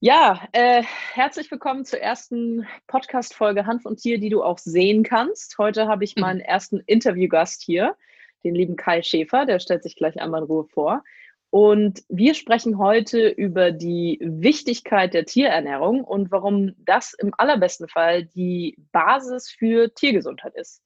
Ja, 0.00 0.46
äh, 0.52 0.84
herzlich 1.12 1.50
willkommen 1.50 1.84
zur 1.84 1.98
ersten 1.98 2.68
Podcast-Folge 2.86 3.66
Hanf 3.66 3.84
und 3.84 3.96
Tier, 3.96 4.20
die 4.20 4.28
du 4.28 4.44
auch 4.44 4.58
sehen 4.58 5.02
kannst. 5.02 5.58
Heute 5.58 5.88
habe 5.88 6.04
ich 6.04 6.14
mhm. 6.14 6.20
meinen 6.20 6.40
ersten 6.40 6.78
Interviewgast 6.86 7.64
hier, 7.64 7.96
den 8.44 8.54
lieben 8.54 8.76
Kai 8.76 9.02
Schäfer. 9.02 9.44
Der 9.44 9.58
stellt 9.58 9.82
sich 9.82 9.96
gleich 9.96 10.20
einmal 10.20 10.42
in 10.42 10.46
Ruhe 10.46 10.66
vor. 10.66 11.02
Und 11.50 12.04
wir 12.08 12.34
sprechen 12.34 12.78
heute 12.78 13.26
über 13.26 13.72
die 13.72 14.20
Wichtigkeit 14.22 15.14
der 15.14 15.24
Tierernährung 15.24 16.04
und 16.04 16.30
warum 16.30 16.76
das 16.78 17.14
im 17.14 17.34
allerbesten 17.36 17.88
Fall 17.88 18.24
die 18.24 18.76
Basis 18.92 19.50
für 19.50 19.92
Tiergesundheit 19.92 20.54
ist. 20.54 20.80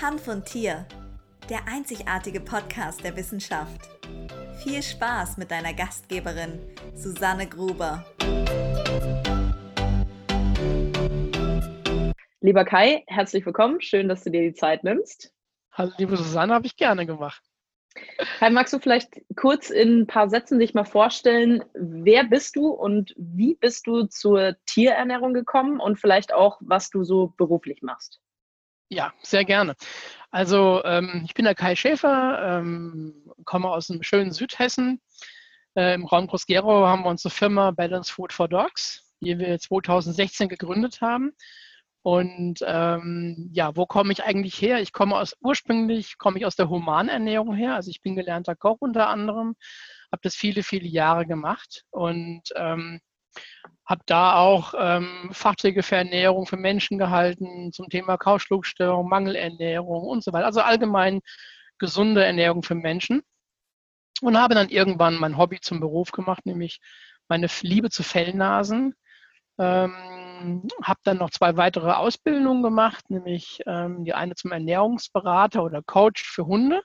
Hanf 0.00 0.28
und 0.28 0.44
Tier, 0.44 0.86
der 1.50 1.66
einzigartige 1.66 2.38
Podcast 2.38 3.02
der 3.02 3.16
Wissenschaft. 3.16 3.80
Viel 4.62 4.82
Spaß 4.82 5.38
mit 5.38 5.50
deiner 5.50 5.74
Gastgeberin 5.74 6.60
Susanne 6.94 7.48
Gruber. 7.48 8.04
Lieber 12.40 12.64
Kai, 12.64 13.04
herzlich 13.06 13.46
willkommen. 13.46 13.80
Schön, 13.80 14.08
dass 14.08 14.24
du 14.24 14.30
dir 14.30 14.42
die 14.42 14.54
Zeit 14.54 14.84
nimmst. 14.84 15.32
Hallo, 15.72 15.92
liebe 15.98 16.16
Susanne, 16.16 16.54
habe 16.54 16.66
ich 16.66 16.76
gerne 16.76 17.06
gemacht. 17.06 17.42
Kai, 18.38 18.50
magst 18.50 18.72
du 18.72 18.78
vielleicht 18.78 19.20
kurz 19.36 19.70
in 19.70 20.00
ein 20.00 20.06
paar 20.06 20.28
Sätzen 20.28 20.58
dich 20.58 20.74
mal 20.74 20.84
vorstellen, 20.84 21.64
wer 21.74 22.24
bist 22.24 22.56
du 22.56 22.68
und 22.68 23.14
wie 23.16 23.54
bist 23.54 23.86
du 23.86 24.04
zur 24.04 24.56
Tierernährung 24.66 25.34
gekommen 25.34 25.80
und 25.80 26.00
vielleicht 26.00 26.32
auch, 26.32 26.58
was 26.60 26.90
du 26.90 27.04
so 27.04 27.34
beruflich 27.36 27.82
machst? 27.82 28.20
Ja, 28.88 29.12
sehr 29.22 29.44
gerne. 29.44 29.74
Also 30.32 30.82
ähm, 30.84 31.22
ich 31.26 31.34
bin 31.34 31.44
der 31.44 31.54
Kai 31.54 31.76
Schäfer, 31.76 32.58
ähm, 32.58 33.14
komme 33.44 33.68
aus 33.68 33.88
dem 33.88 34.02
schönen 34.02 34.32
Südhessen. 34.32 35.00
Äh, 35.76 35.94
Im 35.94 36.06
Raum 36.06 36.26
Groß-Gerau 36.26 36.86
haben 36.86 37.04
wir 37.04 37.10
unsere 37.10 37.32
Firma 37.32 37.70
Balance 37.70 38.10
Food 38.10 38.32
for 38.32 38.48
Dogs, 38.48 39.14
die 39.20 39.38
wir 39.38 39.58
2016 39.58 40.48
gegründet 40.48 41.02
haben. 41.02 41.32
Und 42.00 42.60
ähm, 42.66 43.50
ja, 43.52 43.76
wo 43.76 43.84
komme 43.84 44.10
ich 44.12 44.24
eigentlich 44.24 44.60
her? 44.60 44.80
Ich 44.80 44.92
komme 44.92 45.16
aus, 45.16 45.36
ursprünglich 45.42 46.16
komme 46.16 46.38
ich 46.38 46.46
aus 46.46 46.56
der 46.56 46.70
Humanernährung 46.70 47.54
her. 47.54 47.74
Also 47.74 47.90
ich 47.90 48.00
bin 48.00 48.16
gelernter 48.16 48.56
Koch 48.56 48.78
unter 48.80 49.08
anderem, 49.08 49.54
habe 50.10 50.22
das 50.22 50.34
viele, 50.34 50.62
viele 50.62 50.88
Jahre 50.88 51.26
gemacht 51.26 51.84
und 51.90 52.42
ähm, 52.56 53.00
habe 53.84 54.02
da 54.06 54.36
auch 54.36 54.74
ähm, 54.78 55.30
Fachträge 55.32 55.82
für 55.82 55.96
Ernährung 55.96 56.46
für 56.46 56.56
Menschen 56.56 56.98
gehalten 56.98 57.72
zum 57.72 57.88
Thema 57.88 58.16
Kauschluckstörung, 58.16 59.08
Mangelernährung 59.08 60.04
und 60.04 60.22
so 60.22 60.32
weiter. 60.32 60.46
Also 60.46 60.60
allgemein 60.60 61.20
gesunde 61.78 62.24
Ernährung 62.24 62.62
für 62.62 62.74
Menschen. 62.74 63.22
Und 64.20 64.38
habe 64.38 64.54
dann 64.54 64.68
irgendwann 64.68 65.16
mein 65.16 65.36
Hobby 65.36 65.58
zum 65.60 65.80
Beruf 65.80 66.12
gemacht, 66.12 66.46
nämlich 66.46 66.80
meine 67.28 67.48
Liebe 67.62 67.90
zu 67.90 68.04
Fellnasen. 68.04 68.94
Ähm, 69.58 70.68
habe 70.82 71.00
dann 71.04 71.18
noch 71.18 71.30
zwei 71.30 71.56
weitere 71.56 71.90
Ausbildungen 71.90 72.62
gemacht, 72.62 73.10
nämlich 73.10 73.60
ähm, 73.66 74.04
die 74.04 74.14
eine 74.14 74.34
zum 74.34 74.52
Ernährungsberater 74.52 75.62
oder 75.62 75.82
Coach 75.82 76.22
für 76.24 76.46
Hunde, 76.46 76.82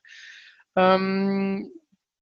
ähm, 0.75 1.71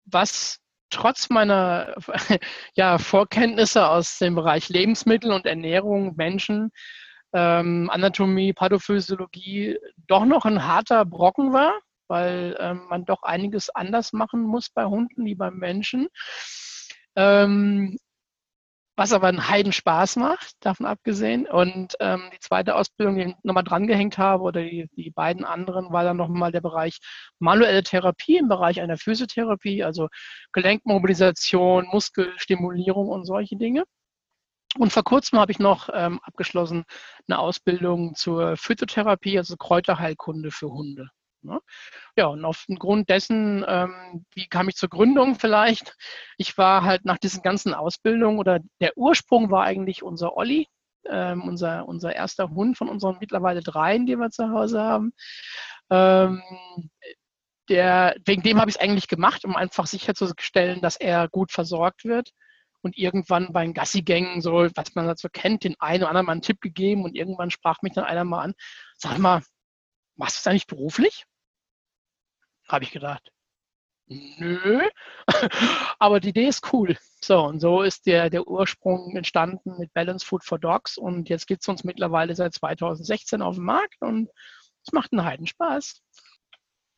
was 0.05 0.59
trotz 0.95 1.29
meiner 1.29 1.95
ja, 2.75 2.97
Vorkenntnisse 2.97 3.87
aus 3.87 4.17
dem 4.17 4.35
Bereich 4.35 4.69
Lebensmittel 4.69 5.31
und 5.31 5.45
Ernährung, 5.45 6.15
Menschen, 6.15 6.71
ähm, 7.33 7.89
Anatomie, 7.91 8.53
Pathophysiologie 8.53 9.77
doch 10.07 10.25
noch 10.25 10.45
ein 10.45 10.65
harter 10.65 11.05
Brocken 11.05 11.51
war, 11.51 11.73
weil 12.07 12.55
ähm, 12.59 12.85
man 12.89 13.03
doch 13.05 13.23
einiges 13.23 13.69
anders 13.69 14.13
machen 14.13 14.41
muss 14.41 14.69
bei 14.69 14.85
Hunden 14.85 15.25
wie 15.25 15.35
beim 15.35 15.57
Menschen. 15.57 16.07
Ähm, 17.17 17.97
was 18.95 19.11
aber 19.11 19.27
einen 19.27 19.47
Heidenspaß 19.49 20.15
macht, 20.17 20.53
davon 20.61 20.85
abgesehen. 20.85 21.47
Und 21.47 21.95
ähm, 21.99 22.29
die 22.33 22.39
zweite 22.39 22.75
Ausbildung, 22.75 23.15
die 23.15 23.23
ich 23.23 23.35
nochmal 23.43 23.63
drangehängt 23.63 24.17
habe, 24.17 24.43
oder 24.43 24.61
die, 24.61 24.89
die 24.95 25.11
beiden 25.11 25.43
anderen, 25.43 25.91
war 25.91 26.03
dann 26.03 26.17
nochmal 26.17 26.51
der 26.51 26.61
Bereich 26.61 26.99
manuelle 27.39 27.83
Therapie 27.83 28.37
im 28.37 28.47
Bereich 28.47 28.81
einer 28.81 28.97
Physiotherapie, 28.97 29.83
also 29.83 30.07
Gelenkmobilisation, 30.53 31.87
Muskelstimulierung 31.91 33.09
und 33.09 33.25
solche 33.25 33.57
Dinge. 33.57 33.83
Und 34.77 34.91
vor 34.91 35.03
kurzem 35.03 35.39
habe 35.39 35.51
ich 35.51 35.59
noch 35.59 35.89
ähm, 35.93 36.19
abgeschlossen 36.23 36.83
eine 37.27 37.39
Ausbildung 37.39 38.15
zur 38.15 38.57
Phytotherapie, 38.57 39.37
also 39.37 39.55
Kräuterheilkunde 39.57 40.51
für 40.51 40.69
Hunde. 40.69 41.09
Ne? 41.45 41.59
Ja, 42.17 42.27
und 42.27 42.43
aufgrund 42.45 43.09
dessen, 43.09 43.63
ähm, 43.67 44.25
wie 44.33 44.47
kam 44.47 44.69
ich 44.69 44.75
zur 44.75 44.89
Gründung 44.89 45.35
vielleicht? 45.35 45.95
Ich 46.37 46.57
war 46.57 46.83
halt 46.83 47.05
nach 47.05 47.17
diesen 47.17 47.41
ganzen 47.41 47.73
Ausbildungen 47.73 48.39
oder 48.39 48.59
der 48.81 48.97
Ursprung 48.97 49.51
war 49.51 49.63
eigentlich 49.63 50.03
unser 50.03 50.35
Olli, 50.37 50.67
ähm, 51.09 51.43
unser, 51.43 51.87
unser 51.87 52.15
erster 52.15 52.49
Hund 52.49 52.77
von 52.77 52.89
unseren 52.89 53.17
mittlerweile 53.19 53.61
dreien, 53.61 54.05
die 54.05 54.17
wir 54.17 54.31
zu 54.31 54.49
Hause 54.49 54.81
haben. 54.81 55.13
Ähm, 55.89 56.41
der, 57.69 58.15
wegen 58.25 58.43
dem 58.43 58.59
habe 58.59 58.69
ich 58.69 58.75
es 58.75 58.81
eigentlich 58.81 59.07
gemacht, 59.07 59.45
um 59.45 59.55
einfach 59.55 59.87
sicherzustellen, 59.87 60.81
dass 60.81 60.97
er 60.97 61.27
gut 61.29 61.51
versorgt 61.51 62.05
wird. 62.05 62.31
Und 62.81 62.97
irgendwann 62.97 63.51
bei 63.51 63.63
den 63.63 63.73
Gassigängen, 63.73 64.41
so, 64.41 64.69
was 64.75 64.93
man 64.93 65.07
dazu 65.07 65.27
kennt, 65.31 65.63
den 65.63 65.75
einen 65.79 66.03
oder 66.03 66.09
anderen 66.09 66.27
mal 66.27 66.31
einen 66.33 66.43
Tipp 66.43 66.61
gegeben 66.61 67.03
und 67.03 67.15
irgendwann 67.15 67.49
sprach 67.49 67.81
mich 67.81 67.93
dann 67.93 68.03
einer 68.03 68.23
mal 68.23 68.43
an, 68.43 68.53
sag 68.95 69.17
mal, 69.17 69.41
machst 70.15 70.37
du 70.37 70.39
das 70.39 70.47
eigentlich 70.47 70.67
beruflich? 70.67 71.25
Habe 72.67 72.83
ich 72.83 72.91
gedacht, 72.91 73.31
nö, 74.07 74.81
aber 75.99 76.19
die 76.19 76.29
Idee 76.29 76.47
ist 76.47 76.73
cool. 76.73 76.97
So, 77.21 77.43
und 77.43 77.59
so 77.59 77.81
ist 77.81 78.05
der, 78.05 78.29
der 78.29 78.47
Ursprung 78.47 79.15
entstanden 79.15 79.77
mit 79.77 79.93
Balance 79.93 80.25
Food 80.25 80.43
for 80.43 80.59
Dogs 80.59 80.97
und 80.97 81.29
jetzt 81.29 81.47
gibt 81.47 81.61
es 81.61 81.67
uns 81.67 81.83
mittlerweile 81.83 82.35
seit 82.35 82.53
2016 82.53 83.41
auf 83.41 83.55
dem 83.55 83.65
Markt 83.65 84.01
und 84.01 84.29
es 84.85 84.93
macht 84.93 85.11
einen 85.11 85.25
Heidenspaß. 85.25 86.01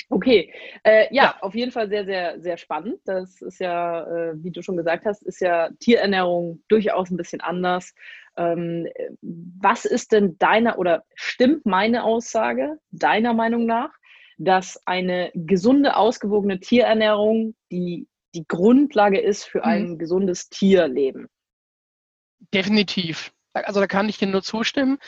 Okay, 0.10 0.54
äh, 0.84 1.14
ja, 1.14 1.24
ja, 1.24 1.36
auf 1.42 1.54
jeden 1.54 1.72
Fall 1.72 1.90
sehr, 1.90 2.06
sehr, 2.06 2.40
sehr 2.40 2.58
spannend. 2.58 3.00
Das 3.04 3.42
ist 3.42 3.60
ja, 3.60 4.04
äh, 4.04 4.34
wie 4.42 4.52
du 4.52 4.62
schon 4.62 4.78
gesagt 4.78 5.06
hast, 5.06 5.22
ist 5.24 5.42
ja 5.42 5.70
Tierernährung 5.82 6.64
durchaus 6.70 7.12
ein 7.12 7.18
bisschen 7.18 7.42
anders. 7.42 7.94
Ähm, 8.38 8.88
was 9.22 9.84
ist 9.84 10.14
denn 10.14 10.38
deiner 10.38 10.78
oder 10.78 11.04
stimmt 11.16 11.66
meine 11.66 12.06
Aussage 12.06 12.78
deiner 12.92 13.34
Meinung 13.34 13.66
nach, 13.66 13.90
dass 14.38 14.82
eine 14.86 15.32
gesunde, 15.34 15.96
ausgewogene 15.96 16.60
Tierernährung 16.60 17.56
die, 17.72 18.08
die 18.36 18.46
Grundlage 18.48 19.20
ist 19.20 19.44
für 19.46 19.64
ein 19.64 19.92
mhm. 19.92 19.98
gesundes 19.98 20.50
Tierleben. 20.50 21.28
Definitiv. 22.54 23.32
Also 23.54 23.80
da 23.80 23.88
kann 23.88 24.10
ich 24.10 24.18
dir 24.18 24.28
nur 24.28 24.44
zustimmen. 24.44 25.00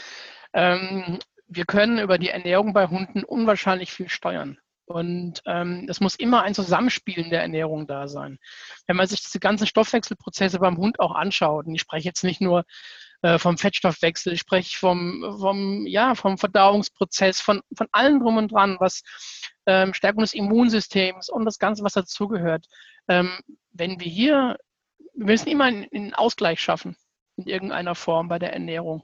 Ähm, 0.54 1.20
wir 1.48 1.66
können 1.66 2.00
über 2.00 2.18
die 2.18 2.30
Ernährung 2.30 2.74
bei 2.74 2.88
Hunden 2.88 3.24
unwahrscheinlich 3.24 3.92
viel 3.92 4.10
steuern. 4.10 4.58
Und 4.86 5.44
ähm, 5.46 5.86
es 5.88 6.00
muss 6.00 6.16
immer 6.16 6.42
ein 6.42 6.56
Zusammenspielen 6.56 7.30
der 7.30 7.44
Ernährung 7.44 7.86
da 7.86 8.08
sein. 8.08 8.40
Wenn 8.88 8.96
man 8.96 9.06
sich 9.06 9.22
diese 9.22 9.40
ganzen 9.40 9.68
Stoffwechselprozesse 9.68 10.58
beim 10.58 10.78
Hund 10.78 11.00
auch 11.00 11.14
anschaut, 11.14 11.68
und 11.68 11.76
ich 11.76 11.82
spreche 11.82 12.08
jetzt 12.08 12.24
nicht 12.24 12.42
nur 12.42 12.66
vom 13.38 13.58
Fettstoffwechsel, 13.58 14.34
ich 14.34 14.40
spreche 14.40 14.78
vom, 14.78 15.38
vom, 15.40 15.86
ja, 15.86 16.16
vom 16.16 16.38
Verdauungsprozess, 16.38 17.42
von, 17.42 17.62
von 17.76 17.88
allem 17.92 18.20
drum 18.20 18.38
und 18.38 18.52
dran, 18.52 18.78
was 18.80 19.02
ähm, 19.66 19.94
Stärkung 19.94 20.22
des 20.22 20.34
Immunsystems 20.34 21.30
und 21.30 21.46
das 21.46 21.60
Ganze, 21.60 21.84
was 21.84 21.94
dazugehört. 21.94 22.66
Ähm, 23.08 23.32
wenn 23.72 24.00
wir 24.00 24.08
hier, 24.08 24.58
wir 25.14 25.26
müssen 25.26 25.50
immer 25.50 25.66
einen, 25.66 25.88
einen 25.94 26.14
Ausgleich 26.14 26.62
schaffen 26.62 26.96
in 27.36 27.48
irgendeiner 27.48 27.96
Form 27.96 28.28
bei 28.28 28.40
der 28.40 28.54
Ernährung. 28.54 29.04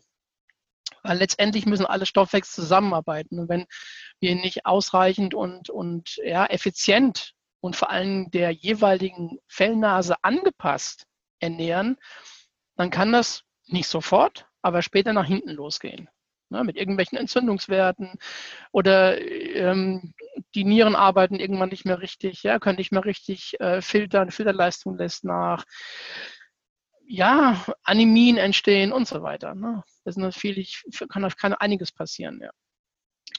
Weil 1.03 1.17
letztendlich 1.17 1.65
müssen 1.65 1.85
alle 1.85 2.05
Stoffwechsel 2.05 2.63
zusammenarbeiten. 2.63 3.39
Und 3.39 3.49
wenn 3.49 3.65
wir 4.19 4.35
nicht 4.35 4.65
ausreichend 4.65 5.33
und, 5.33 5.69
und 5.69 6.17
ja, 6.23 6.45
effizient 6.45 7.33
und 7.59 7.75
vor 7.75 7.89
allem 7.89 8.31
der 8.31 8.51
jeweiligen 8.51 9.37
Fellnase 9.47 10.15
angepasst 10.23 11.05
ernähren, 11.39 11.97
dann 12.75 12.89
kann 12.89 13.11
das 13.11 13.43
nicht 13.67 13.87
sofort, 13.87 14.47
aber 14.61 14.81
später 14.81 15.13
nach 15.13 15.25
hinten 15.25 15.51
losgehen. 15.51 16.09
Ne, 16.49 16.63
mit 16.63 16.77
irgendwelchen 16.77 17.17
Entzündungswerten 17.17 18.19
oder 18.71 19.19
ähm, 19.19 20.13
die 20.53 20.63
Nieren 20.63 20.95
arbeiten 20.95 21.39
irgendwann 21.39 21.69
nicht 21.69 21.85
mehr 21.85 22.01
richtig, 22.01 22.43
ja, 22.43 22.59
können 22.59 22.77
nicht 22.77 22.91
mehr 22.91 23.03
richtig 23.03 23.59
äh, 23.59 23.81
filtern, 23.81 24.29
Filterleistung 24.29 24.95
lässt 24.95 25.23
nach, 25.23 25.65
ja, 27.07 27.65
Anämien 27.83 28.37
entstehen 28.37 28.91
und 28.91 29.07
so 29.07 29.23
weiter. 29.23 29.55
Ne? 29.55 29.83
Das 30.03 30.17
ist 30.17 30.21
natürlich, 30.21 30.83
kann, 31.09 31.27
kann 31.29 31.53
einiges 31.53 31.91
passieren, 31.91 32.39
ja. 32.41 32.51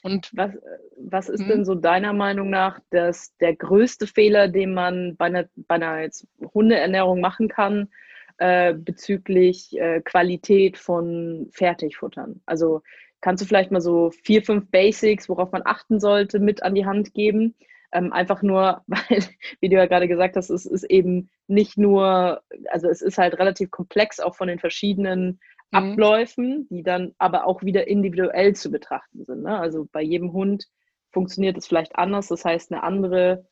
Und 0.03 0.29
was, 0.33 0.51
was 0.97 1.29
ist 1.29 1.41
hm? 1.41 1.47
denn 1.47 1.65
so 1.65 1.75
deiner 1.75 2.13
Meinung 2.13 2.49
nach 2.49 2.79
das, 2.91 3.35
der 3.37 3.55
größte 3.55 4.05
Fehler, 4.05 4.47
den 4.47 4.73
man 4.73 5.15
bei 5.15 5.25
einer, 5.25 5.45
bei 5.55 5.75
einer 5.75 6.01
jetzt 6.01 6.27
Hundeernährung 6.53 7.19
machen 7.19 7.47
kann, 7.47 7.89
äh, 8.37 8.73
bezüglich 8.73 9.77
äh, 9.77 10.01
Qualität 10.01 10.77
von 10.77 11.47
Fertigfuttern? 11.51 12.41
Also 12.45 12.81
kannst 13.21 13.43
du 13.43 13.47
vielleicht 13.47 13.71
mal 13.71 13.81
so 13.81 14.11
vier, 14.11 14.43
fünf 14.43 14.69
Basics, 14.69 15.29
worauf 15.29 15.51
man 15.51 15.63
achten 15.65 15.99
sollte, 15.99 16.39
mit 16.39 16.63
an 16.63 16.75
die 16.75 16.85
Hand 16.85 17.13
geben? 17.13 17.55
Ähm, 17.91 18.11
einfach 18.11 18.41
nur, 18.41 18.83
weil, 18.87 19.23
wie 19.59 19.69
du 19.69 19.75
ja 19.75 19.85
gerade 19.85 20.07
gesagt 20.07 20.35
hast, 20.35 20.49
es 20.49 20.65
ist 20.65 20.83
eben 20.83 21.29
nicht 21.47 21.77
nur, 21.77 22.41
also 22.69 22.89
es 22.89 23.01
ist 23.01 23.17
halt 23.17 23.39
relativ 23.39 23.71
komplex 23.71 24.19
auch 24.19 24.35
von 24.35 24.47
den 24.47 24.59
verschiedenen 24.59 25.39
mhm. 25.71 25.77
Abläufen, 25.77 26.67
die 26.69 26.83
dann 26.83 27.13
aber 27.17 27.45
auch 27.45 27.63
wieder 27.63 27.87
individuell 27.87 28.55
zu 28.55 28.71
betrachten 28.71 29.23
sind. 29.23 29.43
Ne? 29.43 29.57
Also 29.57 29.87
bei 29.91 30.01
jedem 30.01 30.33
Hund 30.33 30.67
funktioniert 31.11 31.57
es 31.57 31.67
vielleicht 31.67 31.95
anders. 31.95 32.27
Das 32.27 32.45
heißt, 32.45 32.71
eine 32.71 32.83
andere 32.83 33.47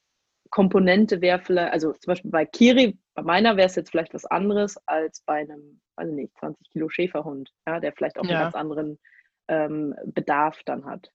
Komponente 0.50 1.22
wäre 1.22 1.40
vielleicht, 1.40 1.74
also 1.74 1.94
zum 1.94 2.12
Beispiel 2.12 2.32
bei 2.32 2.46
Kiri, 2.46 2.98
bei 3.16 3.24
meiner 3.24 3.58
wäre 3.58 3.68
es 3.68 3.76
jetzt 3.76 3.92
vielleicht 3.92 4.14
was 4.14 4.26
anderes 4.26 4.78
als 4.86 5.22
bei 5.22 5.40
einem, 5.40 5.82
weiß 5.96 6.10
ich 6.10 6.16
nicht, 6.16 6.38
20 6.38 6.70
Kilo 6.70 6.90
Schäferhund, 6.90 7.52
ja, 7.66 7.80
der 7.80 7.94
vielleicht 7.94 8.20
auch 8.20 8.26
ja. 8.26 8.32
einen 8.32 8.40
ganz 8.42 8.56
anderen 8.56 9.00
ähm, 9.48 9.96
Bedarf 10.06 10.62
dann 10.66 10.86
hat. 10.86 11.10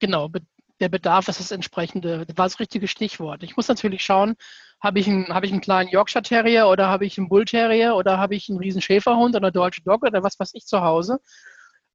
Genau, 0.00 0.28
der 0.80 0.88
Bedarf 0.88 1.28
ist 1.28 1.38
das 1.38 1.52
entsprechende, 1.52 2.26
das 2.26 2.36
war 2.36 2.46
das 2.46 2.58
richtige 2.58 2.88
Stichwort. 2.88 3.42
Ich 3.42 3.56
muss 3.56 3.68
natürlich 3.68 4.04
schauen, 4.04 4.34
habe 4.82 4.98
ich, 4.98 5.06
einen, 5.06 5.28
habe 5.28 5.46
ich 5.46 5.52
einen 5.52 5.60
kleinen 5.60 5.88
Yorkshire 5.88 6.22
Terrier 6.22 6.66
oder 6.66 6.88
habe 6.88 7.06
ich 7.06 7.16
einen 7.16 7.28
Bull 7.28 7.44
Terrier 7.44 7.94
oder 7.94 8.18
habe 8.18 8.34
ich 8.34 8.48
einen 8.48 8.58
riesen 8.58 8.82
Schäferhund 8.82 9.36
oder 9.36 9.50
Deutsche 9.50 9.82
Dog 9.82 10.02
oder 10.02 10.22
was 10.22 10.38
weiß 10.38 10.50
ich 10.54 10.66
zu 10.66 10.80
Hause. 10.80 11.20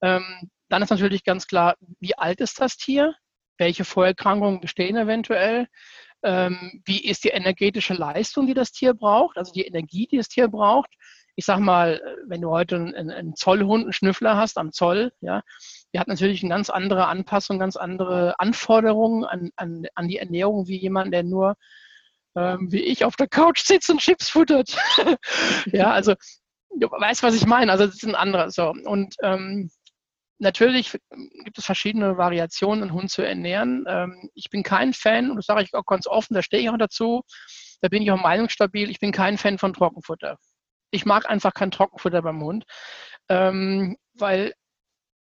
Ähm, 0.01 0.49
dann 0.69 0.81
ist 0.81 0.91
natürlich 0.91 1.23
ganz 1.23 1.45
klar, 1.45 1.75
wie 1.99 2.17
alt 2.17 2.39
ist 2.39 2.61
das 2.61 2.77
Tier? 2.77 3.13
Welche 3.57 3.83
Vorerkrankungen 3.83 4.61
bestehen 4.61 4.95
eventuell? 4.95 5.67
Ähm, 6.23 6.81
wie 6.85 7.05
ist 7.05 7.23
die 7.23 7.29
energetische 7.29 7.93
Leistung, 7.93 8.47
die 8.47 8.53
das 8.53 8.71
Tier 8.71 8.93
braucht, 8.93 9.37
also 9.37 9.51
die 9.51 9.65
Energie, 9.65 10.07
die 10.07 10.17
das 10.17 10.27
Tier 10.27 10.47
braucht? 10.47 10.89
Ich 11.35 11.45
sage 11.45 11.61
mal, 11.61 12.01
wenn 12.27 12.41
du 12.41 12.49
heute 12.49 12.75
einen, 12.75 13.09
einen 13.09 13.35
Zollhund, 13.35 13.83
einen 13.85 13.93
Schnüffler 13.93 14.35
hast 14.35 14.57
am 14.57 14.73
Zoll, 14.73 15.13
ja, 15.21 15.41
der 15.93 16.01
hat 16.01 16.09
natürlich 16.09 16.43
eine 16.43 16.49
ganz 16.49 16.69
andere 16.69 17.07
Anpassung, 17.07 17.59
ganz 17.59 17.77
andere 17.77 18.37
Anforderungen 18.39 19.23
an, 19.23 19.49
an, 19.55 19.85
an 19.95 20.07
die 20.09 20.17
Ernährung 20.17 20.67
wie 20.67 20.77
jemand, 20.77 21.13
der 21.13 21.23
nur 21.23 21.55
ähm, 22.35 22.71
wie 22.71 22.81
ich 22.81 23.05
auf 23.05 23.15
der 23.15 23.27
Couch 23.27 23.61
sitzt 23.61 23.89
und 23.89 23.99
Chips 23.99 24.29
futtert. 24.29 24.77
ja, 25.67 25.91
also 25.91 26.13
du 26.75 26.87
weißt, 26.89 27.23
was 27.23 27.35
ich 27.35 27.45
meine. 27.45 27.71
Also 27.71 27.85
das 27.85 27.95
ist 27.95 28.05
ein 28.05 28.15
anderer. 28.15 28.51
So. 28.51 28.69
Und 28.69 29.15
ähm, 29.23 29.71
natürlich 30.39 30.91
gibt 31.43 31.57
es 31.57 31.65
verschiedene 31.65 32.17
Variationen, 32.17 32.83
einen 32.83 32.93
Hund 32.93 33.11
zu 33.11 33.21
ernähren. 33.21 33.85
Ähm, 33.87 34.29
ich 34.33 34.49
bin 34.49 34.63
kein 34.63 34.93
Fan, 34.93 35.29
und 35.29 35.37
das 35.37 35.45
sage 35.45 35.63
ich 35.63 35.73
auch 35.73 35.85
ganz 35.85 36.07
offen, 36.07 36.33
da 36.33 36.41
stehe 36.41 36.63
ich 36.63 36.69
auch 36.69 36.77
dazu, 36.77 37.23
da 37.81 37.89
bin 37.89 38.01
ich 38.01 38.11
auch 38.11 38.21
meinungsstabil, 38.21 38.89
ich 38.89 38.99
bin 38.99 39.11
kein 39.11 39.37
Fan 39.37 39.57
von 39.57 39.73
Trockenfutter. 39.73 40.37
Ich 40.91 41.05
mag 41.05 41.29
einfach 41.29 41.53
kein 41.53 41.71
Trockenfutter 41.71 42.21
beim 42.21 42.41
Hund, 42.41 42.65
ähm, 43.29 43.97
weil 44.13 44.53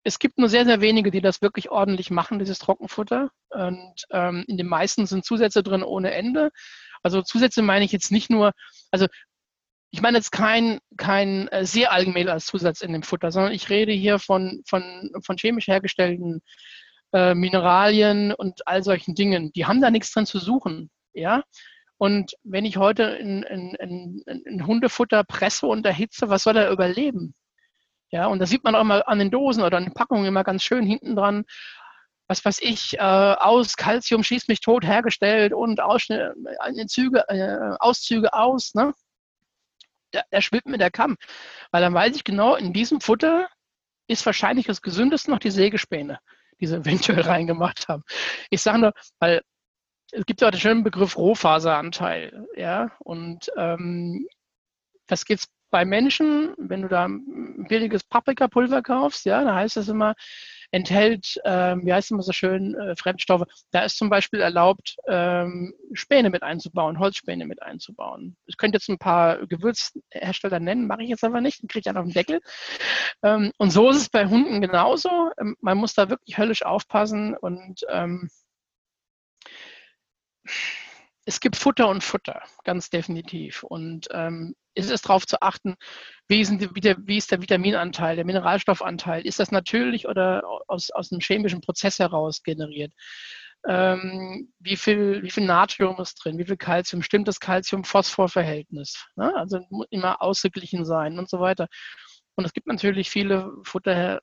es 0.05 0.21
gibt 0.21 0.39
nur 0.39 0.49
sehr, 0.49 0.65
sehr 0.65 0.81
wenige, 0.81 1.11
die 1.11 1.21
das 1.21 1.43
wirklich 1.43 1.71
ordentlich 1.71 2.11
machen, 2.11 2.39
dieses 2.39 2.61
Trockenfutter. 2.61 3.31
Und 3.51 4.05
ähm, 4.11 4.45
in 4.47 4.57
den 4.57 4.69
meisten 4.69 5.07
sind 5.07 5.25
Zusätze 5.25 5.65
drin 5.65 5.83
ohne 5.83 6.13
Ende. 6.13 6.51
Also 7.03 7.23
Zusätze 7.23 7.61
meine 7.63 7.85
ich 7.85 7.91
jetzt 7.91 8.13
nicht 8.13 8.31
nur, 8.31 8.53
also 8.93 9.09
ich 9.97 10.03
meine 10.03 10.19
jetzt 10.19 10.31
kein, 10.31 10.79
kein 10.99 11.49
äh, 11.49 11.65
Seealgenmehl 11.65 12.29
als 12.29 12.45
Zusatz 12.45 12.83
in 12.83 12.93
dem 12.93 13.03
Futter, 13.03 13.33
sondern 13.33 13.53
ich 13.53 13.71
rede 13.71 13.93
hier 13.93 14.19
von, 14.19 14.63
von, 14.69 15.11
von 15.25 15.39
chemisch 15.39 15.69
hergestellten 15.69 16.43
äh, 17.15 17.35
Mineralien 17.35 18.35
und 18.35 18.69
all 18.69 18.83
solchen 18.83 19.15
Dingen. 19.15 19.53
Die 19.55 19.65
haben 19.65 19.81
da 19.81 19.91
nichts 19.91 20.13
drin 20.13 20.27
zu 20.27 20.39
suchen. 20.39 20.91
Ja? 21.15 21.45
Und 21.97 22.35
wenn 22.45 22.67
ich 22.67 22.77
heute 22.77 23.17
ein, 23.17 23.43
ein, 23.47 23.75
ein, 23.81 24.23
ein 24.47 24.67
Hundefutter 24.67 25.25
presse 25.25 25.67
und 25.67 25.87
erhitze, 25.87 26.29
was 26.29 26.43
soll 26.43 26.59
er 26.59 26.71
überleben? 26.71 27.35
Ja, 28.11 28.27
und 28.27 28.39
das 28.39 28.51
sieht 28.51 28.65
man 28.65 28.75
auch 28.75 28.83
immer 28.83 29.09
an 29.09 29.19
den 29.19 29.31
Dosen 29.31 29.63
oder 29.63 29.79
an 29.79 29.85
den 29.85 29.95
Packungen 29.95 30.27
immer 30.27 30.45
ganz 30.45 30.63
schön 30.63 30.85
hinten 30.85 31.17
dran. 31.17 31.45
Was 32.29 32.45
weiß 32.45 32.59
ich, 32.61 32.99
äh, 32.99 33.01
aus 33.01 33.79
Calcium 33.79 34.23
schießt 34.23 34.51
mich 34.51 34.61
tot 34.61 34.85
hergestellt 34.85 35.55
und 35.55 35.81
Ausschnitt, 35.81 36.21
äh, 36.21 36.87
Züge, 36.87 37.25
äh, 37.29 37.77
Auszüge 37.79 38.35
aus. 38.35 38.75
Ne? 38.75 38.93
Da, 40.13 40.23
da 40.31 40.41
schwimmt 40.41 40.67
mir 40.67 40.79
der 40.79 40.91
Kamm. 40.91 41.17
Weil 41.71 41.83
dann 41.83 41.95
weiß 41.95 42.17
ich 42.17 42.25
genau, 42.25 42.55
in 42.57 42.73
diesem 42.73 43.01
Futter 43.01 43.49
ist 44.09 44.25
wahrscheinlich 44.27 44.67
das 44.67 44.83
gesündeste 44.83 45.31
noch 45.31 45.39
die 45.39 45.51
Sägespäne, 45.51 46.19
die 46.61 46.67
sie 46.67 46.77
eventuell 46.77 47.23
reingemacht 47.23 47.89
haben. 47.89 48.03
Ich 48.51 48.63
sage 48.63 48.79
nur, 48.79 48.93
weil 49.19 49.43
es 50.13 50.25
gibt 50.25 50.41
ja 50.41 50.49
auch 50.49 50.53
den 50.53 50.61
schönen 50.61 50.85
Begriff 50.85 51.17
Rohfaseranteil, 51.17 52.47
ja, 52.55 52.93
und 53.01 53.51
ähm, 53.57 54.29
das 55.07 55.25
gibt 55.25 55.41
es 55.41 55.49
bei 55.71 55.85
Menschen, 55.85 56.55
wenn 56.59 56.83
du 56.83 56.89
da 56.89 57.09
billiges 57.09 58.05
Paprikapulver 58.05 58.83
kaufst, 58.83 59.25
ja, 59.25 59.43
da 59.43 59.57
heißt 59.57 59.77
es 59.77 59.89
immer, 59.89 60.15
enthält, 60.71 61.41
ähm, 61.45 61.85
wie 61.85 61.93
heißt 61.93 62.07
es 62.07 62.11
immer 62.11 62.23
so 62.23 62.33
schön, 62.33 62.75
äh, 62.75 62.97
Fremdstoffe. 62.97 63.45
Da 63.71 63.83
ist 63.83 63.99
zum 63.99 64.11
Beispiel 64.11 64.41
erlaubt, 64.41 64.97
ähm, 65.09 65.75
Späne 65.93 66.31
mit 66.31 66.43
einzubauen, 66.43 66.99
Holzspäne 66.99 67.47
mit 67.47 67.63
einzubauen. 67.63 68.37
Ich 68.47 68.57
könnte 68.57 68.77
jetzt 68.77 68.89
ein 68.89 68.99
paar 68.99 69.47
Gewürzhersteller 69.47 70.61
nennen, 70.61 70.87
mache 70.87 71.03
ich 71.03 71.09
jetzt 71.09 71.25
aber 71.25 71.41
nicht, 71.41 71.63
dann 71.63 71.69
kriege 71.69 71.81
ich 71.81 71.89
einen 71.89 71.99
auf 71.99 72.05
den 72.05 72.15
Deckel. 72.15 72.41
Ähm, 73.23 73.53
und 73.59 73.71
so 73.71 73.91
ist 73.91 73.97
es 73.97 74.09
bei 74.09 74.27
Hunden 74.27 74.61
genauso. 74.61 75.31
Ähm, 75.39 75.57
man 75.61 75.79
muss 75.79 75.95
da 75.95 76.09
wirklich 76.09 76.39
höllisch 76.39 76.65
aufpassen 76.65 77.37
und 77.37 77.85
ähm, 77.89 78.29
es 81.27 81.41
gibt 81.41 81.57
Futter 81.57 81.89
und 81.89 82.05
Futter, 82.05 82.41
ganz 82.65 82.89
definitiv. 82.89 83.65
Und 83.65 84.07
ähm, 84.13 84.55
es 84.75 84.89
ist 84.89 85.07
darauf 85.07 85.27
zu 85.27 85.43
achten, 85.43 85.75
wie 86.29 86.41
ist, 86.41 86.53
die, 86.53 86.71
wie 86.73 87.17
ist, 87.17 87.33
der 87.33 87.43
Vitaminanteil, 87.43 88.15
der 88.15 88.25
Mineralstoffanteil. 88.25 89.27
Ist 89.27 89.41
das 89.41 89.51
natürlich 89.51 90.07
oder 90.07 90.45
aus, 90.69 90.91
aus 90.91 91.11
einem 91.11 91.21
chemischen 91.21 91.61
Prozess 91.61 91.99
heraus 91.99 92.45
generiert? 92.45 92.93
Ähm, 93.67 94.53
wie, 94.61 94.77
viel, 94.77 95.25
wie 95.25 95.31
viel 95.31 95.45
Natrium 95.45 96.01
ist 96.01 96.15
drin? 96.15 96.39
Wie 96.39 96.45
viel 96.45 96.57
Kalzium? 96.57 97.03
Stimmt 97.03 97.27
das 97.27 97.41
Kalzium-Phosphor-Verhältnis? 97.41 99.05
Ne? 99.17 99.35
Also 99.35 99.61
muss 99.71 99.89
immer 99.91 100.23
ausgeglichen 100.23 100.85
sein 100.85 101.19
und 101.19 101.29
so 101.29 101.41
weiter. 101.41 101.67
Und 102.37 102.45
es 102.45 102.53
gibt 102.53 102.69
natürlich 102.69 103.11
viele 103.11 103.51
Futter, 103.65 104.21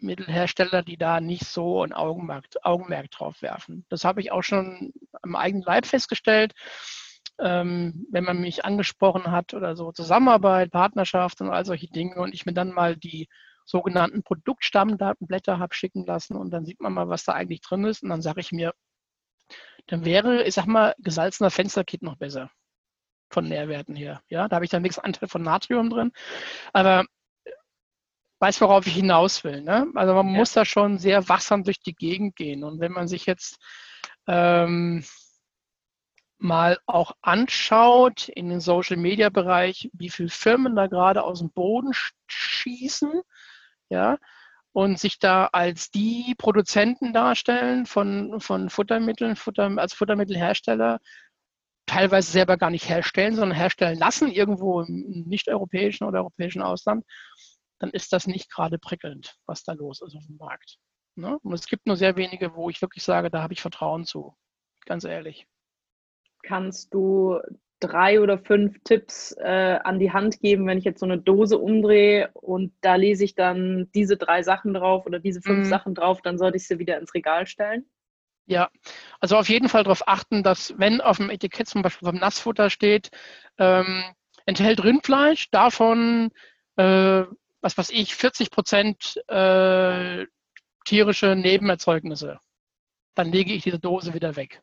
Mittelhersteller, 0.00 0.82
die 0.82 0.96
da 0.96 1.20
nicht 1.20 1.44
so 1.44 1.82
ein 1.82 1.92
Augenmerk, 1.92 2.46
Augenmerk 2.62 3.10
drauf 3.10 3.42
werfen. 3.42 3.84
Das 3.88 4.04
habe 4.04 4.20
ich 4.20 4.32
auch 4.32 4.42
schon 4.42 4.92
am 5.22 5.36
eigenen 5.36 5.64
Leib 5.64 5.86
festgestellt. 5.86 6.54
Ähm, 7.40 8.06
wenn 8.10 8.24
man 8.24 8.40
mich 8.40 8.64
angesprochen 8.64 9.30
hat 9.30 9.54
oder 9.54 9.76
so 9.76 9.92
Zusammenarbeit, 9.92 10.72
Partnerschaft 10.72 11.40
und 11.40 11.50
all 11.50 11.64
solche 11.64 11.86
Dinge 11.86 12.16
und 12.16 12.34
ich 12.34 12.46
mir 12.46 12.52
dann 12.52 12.72
mal 12.72 12.96
die 12.96 13.28
sogenannten 13.64 14.22
Produktstammdatenblätter 14.22 15.58
habe 15.58 15.74
schicken 15.74 16.04
lassen 16.04 16.36
und 16.36 16.50
dann 16.50 16.64
sieht 16.64 16.80
man 16.80 16.94
mal, 16.94 17.08
was 17.08 17.24
da 17.24 17.34
eigentlich 17.34 17.60
drin 17.60 17.84
ist 17.84 18.02
und 18.02 18.08
dann 18.08 18.22
sage 18.22 18.40
ich 18.40 18.50
mir, 18.50 18.72
dann 19.86 20.04
wäre, 20.04 20.44
ich 20.44 20.54
sag 20.54 20.66
mal, 20.66 20.94
gesalzener 20.98 21.50
Fensterkit 21.50 22.02
noch 22.02 22.16
besser 22.16 22.50
von 23.30 23.48
Nährwerten 23.48 23.94
her. 23.94 24.22
Ja, 24.28 24.48
da 24.48 24.56
habe 24.56 24.64
ich 24.64 24.70
dann 24.70 24.82
nichts 24.82 24.98
Anteil 24.98 25.28
von 25.28 25.42
Natrium 25.42 25.90
drin. 25.90 26.12
Aber 26.72 27.04
weiß, 28.40 28.60
worauf 28.60 28.86
ich 28.86 28.94
hinaus 28.94 29.44
will. 29.44 29.62
Ne? 29.62 29.88
Also 29.94 30.14
man 30.14 30.28
ja. 30.28 30.36
muss 30.36 30.52
da 30.52 30.64
schon 30.64 30.98
sehr 30.98 31.28
wachsam 31.28 31.64
durch 31.64 31.80
die 31.80 31.94
Gegend 31.94 32.36
gehen. 32.36 32.64
Und 32.64 32.80
wenn 32.80 32.92
man 32.92 33.08
sich 33.08 33.26
jetzt 33.26 33.58
ähm, 34.26 35.04
mal 36.38 36.78
auch 36.86 37.12
anschaut 37.20 38.28
in 38.28 38.48
den 38.48 38.60
Social-Media-Bereich, 38.60 39.90
wie 39.92 40.10
viele 40.10 40.28
Firmen 40.28 40.76
da 40.76 40.86
gerade 40.86 41.24
aus 41.24 41.40
dem 41.40 41.50
Boden 41.50 41.92
schießen, 42.28 43.22
ja, 43.90 44.18
und 44.72 44.98
sich 44.98 45.18
da 45.18 45.46
als 45.46 45.90
die 45.90 46.34
Produzenten 46.38 47.12
darstellen 47.12 47.86
von, 47.86 48.40
von 48.40 48.70
Futtermitteln, 48.70 49.34
Futter, 49.34 49.72
als 49.76 49.94
Futtermittelhersteller, 49.94 51.00
teilweise 51.86 52.30
selber 52.30 52.56
gar 52.58 52.70
nicht 52.70 52.88
herstellen, 52.88 53.34
sondern 53.34 53.56
herstellen 53.56 53.98
lassen, 53.98 54.30
irgendwo 54.30 54.82
im 54.82 55.24
nicht-europäischen 55.26 56.04
oder 56.04 56.20
europäischen 56.20 56.62
Ausland, 56.62 57.04
dann 57.78 57.90
ist 57.90 58.12
das 58.12 58.26
nicht 58.26 58.50
gerade 58.50 58.78
prickelnd, 58.78 59.36
was 59.46 59.62
da 59.62 59.72
los 59.72 60.00
ist 60.00 60.14
auf 60.14 60.26
dem 60.26 60.36
Markt. 60.36 60.78
Ne? 61.14 61.38
Und 61.42 61.52
es 61.52 61.66
gibt 61.66 61.86
nur 61.86 61.96
sehr 61.96 62.16
wenige, 62.16 62.54
wo 62.54 62.70
ich 62.70 62.80
wirklich 62.80 63.02
sage, 63.02 63.30
da 63.30 63.42
habe 63.42 63.52
ich 63.52 63.60
Vertrauen 63.60 64.04
zu. 64.04 64.34
Ganz 64.86 65.04
ehrlich. 65.04 65.46
Kannst 66.42 66.94
du 66.94 67.40
drei 67.80 68.20
oder 68.20 68.38
fünf 68.38 68.78
Tipps 68.84 69.32
äh, 69.38 69.78
an 69.82 69.98
die 69.98 70.12
Hand 70.12 70.40
geben, 70.40 70.66
wenn 70.66 70.78
ich 70.78 70.84
jetzt 70.84 71.00
so 71.00 71.06
eine 71.06 71.18
Dose 71.18 71.58
umdrehe 71.58 72.30
und 72.34 72.72
da 72.80 72.96
lese 72.96 73.24
ich 73.24 73.34
dann 73.34 73.88
diese 73.94 74.16
drei 74.16 74.42
Sachen 74.42 74.74
drauf 74.74 75.06
oder 75.06 75.20
diese 75.20 75.42
fünf 75.42 75.66
mhm. 75.66 75.70
Sachen 75.70 75.94
drauf, 75.94 76.20
dann 76.22 76.38
sollte 76.38 76.56
ich 76.56 76.66
sie 76.66 76.78
wieder 76.78 76.98
ins 76.98 77.14
Regal 77.14 77.46
stellen? 77.46 77.88
Ja, 78.46 78.70
also 79.20 79.36
auf 79.36 79.48
jeden 79.48 79.68
Fall 79.68 79.84
darauf 79.84 80.08
achten, 80.08 80.42
dass 80.42 80.74
wenn 80.78 81.00
auf 81.00 81.18
dem 81.18 81.30
Etikett 81.30 81.68
zum 81.68 81.82
Beispiel 81.82 82.08
vom 82.08 82.16
Nassfutter 82.16 82.70
steht, 82.70 83.10
ähm, 83.58 84.04
enthält 84.46 84.82
Rindfleisch, 84.82 85.50
davon 85.50 86.30
äh, 86.76 87.24
was 87.60 87.76
weiß 87.76 87.90
ich, 87.90 88.14
40 88.14 88.50
Prozent 88.50 89.16
äh, 89.28 90.26
tierische 90.84 91.36
Nebenerzeugnisse. 91.36 92.40
Dann 93.14 93.32
lege 93.32 93.52
ich 93.52 93.62
diese 93.62 93.78
Dose 93.78 94.14
wieder 94.14 94.36
weg. 94.36 94.62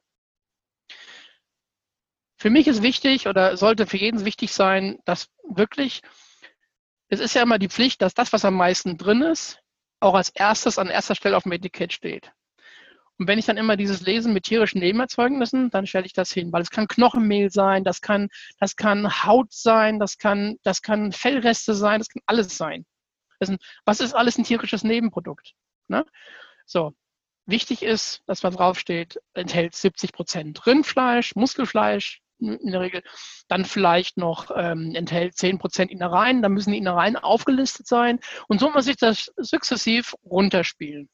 Für 2.37 2.49
mich 2.49 2.67
ist 2.67 2.81
wichtig 2.81 3.27
oder 3.27 3.57
sollte 3.57 3.87
für 3.87 3.97
jeden 3.97 4.25
wichtig 4.25 4.51
sein, 4.53 4.99
dass 5.05 5.29
wirklich, 5.43 6.01
es 7.09 7.19
ist 7.19 7.33
ja 7.33 7.41
immer 7.41 7.59
die 7.59 7.69
Pflicht, 7.69 8.01
dass 8.01 8.13
das, 8.13 8.33
was 8.33 8.45
am 8.45 8.55
meisten 8.55 8.97
drin 8.97 9.21
ist, 9.21 9.59
auch 9.99 10.15
als 10.15 10.29
erstes 10.29 10.77
an 10.77 10.87
erster 10.87 11.15
Stelle 11.15 11.37
auf 11.37 11.43
dem 11.43 11.53
Etikett 11.53 11.93
steht. 11.93 12.31
Und 13.17 13.27
wenn 13.27 13.39
ich 13.39 13.45
dann 13.45 13.57
immer 13.57 13.77
dieses 13.77 14.01
Lesen 14.01 14.33
mit 14.33 14.43
tierischen 14.43 14.79
Nebenerzeugnissen, 14.79 15.69
dann 15.69 15.87
stelle 15.87 16.05
ich 16.05 16.13
das 16.13 16.31
hin, 16.31 16.51
weil 16.51 16.61
es 16.61 16.69
kann 16.69 16.87
Knochenmehl 16.87 17.49
sein, 17.49 17.83
das 17.83 18.01
kann, 18.01 18.27
das 18.59 18.75
kann 18.75 19.23
Haut 19.23 19.53
sein, 19.53 19.99
das 19.99 20.17
kann, 20.17 20.57
das 20.63 20.81
kann 20.81 21.11
Fellreste 21.13 21.73
sein, 21.73 21.99
das 21.99 22.09
kann 22.09 22.21
alles 22.25 22.57
sein. 22.57 22.85
Ist, 23.39 23.53
was 23.85 23.99
ist 24.01 24.13
alles 24.13 24.37
ein 24.37 24.43
tierisches 24.43 24.83
Nebenprodukt? 24.83 25.53
Ne? 25.87 26.05
So, 26.65 26.93
wichtig 27.45 27.83
ist, 27.83 28.21
dass 28.25 28.43
man 28.43 28.53
draufsteht, 28.53 29.19
enthält 29.33 29.75
70 29.75 30.11
Prozent 30.11 30.65
Rindfleisch, 30.65 31.35
Muskelfleisch 31.35 32.21
in 32.39 32.71
der 32.71 32.81
Regel, 32.81 33.01
dann 33.47 33.63
vielleicht 33.63 34.17
noch 34.17 34.51
ähm, 34.53 34.93
enthält 34.93 35.35
10 35.37 35.57
Prozent 35.57 35.89
Innereien, 35.89 36.41
dann 36.41 36.51
müssen 36.51 36.71
die 36.71 36.77
Innereien 36.77 37.15
aufgelistet 37.15 37.87
sein 37.87 38.19
und 38.49 38.59
so 38.59 38.69
muss 38.71 38.85
sich 38.85 38.97
das 38.97 39.31
sukzessiv 39.37 40.15
runterspielen. 40.25 41.09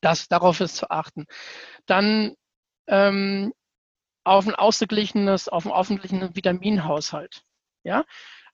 Das, 0.00 0.28
darauf 0.28 0.60
ist 0.60 0.76
zu 0.76 0.90
achten. 0.90 1.26
Dann 1.86 2.34
ähm, 2.88 3.52
auf 4.24 4.46
ein 4.46 4.54
ausgeglichenes, 4.54 5.48
auf 5.48 5.66
einen 5.66 5.74
ausgeglichenen 5.74 6.34
Vitaminhaushalt. 6.36 7.42
Ja, 7.82 8.04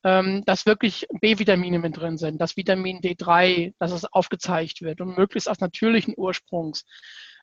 ähm, 0.04 0.44
dass 0.44 0.66
wirklich 0.66 1.06
B-Vitamine 1.20 1.80
mit 1.80 1.96
drin 1.96 2.16
sind, 2.16 2.40
dass 2.40 2.56
Vitamin 2.56 3.00
D3, 3.00 3.74
dass 3.80 3.90
es 3.90 4.04
aufgezeigt 4.04 4.82
wird 4.82 5.00
und 5.00 5.16
möglichst 5.16 5.48
aus 5.48 5.58
natürlichen 5.58 6.14
Ursprungs. 6.16 6.84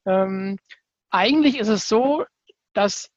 Ähm, 0.06 0.58
eigentlich 1.10 1.58
ist 1.58 1.68
es 1.68 1.90
so, 1.90 2.26
dass 2.74 3.10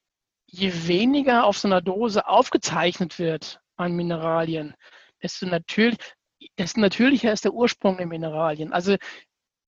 je 0.47 0.89
weniger 0.89 1.45
auf 1.45 1.59
so 1.59 1.69
einer 1.69 1.81
Dose 1.81 2.27
aufgezeichnet 2.27 3.21
wird 3.21 3.61
an 3.77 3.93
Mineralien, 3.93 4.75
desto, 5.23 5.47
natürlich, 5.47 5.99
desto 6.59 6.81
natürlicher 6.81 7.33
ist 7.33 7.45
der 7.45 7.55
Ursprung 7.55 7.99
der 7.99 8.07
Mineralien. 8.07 8.73
Also 8.73 8.97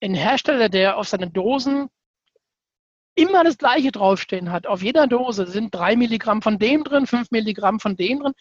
ein 0.00 0.14
Hersteller, 0.14 0.68
der 0.68 0.96
auf 0.96 1.08
seinen 1.08 1.32
Dosen 1.32 1.88
immer 3.14 3.42
das 3.42 3.58
Gleiche 3.58 3.90
draufstehen 3.90 4.52
hat, 4.52 4.66
auf 4.66 4.82
jeder 4.82 5.06
Dose 5.06 5.46
sind 5.46 5.74
drei 5.74 5.96
Milligramm 5.96 6.40
von 6.40 6.58
dem 6.58 6.84
drin, 6.84 7.06
fünf 7.06 7.30
Milligramm 7.30 7.80
von 7.80 7.96
dem 7.96 8.20
drin, 8.20 8.32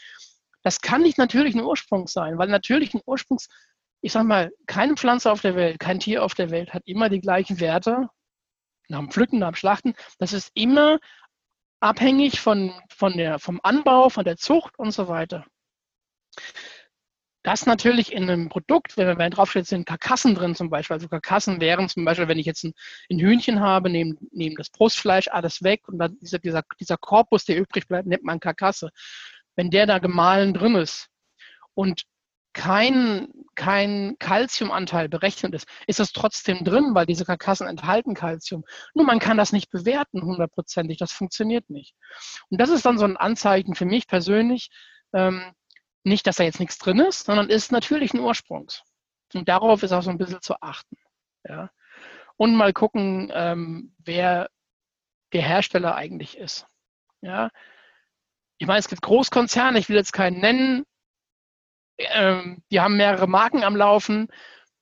das 0.62 0.82
kann 0.82 1.02
nicht 1.02 1.18
natürlichen 1.18 1.62
Ursprungs 1.62 2.12
sein, 2.12 2.38
weil 2.38 2.50
natürlichen 2.50 3.02
Ursprungs, 3.06 3.48
ich 4.02 4.12
sage 4.12 4.28
mal, 4.28 4.52
keine 4.68 4.96
Pflanze 4.96 5.32
auf 5.32 5.42
der 5.42 5.56
Welt, 5.56 5.80
kein 5.80 6.00
Tier 6.00 6.24
auf 6.24 6.36
der 6.36 6.52
Welt 6.52 6.74
hat 6.74 6.84
immer 6.86 7.10
die 7.10 7.22
gleichen 7.22 7.60
Werte 7.60 8.10
nach 8.90 9.00
dem 9.00 9.12
Pflücken, 9.12 9.40
nach 9.40 9.52
dem 9.52 9.56
Schlachten. 9.56 9.94
Das 10.20 10.34
ist 10.34 10.52
immer 10.54 11.00
abhängig 11.80 12.40
von, 12.40 12.74
von 12.90 13.18
der, 13.18 13.40
vom 13.40 13.60
Anbau, 13.64 14.10
von 14.10 14.26
der 14.26 14.38
Zucht 14.38 14.78
und 14.78 14.92
so 14.92 15.08
weiter. 15.08 15.46
Das 17.48 17.66
natürlich 17.66 18.12
in 18.12 18.24
einem 18.24 18.50
Produkt, 18.50 18.98
wenn 18.98 19.18
man 19.18 19.32
draufsteht, 19.32 19.68
sind 19.68 19.86
Karkassen 19.86 20.36
drin 20.36 20.54
zum 20.54 20.70
Beispiel. 20.70 20.96
Also 20.96 21.08
Karkassen 21.08 21.62
wären 21.62 21.88
zum 21.88 22.04
Beispiel, 22.04 22.28
wenn 22.28 22.40
ich 22.40 22.46
jetzt 22.46 22.66
ein, 22.66 22.74
ein 23.10 23.20
Hühnchen 23.20 23.62
habe, 23.62 23.90
nehme 23.90 24.16
nehm 24.32 24.56
das 24.58 24.70
Brustfleisch 24.70 25.30
alles 25.30 25.64
weg 25.64 25.88
und 25.88 25.98
dann 25.98 26.18
dieser, 26.20 26.40
dieser, 26.40 26.64
dieser 26.80 26.98
Korpus, 26.98 27.46
der 27.46 27.58
übrig 27.58 27.88
bleibt, 27.88 28.08
nennt 28.08 28.24
man 28.24 28.40
Karkasse 28.40 28.90
wenn 29.58 29.72
der 29.72 29.86
da 29.86 29.98
gemahlen 30.00 30.54
drin 30.54 30.76
ist 30.76 31.10
und 31.74 32.04
kein, 32.54 33.28
kein 33.54 34.16
berechnet 34.18 35.54
ist, 35.54 35.68
ist 35.86 36.00
es 36.00 36.12
trotzdem 36.12 36.64
drin, 36.64 36.96
weil 36.96 37.06
diese 37.06 37.26
Karkassen 37.26 37.68
enthalten 37.68 38.16
Calcium. 38.16 38.64
Nur 38.96 39.06
man 39.06 39.20
kann 39.20 39.38
das 39.38 39.52
nicht 39.52 39.70
bewerten 39.70 40.24
hundertprozentig, 40.24 40.98
das 40.98 41.12
funktioniert 41.12 41.70
nicht. 41.70 41.94
Und 42.50 42.60
das 42.60 42.70
ist 42.70 42.86
dann 42.86 42.98
so 42.98 43.06
ein 43.06 43.18
Anzeichen 43.18 43.76
für 43.76 43.86
mich 43.86 44.08
persönlich, 44.08 44.70
ähm, 45.14 45.52
nicht, 46.08 46.28
dass 46.28 46.38
da 46.38 46.44
jetzt 46.44 46.60
nichts 46.60 46.78
drin 46.78 47.00
ist, 47.00 47.26
sondern 47.26 47.50
ist 47.50 47.72
natürlichen 47.72 48.20
Ursprungs. 48.20 48.84
Und 49.34 49.50
darauf 49.50 49.84
ist 49.84 49.92
auch 49.92 50.04
so 50.04 50.10
ein 50.10 50.18
bisschen 50.18 50.42
zu 50.42 50.62
achten. 50.62 50.98
Ja. 51.48 51.70
Und 52.38 52.56
mal 52.56 52.74
gucken, 52.74 53.32
ähm, 53.34 53.96
wer 54.00 54.50
der 55.34 55.42
Hersteller 55.42 55.96
eigentlich 55.96 56.38
ist. 56.38 56.66
Ja 57.22 57.50
ich 58.58 58.68
meine, 58.68 58.80
es 58.80 58.88
gibt 58.88 59.02
Großkonzerne, 59.02 59.80
ich 59.80 59.90
will 59.90 59.96
jetzt 59.96 60.14
keinen 60.14 60.40
nennen, 60.40 60.86
ähm, 61.98 62.64
die 62.72 62.80
haben 62.80 62.98
mehrere 62.98 63.28
Marken 63.28 63.64
am 63.64 63.76
Laufen. 63.76 64.28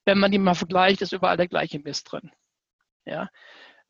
Wenn 0.05 0.19
man 0.19 0.31
die 0.31 0.37
mal 0.37 0.55
vergleicht, 0.55 1.01
ist 1.01 1.13
überall 1.13 1.37
der 1.37 1.47
gleiche 1.47 1.79
Mist 1.79 2.11
drin. 2.11 2.31
Ja, 3.05 3.29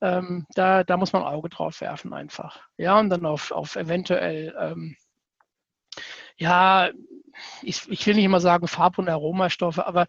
ähm, 0.02 0.46
da, 0.56 0.84
da 0.84 0.98
muss 0.98 1.14
man 1.14 1.24
ein 1.24 1.34
Auge 1.34 1.50
drauf 1.50 1.82
werfen 1.82 2.14
einfach. 2.14 2.62
Ja, 2.78 3.00
und 3.00 3.10
dann 3.10 3.26
auf, 3.26 3.52
auf 3.52 3.76
eventuell, 3.76 4.56
ähm, 4.60 4.98
ja, 6.38 6.92
ich, 7.62 7.90
ich 7.90 8.06
will 8.08 8.16
nicht 8.16 8.26
immer 8.26 8.40
sagen 8.40 8.68
Farb- 8.68 8.98
und 8.98 9.10
Aromastoffe, 9.10 9.86
aber 9.86 10.08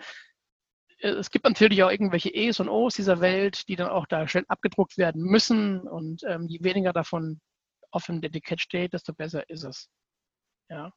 äh, 0.99 1.09
es 1.09 1.31
gibt 1.31 1.45
natürlich 1.45 1.83
auch 1.83 1.91
irgendwelche 1.91 2.31
E's 2.31 2.61
und 2.61 2.69
O's 2.69 2.95
dieser 2.95 3.21
Welt, 3.21 3.69
die 3.69 3.77
dann 3.77 3.89
auch 3.89 4.07
da 4.07 4.27
schnell 4.29 4.45
abgedruckt 4.49 4.99
werden 4.99 5.23
müssen. 5.23 5.81
Und 5.81 6.23
ähm, 6.25 6.47
je 6.49 6.63
weniger 6.63 6.93
davon 6.93 7.41
auf 7.91 8.07
dem 8.07 8.23
Etikett 8.23 8.61
steht, 8.61 8.93
desto 8.93 9.13
besser 9.13 9.49
ist 9.49 9.65
es. 9.65 9.89
Ja. 10.69 10.93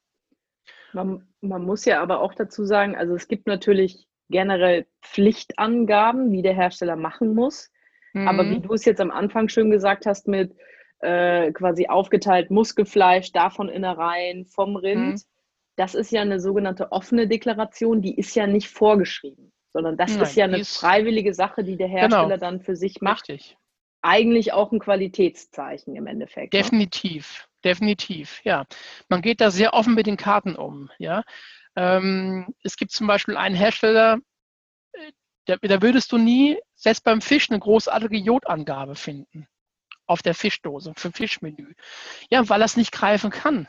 Man, 0.94 1.28
man 1.42 1.64
muss 1.64 1.86
ja 1.86 2.02
aber 2.02 2.20
auch 2.22 2.34
dazu 2.34 2.66
sagen, 2.66 2.96
also 2.96 3.16
es 3.16 3.28
gibt 3.28 3.48
natürlich 3.48 4.08
generell 4.30 4.88
Pflichtangaben, 5.02 6.32
die 6.32 6.42
der 6.42 6.54
Hersteller 6.54 6.96
machen 6.96 7.34
muss. 7.34 7.72
Mhm. 8.14 8.28
Aber 8.28 8.46
wie 8.46 8.58
mhm. 8.58 8.64
du 8.64 8.74
es 8.74 8.86
jetzt 8.86 9.02
am 9.02 9.12
Anfang 9.12 9.50
schön 9.50 9.70
gesagt 9.70 10.06
hast, 10.06 10.28
mit 10.28 10.56
äh, 11.00 11.52
quasi 11.52 11.88
aufgeteilt 11.88 12.52
Muskelfleisch, 12.52 13.32
davon 13.32 13.70
Innereien, 13.70 14.46
vom 14.46 14.76
Rind, 14.76 15.14
mhm. 15.14 15.22
das 15.76 15.96
ist 15.96 16.12
ja 16.12 16.22
eine 16.22 16.40
sogenannte 16.40 16.92
offene 16.92 17.28
Deklaration, 17.28 18.02
die 18.02 18.18
ist 18.18 18.36
ja 18.36 18.48
nicht 18.48 18.70
vorgeschrieben, 18.70 19.52
sondern 19.74 19.98
das 19.98 20.14
Nein, 20.14 20.22
ist 20.24 20.36
ja 20.36 20.46
eine 20.46 20.64
freiwillige 20.66 21.34
Sache, 21.34 21.64
die 21.64 21.78
der. 21.78 21.88
Hersteller 21.88 22.24
genau. 22.24 22.38
dann 22.38 22.60
für 22.62 22.76
sich 22.76 23.02
macht. 23.02 23.30
Richtig 23.30 23.58
eigentlich 24.02 24.54
auch 24.54 24.72
ein 24.72 24.80
Qualitätszeichen 24.80 25.96
im 25.96 26.08
Endeffekt. 26.08 26.54
Ne? 26.54 26.60
Definitiv, 26.62 27.48
ne? 27.48 27.70
definitiv, 27.72 28.42
ja. 28.44 28.66
Man 29.10 29.22
geht 29.22 29.42
da 29.42 29.52
sehr 29.52 29.74
offen 29.74 29.94
mit 29.94 30.08
den 30.08 30.18
Karten 30.18 30.56
um, 30.56 30.90
ja. 30.98 31.24
Ähm, 31.76 32.54
es 32.64 32.76
gibt 32.78 32.92
zum 32.92 33.08
Beispiel 33.08 33.38
einen 33.38 33.56
Hersteller, 33.56 34.20
äh, 34.94 35.12
da, 35.46 35.58
da 35.58 35.82
würdest 35.82 36.12
du 36.12 36.18
nie, 36.18 36.58
selbst 36.76 37.04
beim 37.04 37.22
Fisch, 37.22 37.50
eine 37.50 37.60
großartige 37.60 38.18
Jodangabe 38.18 38.96
finden 38.96 39.48
auf 40.10 40.22
der 40.22 40.34
Fischdose 40.34 40.94
für 40.98 41.12
Fischmenü. 41.12 41.74
Ja, 42.30 42.50
weil 42.50 42.62
es 42.64 42.78
nicht 42.78 42.92
greifen 42.92 43.30
kann. 43.30 43.68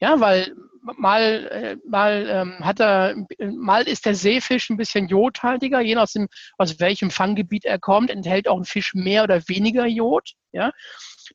Ja, 0.00 0.20
weil 0.20 0.54
mal, 0.96 1.46
äh, 1.50 1.76
mal 1.86 2.26
ähm, 2.28 2.64
hat 2.64 2.80
er, 2.80 3.16
mal 3.38 3.86
ist 3.86 4.06
der 4.06 4.14
Seefisch 4.14 4.70
ein 4.70 4.78
bisschen 4.78 5.08
jodhaltiger, 5.08 5.80
je 5.80 5.96
nachdem, 5.96 6.28
aus 6.56 6.80
welchem 6.80 7.10
Fanggebiet 7.10 7.64
er 7.66 7.78
kommt, 7.78 8.10
enthält 8.10 8.48
auch 8.48 8.56
ein 8.56 8.64
Fisch 8.64 8.94
mehr 8.94 9.24
oder 9.24 9.46
weniger 9.48 9.86
Jod. 9.86 10.32
Ja, 10.52 10.70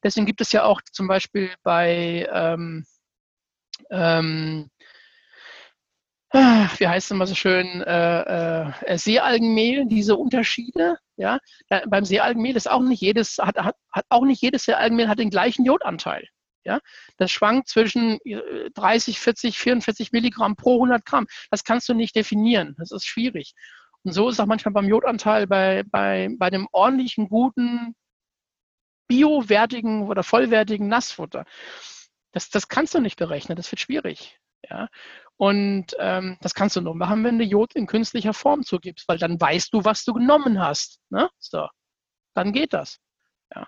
deswegen 0.03 0.25
gibt 0.25 0.41
es 0.41 0.51
ja 0.51 0.63
auch 0.63 0.81
zum 0.91 1.07
Beispiel 1.07 1.53
bei 1.61 2.27
ähm, 2.31 2.85
ähm, 3.91 4.69
wie 6.33 6.87
heißt 6.87 7.07
es 7.07 7.11
immer 7.11 7.27
so 7.27 7.35
schön, 7.35 7.81
äh, 7.81 8.63
äh, 8.63 8.97
Seealgenmehl, 8.97 9.85
diese 9.87 10.15
Unterschiede. 10.15 10.97
Ja, 11.17 11.39
da, 11.69 11.83
beim 11.87 12.03
Seealgenmehl 12.03 12.55
ist 12.55 12.69
auch 12.69 12.81
nicht 12.81 13.01
jedes, 13.01 13.37
hat, 13.37 13.57
hat, 13.57 13.75
hat 13.91 14.05
auch 14.09 14.25
nicht 14.25 14.41
jedes 14.41 14.65
Seealgenmehl 14.65 15.07
hat 15.07 15.19
den 15.19 15.29
gleichen 15.29 15.65
Jodanteil. 15.65 16.27
Ja, 16.65 16.79
das 17.17 17.31
schwankt 17.31 17.67
zwischen 17.69 18.17
30, 18.73 19.19
40, 19.19 19.59
44 19.59 20.11
Milligramm 20.11 20.55
pro 20.55 20.75
100 20.75 21.05
Gramm. 21.05 21.27
Das 21.51 21.63
kannst 21.63 21.87
du 21.87 21.93
nicht 21.93 22.15
definieren. 22.15 22.75
Das 22.79 22.91
ist 22.91 23.05
schwierig. 23.05 23.53
Und 24.03 24.13
so 24.13 24.29
ist 24.29 24.39
auch 24.39 24.47
manchmal 24.47 24.73
beim 24.73 24.87
Jodanteil 24.87 25.45
bei, 25.45 25.83
bei, 25.85 26.29
bei 26.37 26.49
dem 26.49 26.67
ordentlichen, 26.71 27.29
guten, 27.29 27.95
biowertigen 29.07 30.07
oder 30.07 30.23
vollwertigen 30.23 30.87
Nassfutter. 30.87 31.45
Das, 32.31 32.49
das 32.49 32.67
kannst 32.67 32.95
du 32.95 32.99
nicht 32.99 33.17
berechnen. 33.17 33.55
Das 33.55 33.71
wird 33.71 33.79
schwierig. 33.79 34.39
Ja? 34.69 34.89
Und 35.37 35.95
ähm, 35.99 36.37
das 36.41 36.53
kannst 36.53 36.75
du 36.75 36.81
nur 36.81 36.95
machen, 36.95 37.23
wenn 37.23 37.37
du 37.37 37.43
Jod 37.43 37.75
in 37.75 37.87
künstlicher 37.87 38.33
Form 38.33 38.63
zugibst, 38.63 39.07
weil 39.07 39.17
dann 39.17 39.39
weißt 39.39 39.73
du, 39.73 39.83
was 39.83 40.05
du 40.05 40.13
genommen 40.13 40.61
hast. 40.61 40.99
Ne? 41.09 41.29
So, 41.39 41.67
dann 42.33 42.53
geht 42.53 42.73
das. 42.73 42.99
Ja. 43.53 43.67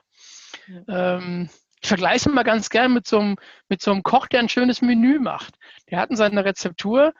ja. 0.67 1.17
Ähm, 1.17 1.50
ich 1.81 1.89
vergleiche 1.89 2.29
es 2.29 2.33
mal 2.33 2.43
ganz 2.43 2.69
gern 2.69 2.93
mit 2.93 3.07
so, 3.07 3.19
einem, 3.19 3.36
mit 3.69 3.81
so 3.81 3.91
einem 3.91 4.03
Koch, 4.03 4.27
der 4.27 4.39
ein 4.39 4.50
schönes 4.50 4.81
Menü 4.81 5.19
macht. 5.19 5.55
Der 5.89 6.00
hat 6.00 6.09
in 6.09 6.15
seiner 6.15 6.43
Rezeptur, 6.45 7.13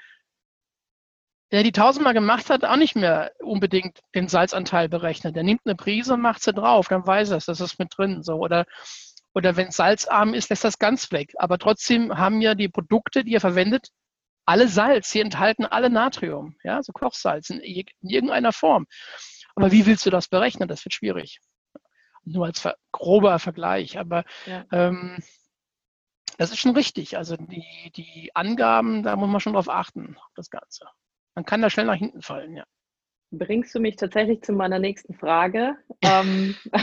der 1.52 1.64
die 1.64 1.72
tausendmal 1.72 2.14
gemacht 2.14 2.50
hat, 2.50 2.66
auch 2.66 2.76
nicht 2.76 2.96
mehr 2.96 3.32
unbedingt 3.40 4.00
den 4.16 4.28
Salzanteil 4.28 4.90
berechnet. 4.90 5.36
Der 5.36 5.44
nimmt 5.44 5.62
eine 5.66 5.76
Prise, 5.76 6.18
macht 6.18 6.42
sie 6.42 6.54
drauf, 6.54 6.88
dann 6.88 7.06
weiß 7.06 7.32
er 7.32 7.38
es, 7.38 7.46
das 7.46 7.62
ist 7.62 7.80
mit 7.80 7.98
drin. 7.98 8.24
So. 8.24 8.36
Oder, 8.36 8.66
oder 9.34 9.56
wenn 9.56 9.68
es 9.68 9.76
salzarm 9.76 10.34
ist, 10.34 10.50
lässt 10.50 10.64
das 10.64 10.80
ganz 10.80 11.12
weg. 11.12 11.34
Aber 11.38 11.58
trotzdem 11.58 12.18
haben 12.18 12.42
ja 12.42 12.56
die 12.56 12.70
Produkte, 12.70 13.24
die 13.24 13.36
er 13.36 13.42
verwendet, 13.42 13.90
alle 14.48 14.68
Salz. 14.68 15.12
Sie 15.12 15.20
enthalten 15.20 15.66
alle 15.66 15.90
Natrium, 15.92 16.56
ja, 16.64 16.82
so 16.82 16.92
Kochsalz 16.94 17.50
in, 17.52 17.60
in 17.60 18.10
irgendeiner 18.10 18.54
Form. 18.54 18.88
Aber 19.56 19.72
wie 19.72 19.86
willst 19.86 20.06
du 20.06 20.10
das 20.10 20.28
berechnen? 20.28 20.68
Das 20.68 20.84
wird 20.86 20.94
schwierig 20.94 21.40
nur 22.28 22.46
als 22.46 22.60
ver 22.60 22.78
grober 22.92 23.40
Vergleich. 23.40 23.98
Aber 23.98 24.24
ja. 24.46 24.66
ähm, 24.72 25.18
das 26.38 26.52
ist 26.52 26.60
schon 26.60 26.76
richtig. 26.76 27.18
Also 27.18 27.36
die, 27.38 27.92
die 27.96 28.32
Angaben, 28.34 29.04
da 29.04 29.16
muss 29.16 29.30
man 29.30 29.40
schon 29.40 29.54
drauf 29.54 29.70
achten, 29.70 30.18
das 30.36 30.50
Ganze. 30.50 30.86
Man 31.36 31.46
kann 31.46 31.62
da 31.62 31.70
schnell 31.70 31.86
nach 31.86 31.96
hinten 31.96 32.22
fallen, 32.22 32.56
ja. 32.56 32.64
bringst 33.32 33.74
du 33.74 33.80
mich 33.80 33.96
tatsächlich 33.96 34.42
zu 34.42 34.54
meiner 34.54 34.80
nächsten 34.80 35.14
Frage. 35.14 35.76
ähm, 36.02 36.56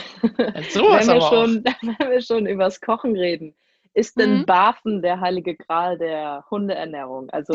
so 0.71 0.83
wenn, 0.83 1.07
wir 1.07 1.21
schon, 1.21 1.65
wenn 1.99 2.11
wir 2.11 2.23
schon 2.23 2.47
übers 2.47 2.81
Kochen 2.81 3.17
reden, 3.17 3.55
ist 3.95 4.19
denn 4.19 4.39
mhm. 4.39 4.47
Barfen 4.47 5.03
der 5.03 5.21
heilige 5.21 5.57
Gral 5.57 5.99
der 5.99 6.45
Hundeernährung? 6.51 7.31
Also 7.31 7.55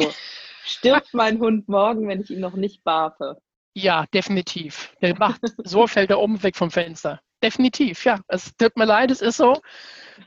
stirbt 0.63 1.13
mein 1.13 1.39
Hund 1.39 1.67
morgen, 1.67 2.07
wenn 2.07 2.21
ich 2.21 2.31
ihn 2.31 2.39
noch 2.39 2.55
nicht 2.55 2.83
barfe? 2.83 3.37
Ja, 3.73 4.05
definitiv. 4.13 4.93
Der 5.01 5.17
macht, 5.17 5.41
so 5.63 5.85
fällt 5.87 6.09
er 6.09 6.19
oben 6.19 6.41
weg 6.41 6.55
vom 6.55 6.71
Fenster. 6.71 7.21
Definitiv, 7.43 8.03
ja. 8.05 8.19
Es 8.27 8.55
tut 8.57 8.75
mir 8.75 8.85
leid, 8.85 9.11
es 9.11 9.21
ist 9.21 9.37
so. 9.37 9.61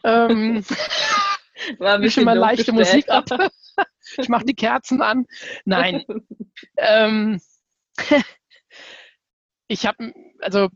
Ähm, 0.04 0.64
War 1.78 1.95
ein 1.95 2.00
bisschen 2.00 2.25
mal 2.25 2.38
leichte 2.38 2.73
Musik 2.73 3.09
ab. 3.09 3.26
ich 4.16 4.28
mache 4.28 4.45
die 4.45 4.54
Kerzen 4.54 5.02
an. 5.02 5.26
Nein. 5.64 6.04
ähm, 6.76 7.40
ich 9.69 9.87
habe, 9.87 10.12
also 10.40 10.69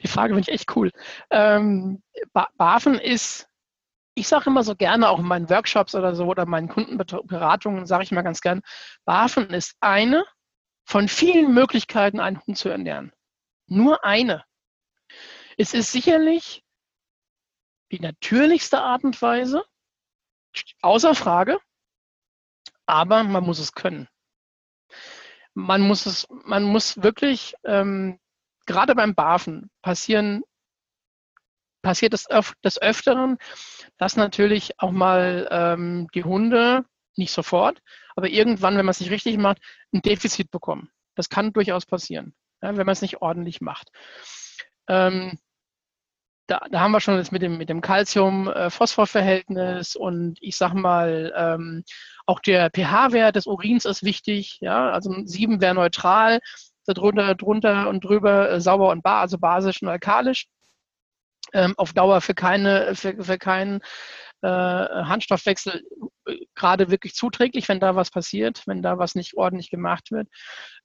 die 0.00 0.08
Frage 0.08 0.34
finde 0.34 0.50
ich 0.50 0.54
echt 0.54 0.76
cool. 0.76 0.90
Ähm, 1.30 2.02
BaFen 2.56 2.94
ist, 2.94 3.48
ich 4.14 4.28
sage 4.28 4.50
immer 4.50 4.62
so 4.62 4.74
gerne, 4.74 5.08
auch 5.08 5.18
in 5.18 5.26
meinen 5.26 5.50
Workshops 5.50 5.94
oder 5.94 6.14
so 6.14 6.26
oder 6.26 6.46
meinen 6.46 6.68
Kundenberatungen 6.68 7.86
sage 7.86 8.04
ich 8.04 8.12
immer 8.12 8.22
ganz 8.22 8.40
gern, 8.40 8.62
BaFen 9.04 9.50
ist 9.50 9.76
eine 9.80 10.24
von 10.84 11.08
vielen 11.08 11.54
Möglichkeiten, 11.54 12.20
einen 12.20 12.40
Hund 12.44 12.58
zu 12.58 12.68
ernähren. 12.68 13.12
Nur 13.66 14.04
eine. 14.04 14.44
Es 15.56 15.74
ist 15.74 15.92
sicherlich 15.92 16.64
die 17.90 18.00
natürlichste 18.00 18.80
Art 18.80 19.04
und 19.04 19.20
Weise, 19.20 19.64
außer 20.80 21.14
Frage, 21.14 21.58
aber 22.86 23.22
man 23.22 23.44
muss 23.44 23.58
es 23.58 23.72
können. 23.72 24.08
Man 25.54 25.82
muss 25.82 26.06
es, 26.06 26.26
man 26.30 26.64
muss 26.64 27.02
wirklich, 27.02 27.54
ähm, 27.64 28.18
gerade 28.66 28.94
beim 28.94 29.14
Barfen 29.14 29.70
passieren, 29.82 30.42
passiert 31.82 32.14
es 32.14 32.30
öf 32.30 32.54
des 32.64 32.80
Öfteren, 32.80 33.36
dass 33.98 34.16
natürlich 34.16 34.80
auch 34.80 34.92
mal 34.92 35.48
ähm, 35.50 36.08
die 36.14 36.24
Hunde, 36.24 36.84
nicht 37.16 37.32
sofort, 37.32 37.82
aber 38.16 38.28
irgendwann, 38.28 38.76
wenn 38.76 38.86
man 38.86 38.92
es 38.92 39.00
nicht 39.00 39.10
richtig 39.10 39.36
macht, 39.36 39.58
ein 39.92 40.00
Defizit 40.00 40.50
bekommen. 40.50 40.88
Das 41.14 41.28
kann 41.28 41.52
durchaus 41.52 41.84
passieren, 41.84 42.34
ja, 42.62 42.74
wenn 42.76 42.86
man 42.86 42.94
es 42.94 43.02
nicht 43.02 43.20
ordentlich 43.20 43.60
macht. 43.60 43.90
Ähm, 44.88 45.38
da, 46.46 46.60
da, 46.70 46.80
haben 46.80 46.92
wir 46.92 47.00
schon 47.00 47.16
das 47.16 47.30
mit 47.30 47.42
dem, 47.42 47.58
mit 47.58 47.68
dem 47.68 47.80
Calcium-Phosphor-Verhältnis 47.80 49.96
und 49.96 50.38
ich 50.40 50.56
sag 50.56 50.74
mal, 50.74 51.32
ähm, 51.36 51.84
auch 52.26 52.40
der 52.40 52.70
pH-Wert 52.70 53.36
des 53.36 53.46
Urins 53.46 53.84
ist 53.84 54.02
wichtig. 54.02 54.58
Ja? 54.60 54.90
Also 54.90 55.14
7 55.24 55.60
wäre 55.60 55.74
neutral, 55.74 56.40
darunter, 56.84 57.34
drunter 57.34 57.88
und 57.88 58.04
drüber 58.04 58.50
äh, 58.50 58.60
sauber 58.60 58.90
und 58.90 59.02
bar, 59.02 59.20
also 59.20 59.38
basisch 59.38 59.82
und 59.82 59.88
alkalisch. 59.88 60.46
Ähm, 61.52 61.74
auf 61.76 61.92
Dauer 61.92 62.20
für, 62.20 62.34
keine, 62.34 62.94
für, 62.94 63.22
für 63.22 63.36
keinen 63.36 63.80
äh, 64.42 64.48
Handstoffwechsel 64.48 65.82
äh, 66.26 66.36
gerade 66.54 66.90
wirklich 66.90 67.14
zuträglich, 67.14 67.68
wenn 67.68 67.80
da 67.80 67.94
was 67.96 68.10
passiert, 68.10 68.62
wenn 68.66 68.82
da 68.82 68.98
was 68.98 69.14
nicht 69.14 69.36
ordentlich 69.36 69.70
gemacht 69.70 70.10
wird. 70.10 70.28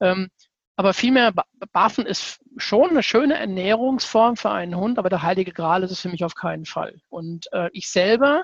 Ähm, 0.01 0.29
aber 0.75 0.93
vielmehr, 0.93 1.33
Bafen 1.71 2.05
ist 2.05 2.39
schon 2.57 2.91
eine 2.91 3.01
schöne 3.01 3.35
Ernährungsform 3.35 4.37
für 4.37 4.51
einen 4.51 4.75
Hund, 4.75 4.99
aber 4.99 5.09
der 5.09 5.23
heilige 5.23 5.51
Gral 5.51 5.81
ist 5.81 5.91
es 5.91 6.01
für 6.01 6.09
mich 6.09 6.23
auf 6.23 6.35
keinen 6.35 6.65
Fall. 6.65 7.01
Und 7.09 7.51
äh, 7.51 7.69
ich 7.73 7.89
selber, 7.89 8.43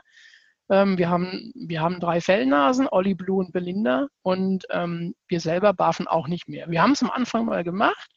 ähm, 0.74 0.98
wir, 0.98 1.10
haben, 1.10 1.52
wir 1.54 1.82
haben 1.82 2.00
drei 2.00 2.20
Fellnasen, 2.20 2.88
Olli, 2.90 3.14
Blue 3.14 3.40
und 3.40 3.54
Belinda, 3.54 4.08
und 4.24 4.66
ähm, 4.72 5.14
wir 5.28 5.40
selber 5.40 5.72
barfen 5.74 6.08
auch 6.08 6.28
nicht 6.28 6.50
mehr. 6.50 6.68
Wir 6.70 6.82
haben 6.82 6.94
es 6.94 7.04
am 7.04 7.12
Anfang 7.12 7.46
mal 7.46 7.64
gemacht. 7.64 8.10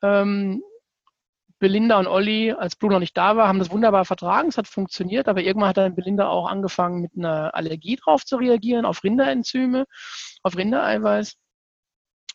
Ähm, 0.00 0.62
Belinda 1.58 1.98
und 1.98 2.06
Olli, 2.06 2.52
als 2.52 2.76
Blue 2.76 2.92
noch 2.92 3.00
nicht 3.00 3.16
da 3.16 3.36
war, 3.36 3.48
haben 3.48 3.58
das 3.58 3.72
wunderbar 3.72 4.04
vertragen, 4.04 4.48
es 4.48 4.56
hat 4.56 4.68
funktioniert, 4.68 5.28
aber 5.28 5.42
irgendwann 5.42 5.70
hat 5.70 5.76
dann 5.76 5.96
Belinda 5.96 6.28
auch 6.28 6.48
angefangen, 6.48 7.02
mit 7.02 7.10
einer 7.16 7.54
Allergie 7.54 7.96
drauf 7.96 8.24
zu 8.24 8.36
reagieren, 8.36 8.86
auf 8.86 9.02
Rinderenzyme, 9.02 9.84
auf 10.42 10.56
Rindereiweiß. 10.56 11.34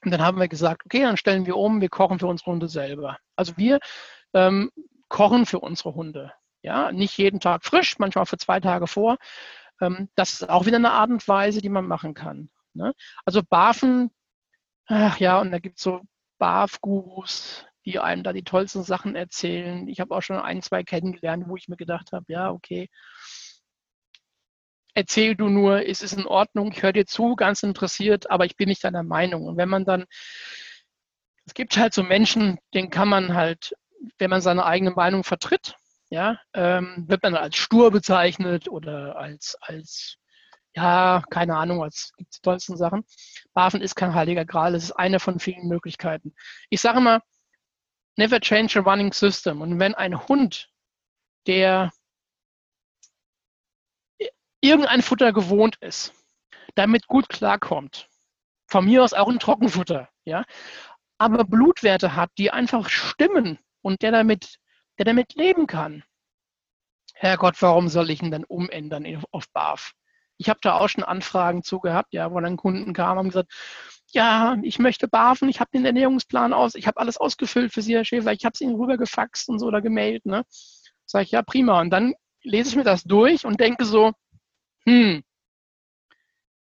Und 0.04 0.12
dann 0.12 0.22
haben 0.22 0.40
wir 0.40 0.50
gesagt, 0.50 0.84
okay, 0.86 1.02
dann 1.02 1.18
stellen 1.18 1.46
wir 1.46 1.56
um, 1.56 1.80
wir 1.82 1.90
kochen 1.90 2.20
für 2.20 2.28
unsere 2.28 2.52
Hunde 2.52 2.68
selber. 2.68 3.18
Also 3.36 3.54
wir 3.56 3.80
ähm, 4.34 4.70
kochen 5.08 5.46
für 5.46 5.60
unsere 5.60 5.96
Hunde. 5.96 6.34
Ja, 6.66 6.92
nicht 6.92 7.16
jeden 7.20 7.40
Tag 7.40 7.64
frisch, 7.64 8.00
manchmal 8.00 8.26
für 8.26 8.38
zwei 8.38 8.60
Tage 8.60 8.88
vor. 8.88 9.18
Ähm, 9.82 10.10
das 10.16 10.34
ist 10.34 10.50
auch 10.50 10.66
wieder 10.66 10.78
eine 10.78 10.94
Art 10.94 11.12
und 11.12 11.28
Weise, 11.28 11.62
die 11.62 11.70
man 11.70 11.86
machen 11.86 12.16
kann. 12.16 12.50
Ne? 12.74 12.96
Also 13.24 13.44
Barfen, 13.44 14.10
ach 14.88 15.20
ja, 15.20 15.40
und 15.40 15.52
da 15.52 15.60
gibt 15.60 15.78
es 15.78 15.84
so 15.84 16.02
Barf-Gurus, 16.40 17.68
die 17.86 18.00
einem 18.00 18.24
da 18.24 18.34
die 18.34 18.44
tollsten 18.44 18.82
Sachen 18.84 19.16
erzählen. 19.16 19.88
Ich 19.88 20.00
habe 20.00 20.16
auch 20.16 20.22
schon 20.24 20.38
ein, 20.38 20.64
zwei 20.64 20.84
kennengelernt, 20.84 21.46
wo 21.48 21.56
ich 21.56 21.68
mir 21.68 21.78
gedacht 21.78 22.14
habe, 22.14 22.26
ja, 22.30 22.50
okay, 22.50 22.90
erzähl 24.96 25.36
du 25.36 25.50
nur, 25.50 25.88
es 25.88 26.02
ist 26.02 26.14
in 26.14 26.26
Ordnung, 26.26 26.72
ich 26.72 26.82
höre 26.82 26.94
dir 26.94 27.06
zu, 27.06 27.36
ganz 27.36 27.62
interessiert, 27.62 28.32
aber 28.32 28.46
ich 28.46 28.58
bin 28.58 28.70
nicht 28.70 28.84
deiner 28.84 29.04
Meinung. 29.04 29.46
Und 29.46 29.58
wenn 29.58 29.70
man 29.70 29.86
dann, 29.86 30.06
es 31.46 31.54
gibt 31.54 31.78
halt 31.78 31.94
so 31.94 32.02
Menschen, 32.02 32.58
denen 32.74 32.90
kann 32.90 33.08
man 33.08 33.36
halt, 33.36 33.76
wenn 34.18 34.32
man 34.32 34.42
seine 34.42 34.66
eigene 34.66 34.92
Meinung 34.92 35.24
vertritt, 35.24 35.78
ja, 36.16 36.40
ähm, 36.54 37.04
wird 37.10 37.24
man 37.24 37.36
als 37.36 37.58
stur 37.58 37.92
bezeichnet 37.92 38.70
oder 38.70 39.18
als, 39.18 39.58
als 39.60 40.18
ja, 40.74 41.22
keine 41.30 41.58
Ahnung, 41.58 41.84
als 41.84 42.14
gibt 42.16 42.32
es 42.34 42.40
die 42.40 42.42
tollsten 42.42 42.78
Sachen. 42.78 43.04
Bafen 43.54 43.82
ist 43.82 43.96
kein 43.96 44.14
heiliger 44.14 44.46
Gral, 44.46 44.76
es 44.76 44.86
ist 44.86 44.92
eine 44.94 45.20
von 45.20 45.40
vielen 45.40 45.68
Möglichkeiten. 45.68 46.34
Ich 46.70 46.80
sage 46.80 47.00
immer, 47.00 47.22
never 48.16 48.40
change 48.40 48.80
a 48.80 48.82
running 48.82 49.12
system. 49.12 49.62
Und 49.62 49.78
wenn 49.80 49.94
ein 49.94 50.28
Hund, 50.30 50.70
der 51.48 51.92
irgendein 54.62 55.02
Futter 55.02 55.34
gewohnt 55.34 55.76
ist, 55.82 56.14
damit 56.76 57.08
gut 57.08 57.28
klarkommt. 57.28 58.08
Von 58.68 58.86
mir 58.86 59.04
aus 59.04 59.14
auch 59.14 59.28
ein 59.28 59.40
Trockenfutter, 59.40 60.08
ja. 60.24 60.46
Aber 61.18 61.44
Blutwerte 61.44 62.16
hat, 62.16 62.32
die 62.38 62.52
einfach 62.52 62.88
stimmen 62.88 63.60
und 63.82 64.02
der 64.02 64.12
damit, 64.12 64.60
der 64.98 65.06
damit 65.06 65.36
leben 65.36 65.68
kann. 65.68 66.04
Herrgott, 67.14 67.62
warum 67.62 67.88
soll 67.88 68.10
ich 68.10 68.22
ihn 68.22 68.32
dann 68.32 68.44
umändern 68.44 69.06
auf 69.32 69.50
BAF? 69.54 69.94
Ich 70.38 70.50
habe 70.50 70.60
da 70.62 70.78
auch 70.78 70.90
schon 70.90 71.04
Anfragen 71.04 71.64
zu 71.64 71.80
gehabt, 71.80 72.14
ja, 72.14 72.32
wo 72.32 72.40
dann 72.40 72.58
Kunden 72.58 72.94
kamen 72.94 73.20
und 73.22 73.30
gesagt, 73.30 73.54
ja, 74.12 74.58
ich 74.64 74.80
möchte 74.80 75.08
barfen, 75.08 75.50
ich 75.50 75.60
habe 75.60 75.72
den 75.74 75.86
Ernährungsplan 75.86 76.54
aus, 76.54 76.76
ich 76.76 76.88
habe 76.88 77.00
alles 77.00 77.18
ausgefüllt 77.18 77.74
für 77.74 77.82
Sie, 77.82 77.96
Herr 77.96 78.06
Schäfer, 78.06 78.34
ich 78.34 78.44
habe 78.46 78.54
es 78.54 78.62
Ihnen 78.62 78.76
rübergefaxt 78.76 79.50
und 79.50 79.60
so 79.60 79.68
oder 79.68 79.82
gemailt, 79.82 80.26
ne? 80.26 80.46
Sag 81.06 81.24
ich, 81.24 81.32
ja, 81.32 81.42
prima. 81.42 81.80
Und 81.82 81.90
dann 81.90 82.14
lese 82.44 82.70
ich 82.70 82.76
mir 82.76 82.84
das 82.84 83.04
durch 83.04 83.46
und 83.46 83.60
denke 83.60 83.86
so, 83.86 84.12
hm, 84.86 85.24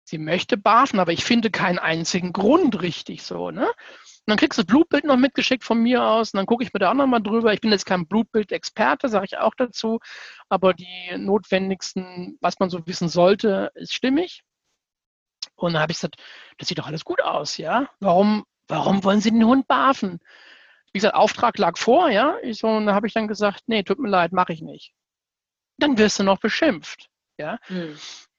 sie 0.03 0.17
möchte 0.17 0.57
barfen, 0.57 0.99
aber 0.99 1.11
ich 1.11 1.23
finde 1.23 1.51
keinen 1.51 1.79
einzigen 1.79 2.33
Grund 2.33 2.81
richtig 2.81 3.23
so, 3.23 3.51
ne? 3.51 3.69
Und 4.25 4.31
dann 4.31 4.37
kriegst 4.37 4.57
du 4.57 4.63
das 4.63 4.67
Blutbild 4.67 5.03
noch 5.03 5.17
mitgeschickt 5.17 5.65
von 5.65 5.79
mir 5.81 6.01
aus 6.01 6.33
und 6.33 6.37
dann 6.37 6.45
gucke 6.45 6.63
ich 6.63 6.73
mir 6.73 6.79
da 6.79 6.91
auch 6.91 6.95
nochmal 6.95 7.21
drüber. 7.21 7.51
Ich 7.53 7.59
bin 7.59 7.71
jetzt 7.71 7.85
kein 7.85 8.07
Blutbild-Experte, 8.07 9.09
sage 9.09 9.25
ich 9.25 9.37
auch 9.37 9.53
dazu, 9.53 9.99
aber 10.47 10.73
die 10.73 11.17
notwendigsten, 11.17 12.37
was 12.39 12.57
man 12.57 12.69
so 12.69 12.87
wissen 12.87 13.09
sollte, 13.09 13.71
ist 13.75 13.93
stimmig. 13.93 14.43
Und 15.55 15.73
dann 15.73 15.81
habe 15.81 15.91
ich 15.91 15.97
gesagt, 15.97 16.15
das 16.57 16.69
sieht 16.69 16.79
doch 16.79 16.87
alles 16.87 17.03
gut 17.03 17.21
aus, 17.21 17.57
ja? 17.57 17.89
Warum, 17.99 18.45
warum 18.69 19.03
wollen 19.03 19.19
Sie 19.19 19.31
den 19.31 19.45
Hund 19.45 19.67
barfen? 19.67 20.19
Wie 20.93 20.99
gesagt, 20.99 21.15
Auftrag 21.15 21.57
lag 21.57 21.77
vor, 21.77 22.09
ja? 22.09 22.37
Ich 22.43 22.59
so, 22.59 22.67
und 22.67 22.85
da 22.85 22.93
habe 22.93 23.07
ich 23.07 23.13
dann 23.13 23.27
gesagt, 23.27 23.63
nee, 23.67 23.83
tut 23.83 23.99
mir 23.99 24.09
leid, 24.09 24.31
mache 24.31 24.53
ich 24.53 24.61
nicht. 24.61 24.93
Dann 25.79 25.97
wirst 25.97 26.19
du 26.19 26.23
noch 26.23 26.39
beschimpft. 26.39 27.09
Ja? 27.37 27.59
Mhm. 27.67 27.97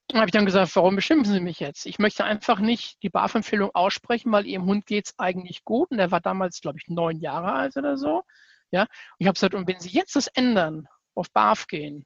Dann 0.08 0.20
habe 0.20 0.28
ich 0.28 0.32
dann 0.32 0.44
gesagt, 0.44 0.76
warum 0.76 0.96
beschimpfen 0.96 1.32
Sie 1.32 1.40
mich 1.40 1.60
jetzt? 1.60 1.86
Ich 1.86 1.98
möchte 1.98 2.24
einfach 2.24 2.60
nicht 2.60 3.02
die 3.02 3.08
BAF-Empfehlung 3.08 3.70
aussprechen, 3.74 4.30
weil 4.32 4.46
Ihrem 4.46 4.66
Hund 4.66 4.86
geht 4.86 5.06
es 5.06 5.18
eigentlich 5.18 5.64
gut. 5.64 5.90
Und 5.90 5.98
er 5.98 6.10
war 6.10 6.20
damals, 6.20 6.60
glaube 6.60 6.78
ich, 6.78 6.88
neun 6.88 7.20
Jahre 7.20 7.52
alt 7.52 7.76
oder 7.76 7.96
so. 7.96 8.22
Ja? 8.70 8.82
Und 8.82 8.88
ich 9.18 9.26
habe 9.26 9.34
gesagt, 9.34 9.54
und 9.54 9.66
wenn 9.66 9.80
Sie 9.80 9.90
jetzt 9.90 10.16
das 10.16 10.26
ändern, 10.26 10.86
auf 11.14 11.30
BAF 11.32 11.66
gehen, 11.68 12.04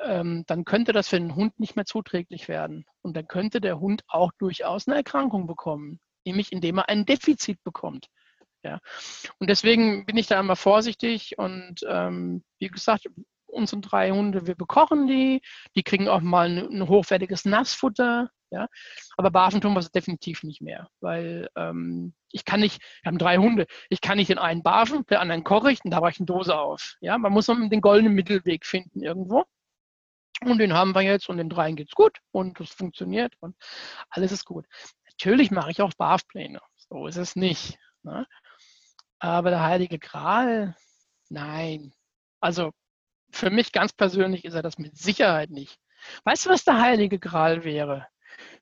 ähm, 0.00 0.44
dann 0.46 0.64
könnte 0.64 0.92
das 0.92 1.08
für 1.08 1.18
den 1.18 1.36
Hund 1.36 1.58
nicht 1.60 1.76
mehr 1.76 1.84
zuträglich 1.84 2.48
werden. 2.48 2.84
Und 3.02 3.16
dann 3.16 3.28
könnte 3.28 3.60
der 3.60 3.78
Hund 3.78 4.02
auch 4.08 4.32
durchaus 4.38 4.88
eine 4.88 4.96
Erkrankung 4.96 5.46
bekommen, 5.46 6.00
nämlich 6.24 6.52
indem 6.52 6.78
er 6.78 6.88
ein 6.88 7.06
Defizit 7.06 7.62
bekommt. 7.62 8.08
Ja. 8.62 8.80
Und 9.38 9.50
deswegen 9.50 10.06
bin 10.06 10.16
ich 10.16 10.26
da 10.26 10.40
immer 10.40 10.56
vorsichtig 10.56 11.36
und 11.38 11.80
ähm, 11.86 12.42
wie 12.58 12.68
gesagt, 12.68 13.06
unsere 13.54 13.80
drei 13.80 14.10
Hunde, 14.10 14.46
wir 14.46 14.54
bekochen 14.54 15.06
die, 15.06 15.40
die 15.76 15.82
kriegen 15.82 16.08
auch 16.08 16.20
mal 16.20 16.48
ein, 16.48 16.58
ein 16.58 16.88
hochwertiges 16.88 17.44
Nassfutter, 17.44 18.30
ja. 18.50 18.68
Aber 19.16 19.30
Barfen 19.30 19.60
tun 19.60 19.74
wir 19.74 19.80
es 19.80 19.90
definitiv 19.90 20.42
nicht 20.42 20.60
mehr, 20.60 20.88
weil 21.00 21.48
ähm, 21.56 22.14
ich 22.30 22.44
kann 22.44 22.60
nicht, 22.60 22.82
wir 23.02 23.10
haben 23.10 23.18
drei 23.18 23.38
Hunde, 23.38 23.66
ich 23.88 24.00
kann 24.00 24.16
nicht 24.16 24.30
den 24.30 24.38
einen 24.38 24.62
barfen, 24.62 25.04
der 25.06 25.20
anderen 25.20 25.44
koche 25.44 25.72
ich 25.72 25.84
und 25.84 25.90
da 25.90 26.06
ich 26.08 26.18
eine 26.18 26.26
Dose 26.26 26.56
auf. 26.56 26.96
Ja, 27.00 27.18
man 27.18 27.32
muss 27.32 27.46
den 27.46 27.80
goldenen 27.80 28.14
Mittelweg 28.14 28.64
finden 28.64 29.02
irgendwo. 29.02 29.44
Und 30.42 30.58
den 30.58 30.74
haben 30.74 30.94
wir 30.94 31.02
jetzt 31.02 31.28
und 31.28 31.38
den 31.38 31.48
dreien 31.48 31.76
geht 31.76 31.88
es 31.88 31.94
gut 31.94 32.18
und 32.32 32.58
es 32.60 32.70
funktioniert 32.70 33.34
und 33.40 33.56
alles 34.10 34.32
ist 34.32 34.44
gut. 34.44 34.66
Natürlich 35.06 35.50
mache 35.50 35.70
ich 35.70 35.80
auch 35.80 35.92
Barfpläne. 35.96 36.60
So 36.76 37.06
ist 37.06 37.16
es 37.16 37.36
nicht. 37.36 37.78
Ne? 38.02 38.26
Aber 39.20 39.50
der 39.50 39.62
Heilige 39.62 39.98
Gral, 39.98 40.76
nein. 41.28 41.92
Also 42.40 42.72
für 43.34 43.50
mich 43.50 43.72
ganz 43.72 43.92
persönlich 43.92 44.44
ist 44.44 44.54
er 44.54 44.62
das 44.62 44.78
mit 44.78 44.96
Sicherheit 44.96 45.50
nicht. 45.50 45.78
Weißt 46.24 46.46
du, 46.46 46.50
was 46.50 46.64
der 46.64 46.80
Heilige 46.80 47.18
Gral 47.18 47.64
wäre? 47.64 48.06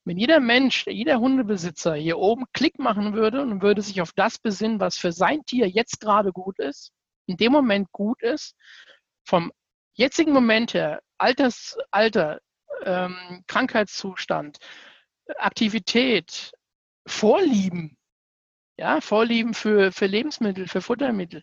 Wenn 0.04 0.18
jeder 0.18 0.40
Mensch, 0.40 0.86
jeder 0.86 1.18
Hundebesitzer 1.18 1.94
hier 1.94 2.18
oben 2.18 2.44
Klick 2.52 2.78
machen 2.78 3.14
würde 3.14 3.42
und 3.42 3.62
würde 3.62 3.82
sich 3.82 4.00
auf 4.00 4.12
das 4.12 4.38
besinnen, 4.38 4.80
was 4.80 4.96
für 4.96 5.12
sein 5.12 5.44
Tier 5.44 5.68
jetzt 5.68 6.00
gerade 6.00 6.32
gut 6.32 6.58
ist, 6.58 6.92
in 7.26 7.36
dem 7.36 7.52
Moment 7.52 7.90
gut 7.92 8.20
ist, 8.22 8.56
vom 9.24 9.52
jetzigen 9.94 10.32
Moment 10.32 10.74
her, 10.74 11.00
Alters, 11.18 11.78
Alter, 11.90 12.40
ähm, 12.84 13.44
Krankheitszustand, 13.46 14.58
Aktivität, 15.36 16.52
Vorlieben, 17.06 17.96
ja, 18.76 19.00
Vorlieben 19.00 19.54
für, 19.54 19.92
für 19.92 20.06
Lebensmittel, 20.06 20.66
für 20.66 20.80
Futtermittel 20.80 21.42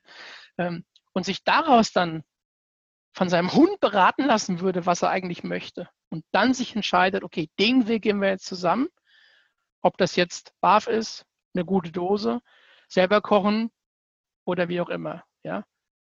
ähm, 0.57 0.83
und 1.13 1.25
sich 1.25 1.43
daraus 1.43 1.91
dann 1.91 2.23
von 3.19 3.27
seinem 3.27 3.51
Hund 3.53 3.81
beraten 3.81 4.23
lassen 4.23 4.61
würde, 4.61 4.85
was 4.85 5.01
er 5.01 5.09
eigentlich 5.09 5.43
möchte 5.43 5.89
und 6.09 6.23
dann 6.31 6.53
sich 6.53 6.73
entscheidet, 6.73 7.21
okay, 7.25 7.49
den 7.59 7.89
Weg 7.89 8.03
gehen 8.03 8.21
wir 8.21 8.29
jetzt 8.29 8.45
zusammen, 8.45 8.87
ob 9.81 9.97
das 9.97 10.15
jetzt 10.15 10.53
BAF 10.61 10.87
ist, 10.87 11.25
eine 11.53 11.65
gute 11.65 11.91
Dose, 11.91 12.39
selber 12.87 13.19
kochen 13.19 13.71
oder 14.45 14.69
wie 14.69 14.79
auch 14.79 14.87
immer, 14.87 15.25
ja. 15.43 15.65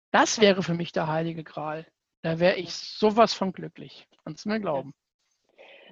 Das 0.09 0.41
wäre 0.41 0.63
für 0.63 0.73
mich 0.73 0.93
der 0.93 1.05
heilige 1.05 1.43
Gral. 1.43 1.85
Da 2.23 2.39
wäre 2.39 2.55
ich 2.55 2.73
sowas 2.73 3.35
von 3.35 3.53
glücklich. 3.53 4.07
Kannst 4.23 4.45
du 4.45 4.49
mir 4.49 4.59
glauben. 4.59 4.91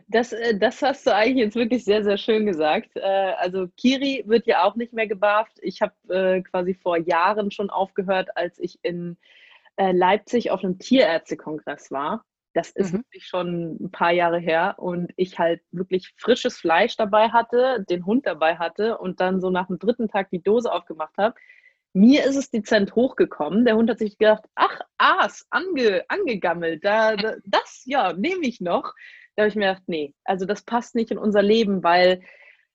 Das, 0.07 0.33
äh, 0.33 0.57
das 0.57 0.81
hast 0.81 1.05
du 1.05 1.13
eigentlich 1.13 1.45
jetzt 1.45 1.55
wirklich 1.55 1.83
sehr, 1.83 2.03
sehr 2.03 2.17
schön 2.17 2.47
gesagt. 2.47 2.89
Äh, 2.95 3.33
also 3.37 3.67
Kiri 3.77 4.23
wird 4.25 4.47
ja 4.47 4.63
auch 4.63 4.75
nicht 4.75 4.93
mehr 4.93 5.07
gebarft. 5.07 5.59
Ich 5.61 5.83
habe 5.83 5.93
äh, 6.09 6.41
quasi 6.41 6.73
vor 6.73 6.97
Jahren 6.97 7.51
schon 7.51 7.69
aufgehört, 7.69 8.35
als 8.35 8.57
ich 8.57 8.79
in 8.81 9.17
Leipzig 9.77 10.51
auf 10.51 10.63
einem 10.63 10.79
Tierärztekongress 10.79 11.91
war. 11.91 12.23
Das 12.53 12.69
ist 12.69 12.93
mhm. 12.93 12.99
wirklich 12.99 13.25
schon 13.25 13.77
ein 13.81 13.91
paar 13.91 14.11
Jahre 14.11 14.39
her 14.39 14.75
und 14.77 15.11
ich 15.15 15.39
halt 15.39 15.61
wirklich 15.71 16.13
frisches 16.17 16.57
Fleisch 16.57 16.95
dabei 16.95 17.29
hatte, 17.29 17.83
den 17.89 18.05
Hund 18.05 18.27
dabei 18.27 18.57
hatte 18.57 18.99
und 18.99 19.19
dann 19.19 19.41
so 19.41 19.49
nach 19.49 19.67
dem 19.67 19.79
dritten 19.79 20.07
Tag 20.07 20.29
die 20.29 20.43
Dose 20.43 20.71
aufgemacht 20.71 21.17
habe. 21.17 21.35
Mir 21.93 22.23
ist 22.25 22.35
es 22.35 22.51
dezent 22.51 22.95
hochgekommen. 22.95 23.65
Der 23.65 23.75
Hund 23.75 23.89
hat 23.89 23.99
sich 23.99 24.17
gedacht, 24.17 24.43
ach, 24.55 24.81
Aas, 24.97 25.45
ange, 25.49 26.03
angegammelt, 26.07 26.83
da, 26.85 27.15
da, 27.15 27.35
das, 27.45 27.83
ja, 27.85 28.13
nehme 28.13 28.45
ich 28.45 28.61
noch. 28.61 28.93
Da 29.35 29.43
habe 29.43 29.49
ich 29.49 29.55
mir 29.55 29.67
gedacht, 29.67 29.83
nee, 29.87 30.13
also 30.23 30.45
das 30.45 30.63
passt 30.63 30.95
nicht 30.95 31.11
in 31.11 31.17
unser 31.17 31.41
Leben, 31.41 31.83
weil 31.83 32.21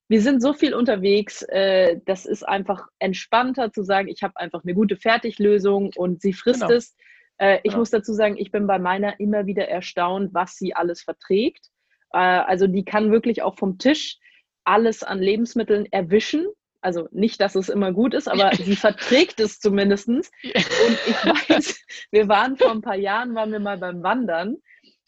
wir 0.09 0.23
sind 0.23 0.41
so 0.41 0.55
viel 0.55 0.75
unterwegs, 0.75 1.43
äh, 1.43 2.01
das 2.07 2.25
ist 2.25 2.43
einfach 2.43 2.87
entspannter 2.99 3.73
zu 3.73 3.83
sagen, 3.83 4.09
ich 4.09 4.23
habe 4.23 4.37
einfach 4.37 4.65
eine 4.65 4.75
gute 4.75 4.97
Fertiglösung 4.97 5.91
und 5.97 6.23
sie 6.23 6.33
frisst 6.33 6.63
genau. 6.63 6.75
es. 6.75 6.97
Äh, 7.37 7.57
ich 7.59 7.65
genau. 7.65 7.79
muss 7.79 7.91
dazu 7.91 8.15
sagen, 8.15 8.37
ich 8.39 8.51
bin 8.51 8.67
bei 8.67 8.79
meiner 8.79 9.21
immer 9.21 9.47
wieder 9.47 9.69
erstaunt, 9.69 10.33
was 10.33 10.57
sie 10.57 10.75
alles 10.75 11.03
verträgt. 11.03 11.69
Äh, 12.13 12.19
also 12.19 12.67
die 12.67 12.85
kann 12.85 13.13
wirklich 13.13 13.43
auch 13.43 13.57
vom 13.57 13.79
Tisch 13.79 14.17
alles 14.65 15.03
an 15.03 15.19
Lebensmitteln 15.19 15.87
erwischen. 15.93 16.47
Also 16.81 17.09
nicht, 17.11 17.41
dass 17.41 17.55
es 17.55 17.69
immer 17.69 17.93
gut 17.93 18.15
ist, 18.15 18.29
aber 18.29 18.51
sie 18.57 18.77
verträgt 18.77 19.41
es 19.41 19.61
zumindest. 19.61 20.09
Und 20.09 20.29
ich 20.43 21.25
weiß, 21.25 21.85
wir 22.13 22.29
waren 22.29 22.57
vor 22.57 22.71
ein 22.71 22.83
paar 22.83 22.97
Jahren, 22.97 23.35
waren 23.35 23.53
wir 23.53 23.61
mal 23.61 23.77
beim 23.79 24.03
Wandern 24.03 24.57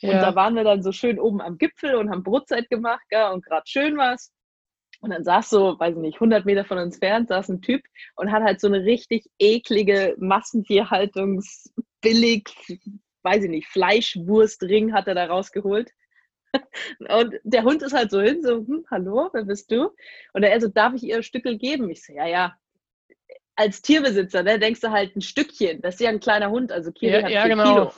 und 0.03 0.11
ja. 0.11 0.21
da 0.21 0.35
waren 0.35 0.55
wir 0.55 0.65
dann 0.65 0.83
so 0.83 0.93
schön 0.93 1.19
oben 1.19 1.41
am 1.41 1.59
Gipfel 1.59 1.95
und 1.95 2.11
haben 2.11 2.23
Brotzeit 2.23 2.69
gemacht, 2.71 3.03
gell, 3.09 3.31
und 3.33 3.45
gerade 3.45 3.65
schön 3.67 3.97
was. 3.97 4.33
Und 5.01 5.11
dann 5.11 5.25
saß 5.25 5.51
so, 5.51 5.81
weiß 5.81 5.97
ich 5.97 6.01
nicht, 6.01 6.15
100 6.17 6.45
Meter 6.45 6.65
von 6.65 6.79
uns 6.79 6.95
entfernt, 6.97 7.29
saß 7.29 7.49
ein 7.49 7.63
Typ 7.63 7.83
und 8.17 8.31
hat 8.31 8.43
halt 8.43 8.61
so 8.61 8.67
eine 8.67 8.85
richtig 8.85 9.31
eklige 9.39 10.15
Massentierhaltungsbillig, 10.19 12.51
weiß 13.23 13.45
ich 13.45 13.51
nicht, 13.51 13.69
Fleischwurstring 13.69 14.93
hat 14.93 15.09
er 15.09 15.15
da 15.15 15.25
rausgeholt. 15.27 15.91
Und 17.09 17.39
der 17.45 17.63
Hund 17.63 17.81
ist 17.83 17.93
halt 17.93 18.11
so 18.11 18.21
hin, 18.21 18.43
so, 18.43 18.67
hm, 18.67 18.85
hallo, 18.91 19.31
wer 19.33 19.45
bist 19.45 19.71
du? 19.71 19.95
Und 20.33 20.43
er 20.43 20.61
so, 20.61 20.67
darf 20.67 20.95
ich 20.95 21.05
ihr 21.05 21.15
ein 21.17 21.23
Stückel 21.23 21.57
geben? 21.59 21.89
Ich 21.91 22.05
so, 22.05 22.13
ja, 22.13 22.27
ja. 22.27 22.57
Als 23.55 23.83
Tierbesitzer, 23.83 24.43
ne, 24.43 24.59
denkst 24.59 24.81
du 24.81 24.91
halt 24.91 25.15
ein 25.15 25.21
Stückchen. 25.21 25.81
Das 25.81 25.95
ist 25.95 26.01
ja 26.01 26.09
ein 26.09 26.19
kleiner 26.19 26.51
Hund, 26.51 26.73
also 26.73 26.91
Kiri 26.93 27.13
ja, 27.13 27.23
hat 27.23 27.31
ja, 27.31 27.47
genau. 27.47 27.63
Kilo. 27.63 27.93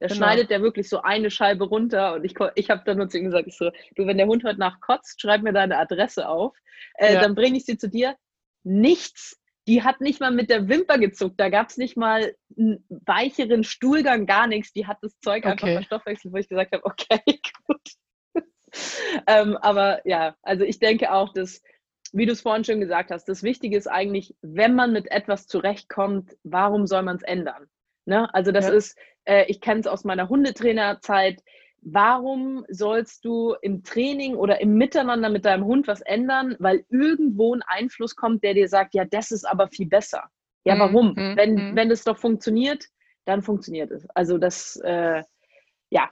Da 0.00 0.06
genau. 0.06 0.16
schneidet 0.16 0.50
der 0.50 0.62
wirklich 0.62 0.88
so 0.88 1.02
eine 1.02 1.30
Scheibe 1.30 1.64
runter 1.64 2.14
und 2.14 2.24
ich, 2.24 2.34
ich 2.54 2.70
habe 2.70 2.82
dann 2.86 2.96
nur 2.96 3.08
zu 3.08 3.18
ihm 3.18 3.26
gesagt, 3.26 3.46
ich 3.46 3.56
so, 3.56 3.70
du, 3.96 4.06
wenn 4.06 4.16
der 4.16 4.26
Hund 4.26 4.44
heute 4.44 4.58
Nacht 4.58 4.80
kotzt, 4.80 5.20
schreib 5.20 5.42
mir 5.42 5.52
deine 5.52 5.76
Adresse 5.76 6.26
auf, 6.26 6.56
äh, 6.94 7.14
ja. 7.14 7.20
dann 7.20 7.34
bringe 7.34 7.58
ich 7.58 7.66
sie 7.66 7.76
zu 7.76 7.88
dir. 7.88 8.16
Nichts. 8.64 9.38
Die 9.68 9.82
hat 9.82 10.00
nicht 10.00 10.18
mal 10.18 10.30
mit 10.30 10.48
der 10.48 10.68
Wimper 10.68 10.98
gezuckt. 10.98 11.38
Da 11.38 11.50
gab 11.50 11.68
es 11.68 11.76
nicht 11.76 11.98
mal 11.98 12.34
einen 12.56 12.84
weicheren 12.88 13.62
Stuhlgang, 13.62 14.24
gar 14.24 14.46
nichts. 14.46 14.72
Die 14.72 14.86
hat 14.86 14.96
das 15.02 15.18
Zeug 15.20 15.44
okay. 15.44 15.52
einfach 15.52 15.68
verstoffwechselt, 15.68 16.32
wo 16.32 16.38
ich 16.38 16.48
gesagt 16.48 16.72
habe, 16.72 16.84
okay, 16.84 17.20
gut. 17.66 18.42
ähm, 19.26 19.58
aber 19.58 20.00
ja, 20.08 20.34
also 20.42 20.64
ich 20.64 20.78
denke 20.78 21.12
auch, 21.12 21.32
dass, 21.34 21.62
wie 22.12 22.24
du 22.24 22.32
es 22.32 22.40
vorhin 22.40 22.64
schon 22.64 22.80
gesagt 22.80 23.10
hast, 23.10 23.28
das 23.28 23.42
Wichtige 23.42 23.76
ist 23.76 23.86
eigentlich, 23.86 24.34
wenn 24.40 24.74
man 24.74 24.92
mit 24.92 25.10
etwas 25.10 25.46
zurechtkommt, 25.46 26.36
warum 26.42 26.86
soll 26.86 27.02
man 27.02 27.16
es 27.16 27.22
ändern? 27.22 27.66
Ne? 28.06 28.32
Also 28.34 28.50
das 28.50 28.66
ja. 28.66 28.72
ist, 28.72 28.98
äh, 29.24 29.44
ich 29.46 29.60
kenne 29.60 29.80
es 29.80 29.86
aus 29.86 30.04
meiner 30.04 30.28
Hundetrainerzeit. 30.28 31.42
Warum 31.82 32.66
sollst 32.68 33.24
du 33.24 33.54
im 33.62 33.82
Training 33.82 34.34
oder 34.36 34.60
im 34.60 34.74
Miteinander 34.74 35.30
mit 35.30 35.46
deinem 35.46 35.64
Hund 35.64 35.88
was 35.88 36.02
ändern, 36.02 36.56
weil 36.58 36.84
irgendwo 36.90 37.54
ein 37.54 37.62
Einfluss 37.62 38.16
kommt, 38.16 38.44
der 38.44 38.54
dir 38.54 38.68
sagt, 38.68 38.94
ja, 38.94 39.04
das 39.04 39.30
ist 39.30 39.44
aber 39.44 39.68
viel 39.68 39.88
besser. 39.88 40.24
Ja, 40.64 40.74
mhm, 40.74 40.80
warum? 40.80 41.08
Mhm. 41.14 41.36
Wenn, 41.36 41.54
mhm. 41.54 41.76
wenn 41.76 41.90
es 41.90 42.04
doch 42.04 42.18
funktioniert, 42.18 42.84
dann 43.24 43.42
funktioniert 43.42 43.90
es. 43.90 44.06
Also 44.10 44.36
das, 44.36 44.76
äh, 44.84 45.22
ja. 45.90 46.10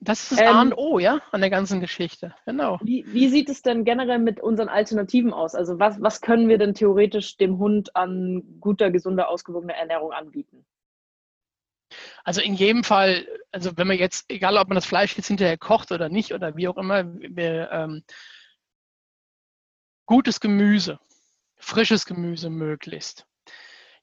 Das 0.00 0.22
ist 0.22 0.32
das 0.32 0.40
ähm, 0.40 0.46
A 0.46 0.62
und 0.62 0.76
O, 0.76 0.98
ja, 0.98 1.20
an 1.30 1.40
der 1.40 1.50
ganzen 1.50 1.80
Geschichte. 1.80 2.34
Genau. 2.46 2.78
Wie, 2.82 3.04
wie 3.08 3.28
sieht 3.28 3.48
es 3.48 3.62
denn 3.62 3.84
generell 3.84 4.18
mit 4.18 4.40
unseren 4.40 4.68
Alternativen 4.68 5.32
aus? 5.32 5.54
Also 5.54 5.78
was, 5.78 6.00
was 6.00 6.20
können 6.20 6.48
wir 6.48 6.58
denn 6.58 6.74
theoretisch 6.74 7.36
dem 7.36 7.58
Hund 7.58 7.94
an 7.94 8.42
guter, 8.60 8.90
gesunder, 8.90 9.28
ausgewogener 9.28 9.74
Ernährung 9.74 10.12
anbieten? 10.12 10.64
Also 12.24 12.40
in 12.40 12.54
jedem 12.54 12.84
Fall, 12.84 13.26
also 13.50 13.76
wenn 13.76 13.86
man 13.86 13.98
jetzt, 13.98 14.26
egal 14.28 14.56
ob 14.56 14.68
man 14.68 14.76
das 14.76 14.86
Fleisch 14.86 15.16
jetzt 15.16 15.26
hinterher 15.26 15.58
kocht 15.58 15.92
oder 15.92 16.08
nicht 16.08 16.32
oder 16.32 16.56
wie 16.56 16.68
auch 16.68 16.76
immer, 16.76 17.04
wir, 17.04 17.70
ähm, 17.72 18.04
gutes 20.06 20.40
Gemüse, 20.40 20.98
frisches 21.56 22.06
Gemüse 22.06 22.50
möglichst. 22.50 23.26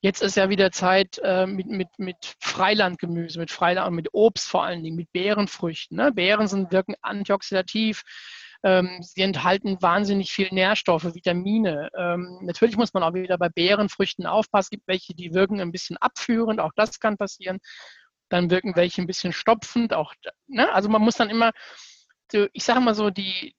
Jetzt 0.02 0.22
ist 0.22 0.38
ja 0.38 0.50
wieder 0.50 0.72
Zeit 0.72 1.20
äh, 1.24 1.46
mit, 1.46 1.68
mit, 1.68 1.90
mit 1.98 2.36
Freilandgemüse, 2.40 3.38
mit 3.38 3.52
Freiland, 3.52 3.94
mit 3.96 4.08
Obst 4.14 4.48
vor 4.48 4.64
allen 4.64 4.82
Dingen, 4.82 4.96
mit 4.96 5.12
Beerenfrüchten. 5.12 5.98
Ne? 5.98 6.14
Beeren 6.14 6.48
sind, 6.48 6.72
wirken 6.72 6.96
antioxidativ, 7.02 8.04
ähm, 8.64 9.00
sie 9.02 9.22
enthalten 9.22 9.82
wahnsinnig 9.82 10.32
viel 10.32 10.50
Nährstoffe, 10.52 11.16
Vitamine. 11.16 11.90
Ähm, 11.98 12.40
natürlich 12.42 12.76
muss 12.76 12.94
man 12.94 13.04
auch 13.04 13.14
wieder 13.14 13.38
bei 13.38 13.50
Beerenfrüchten 13.50 14.26
aufpassen. 14.26 14.66
Es 14.66 14.70
gibt 14.70 14.88
welche, 14.88 15.14
die 15.14 15.34
wirken 15.34 15.62
ein 15.62 15.72
bisschen 15.72 15.98
abführend, 15.98 16.60
auch 16.60 16.72
das 16.76 17.00
kann 17.00 17.18
passieren. 17.18 17.60
Dann 18.30 18.50
wirken 18.50 18.76
welche 18.76 19.02
ein 19.02 19.08
bisschen 19.08 19.34
stopfend. 19.34 19.94
Auch, 19.94 20.14
ne? 20.48 20.72
Also 20.72 20.90
man 20.90 21.02
muss 21.02 21.16
dann 21.16 21.30
immer, 21.30 21.52
so, 22.32 22.48
ich 22.54 22.64
sage 22.64 22.80
mal 22.80 22.96
so, 22.96 23.10
die, 23.10 23.56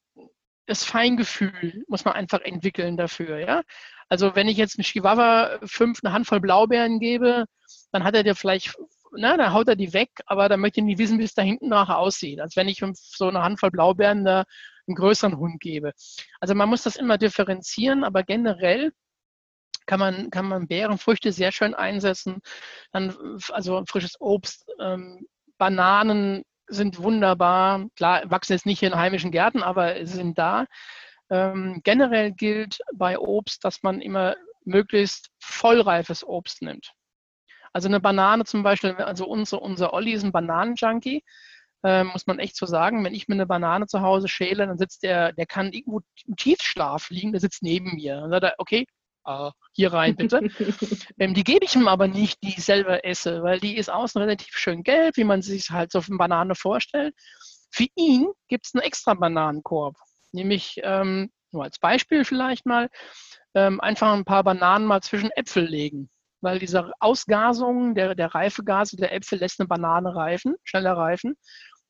das 0.67 0.85
Feingefühl 0.85 1.85
muss 1.89 2.05
man 2.05 2.15
einfach 2.15 2.41
entwickeln 2.41 2.97
dafür. 2.97 3.39
Ja? 3.39 3.63
Also 4.09 4.35
wenn 4.35 4.49
ich 4.49 4.57
jetzt 4.57 4.79
einem 4.79 4.85
Chihuahua 4.85 5.59
fünf 5.65 6.01
eine 6.03 6.13
Handvoll 6.13 6.41
Blaubeeren 6.41 7.01
gebe, 7.01 7.47
dann 7.93 8.05
hat 8.05 8.15
er 8.15 8.23
dir 8.23 8.35
vielleicht 8.35 8.77
na, 9.13 9.37
dann 9.37 9.53
haut 9.53 9.69
er 9.69 9.77
die 9.77 9.93
weg, 9.93 10.11
aber 10.27 10.49
dann 10.49 10.61
möchte 10.61 10.81
ich 10.81 10.85
nicht 10.85 10.99
wissen, 10.99 11.19
wie 11.19 11.25
es 11.25 11.35
da 11.35 11.43
hinten 11.43 11.69
nachher 11.69 11.99
aussieht. 11.99 12.41
Als 12.41 12.57
wenn 12.57 12.69
ich 12.69 12.83
so 12.95 13.29
eine 13.29 13.43
Handvoll 13.43 13.71
Blaubeeren 13.71 14.25
da 14.25 14.45
einen 14.87 14.95
größeren 14.95 15.39
Hund 15.39 15.61
gebe. 15.61 15.93
Also 16.41 16.55
man 16.55 16.69
muss 16.69 16.83
das 16.83 16.97
immer 16.97 17.19
differenzieren, 17.19 18.05
aber 18.05 18.23
generell 18.23 18.93
kann 19.91 19.99
man, 19.99 20.31
kann 20.31 20.47
man 20.47 20.69
Beerenfrüchte 20.69 21.33
sehr 21.33 21.51
schön 21.51 21.75
einsetzen. 21.75 22.41
Dann, 22.93 23.13
also 23.51 23.83
frisches 23.89 24.21
Obst, 24.21 24.65
ähm, 24.81 25.27
Bananen 25.59 26.45
sind 26.69 27.03
wunderbar. 27.03 27.87
Klar, 27.97 28.23
wachsen 28.31 28.53
jetzt 28.53 28.67
nicht 28.67 28.85
in 28.85 28.95
heimischen 28.95 29.33
Gärten, 29.33 29.65
aber 29.65 30.07
sind 30.07 30.39
da. 30.39 30.67
Ähm, 31.29 31.81
generell 31.83 32.31
gilt 32.31 32.79
bei 32.95 33.19
Obst, 33.19 33.65
dass 33.65 33.83
man 33.83 34.01
immer 34.01 34.37
möglichst 34.65 35.31
vollreifes 35.41 36.23
Obst 36.25 36.63
nimmt. 36.63 36.93
Also 37.73 37.89
eine 37.89 37.99
Banane 37.99 38.45
zum 38.45 38.63
Beispiel, 38.63 38.93
also 38.95 39.27
unser, 39.27 39.61
unser 39.61 39.93
Olli 39.93 40.13
ist 40.13 40.23
ein 40.23 40.31
Bananenjunkie 40.31 41.25
äh, 41.83 42.05
muss 42.05 42.27
man 42.27 42.39
echt 42.39 42.57
so 42.57 42.67
sagen. 42.67 43.05
Wenn 43.05 43.15
ich 43.15 43.27
mir 43.27 43.35
eine 43.35 43.47
Banane 43.47 43.87
zu 43.87 44.03
Hause 44.03 44.29
schäle, 44.29 44.67
dann 44.67 44.79
sitzt 44.79 45.03
der, 45.03 45.33
der 45.33 45.47
kann 45.47 45.73
irgendwo 45.73 46.01
im 46.27 46.37
Tiefschlaf 46.37 47.11
liegen, 47.11 47.33
der 47.33 47.41
sitzt 47.41 47.63
neben 47.63 47.97
mir. 47.97 48.21
Dann 48.21 48.31
sagt 48.31 48.45
er, 48.45 48.55
okay, 48.59 48.87
uh, 49.27 49.51
hier 49.73 49.93
rein 49.93 50.17
bitte. 50.17 50.41
ähm, 51.19 51.35
die 51.35 51.45
gebe 51.45 51.65
ich 51.65 51.75
ihm 51.75 51.89
aber 51.89 52.09
nicht, 52.09 52.43
die 52.43 52.49
ich 52.49 52.65
selber 52.65 53.05
esse, 53.05 53.43
weil 53.43 53.61
die 53.61 53.77
ist 53.77 53.91
außen 53.91 54.21
relativ 54.21 54.55
schön 54.57 54.83
gelb, 54.83 55.17
wie 55.17 55.25
man 55.25 55.43
sich 55.43 55.71
halt 55.71 55.93
so 55.93 56.01
eine 56.07 56.17
Banane 56.17 56.55
vorstellt. 56.55 57.15
Für 57.71 57.87
ihn 57.95 58.29
gibt 58.49 58.67
es 58.67 58.75
einen 58.75 58.83
extra 58.83 59.15
Bananenkorb. 59.15 59.97
Nämlich 60.33 60.81
ähm, 60.83 61.31
nur 61.53 61.65
als 61.65 61.79
Beispiel 61.79 62.25
vielleicht 62.25 62.67
mal, 62.67 62.89
ähm, 63.55 63.81
einfach 63.81 64.13
ein 64.13 64.25
paar 64.25 64.45
Bananen 64.45 64.87
mal 64.87 65.01
zwischen 65.01 65.31
Äpfel 65.33 65.65
legen. 65.65 66.11
Weil 66.41 66.59
diese 66.59 66.91
Ausgasung 67.01 67.95
der, 67.95 68.15
der 68.15 68.35
Reifegase 68.35 68.97
der 68.97 69.13
Äpfel 69.13 69.39
lässt 69.39 69.61
eine 69.61 69.69
Banane 69.69 70.15
reifen, 70.15 70.55
schneller 70.65 70.97
reifen. 70.97 71.37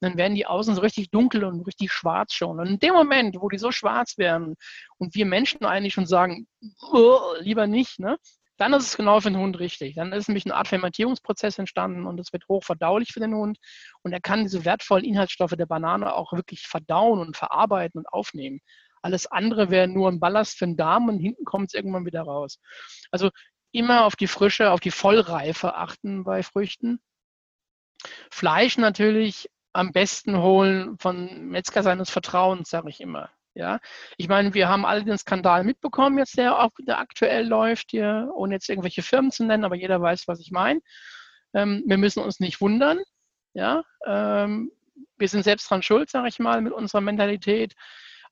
Dann 0.00 0.16
werden 0.16 0.34
die 0.34 0.46
außen 0.46 0.74
so 0.74 0.80
richtig 0.80 1.10
dunkel 1.10 1.44
und 1.44 1.66
richtig 1.66 1.92
schwarz 1.92 2.32
schon. 2.32 2.58
Und 2.58 2.66
in 2.66 2.78
dem 2.78 2.94
Moment, 2.94 3.36
wo 3.40 3.48
die 3.48 3.58
so 3.58 3.70
schwarz 3.70 4.18
werden 4.18 4.56
und 4.98 5.14
wir 5.14 5.26
Menschen 5.26 5.64
eigentlich 5.64 5.94
schon 5.94 6.06
sagen, 6.06 6.46
oh, 6.90 7.20
lieber 7.40 7.66
nicht, 7.66 7.98
ne, 7.98 8.16
dann 8.60 8.74
ist 8.74 8.88
es 8.88 8.96
genau 8.96 9.20
für 9.20 9.30
den 9.30 9.40
Hund 9.40 9.58
richtig. 9.58 9.94
Dann 9.94 10.12
ist 10.12 10.28
nämlich 10.28 10.44
eine 10.44 10.54
Art 10.54 10.68
Fermentierungsprozess 10.68 11.58
entstanden 11.58 12.06
und 12.06 12.20
es 12.20 12.30
wird 12.32 12.46
hochverdaulich 12.46 13.12
für 13.12 13.20
den 13.20 13.34
Hund. 13.34 13.58
Und 14.02 14.12
er 14.12 14.20
kann 14.20 14.42
diese 14.42 14.66
wertvollen 14.66 15.04
Inhaltsstoffe 15.04 15.56
der 15.56 15.64
Banane 15.64 16.14
auch 16.14 16.34
wirklich 16.34 16.66
verdauen 16.66 17.20
und 17.20 17.38
verarbeiten 17.38 17.98
und 18.00 18.12
aufnehmen. 18.12 18.60
Alles 19.00 19.26
andere 19.26 19.70
wäre 19.70 19.88
nur 19.88 20.10
ein 20.10 20.20
Ballast 20.20 20.58
für 20.58 20.66
den 20.66 20.76
Darm 20.76 21.08
und 21.08 21.18
hinten 21.18 21.46
kommt 21.46 21.68
es 21.68 21.74
irgendwann 21.74 22.04
wieder 22.04 22.20
raus. 22.20 22.58
Also 23.10 23.30
immer 23.72 24.04
auf 24.04 24.14
die 24.14 24.26
Frische, 24.26 24.72
auf 24.72 24.80
die 24.80 24.90
Vollreife 24.90 25.74
achten 25.74 26.24
bei 26.24 26.42
Früchten. 26.42 27.00
Fleisch 28.30 28.76
natürlich 28.76 29.48
am 29.72 29.92
besten 29.92 30.38
holen 30.38 30.98
von 30.98 31.46
Metzger 31.48 31.82
seines 31.82 32.10
Vertrauens, 32.10 32.70
sage 32.70 32.90
ich 32.90 33.00
immer. 33.00 33.30
Ja, 33.54 33.80
ich 34.16 34.28
meine, 34.28 34.54
wir 34.54 34.68
haben 34.68 34.86
alle 34.86 35.04
den 35.04 35.18
Skandal 35.18 35.64
mitbekommen, 35.64 36.18
jetzt 36.18 36.38
der, 36.38 36.60
auch, 36.60 36.70
der 36.86 36.98
aktuell 36.98 37.46
läuft 37.46 37.90
hier, 37.90 38.30
ohne 38.34 38.54
jetzt 38.54 38.68
irgendwelche 38.68 39.02
Firmen 39.02 39.32
zu 39.32 39.44
nennen, 39.44 39.64
aber 39.64 39.74
jeder 39.74 40.00
weiß, 40.00 40.28
was 40.28 40.40
ich 40.40 40.52
meine. 40.52 40.80
Ähm, 41.52 41.82
wir 41.86 41.98
müssen 41.98 42.22
uns 42.22 42.38
nicht 42.38 42.60
wundern. 42.60 43.00
Ja, 43.52 43.82
ähm, 44.06 44.70
wir 45.18 45.28
sind 45.28 45.42
selbst 45.42 45.68
dran 45.68 45.82
schuld, 45.82 46.10
sage 46.10 46.28
ich 46.28 46.38
mal, 46.38 46.60
mit 46.60 46.72
unserer 46.72 47.00
Mentalität 47.00 47.74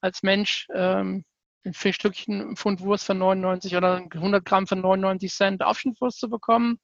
als 0.01 0.22
Mensch. 0.22 0.68
Ähm, 0.72 1.24
ein 1.64 1.74
Stückchen 1.74 2.57
Pfund 2.57 2.81
Wurst 2.81 3.05
für 3.05 3.14
99 3.14 3.77
oder 3.77 3.96
100 3.96 4.44
Gramm 4.44 4.66
für 4.66 4.77
99 4.77 5.33
Cent 5.33 5.62
Aufschnittwurst 5.62 6.20
zu 6.20 6.31
bekommen. 6.31 6.79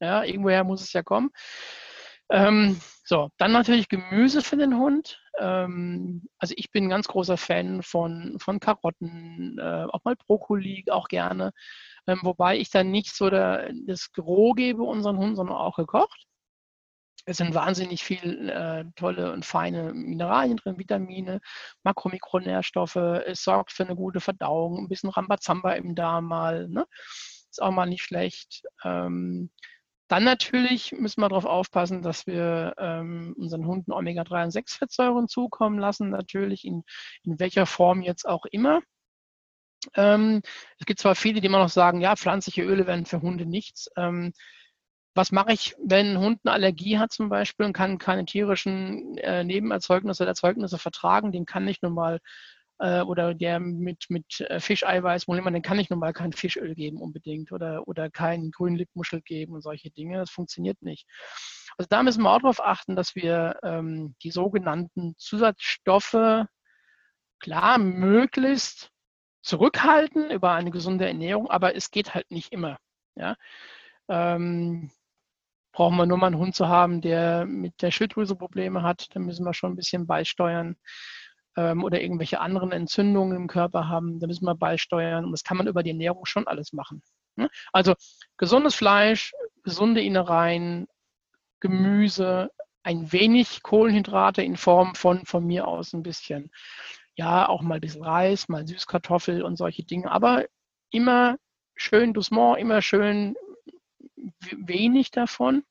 Ja, 0.00 0.22
irgendwoher 0.24 0.64
muss 0.64 0.82
es 0.82 0.92
ja 0.92 1.02
kommen. 1.02 1.30
Ähm, 2.30 2.80
so, 3.04 3.30
dann 3.36 3.52
natürlich 3.52 3.88
Gemüse 3.88 4.42
für 4.42 4.56
den 4.56 4.76
Hund. 4.78 5.20
Ähm, 5.38 6.26
also 6.38 6.54
ich 6.56 6.70
bin 6.70 6.84
ein 6.84 6.90
ganz 6.90 7.06
großer 7.06 7.36
Fan 7.36 7.82
von, 7.82 8.38
von 8.40 8.60
Karotten, 8.60 9.58
äh, 9.58 9.86
auch 9.90 10.00
mal 10.04 10.16
Brokkoli, 10.16 10.84
auch 10.90 11.08
gerne. 11.08 11.52
Ähm, 12.06 12.20
wobei 12.22 12.58
ich 12.58 12.70
dann 12.70 12.90
nicht 12.90 13.14
so 13.14 13.30
der, 13.30 13.70
das 13.86 14.12
Gros 14.12 14.56
gebe 14.56 14.82
unseren 14.82 15.18
Hunden, 15.18 15.36
sondern 15.36 15.56
auch 15.56 15.76
gekocht. 15.76 16.26
Es 17.26 17.38
sind 17.38 17.54
wahnsinnig 17.54 18.04
viele 18.04 18.52
äh, 18.52 18.84
tolle 18.96 19.32
und 19.32 19.46
feine 19.46 19.94
Mineralien 19.94 20.58
drin, 20.58 20.78
Vitamine, 20.78 21.40
Makro, 21.82 22.10
Mikronährstoffe. 22.10 22.96
Es 22.96 23.42
sorgt 23.42 23.72
für 23.72 23.84
eine 23.84 23.96
gute 23.96 24.20
Verdauung, 24.20 24.78
ein 24.78 24.88
bisschen 24.88 25.08
Rambazamba 25.10 25.72
im 25.72 25.94
Darm 25.94 26.26
mal. 26.26 26.68
Ne? 26.68 26.86
Ist 27.50 27.62
auch 27.62 27.70
mal 27.70 27.86
nicht 27.86 28.02
schlecht. 28.02 28.62
Ähm, 28.84 29.50
dann 30.14 30.22
natürlich 30.22 30.92
müssen 30.92 31.22
wir 31.22 31.28
darauf 31.28 31.44
aufpassen, 31.44 32.00
dass 32.00 32.24
wir 32.24 32.74
ähm, 32.78 33.34
unseren 33.36 33.66
Hunden 33.66 33.90
Omega-3 33.90 34.44
und 34.44 34.52
6-Fettsäuren 34.52 35.26
zukommen 35.26 35.80
lassen, 35.80 36.10
natürlich 36.10 36.64
in, 36.64 36.84
in 37.24 37.40
welcher 37.40 37.66
Form 37.66 38.00
jetzt 38.00 38.24
auch 38.24 38.44
immer. 38.44 38.80
Ähm, 39.96 40.40
es 40.78 40.86
gibt 40.86 41.00
zwar 41.00 41.16
viele, 41.16 41.40
die 41.40 41.48
immer 41.48 41.58
noch 41.58 41.68
sagen, 41.68 42.00
ja, 42.00 42.14
pflanzliche 42.14 42.62
Öle 42.62 42.86
werden 42.86 43.06
für 43.06 43.22
Hunde 43.22 43.44
nichts. 43.44 43.88
Ähm, 43.96 44.32
was 45.16 45.32
mache 45.32 45.52
ich, 45.52 45.74
wenn 45.84 46.12
ein 46.12 46.18
Hund 46.20 46.38
eine 46.44 46.52
Allergie 46.52 46.98
hat 46.98 47.12
zum 47.12 47.28
Beispiel 47.28 47.66
und 47.66 47.72
kann 47.72 47.98
keine 47.98 48.24
tierischen 48.24 49.18
äh, 49.18 49.42
Nebenerzeugnisse 49.42 50.22
oder 50.22 50.30
Erzeugnisse 50.30 50.78
vertragen? 50.78 51.32
Den 51.32 51.44
kann 51.44 51.66
ich 51.66 51.82
nun 51.82 51.94
mal 51.94 52.20
äh, 52.78 53.02
oder 53.02 53.34
der 53.34 53.60
mit, 53.60 54.06
mit 54.08 54.40
äh, 54.40 54.60
Fischeiweiß, 54.60 55.26
den 55.26 55.62
kann 55.62 55.78
ich 55.78 55.90
nun 55.90 55.98
mal 55.98 56.12
kein 56.12 56.32
Fischöl 56.32 56.74
geben 56.74 57.00
unbedingt 57.00 57.52
oder, 57.52 57.86
oder 57.86 58.10
keinen 58.10 58.50
grünen 58.50 58.76
Lippmuschel 58.76 59.20
geben 59.22 59.54
und 59.54 59.62
solche 59.62 59.90
Dinge. 59.90 60.18
Das 60.18 60.30
funktioniert 60.30 60.80
nicht. 60.82 61.06
Also 61.76 61.88
da 61.88 62.02
müssen 62.02 62.22
wir 62.22 62.30
auch 62.30 62.40
darauf 62.40 62.64
achten, 62.64 62.96
dass 62.96 63.14
wir 63.14 63.58
ähm, 63.62 64.14
die 64.22 64.30
sogenannten 64.30 65.14
Zusatzstoffe 65.18 66.46
klar 67.40 67.78
möglichst 67.78 68.90
zurückhalten 69.42 70.30
über 70.30 70.52
eine 70.52 70.70
gesunde 70.70 71.06
Ernährung, 71.06 71.50
aber 71.50 71.76
es 71.76 71.90
geht 71.90 72.14
halt 72.14 72.30
nicht 72.30 72.52
immer. 72.52 72.78
Ja? 73.16 73.36
Ähm, 74.08 74.90
brauchen 75.72 75.96
wir 75.96 76.06
nur 76.06 76.18
mal 76.18 76.28
einen 76.28 76.38
Hund 76.38 76.54
zu 76.54 76.68
haben, 76.68 77.00
der 77.00 77.44
mit 77.44 77.82
der 77.82 77.90
Schilddrüse 77.90 78.36
Probleme 78.36 78.82
hat, 78.82 79.14
dann 79.14 79.24
müssen 79.24 79.44
wir 79.44 79.52
schon 79.52 79.72
ein 79.72 79.76
bisschen 79.76 80.06
beisteuern 80.06 80.76
ähm, 81.56 81.84
oder 81.84 82.00
irgendwelche 82.00 82.40
anderen 82.40 82.72
Entzündungen 82.72 83.36
im 83.36 83.46
Körper 83.46 83.88
haben, 83.88 84.20
da 84.20 84.26
müssen 84.26 84.44
wir 84.44 84.54
beisteuern. 84.54 85.24
Und 85.24 85.32
das 85.32 85.44
kann 85.44 85.56
man 85.56 85.66
über 85.66 85.82
die 85.82 85.90
Ernährung 85.90 86.26
schon 86.26 86.46
alles 86.46 86.72
machen. 86.72 87.02
Ne? 87.36 87.50
Also 87.72 87.94
gesundes 88.36 88.74
Fleisch, 88.74 89.32
gesunde 89.62 90.02
Innereien, 90.02 90.86
Gemüse, 91.60 92.50
ein 92.82 93.12
wenig 93.12 93.62
Kohlenhydrate 93.62 94.42
in 94.42 94.56
Form 94.56 94.94
von 94.94 95.24
von 95.24 95.46
mir 95.46 95.66
aus 95.66 95.94
ein 95.94 96.02
bisschen, 96.02 96.50
ja, 97.16 97.48
auch 97.48 97.62
mal 97.62 97.76
ein 97.76 97.80
bisschen 97.80 98.04
Reis, 98.04 98.48
mal 98.48 98.66
Süßkartoffel 98.66 99.42
und 99.42 99.56
solche 99.56 99.84
Dinge, 99.84 100.10
aber 100.10 100.44
immer 100.90 101.36
schön 101.74 102.12
Doucement, 102.12 102.58
immer 102.58 102.82
schön 102.82 103.34
wenig 104.50 105.10
davon 105.10 105.64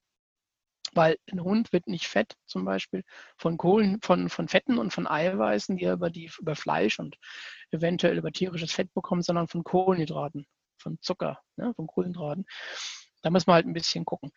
weil 0.96 1.18
ein 1.32 1.44
Hund 1.44 1.74
wird 1.74 1.88
nicht 1.88 2.08
fett 2.08 2.36
zum 2.46 2.66
Beispiel 2.66 3.04
von 3.38 3.58
Kohlen, 3.58 4.00
von, 4.02 4.30
von 4.30 4.48
Fetten 4.48 4.78
und 4.78 4.94
von 4.94 5.08
Eiweißen, 5.08 5.78
die 5.78 5.86
er 5.86 5.94
über, 5.94 6.10
die, 6.10 6.32
über 6.40 6.56
Fleisch 6.56 7.00
und 7.00 7.18
eventuell 7.72 8.18
über 8.18 8.32
tierisches 8.32 8.72
Fett 8.72 8.94
bekommt, 8.94 9.26
sondern 9.26 9.48
von 9.48 9.64
Kohlenhydraten, 9.64 10.46
von 10.78 10.98
Zucker, 11.02 11.40
ne, 11.56 11.74
von 11.76 11.88
Kohlenhydraten. 11.88 12.46
Da 13.22 13.30
muss 13.30 13.48
man 13.48 13.56
halt 13.56 13.66
ein 13.66 13.74
bisschen 13.74 14.06
gucken. 14.06 14.32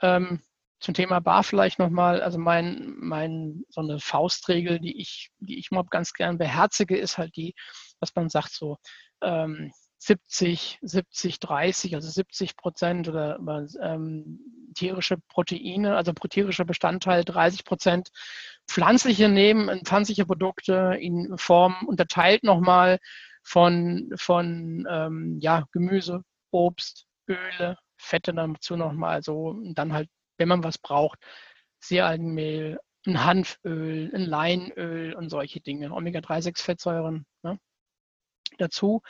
Ähm, 0.00 0.40
zum 0.80 0.94
Thema 0.94 1.20
Bar 1.20 1.44
vielleicht 1.44 1.78
nochmal, 1.78 2.22
also 2.22 2.38
mein, 2.38 2.94
mein, 2.98 3.64
so 3.68 3.82
eine 3.82 4.00
Faustregel, 4.00 4.80
die 4.80 4.98
ich, 4.98 5.30
die 5.38 5.58
ich 5.58 5.70
mal 5.70 5.84
ganz 5.84 6.14
gern 6.14 6.38
beherzige, 6.38 6.96
ist 6.96 7.18
halt 7.18 7.36
die, 7.36 7.54
was 8.00 8.14
man 8.14 8.30
sagt 8.30 8.52
so, 8.52 8.78
ähm, 9.22 9.72
70, 10.00 10.78
70, 10.80 11.40
30, 11.40 11.94
also 11.94 12.08
70 12.08 12.56
Prozent 12.56 13.08
oder 13.08 13.38
ähm, 13.82 14.40
tierische 14.74 15.18
Proteine, 15.28 15.96
also 15.96 16.12
tierischer 16.12 16.64
Bestandteil 16.64 17.22
30 17.22 17.64
Prozent, 17.64 18.10
pflanzliche 18.66 19.28
nehmen, 19.28 19.84
pflanzliche 19.84 20.24
Produkte 20.24 20.96
in 20.98 21.36
Form 21.36 21.86
unterteilt 21.86 22.44
nochmal 22.44 22.98
von, 23.42 24.10
von 24.16 24.86
ähm, 24.88 25.38
ja, 25.40 25.64
Gemüse, 25.72 26.22
Obst, 26.50 27.06
Öle, 27.28 27.76
Fette 27.98 28.32
dazu 28.32 28.76
nochmal 28.76 29.22
so 29.22 29.48
und 29.48 29.74
dann 29.74 29.92
halt, 29.92 30.08
wenn 30.38 30.48
man 30.48 30.64
was 30.64 30.78
braucht, 30.78 31.18
Seealgenmehl, 31.80 32.80
ein 33.06 33.24
Hanföl, 33.24 34.10
ein 34.14 34.24
Leinöl 34.24 35.12
und 35.14 35.28
solche 35.28 35.60
Dinge, 35.60 35.92
Omega-3-6-Fettsäuren. 35.92 37.26
Ne? 37.42 37.58
Dazu 38.58 39.02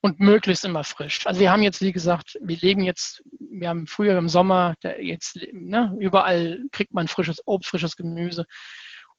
und 0.00 0.20
möglichst 0.20 0.64
immer 0.64 0.84
frisch. 0.84 1.26
Also 1.26 1.40
wir 1.40 1.50
haben 1.50 1.62
jetzt, 1.62 1.80
wie 1.80 1.92
gesagt, 1.92 2.38
wir 2.40 2.56
legen 2.56 2.82
jetzt, 2.82 3.22
wir 3.38 3.68
haben 3.68 3.86
früher 3.86 4.16
im 4.18 4.28
Sommer, 4.28 4.74
jetzt 5.00 5.38
ne, 5.52 5.96
überall 5.98 6.60
kriegt 6.72 6.92
man 6.94 7.08
frisches 7.08 7.42
Obst, 7.46 7.70
frisches 7.70 7.96
Gemüse. 7.96 8.46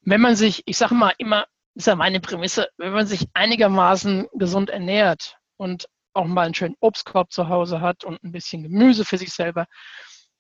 Wenn 0.02 0.22
man 0.22 0.36
sich, 0.36 0.64
ich 0.66 0.78
sage 0.78 0.96
mal 0.96 1.14
immer, 1.18 1.46
ist 1.76 1.88
ja 1.88 1.96
meine 1.96 2.20
Prämisse, 2.20 2.68
wenn 2.78 2.94
man 2.94 3.08
sich 3.08 3.28
einigermaßen 3.34 4.28
gesund 4.34 4.70
ernährt 4.70 5.38
und 5.58 5.88
auch 6.14 6.26
mal 6.26 6.46
einen 6.46 6.54
schönen 6.54 6.76
Obstkorb 6.80 7.32
zu 7.32 7.50
Hause 7.50 7.82
hat 7.82 8.04
und 8.04 8.24
ein 8.24 8.32
bisschen 8.32 8.64
Gemüse 8.64 9.06
für 9.06 9.18
sich 9.18 9.34
selber, 9.34 9.66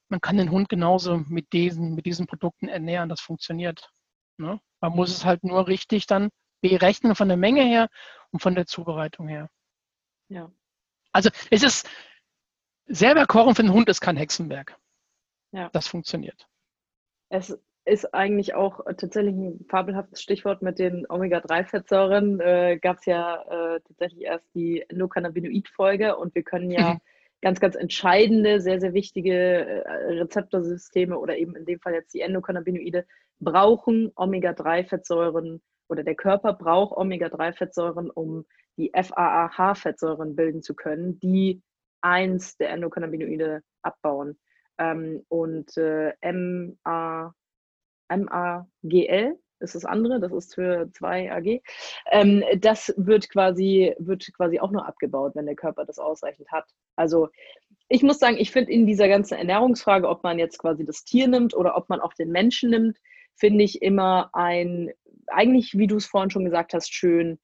man 0.09 0.21
kann 0.21 0.37
den 0.37 0.51
Hund 0.51 0.69
genauso 0.69 1.23
mit 1.27 1.51
diesen, 1.53 1.95
mit 1.95 2.05
diesen 2.05 2.27
Produkten 2.27 2.67
ernähren. 2.67 3.09
Das 3.09 3.19
funktioniert. 3.19 3.89
Ne? 4.37 4.59
Man 4.79 4.91
muss 4.91 5.09
es 5.09 5.25
halt 5.25 5.43
nur 5.43 5.67
richtig 5.67 6.05
dann 6.05 6.29
berechnen 6.63 7.13
von 7.13 7.27
der 7.27 7.37
Menge 7.37 7.63
her 7.63 7.89
und 8.31 8.41
von 8.41 8.55
der 8.55 8.65
Zubereitung 8.65 9.27
her. 9.27 9.49
Ja. 10.29 10.51
Also 11.11 11.29
es 11.51 11.61
ist 11.61 11.89
selber 12.85 13.25
kochen 13.27 13.53
für 13.53 13.61
einen 13.61 13.73
Hund 13.73 13.89
ist 13.89 14.01
kein 14.01 14.17
Hexenwerk. 14.17 14.75
Ja. 15.51 15.69
Das 15.73 15.87
funktioniert. 15.87 16.47
Es 17.29 17.55
ist 17.85 18.13
eigentlich 18.13 18.55
auch 18.55 18.79
tatsächlich 18.85 19.35
ein 19.35 19.65
fabelhaftes 19.69 20.21
Stichwort 20.21 20.61
mit 20.61 20.79
den 20.79 21.05
Omega-3-Fettsäuren. 21.09 22.39
Äh, 22.39 22.79
Gab 22.81 22.99
es 22.99 23.05
ja 23.05 23.41
äh, 23.41 23.81
tatsächlich 23.81 24.23
erst 24.23 24.45
die 24.55 24.85
Endokannabinoid-Folge 24.87 26.15
und 26.15 26.33
wir 26.33 26.43
können 26.43 26.71
ja 26.71 26.93
mhm. 26.93 26.99
ganz, 27.41 27.59
ganz 27.59 27.75
entscheidende, 27.75 28.61
sehr, 28.61 28.79
sehr 28.79 28.93
wichtige 28.93 29.33
äh, 29.33 30.13
Rezeptorsysteme 30.13 31.19
oder 31.19 31.37
eben 31.37 31.55
in 31.57 31.65
dem 31.65 31.79
Fall 31.81 31.93
jetzt 31.93 32.13
die 32.13 32.21
Endokannabinoide 32.21 33.05
brauchen 33.41 34.11
Omega-3-Fettsäuren 34.15 35.61
oder 35.93 36.03
der 36.03 36.15
Körper 36.15 36.53
braucht 36.53 36.97
Omega-3-Fettsäuren, 36.97 38.09
um 38.09 38.45
die 38.77 38.91
FAAH-Fettsäuren 38.93 40.35
bilden 40.35 40.63
zu 40.63 40.73
können, 40.73 41.19
die 41.19 41.61
eins 42.01 42.57
der 42.57 42.71
Endokannabinoide 42.71 43.61
abbauen. 43.83 44.39
Ähm, 44.79 45.23
und 45.29 45.77
äh, 45.77 46.13
MA, 46.23 47.33
MAGL 48.09 49.37
ist 49.59 49.75
das 49.75 49.85
andere, 49.85 50.19
das 50.19 50.33
ist 50.33 50.55
für 50.55 50.89
2 50.91 51.31
AG. 51.31 51.61
Ähm, 52.11 52.43
das 52.57 52.91
wird 52.97 53.29
quasi, 53.29 53.93
wird 53.99 54.33
quasi 54.33 54.59
auch 54.59 54.71
nur 54.71 54.87
abgebaut, 54.87 55.35
wenn 55.35 55.45
der 55.45 55.55
Körper 55.55 55.85
das 55.85 55.99
ausreichend 55.99 56.51
hat. 56.51 56.65
Also 56.95 57.29
ich 57.87 58.01
muss 58.01 58.17
sagen, 58.17 58.37
ich 58.39 58.51
finde 58.51 58.71
in 58.71 58.87
dieser 58.87 59.07
ganzen 59.07 59.35
Ernährungsfrage, 59.35 60.09
ob 60.09 60.23
man 60.23 60.39
jetzt 60.39 60.57
quasi 60.57 60.83
das 60.83 61.03
Tier 61.03 61.27
nimmt 61.27 61.53
oder 61.53 61.77
ob 61.77 61.87
man 61.87 62.01
auch 62.01 62.13
den 62.15 62.31
Menschen 62.31 62.71
nimmt, 62.71 62.97
finde 63.35 63.63
ich 63.63 63.81
immer 63.81 64.29
ein, 64.33 64.91
eigentlich, 65.27 65.77
wie 65.77 65.87
du 65.87 65.97
es 65.97 66.05
vorhin 66.05 66.29
schon 66.29 66.45
gesagt 66.45 66.73
hast, 66.73 66.93
schön, 66.93 67.39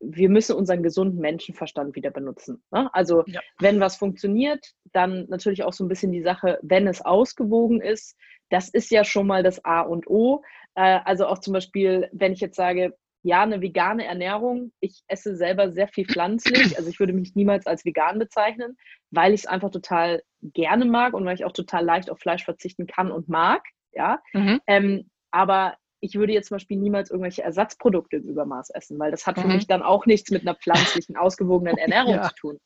wir 0.00 0.28
müssen 0.28 0.54
unseren 0.54 0.82
gesunden 0.82 1.20
Menschenverstand 1.20 1.96
wieder 1.96 2.10
benutzen. 2.10 2.62
Ne? 2.70 2.88
Also 2.94 3.24
ja. 3.26 3.40
wenn 3.58 3.80
was 3.80 3.96
funktioniert, 3.96 4.64
dann 4.92 5.26
natürlich 5.28 5.64
auch 5.64 5.72
so 5.72 5.84
ein 5.84 5.88
bisschen 5.88 6.12
die 6.12 6.22
Sache, 6.22 6.58
wenn 6.62 6.86
es 6.86 7.00
ausgewogen 7.00 7.80
ist, 7.80 8.16
das 8.50 8.68
ist 8.68 8.90
ja 8.90 9.04
schon 9.04 9.26
mal 9.26 9.42
das 9.42 9.64
A 9.64 9.80
und 9.80 10.08
O. 10.08 10.42
Äh, 10.74 11.00
also 11.04 11.26
auch 11.26 11.38
zum 11.38 11.52
Beispiel, 11.52 12.08
wenn 12.12 12.32
ich 12.32 12.40
jetzt 12.40 12.56
sage, 12.56 12.94
ja, 13.22 13.42
eine 13.42 13.60
vegane 13.60 14.06
Ernährung, 14.06 14.72
ich 14.80 15.02
esse 15.08 15.36
selber 15.36 15.72
sehr 15.72 15.88
viel 15.88 16.06
pflanzlich, 16.06 16.46
also 16.78 16.88
ich 16.88 17.00
würde 17.00 17.12
mich 17.12 17.34
niemals 17.34 17.66
als 17.66 17.84
vegan 17.84 18.18
bezeichnen, 18.18 18.76
weil 19.10 19.34
ich 19.34 19.40
es 19.40 19.46
einfach 19.46 19.70
total 19.70 20.22
gerne 20.40 20.84
mag 20.84 21.14
und 21.14 21.24
weil 21.24 21.34
ich 21.34 21.44
auch 21.44 21.52
total 21.52 21.84
leicht 21.84 22.10
auf 22.10 22.20
Fleisch 22.20 22.44
verzichten 22.44 22.86
kann 22.86 23.10
und 23.10 23.28
mag. 23.28 23.62
Ja, 23.92 24.20
mhm. 24.32 24.60
ähm, 24.66 25.10
aber 25.30 25.76
ich 26.00 26.14
würde 26.14 26.32
jetzt 26.32 26.48
zum 26.48 26.56
Beispiel 26.56 26.76
niemals 26.76 27.10
irgendwelche 27.10 27.42
Ersatzprodukte 27.42 28.16
im 28.16 28.24
Übermaß 28.24 28.70
essen, 28.70 28.98
weil 28.98 29.10
das 29.10 29.26
hat 29.26 29.38
für 29.38 29.46
mhm. 29.46 29.54
mich 29.54 29.66
dann 29.66 29.82
auch 29.82 30.06
nichts 30.06 30.30
mit 30.30 30.42
einer 30.42 30.54
pflanzlichen, 30.54 31.16
ausgewogenen 31.16 31.76
Ernährung 31.78 32.14
ja. 32.14 32.28
zu 32.28 32.34
tun. 32.34 32.60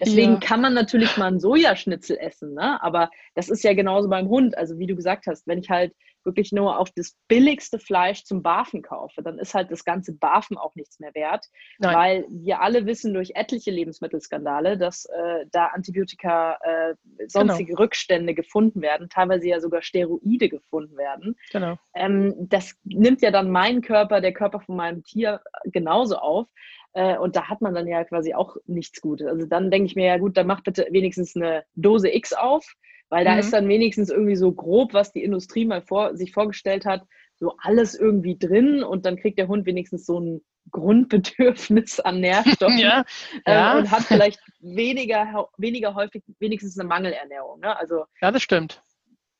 Deswegen 0.00 0.34
ja. 0.34 0.40
kann 0.40 0.60
man 0.60 0.74
natürlich 0.74 1.16
mal 1.16 1.26
einen 1.26 1.40
Sojaschnitzel 1.40 2.16
essen, 2.18 2.54
ne? 2.54 2.82
aber 2.82 3.10
das 3.34 3.48
ist 3.48 3.62
ja 3.64 3.74
genauso 3.74 4.08
beim 4.08 4.28
Hund. 4.28 4.56
Also 4.56 4.78
wie 4.78 4.86
du 4.86 4.96
gesagt 4.96 5.26
hast, 5.26 5.46
wenn 5.46 5.58
ich 5.58 5.68
halt 5.68 5.92
wirklich 6.24 6.52
nur 6.52 6.78
auf 6.78 6.90
das 6.94 7.16
billigste 7.28 7.78
Fleisch 7.78 8.24
zum 8.24 8.42
Barfen 8.42 8.82
kaufe, 8.82 9.22
dann 9.22 9.38
ist 9.38 9.54
halt 9.54 9.70
das 9.70 9.84
ganze 9.84 10.14
Barfen 10.14 10.58
auch 10.58 10.74
nichts 10.74 11.00
mehr 11.00 11.14
wert, 11.14 11.46
Nein. 11.78 11.94
weil 11.94 12.26
wir 12.28 12.60
alle 12.60 12.86
wissen 12.86 13.14
durch 13.14 13.32
etliche 13.34 13.70
Lebensmittelskandale, 13.70 14.78
dass 14.78 15.06
äh, 15.06 15.46
da 15.50 15.66
Antibiotika, 15.66 16.58
äh, 16.62 16.94
sonstige 17.26 17.70
genau. 17.70 17.82
Rückstände 17.82 18.34
gefunden 18.34 18.82
werden, 18.82 19.08
teilweise 19.08 19.48
ja 19.48 19.60
sogar 19.60 19.82
Steroide 19.82 20.48
gefunden 20.48 20.96
werden. 20.96 21.36
Genau. 21.52 21.76
Ähm, 21.94 22.34
das 22.38 22.74
nimmt 22.84 23.22
ja 23.22 23.30
dann 23.30 23.50
mein 23.50 23.80
Körper, 23.80 24.20
der 24.20 24.32
Körper 24.32 24.60
von 24.60 24.76
meinem 24.76 25.02
Tier 25.04 25.40
genauso 25.64 26.16
auf. 26.16 26.46
Äh, 26.92 27.18
und 27.18 27.36
da 27.36 27.48
hat 27.48 27.60
man 27.60 27.74
dann 27.74 27.86
ja 27.86 28.04
quasi 28.04 28.34
auch 28.34 28.56
nichts 28.66 29.00
Gutes. 29.00 29.26
Also 29.26 29.46
dann 29.46 29.70
denke 29.70 29.86
ich 29.86 29.96
mir, 29.96 30.06
ja 30.06 30.18
gut, 30.18 30.36
dann 30.36 30.46
mach 30.46 30.62
bitte 30.62 30.86
wenigstens 30.90 31.36
eine 31.36 31.64
Dose 31.74 32.14
X 32.14 32.32
auf 32.32 32.64
weil 33.08 33.24
da 33.24 33.32
mhm. 33.32 33.38
ist 33.40 33.52
dann 33.52 33.68
wenigstens 33.68 34.10
irgendwie 34.10 34.36
so 34.36 34.52
grob, 34.52 34.94
was 34.94 35.12
die 35.12 35.22
Industrie 35.22 35.64
mal 35.64 35.82
vor, 35.82 36.16
sich 36.16 36.32
vorgestellt 36.32 36.84
hat, 36.84 37.02
so 37.36 37.54
alles 37.58 37.94
irgendwie 37.94 38.36
drin 38.36 38.82
und 38.82 39.06
dann 39.06 39.16
kriegt 39.16 39.38
der 39.38 39.48
Hund 39.48 39.66
wenigstens 39.66 40.06
so 40.06 40.20
ein 40.20 40.40
Grundbedürfnis 40.70 42.00
an 42.00 42.20
Nährstoffen 42.20 42.78
ja, 42.78 43.04
äh, 43.44 43.52
ja. 43.52 43.78
und 43.78 43.90
hat 43.90 44.02
vielleicht 44.02 44.40
weniger, 44.60 45.48
weniger 45.56 45.94
häufig 45.94 46.22
wenigstens 46.38 46.78
eine 46.78 46.88
Mangelernährung. 46.88 47.60
Ne? 47.60 47.76
Also, 47.76 48.04
ja, 48.20 48.30
das 48.30 48.42
stimmt. 48.42 48.82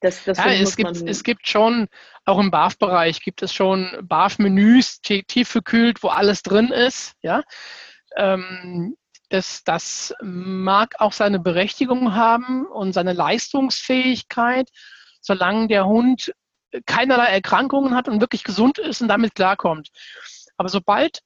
Das, 0.00 0.24
das 0.24 0.38
ja, 0.38 0.52
es, 0.52 0.76
gibt, 0.76 1.02
es 1.08 1.24
gibt 1.24 1.48
schon, 1.48 1.88
auch 2.24 2.38
im 2.38 2.52
BAF-Bereich 2.52 3.20
gibt 3.20 3.42
es 3.42 3.52
schon 3.52 3.90
BAF-Menüs, 4.02 5.00
tiefgekühlt, 5.00 6.04
wo 6.04 6.08
alles 6.08 6.42
drin 6.42 6.68
ist. 6.68 7.14
Ja? 7.20 7.42
Ähm, 8.16 8.96
das, 9.28 9.62
das 9.64 10.14
mag 10.22 11.00
auch 11.00 11.12
seine 11.12 11.38
Berechtigung 11.38 12.14
haben 12.14 12.66
und 12.66 12.92
seine 12.92 13.12
Leistungsfähigkeit, 13.12 14.70
solange 15.20 15.68
der 15.68 15.86
Hund 15.86 16.32
keinerlei 16.86 17.26
Erkrankungen 17.26 17.94
hat 17.94 18.08
und 18.08 18.20
wirklich 18.20 18.44
gesund 18.44 18.78
ist 18.78 19.00
und 19.00 19.08
damit 19.08 19.34
klarkommt. 19.34 19.88
Aber 20.56 20.68
sobald 20.68 21.20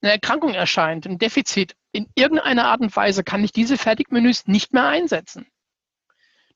eine 0.00 0.12
Erkrankung 0.12 0.54
erscheint, 0.54 1.06
ein 1.06 1.18
Defizit, 1.18 1.76
in 1.92 2.10
irgendeiner 2.14 2.66
Art 2.66 2.80
und 2.80 2.94
Weise 2.94 3.22
kann 3.22 3.44
ich 3.44 3.52
diese 3.52 3.78
Fertigmenüs 3.78 4.46
nicht 4.46 4.72
mehr 4.72 4.86
einsetzen. 4.86 5.46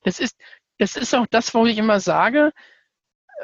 Das 0.03 0.19
ist, 0.19 0.37
das 0.77 0.95
ist 0.95 1.13
auch 1.13 1.27
das, 1.29 1.53
wo 1.53 1.65
ich 1.65 1.77
immer 1.77 1.99
sage, 1.99 2.51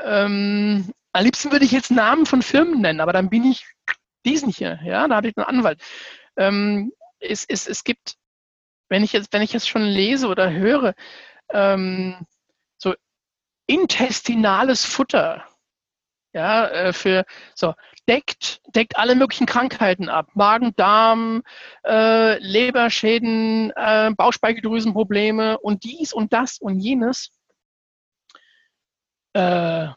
ähm, 0.03 0.91
am 1.13 1.23
liebsten 1.23 1.51
würde 1.51 1.65
ich 1.65 1.71
jetzt 1.71 1.91
Namen 1.91 2.25
von 2.25 2.41
Firmen 2.41 2.81
nennen, 2.81 2.99
aber 2.99 3.13
dann 3.13 3.29
bin 3.29 3.45
ich 3.45 3.67
diesen 4.25 4.49
hier, 4.49 4.79
ja, 4.83 5.07
da 5.07 5.15
habe 5.17 5.27
ich 5.27 5.37
einen 5.37 5.45
Anwalt 5.45 5.81
ähm, 6.37 6.91
es, 7.19 7.45
es, 7.45 7.67
es 7.67 7.83
gibt, 7.83 8.15
wenn 8.89 9.03
ich 9.03 9.13
jetzt, 9.13 9.31
wenn 9.33 9.41
ich 9.41 9.53
jetzt 9.53 9.69
schon 9.69 9.83
lese 9.83 10.27
oder 10.27 10.51
höre, 10.51 10.93
ähm, 11.51 12.25
so 12.77 12.93
intestinales 13.67 14.85
Futter, 14.85 15.45
ja, 16.33 16.67
äh, 16.67 16.93
für 16.93 17.25
so 17.55 17.73
deckt, 18.09 18.61
deckt 18.75 18.97
alle 18.97 19.15
möglichen 19.15 19.45
Krankheiten 19.45 20.09
ab. 20.09 20.29
Magen, 20.33 20.75
Darm, 20.75 21.43
äh, 21.85 22.37
Leberschäden, 22.39 23.71
äh, 23.75 24.11
Bauchspeicheldrüsenprobleme 24.15 25.59
und 25.59 25.83
dies 25.83 26.11
und 26.13 26.33
das 26.33 26.57
und 26.57 26.79
jenes. 26.79 27.31
Äh, 29.33 29.89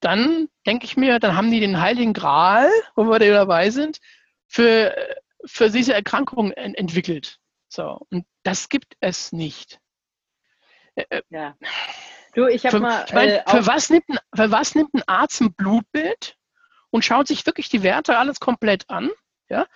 dann 0.00 0.48
denke 0.66 0.86
ich 0.86 0.96
mir, 0.96 1.18
dann 1.18 1.36
haben 1.36 1.50
die 1.50 1.60
den 1.60 1.80
Heiligen 1.80 2.12
Gral, 2.12 2.70
wo 2.94 3.04
wir 3.04 3.18
dabei 3.18 3.70
sind, 3.70 3.98
für 4.46 4.96
für 5.44 5.70
diese 5.70 5.94
Erkrankung 5.94 6.52
entwickelt. 6.52 7.38
So, 7.68 8.00
und 8.10 8.26
das 8.42 8.68
gibt 8.68 8.96
es 9.00 9.32
nicht. 9.32 9.80
Äh, 10.94 11.04
äh, 11.10 11.22
ja. 11.30 11.56
Du, 12.34 12.46
ich 12.46 12.66
habe 12.66 12.80
mal. 12.80 13.04
Ich 13.06 13.12
mein, 13.12 13.28
äh, 13.28 13.42
für, 13.46 13.66
was 13.66 13.90
nimmt 13.90 14.08
ein, 14.08 14.18
für 14.34 14.50
was 14.50 14.74
nimmt 14.74 14.94
ein 14.94 15.02
Arzt 15.06 15.40
ein 15.40 15.54
Blutbild 15.54 16.36
und 16.90 17.04
schaut 17.04 17.28
sich 17.28 17.46
wirklich 17.46 17.68
die 17.68 17.82
Werte 17.82 18.18
alles 18.18 18.40
komplett 18.40 18.88
an? 18.90 19.10
Ja? 19.48 19.66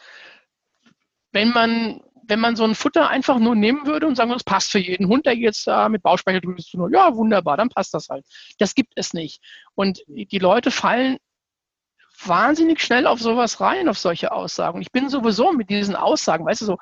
Wenn 1.33 1.51
man, 1.51 2.01
wenn 2.27 2.41
man 2.41 2.57
so 2.57 2.65
ein 2.65 2.75
Futter 2.75 3.09
einfach 3.09 3.39
nur 3.39 3.55
nehmen 3.55 3.87
würde 3.87 4.07
und 4.07 4.17
sagen, 4.17 4.31
das 4.31 4.45
passt 4.45 4.71
für 4.71 4.79
jeden 4.79 5.09
Hund, 5.09 5.27
der 5.27 5.37
jetzt 5.37 5.67
da 5.67 5.89
mit 5.89 6.03
Bauchspeicheldrüse 6.03 6.65
zu 6.65 6.77
tun 6.77 6.87
hat, 6.87 6.93
ja, 6.93 7.17
wunderbar, 7.17 7.57
dann 7.57 7.69
passt 7.69 7.95
das 7.95 8.09
halt. 8.09 8.25
Das 8.59 8.75
gibt 8.75 8.93
es 8.97 9.13
nicht. 9.13 9.41
Und 9.75 10.03
die 10.07 10.39
Leute 10.39 10.71
fallen 10.71 11.19
wahnsinnig 12.29 12.81
schnell 12.81 13.07
auf 13.07 13.21
sowas 13.21 13.61
rein, 13.61 13.89
auf 13.89 13.99
solche 13.99 14.33
Aussagen. 14.33 14.81
Ich 14.81 14.93
bin 14.93 15.09
sowieso 15.09 15.53
mit 15.53 15.71
diesen 15.71 15.97
Aussagen, 15.97 16.47
weißt 16.47 16.63
du, 16.63 16.67
so, 16.67 16.79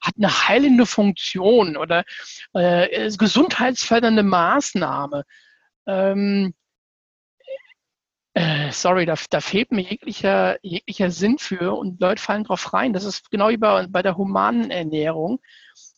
hat 0.00 0.14
eine 0.16 0.48
heilende 0.48 0.86
Funktion 0.86 1.76
oder 1.76 2.04
äh, 2.52 3.10
gesundheitsfördernde 3.16 4.22
Maßnahme. 4.22 5.24
Ähm, 5.86 6.54
äh, 8.36 8.72
sorry, 8.72 9.06
da, 9.06 9.14
da, 9.30 9.40
fehlt 9.40 9.70
mir 9.70 9.82
jeglicher, 9.82 10.58
jeglicher 10.62 11.12
Sinn 11.12 11.38
für 11.38 11.72
und 11.74 12.00
Leute 12.00 12.20
fallen 12.20 12.42
drauf 12.42 12.72
rein. 12.72 12.92
Das 12.92 13.04
ist 13.04 13.30
genau 13.30 13.48
wie 13.50 13.56
bei, 13.56 13.86
bei 13.86 14.02
der 14.02 14.16
humanen 14.16 14.72
Ernährung. 14.72 15.40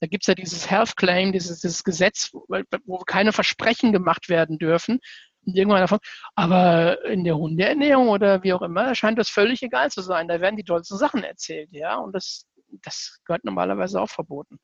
Da 0.00 0.06
gibt 0.06 0.24
es 0.24 0.26
ja 0.26 0.34
dieses 0.34 0.70
Health 0.70 0.96
Claim, 0.96 1.32
dieses, 1.32 1.60
dieses 1.60 1.82
Gesetz, 1.82 2.30
wo, 2.34 2.46
wo 2.84 2.98
keine 2.98 3.32
Versprechen 3.32 3.92
gemacht 3.92 4.28
werden 4.28 4.58
dürfen 4.58 5.00
irgendwann 5.46 5.80
davon. 5.80 5.98
Aber 6.34 7.04
in 7.06 7.24
der 7.24 7.36
Hundeernährung 7.36 8.08
oder 8.08 8.42
wie 8.42 8.52
auch 8.52 8.62
immer 8.62 8.94
scheint 8.94 9.18
das 9.18 9.28
völlig 9.28 9.62
egal 9.62 9.90
zu 9.90 10.02
sein. 10.02 10.28
Da 10.28 10.40
werden 10.40 10.56
die 10.56 10.64
tollsten 10.64 10.96
Sachen 10.96 11.22
erzählt, 11.24 11.68
ja. 11.72 11.96
Und 11.96 12.14
das, 12.14 12.46
das 12.82 13.20
gehört 13.24 13.44
normalerweise 13.44 14.00
auch 14.00 14.10
verboten. 14.10 14.58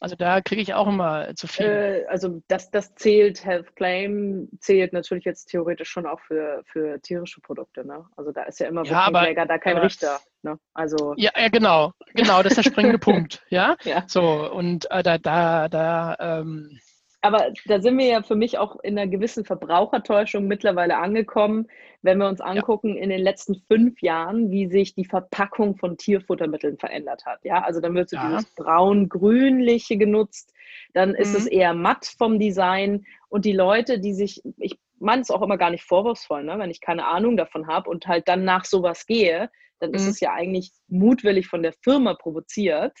Also 0.00 0.16
da 0.16 0.40
kriege 0.40 0.60
ich 0.60 0.74
auch 0.74 0.88
immer 0.88 1.34
zu 1.36 1.46
viel. 1.46 1.66
Äh, 1.66 2.06
also 2.08 2.42
das, 2.48 2.70
das 2.70 2.94
zählt, 2.94 3.44
Health 3.44 3.76
Claim 3.76 4.48
zählt 4.60 4.92
natürlich 4.92 5.24
jetzt 5.24 5.46
theoretisch 5.46 5.88
schon 5.88 6.06
auch 6.06 6.20
für, 6.20 6.62
für 6.66 7.00
tierische 7.00 7.40
Produkte. 7.40 7.86
Ne? 7.86 8.04
Also 8.16 8.32
da 8.32 8.42
ist 8.42 8.58
ja 8.58 8.66
immer 8.66 8.84
ja, 8.84 9.02
aber, 9.02 9.32
da 9.32 9.58
kein 9.58 9.76
aber, 9.76 9.86
Richter. 9.86 10.18
Ne? 10.42 10.58
Also 10.74 11.14
ja, 11.16 11.30
ja, 11.36 11.48
genau, 11.48 11.92
genau, 12.12 12.42
das 12.42 12.52
ist 12.52 12.64
der 12.64 12.70
springende 12.70 12.98
Punkt. 13.00 13.44
Ja? 13.48 13.76
ja. 13.84 14.04
So, 14.06 14.52
und 14.52 14.90
äh, 14.90 15.02
da, 15.02 15.16
da, 15.18 15.68
da 15.68 16.16
ähm, 16.18 16.78
aber 17.24 17.52
da 17.64 17.80
sind 17.80 17.96
wir 17.96 18.04
ja 18.04 18.22
für 18.22 18.36
mich 18.36 18.58
auch 18.58 18.78
in 18.82 18.98
einer 18.98 19.10
gewissen 19.10 19.46
Verbrauchertäuschung 19.46 20.46
mittlerweile 20.46 20.98
angekommen, 20.98 21.68
wenn 22.02 22.18
wir 22.18 22.28
uns 22.28 22.42
angucken 22.42 22.96
ja. 22.96 23.02
in 23.02 23.08
den 23.08 23.22
letzten 23.22 23.54
fünf 23.66 24.02
Jahren, 24.02 24.50
wie 24.50 24.68
sich 24.68 24.94
die 24.94 25.06
Verpackung 25.06 25.76
von 25.76 25.96
Tierfuttermitteln 25.96 26.76
verändert 26.76 27.24
hat. 27.24 27.42
Ja, 27.42 27.62
also 27.62 27.80
dann 27.80 27.94
wird 27.94 28.10
so 28.10 28.16
ja. 28.16 28.28
dieses 28.28 28.54
braun-grünliche 28.56 29.96
genutzt, 29.96 30.52
dann 30.92 31.10
mhm. 31.10 31.14
ist 31.14 31.34
es 31.34 31.46
eher 31.46 31.72
matt 31.72 32.04
vom 32.18 32.38
Design 32.38 33.06
und 33.30 33.46
die 33.46 33.54
Leute, 33.54 34.00
die 34.00 34.12
sich, 34.12 34.42
ich 34.58 34.78
meine 34.98 35.22
es 35.22 35.30
auch 35.30 35.40
immer 35.40 35.56
gar 35.56 35.70
nicht 35.70 35.84
vorwurfsvoll, 35.84 36.44
ne? 36.44 36.58
wenn 36.58 36.70
ich 36.70 36.82
keine 36.82 37.06
Ahnung 37.06 37.38
davon 37.38 37.68
habe 37.68 37.88
und 37.88 38.06
halt 38.06 38.28
dann 38.28 38.44
nach 38.44 38.66
sowas 38.66 39.06
gehe, 39.06 39.50
dann 39.80 39.90
mhm. 39.90 39.96
ist 39.96 40.08
es 40.08 40.20
ja 40.20 40.34
eigentlich 40.34 40.72
mutwillig 40.88 41.46
von 41.46 41.62
der 41.62 41.72
Firma 41.72 42.12
provoziert. 42.12 42.92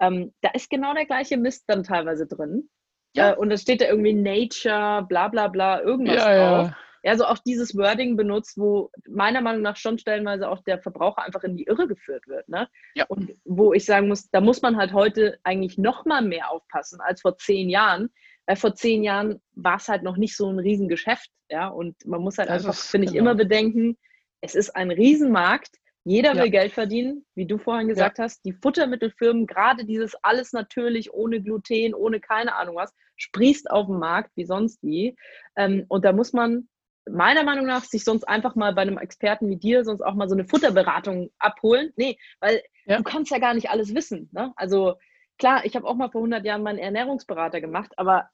Ähm, 0.00 0.34
da 0.42 0.50
ist 0.50 0.68
genau 0.68 0.92
der 0.92 1.06
gleiche 1.06 1.38
Mist 1.38 1.64
dann 1.66 1.82
teilweise 1.82 2.26
drin. 2.26 2.68
Ja. 3.14 3.32
Äh, 3.32 3.36
und 3.36 3.50
es 3.50 3.62
steht 3.62 3.80
da 3.80 3.86
irgendwie 3.86 4.14
Nature, 4.14 5.04
bla 5.08 5.28
bla 5.28 5.48
bla, 5.48 5.80
irgendwas 5.80 6.16
ja, 6.16 6.36
drauf. 6.36 6.68
Ja. 7.02 7.10
ja, 7.10 7.16
so 7.16 7.24
auch 7.24 7.38
dieses 7.38 7.76
Wording 7.76 8.16
benutzt, 8.16 8.56
wo 8.56 8.90
meiner 9.08 9.40
Meinung 9.40 9.62
nach 9.62 9.76
schon 9.76 9.98
stellenweise 9.98 10.48
auch 10.48 10.62
der 10.62 10.78
Verbraucher 10.78 11.22
einfach 11.22 11.42
in 11.42 11.56
die 11.56 11.64
Irre 11.64 11.88
geführt 11.88 12.26
wird. 12.26 12.48
Ne? 12.48 12.68
Ja. 12.94 13.06
Und 13.08 13.32
wo 13.44 13.72
ich 13.72 13.84
sagen 13.84 14.08
muss, 14.08 14.30
da 14.30 14.40
muss 14.40 14.62
man 14.62 14.76
halt 14.76 14.92
heute 14.92 15.38
eigentlich 15.42 15.78
noch 15.78 16.04
mal 16.04 16.22
mehr 16.22 16.50
aufpassen 16.50 17.00
als 17.00 17.22
vor 17.22 17.36
zehn 17.36 17.68
Jahren, 17.68 18.10
weil 18.46 18.56
vor 18.56 18.74
zehn 18.74 19.02
Jahren 19.02 19.40
war 19.52 19.76
es 19.76 19.88
halt 19.88 20.02
noch 20.02 20.16
nicht 20.16 20.36
so 20.36 20.50
ein 20.50 20.58
Riesengeschäft. 20.58 21.30
Ja, 21.50 21.68
und 21.68 21.96
man 22.06 22.20
muss 22.20 22.38
halt 22.38 22.48
das 22.48 22.64
einfach, 22.64 22.78
finde 22.78 23.06
ich, 23.06 23.12
genau. 23.12 23.30
immer 23.30 23.34
bedenken, 23.34 23.98
es 24.40 24.54
ist 24.54 24.70
ein 24.70 24.90
Riesenmarkt. 24.90 25.76
Jeder 26.04 26.32
will 26.32 26.44
ja. 26.44 26.50
Geld 26.50 26.72
verdienen, 26.72 27.26
wie 27.34 27.46
du 27.46 27.58
vorhin 27.58 27.88
gesagt 27.88 28.18
ja. 28.18 28.24
hast. 28.24 28.44
Die 28.44 28.52
Futtermittelfirmen, 28.52 29.46
gerade 29.46 29.84
dieses 29.84 30.14
alles 30.22 30.52
natürlich, 30.52 31.12
ohne 31.12 31.42
Gluten, 31.42 31.94
ohne 31.94 32.20
keine 32.20 32.54
Ahnung 32.56 32.76
was, 32.76 32.94
sprießt 33.16 33.70
auf 33.70 33.86
dem 33.86 33.98
Markt 33.98 34.30
wie 34.34 34.46
sonst 34.46 34.82
wie. 34.82 35.14
Ähm, 35.56 35.84
und 35.88 36.04
da 36.04 36.12
muss 36.12 36.32
man 36.32 36.68
meiner 37.08 37.44
Meinung 37.44 37.66
nach 37.66 37.84
sich 37.84 38.04
sonst 38.04 38.24
einfach 38.24 38.54
mal 38.54 38.74
bei 38.74 38.82
einem 38.82 38.98
Experten 38.98 39.48
wie 39.48 39.56
dir 39.56 39.84
sonst 39.84 40.02
auch 40.02 40.14
mal 40.14 40.28
so 40.28 40.34
eine 40.34 40.46
Futterberatung 40.46 41.30
abholen. 41.38 41.92
Nee, 41.96 42.18
weil 42.40 42.62
ja. 42.86 42.96
du 42.96 43.02
kannst 43.02 43.30
ja 43.30 43.38
gar 43.38 43.54
nicht 43.54 43.70
alles 43.70 43.94
wissen. 43.94 44.30
Ne? 44.32 44.52
Also 44.56 44.94
klar, 45.38 45.64
ich 45.64 45.76
habe 45.76 45.86
auch 45.86 45.94
mal 45.94 46.10
vor 46.10 46.20
100 46.20 46.44
Jahren 46.44 46.62
meinen 46.62 46.78
Ernährungsberater 46.78 47.60
gemacht, 47.60 47.92
aber 47.96 48.28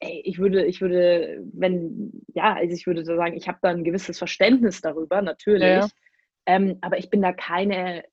ey, 0.00 0.22
ich 0.24 0.38
würde, 0.38 0.64
ich 0.64 0.80
würde, 0.80 1.42
wenn, 1.52 2.24
ja, 2.34 2.54
also 2.54 2.74
ich 2.74 2.86
würde 2.86 3.04
so 3.04 3.16
sagen, 3.16 3.36
ich 3.36 3.48
habe 3.48 3.58
da 3.62 3.68
ein 3.70 3.84
gewisses 3.84 4.18
Verständnis 4.18 4.80
darüber, 4.80 5.22
natürlich. 5.22 5.62
Ja. 5.62 5.88
Ähm, 6.46 6.78
aber 6.80 6.98
ich 6.98 7.10
bin 7.10 7.22
da 7.22 7.32
keine 7.32 8.04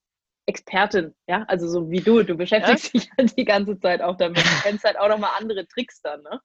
Expertin, 0.45 1.13
ja, 1.27 1.43
also 1.47 1.67
so 1.67 1.91
wie 1.91 2.01
du, 2.01 2.23
du 2.23 2.35
beschäftigst 2.35 2.93
ja? 2.93 2.99
dich 2.99 3.09
halt 3.17 3.37
die 3.37 3.45
ganze 3.45 3.79
Zeit 3.79 4.01
auch 4.01 4.17
damit. 4.17 4.37
Du 4.37 4.43
kennst 4.63 4.83
halt 4.83 4.99
auch 4.99 5.09
nochmal 5.09 5.31
andere 5.37 5.67
Tricks 5.67 6.01
dann, 6.01 6.21
ne? 6.23 6.39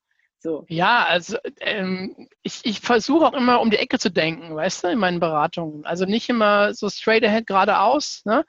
So. 0.44 0.66
Ja, 0.68 1.04
also 1.06 1.38
ähm, 1.60 2.28
ich, 2.42 2.60
ich 2.64 2.80
versuche 2.80 3.24
auch 3.24 3.32
immer 3.32 3.62
um 3.62 3.70
die 3.70 3.78
Ecke 3.78 3.98
zu 3.98 4.10
denken, 4.10 4.54
weißt 4.54 4.84
du, 4.84 4.88
in 4.88 4.98
meinen 4.98 5.18
Beratungen. 5.18 5.86
Also 5.86 6.04
nicht 6.04 6.28
immer 6.28 6.74
so 6.74 6.90
straight 6.90 7.24
ahead 7.24 7.46
geradeaus 7.46 8.20
ne? 8.26 8.44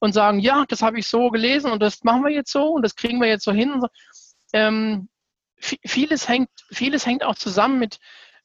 und 0.00 0.12
sagen, 0.12 0.38
ja, 0.40 0.66
das 0.68 0.82
habe 0.82 0.98
ich 0.98 1.06
so 1.06 1.30
gelesen 1.30 1.72
und 1.72 1.80
das 1.80 2.04
machen 2.04 2.24
wir 2.24 2.30
jetzt 2.30 2.52
so 2.52 2.72
und 2.72 2.82
das 2.82 2.94
kriegen 2.94 3.22
wir 3.22 3.28
jetzt 3.28 3.44
so 3.44 3.52
hin. 3.52 3.80
So. 3.80 3.88
Ähm, 4.52 5.08
vieles, 5.56 6.28
hängt, 6.28 6.50
vieles 6.70 7.06
hängt 7.06 7.24
auch 7.24 7.36
zusammen 7.36 7.78
mit, 7.78 8.00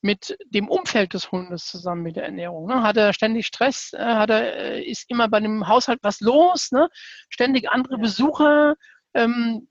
mit 0.06 0.38
dem 0.46 0.70
Umfeld 0.70 1.16
des 1.16 1.32
Hundes 1.32 1.66
zusammen 1.66 2.04
mit 2.04 2.16
der 2.16 2.26
Ernährung. 2.26 2.68
Ne? 2.68 2.84
Hat 2.84 2.96
er 2.96 3.12
ständig 3.12 3.48
Stress? 3.48 3.92
Äh, 3.94 4.04
hat 4.04 4.30
er, 4.30 4.56
äh, 4.56 4.84
ist 4.84 5.10
immer 5.10 5.28
bei 5.28 5.40
dem 5.40 5.68
Haushalt 5.68 5.98
was 6.04 6.22
los? 6.22 6.72
Ne? 6.72 6.90
Ständig 7.28 7.72
andere 7.72 7.96
ja. 7.96 8.02
Besucher? 8.02 8.76
Ähm, 9.16 9.68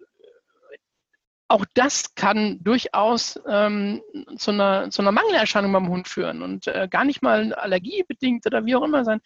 auch 1.47 1.65
das 1.75 2.17
kann 2.17 2.59
durchaus 2.65 3.41
ähm, 3.49 4.03
zu, 4.37 4.51
einer, 4.51 4.91
zu 4.91 5.03
einer 5.03 5.13
Mangelerscheinung 5.13 5.73
beim 5.73 5.89
Hund 5.89 6.09
führen 6.09 6.43
und 6.43 6.67
äh, 6.67 6.89
gar 6.91 7.05
nicht 7.05 7.23
mal 7.23 7.55
allergiebedingt 7.55 8.45
oder 8.45 8.67
wie 8.67 8.75
auch 8.75 8.83
immer 8.83 9.05
sein. 9.05 9.21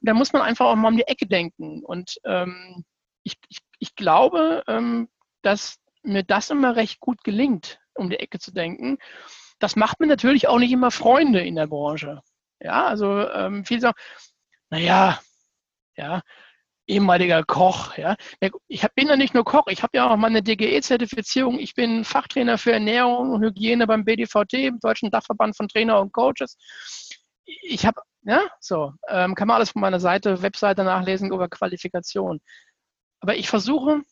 Und 0.00 0.08
da 0.08 0.14
muss 0.14 0.32
man 0.32 0.42
einfach 0.42 0.66
auch 0.66 0.76
mal 0.76 0.88
um 0.88 0.96
die 0.96 1.08
Ecke 1.08 1.26
denken. 1.26 1.82
Und 1.82 2.20
ähm, 2.24 2.84
ich, 3.24 3.34
ich, 3.48 3.58
ich, 3.80 3.96
glaube, 3.96 4.62
ähm, 4.68 5.08
dass 5.42 5.80
mir 6.04 6.22
das 6.22 6.50
immer 6.50 6.76
recht 6.76 7.00
gut 7.00 7.24
gelingt, 7.24 7.80
um 7.94 8.10
die 8.10 8.20
Ecke 8.20 8.38
zu 8.38 8.52
denken. 8.52 8.98
Das 9.58 9.76
macht 9.76 10.00
mir 10.00 10.06
natürlich 10.06 10.48
auch 10.48 10.58
nicht 10.58 10.72
immer 10.72 10.90
Freunde 10.90 11.40
in 11.40 11.56
der 11.56 11.66
Branche. 11.66 12.20
Ja, 12.60 12.86
also 12.86 13.28
ähm, 13.28 13.64
viele 13.64 13.80
sagen, 13.80 13.98
naja, 14.70 15.20
ja, 15.96 16.22
ehemaliger 16.86 17.44
Koch. 17.44 17.96
Ja. 17.96 18.16
Ich 18.68 18.86
bin 18.94 19.08
ja 19.08 19.16
nicht 19.16 19.34
nur 19.34 19.44
Koch, 19.44 19.66
ich 19.68 19.82
habe 19.82 19.96
ja 19.96 20.10
auch 20.10 20.16
meine 20.16 20.42
DGE-Zertifizierung. 20.42 21.58
Ich 21.58 21.74
bin 21.74 22.04
Fachtrainer 22.04 22.58
für 22.58 22.72
Ernährung 22.72 23.30
und 23.30 23.42
Hygiene 23.42 23.86
beim 23.86 24.04
BDVT, 24.04 24.52
dem 24.52 24.80
Deutschen 24.80 25.10
Dachverband 25.10 25.56
von 25.56 25.68
Trainer 25.68 26.00
und 26.00 26.12
Coaches. 26.12 26.56
Ich 27.44 27.86
habe, 27.86 28.00
ja, 28.22 28.40
so, 28.60 28.92
ähm, 29.08 29.34
kann 29.34 29.48
man 29.48 29.56
alles 29.56 29.70
von 29.70 29.80
meiner 29.80 30.00
Seite, 30.00 30.42
Webseite 30.42 30.84
nachlesen 30.84 31.32
über 31.32 31.48
Qualifikation. 31.48 32.40
Aber 33.20 33.36
ich 33.36 33.48
versuche, 33.48 34.02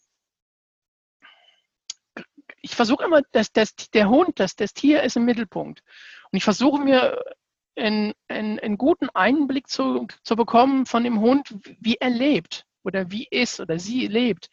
ich 2.65 2.75
versuche 2.75 3.05
immer, 3.05 3.21
dass, 3.33 3.53
dass 3.53 3.75
der 3.77 4.09
Hund, 4.09 4.41
dass 4.41 4.57
das 4.57 4.73
Tier 4.73 5.03
ist 5.03 5.17
im 5.17 5.27
Mittelpunkt. 5.27 5.83
Und 6.33 6.37
ich 6.37 6.45
versuche 6.45 6.81
mir 6.81 7.23
einen, 7.77 8.15
einen, 8.29 8.59
einen 8.59 8.79
guten 8.79 9.11
Einblick 9.11 9.69
zu, 9.69 10.07
zu 10.23 10.35
bekommen 10.35 10.87
von 10.87 11.05
dem 11.05 11.21
Hund, 11.21 11.55
wie 11.81 11.97
er 11.97 12.09
lebt 12.09 12.65
oder 12.83 13.11
wie 13.11 13.29
ist 13.31 13.61
oder 13.61 13.79
sie 13.79 14.07
lebt, 14.07 14.49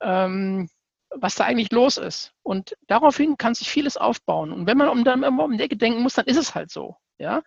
ähm, 0.00 0.70
was 1.10 1.34
da 1.34 1.44
eigentlich 1.44 1.72
los 1.72 1.98
ist. 1.98 2.32
Und 2.42 2.74
daraufhin 2.86 3.36
kann 3.36 3.54
sich 3.54 3.68
vieles 3.68 3.98
aufbauen. 3.98 4.50
Und 4.50 4.66
wenn 4.66 4.78
man 4.78 4.88
um, 4.88 5.04
dann 5.04 5.22
immer 5.22 5.44
um 5.44 5.58
die 5.58 5.62
Ecke 5.62 5.76
denken 5.76 6.02
muss, 6.02 6.14
dann 6.14 6.24
ist 6.24 6.38
es 6.38 6.54
halt 6.54 6.70
so. 6.70 6.96
Ja? 7.18 7.42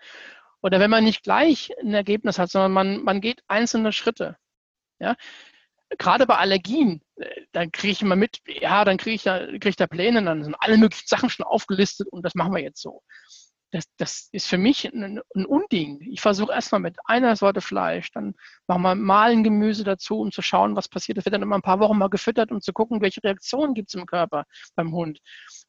Oder 0.61 0.79
wenn 0.79 0.91
man 0.91 1.03
nicht 1.03 1.23
gleich 1.23 1.71
ein 1.81 1.95
Ergebnis 1.95 2.37
hat, 2.37 2.51
sondern 2.51 2.73
man, 2.73 3.03
man 3.03 3.21
geht 3.21 3.41
einzelne 3.47 3.91
Schritte. 3.91 4.37
Ja? 4.99 5.15
Gerade 5.97 6.27
bei 6.27 6.37
Allergien, 6.37 7.01
äh, 7.15 7.27
dann 7.51 7.71
kriege 7.71 7.91
ich 7.91 8.01
immer 8.01 8.15
mit, 8.15 8.39
ja, 8.45 8.85
dann 8.85 8.97
kriege 8.97 9.15
ich, 9.15 9.23
da, 9.23 9.45
krieg 9.59 9.75
da 9.77 9.87
Pläne, 9.87 10.23
dann 10.23 10.43
sind 10.43 10.55
alle 10.59 10.77
möglichen 10.77 11.07
Sachen 11.07 11.29
schon 11.29 11.45
aufgelistet 11.45 12.07
und 12.09 12.23
das 12.23 12.35
machen 12.35 12.53
wir 12.53 12.61
jetzt 12.61 12.81
so 12.81 13.01
das, 13.71 13.85
das 13.97 14.29
ist 14.31 14.47
für 14.47 14.57
mich 14.57 14.85
ein, 14.85 15.21
ein 15.35 15.45
Unding. 15.45 16.01
Ich 16.01 16.21
versuche 16.21 16.51
erstmal 16.51 16.81
mit 16.81 16.97
einer 17.05 17.35
Sorte 17.35 17.61
Fleisch, 17.61 18.11
dann 18.11 18.35
machen 18.67 18.81
wir 18.81 18.95
malen 18.95 19.43
Gemüse 19.43 19.83
dazu, 19.83 20.19
um 20.19 20.31
zu 20.31 20.41
schauen, 20.41 20.75
was 20.75 20.87
passiert. 20.87 21.17
Das 21.17 21.25
wird 21.25 21.35
dann 21.35 21.41
immer 21.41 21.57
ein 21.57 21.61
paar 21.61 21.79
Wochen 21.79 21.97
mal 21.97 22.09
gefüttert, 22.09 22.51
um 22.51 22.61
zu 22.61 22.73
gucken, 22.73 23.01
welche 23.01 23.23
Reaktionen 23.23 23.73
gibt 23.73 23.89
es 23.89 23.95
im 23.95 24.05
Körper 24.05 24.45
beim 24.75 24.91
Hund. 24.91 25.19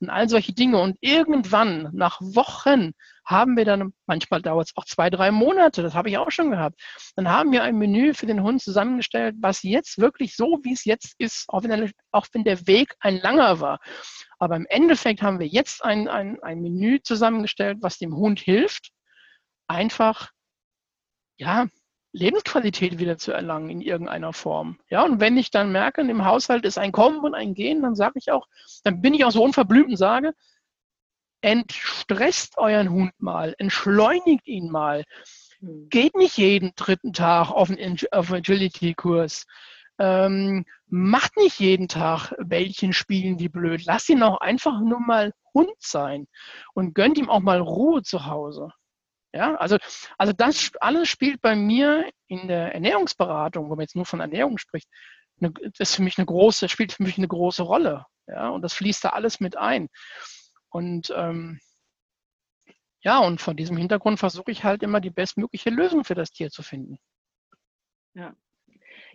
Und 0.01 0.11
all 0.11 0.29
solche 0.29 0.53
Dinge. 0.53 0.81
Und 0.81 0.97
irgendwann, 1.01 1.91
nach 1.93 2.21
Wochen, 2.21 2.93
haben 3.25 3.57
wir 3.57 3.64
dann, 3.64 3.93
manchmal 4.07 4.43
dauert 4.43 4.68
es 4.68 4.77
auch 4.77 4.85
zwei, 4.85 5.11
drei 5.11 5.31
Monate, 5.31 5.83
das 5.83 5.95
habe 5.95 6.11
ich 6.11 6.18
auch 6.18 6.31
schon 6.31 6.51
gehabt, 6.51 6.81
dann 7.16 7.29
haben 7.29 7.53
wir 7.53 7.62
ein 7.62 7.77
Menü 7.77 8.14
für 8.14 8.27
den 8.27 8.43
Hund 8.43 8.62
zusammengestellt, 8.62 9.37
was 9.41 9.62
jetzt 9.62 9.99
wirklich 9.99 10.37
so, 10.37 10.61
wie 10.62 10.73
es 10.73 10.85
jetzt 10.85 11.14
ist, 11.18 11.45
auch 11.49 11.62
wenn 11.62 11.71
der, 11.71 11.91
auch 12.11 12.27
wenn 12.33 12.45
der 12.45 12.66
Weg 12.66 12.95
ein 13.01 13.18
langer 13.18 13.61
war. 13.61 13.79
Aber 14.39 14.57
im 14.57 14.66
Endeffekt 14.68 15.23
haben 15.23 15.39
wir 15.39 15.47
jetzt 15.47 15.85
ein, 15.85 16.09
ein, 16.09 16.43
ein 16.43 16.61
Menü 16.61 17.01
zusammengestellt, 17.03 17.79
was 17.81 17.99
dem 17.99 18.16
Hund 18.16 18.41
hilft, 18.41 18.91
einfach 19.68 20.31
ja, 21.39 21.68
Lebensqualität 22.12 22.99
wieder 22.99 23.18
zu 23.18 23.33
erlangen 23.33 23.71
in 23.71 23.81
irgendeiner 23.81 24.33
Form. 24.33 24.79
Ja, 24.89 25.05
und 25.05 25.21
wenn 25.21 25.37
ich 25.37 25.51
dann 25.51 25.73
merke, 25.73 26.01
im 26.01 26.25
Haushalt 26.25 26.64
ist 26.64 26.79
ein 26.79 26.93
Kommen 26.93 27.21
und 27.21 27.35
ein 27.35 27.55
Gehen, 27.55 27.83
dann 27.83 27.95
sage 27.95 28.18
ich 28.18 28.33
auch, 28.33 28.47
dann 28.83 29.01
bin 29.01 29.14
ich 29.14 29.25
auch 29.25 29.31
so 29.31 29.43
unverblümt 29.43 29.91
und 29.91 29.97
sage, 29.97 30.35
entstresst 31.41 32.59
euren 32.59 32.91
Hund 32.91 33.12
mal, 33.18 33.55
entschleunigt 33.59 34.47
ihn 34.47 34.70
mal. 34.70 35.05
Hm. 35.61 35.88
Geht 35.88 36.14
nicht 36.14 36.36
jeden 36.36 36.72
dritten 36.76 37.12
Tag 37.12 37.51
auf 37.51 37.70
einen, 37.70 37.99
Agility-Kurs. 38.11 39.47
Ähm, 39.99 40.64
macht 40.86 41.36
nicht 41.36 41.61
jeden 41.61 41.88
Tag 41.88 42.32
Bällchen 42.38 42.93
spielen 42.93 43.38
wie 43.38 43.51
blöd. 43.51 43.84
Lasst 43.84 44.09
ihn 44.09 44.22
auch 44.22 44.41
einfach 44.41 44.80
nur 44.80 45.01
mal 45.01 45.32
Hund 45.53 45.74
sein 45.78 46.26
und 46.74 46.95
gönnt 46.95 47.18
ihm 47.18 47.28
auch 47.28 47.41
mal 47.41 47.61
Ruhe 47.61 48.03
zu 48.03 48.26
Hause. 48.26 48.70
Ja, 49.32 49.55
also, 49.57 49.76
also 50.18 50.32
das 50.32 50.72
alles 50.80 51.09
spielt 51.09 51.41
bei 51.41 51.55
mir 51.55 52.11
in 52.26 52.49
der 52.49 52.74
Ernährungsberatung, 52.74 53.66
wo 53.66 53.76
man 53.76 53.82
jetzt 53.82 53.95
nur 53.95 54.07
von 54.07 54.20
Ernährung 54.20 54.59
spricht, 54.59 54.88
eine, 55.41 55.53
das 55.53 55.91
ist 55.91 55.95
für 55.97 56.03
mich 56.03 56.18
eine 56.18 56.26
große, 56.26 56.68
spielt 56.68 56.93
für 56.93 57.03
mich 57.03 57.18
eine 57.18 57.28
große 57.28 57.62
Rolle. 57.62 58.07
Ja, 58.26 58.49
und 58.51 58.62
das 58.62 58.74
fließt 58.74 59.05
da 59.05 59.11
alles 59.11 59.41
mit 59.41 59.57
ein. 59.57 59.88
Und 60.71 61.12
ähm, 61.16 61.61
ja, 63.03 63.18
und 63.18 63.41
von 63.41 63.57
diesem 63.57 63.77
Hintergrund 63.77 64.18
versuche 64.18 64.51
ich 64.51 64.64
halt 64.64 64.83
immer 64.83 65.01
die 65.01 65.11
bestmögliche 65.11 65.71
Lösung 65.71 66.05
für 66.05 66.14
das 66.14 66.31
Tier 66.31 66.51
zu 66.51 66.62
finden. 66.62 66.99
Ja, 68.14 68.35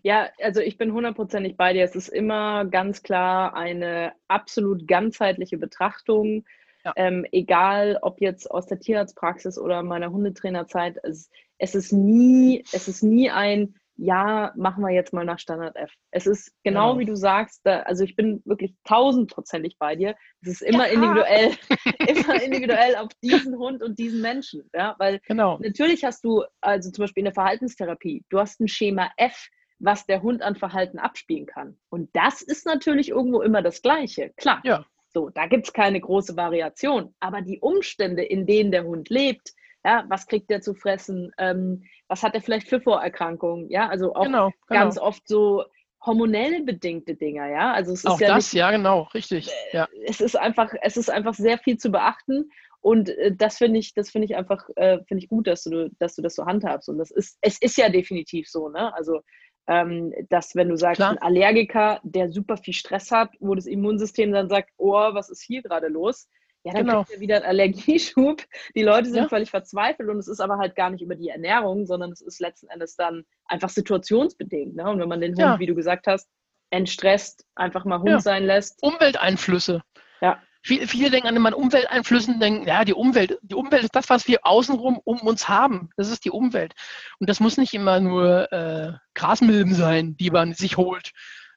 ja, 0.06 0.30
also 0.40 0.62
ich 0.62 0.78
bin 0.78 0.94
hundertprozentig 0.94 1.58
bei 1.58 1.74
dir. 1.74 1.84
Es 1.84 1.96
ist 1.96 2.10
immer 2.10 2.66
ganz 2.66 3.02
klar 3.02 3.56
eine 3.56 4.14
absolut 4.28 4.88
ganzheitliche 4.88 5.58
Betrachtung. 5.58 6.46
Ja. 6.84 6.94
Ähm, 6.96 7.26
egal 7.32 7.98
ob 8.04 8.22
jetzt 8.22 8.52
aus 8.52 8.68
der 8.68 8.80
Tierarztpraxis 8.80 9.58
oder 9.58 9.82
meiner 9.82 10.12
Hundetrainerzeit, 10.12 10.98
es, 11.02 11.32
es, 11.58 11.74
ist 11.74 11.92
nie, 11.92 12.64
es 12.72 12.88
ist 12.88 13.02
nie 13.02 13.32
ein 13.32 13.74
Ja, 13.98 14.52
machen 14.56 14.84
wir 14.84 14.92
jetzt 14.92 15.14
mal 15.14 15.24
nach 15.24 15.40
Standard 15.40 15.76
F. 15.78 15.92
Es 16.12 16.28
ist 16.28 16.52
genau, 16.64 16.90
genau. 16.90 17.00
wie 17.00 17.06
du 17.06 17.16
sagst, 17.16 17.62
da, 17.64 17.82
also 17.82 18.04
ich 18.04 18.16
bin 18.16 18.42
wirklich 18.46 18.76
tausendprozentig 18.84 19.78
bei 19.80 19.96
dir. 19.96 20.16
Es 20.42 20.50
ist 20.50 20.62
immer 20.62 20.88
ja. 20.88 20.94
individuell, 20.94 21.52
immer 22.08 22.44
individuell 22.44 22.98
auf 22.98 23.10
diesen 23.24 23.58
Hund 23.58 23.82
und 23.82 23.98
diesen 23.98 24.22
Menschen. 24.22 24.70
Ja, 24.74 24.96
weil 25.00 25.22
genau. 25.28 25.58
natürlich 25.62 26.04
hast 26.04 26.26
du, 26.26 26.44
also 26.62 26.92
zum 26.92 27.04
Beispiel 27.04 27.22
in 27.22 27.26
der 27.26 27.34
Verhaltenstherapie, 27.34 28.26
du 28.30 28.40
hast 28.40 28.60
ein 28.60 28.68
Schema 28.68 29.12
F, 29.16 29.48
was 29.80 30.06
der 30.06 30.22
Hund 30.22 30.42
an 30.42 30.56
Verhalten 30.56 31.00
abspielen 31.00 31.46
kann. 31.46 31.78
Und 31.90 32.10
das 32.14 32.42
ist 32.42 32.66
natürlich 32.66 33.10
irgendwo 33.10 33.42
immer 33.42 33.62
das 33.62 33.82
Gleiche, 33.82 34.32
klar. 34.36 34.62
Ja. 34.66 34.86
So, 35.08 35.30
da 35.30 35.48
gibt 35.48 35.68
es 35.68 35.74
keine 35.74 36.02
große 36.02 36.36
Variation. 36.36 37.16
Aber 37.22 37.42
die 37.42 37.60
Umstände, 37.62 38.24
in 38.24 38.46
denen 38.46 38.72
der 38.72 38.84
Hund 38.84 39.10
lebt, 39.10 39.54
ja, 39.86 40.04
was 40.10 40.28
kriegt 40.28 40.52
er 40.52 40.62
zu 40.62 40.74
fressen, 40.74 41.32
ähm, 41.38 41.84
was 42.08 42.24
hat 42.24 42.36
er 42.36 42.42
vielleicht 42.42 42.68
für 42.68 42.82
Vorerkrankungen, 42.82 43.70
ja, 43.70 43.88
also 43.88 44.14
auch 44.14 44.24
genau, 44.24 44.52
genau. 44.68 44.82
ganz 44.82 44.98
oft 44.98 45.28
so 45.28 45.64
hormonell 46.06 46.64
bedingte 46.64 47.16
Dinge, 47.16 47.52
ja. 47.52 47.74
Also 47.74 47.94
es 47.94 48.00
ist 48.00 48.08
auch 48.08 48.20
ja 48.20 48.36
das, 48.36 48.54
nicht, 48.54 48.60
ja, 48.60 48.72
genau, 48.72 49.04
richtig. 49.14 49.50
Äh, 49.72 49.78
ja. 49.78 49.88
Es 50.06 50.22
ist 50.22 50.38
einfach, 50.38 50.74
es 50.82 50.98
ist 50.98 51.10
einfach 51.10 51.34
sehr 51.34 51.58
viel 51.58 51.78
zu 51.78 51.92
beachten. 51.92 52.52
Und 52.82 53.10
äh, 53.10 53.36
das 53.36 53.58
finde 53.58 53.80
ich, 53.80 53.94
das 53.96 54.12
finde 54.12 54.26
ich 54.26 54.36
einfach, 54.36 54.70
äh, 54.76 55.00
finde 55.08 55.24
ich 55.24 55.30
gut, 55.30 55.48
dass 55.48 55.64
du, 55.64 55.90
dass 55.98 56.16
du 56.16 56.22
das 56.22 56.36
so 56.36 56.46
handhabst. 56.46 56.90
Und 56.90 57.00
das 57.00 57.10
ist, 57.10 57.40
es 57.42 57.60
ist 57.60 57.78
ja 57.78 57.90
definitiv 57.90 58.48
so, 58.48 58.70
ne? 58.70 58.94
Also 58.94 59.22
ähm, 59.68 60.14
dass 60.30 60.56
wenn 60.56 60.70
du 60.70 60.78
sagst, 60.78 60.98
Klar. 60.98 61.12
ein 61.12 61.18
Allergiker, 61.18 62.00
der 62.04 62.32
super 62.32 62.58
viel 62.58 62.76
Stress 62.76 63.12
hat, 63.12 63.32
wo 63.40 63.56
das 63.56 63.66
Immunsystem 63.66 64.32
dann 64.32 64.50
sagt, 64.50 64.70
oh, 64.78 64.94
was 64.94 65.30
ist 65.30 65.42
hier 65.42 65.64
gerade 65.64 65.88
los? 65.88 66.30
Ja, 66.66 66.74
dann 66.74 66.88
genau. 66.88 67.04
kriegt 67.04 67.18
er 67.18 67.22
wieder 67.22 67.36
einen 67.38 67.46
Allergieschub. 67.46 68.42
Die 68.76 68.82
Leute 68.82 69.10
sind 69.10 69.24
ja. 69.24 69.30
völlig 69.30 69.52
verzweifelt 69.52 70.10
und 70.10 70.18
es 70.18 70.28
ist 70.28 70.40
aber 70.40 70.58
halt 70.58 70.76
gar 70.76 70.90
nicht 70.90 71.04
über 71.04 71.16
die 71.16 71.30
Ernährung, 71.30 71.86
sondern 71.86 72.12
es 72.12 72.22
ist 72.22 72.42
letzten 72.42 72.68
Endes 72.70 72.96
dann 72.96 73.24
einfach 73.46 73.70
situationsbedingt. 73.70 74.76
Ne? 74.76 74.90
Und 74.90 75.00
wenn 75.00 75.08
man 75.08 75.22
den 75.22 75.32
Hund, 75.32 75.40
ja. 75.40 75.60
wie 75.60 75.68
du 75.68 75.76
gesagt 75.76 76.08
hast, 76.08 76.28
entstresst, 76.72 77.46
einfach 77.54 77.86
mal 77.86 78.00
Hund 78.00 78.10
ja. 78.10 78.20
sein 78.20 78.46
lässt. 78.46 78.82
Umwelteinflüsse. 78.82 79.84
Ja. 80.22 80.42
Viele, 80.64 80.88
viele 80.88 81.12
denken 81.12 81.28
an 81.28 81.36
den 81.36 81.54
Umwelteinflüssen, 81.54 82.40
denken, 82.40 82.68
ja, 82.68 82.84
die 82.84 82.96
Umwelt, 82.96 83.38
die 83.44 83.54
Umwelt 83.54 83.84
ist 83.84 83.96
das, 83.96 84.10
was 84.10 84.28
wir 84.28 84.40
außenrum 84.42 85.00
um 85.04 85.20
uns 85.20 85.48
haben. 85.48 85.92
Das 85.98 86.10
ist 86.10 86.26
die 86.26 86.32
Umwelt. 86.32 86.74
Und 87.20 87.30
das 87.30 87.40
muss 87.40 87.58
nicht 87.58 87.76
immer 87.76 88.00
nur 88.00 88.52
äh, 88.52 88.94
Grasmilben 89.14 89.76
sein, 89.76 90.18
die 90.18 90.32
man 90.32 90.56
sich 90.56 90.78
holt. 90.78 91.12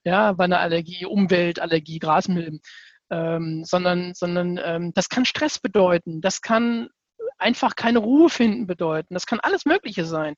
Ja, 0.05 0.33
bei 0.33 0.45
einer 0.45 0.61
Allergie, 0.61 1.07
Umweltallergie, 1.07 1.99
Grasmilben 1.99 2.61
ähm, 3.11 3.65
sondern, 3.65 4.15
sondern 4.15 4.61
ähm, 4.63 4.93
das 4.95 5.09
kann 5.09 5.25
Stress 5.25 5.59
bedeuten, 5.59 6.21
das 6.21 6.41
kann 6.41 6.89
einfach 7.39 7.77
keine 7.77 8.01
Ruhe 8.01 8.29
finden 8.29 8.67
bedeuten, 8.67 9.15
das 9.15 9.27
kann 9.27 9.41
alles 9.41 9.65
Mögliche 9.65 10.05
sein, 10.05 10.35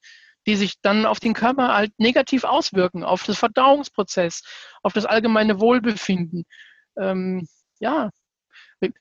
die 0.46 0.56
sich 0.56 0.80
dann 0.80 1.06
auf 1.06 1.20
den 1.20 1.34
Körper 1.34 1.74
halt 1.74 1.92
negativ 1.98 2.44
auswirken, 2.44 3.04
auf 3.04 3.24
das 3.24 3.38
Verdauungsprozess, 3.38 4.42
auf 4.82 4.92
das 4.92 5.06
allgemeine 5.06 5.60
Wohlbefinden. 5.60 6.44
Ähm, 6.98 7.46
ja, 7.78 8.10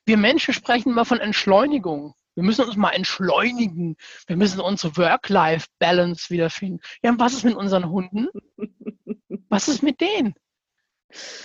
wir 0.04 0.16
Menschen 0.16 0.54
sprechen 0.54 0.90
immer 0.90 1.04
von 1.04 1.20
Entschleunigung. 1.20 2.14
Wir 2.34 2.44
müssen 2.44 2.64
uns 2.64 2.76
mal 2.76 2.90
entschleunigen. 2.90 3.96
Wir 4.26 4.36
müssen 4.36 4.60
unsere 4.60 4.96
Work-Life-Balance 4.96 6.30
wiederfinden. 6.30 6.80
Ja, 7.02 7.10
und 7.10 7.18
was 7.18 7.34
ist 7.34 7.44
mit 7.44 7.56
unseren 7.56 7.88
Hunden? 7.88 8.28
Was 9.48 9.66
ist 9.66 9.82
mit 9.82 10.00
denen? 10.00 10.34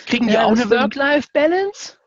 Kriegen 0.05 0.28
die 0.28 0.34
ja, 0.34 0.43
auch 0.43 0.51
eine 0.51 0.69
Work-Life-Balance? 0.69 1.97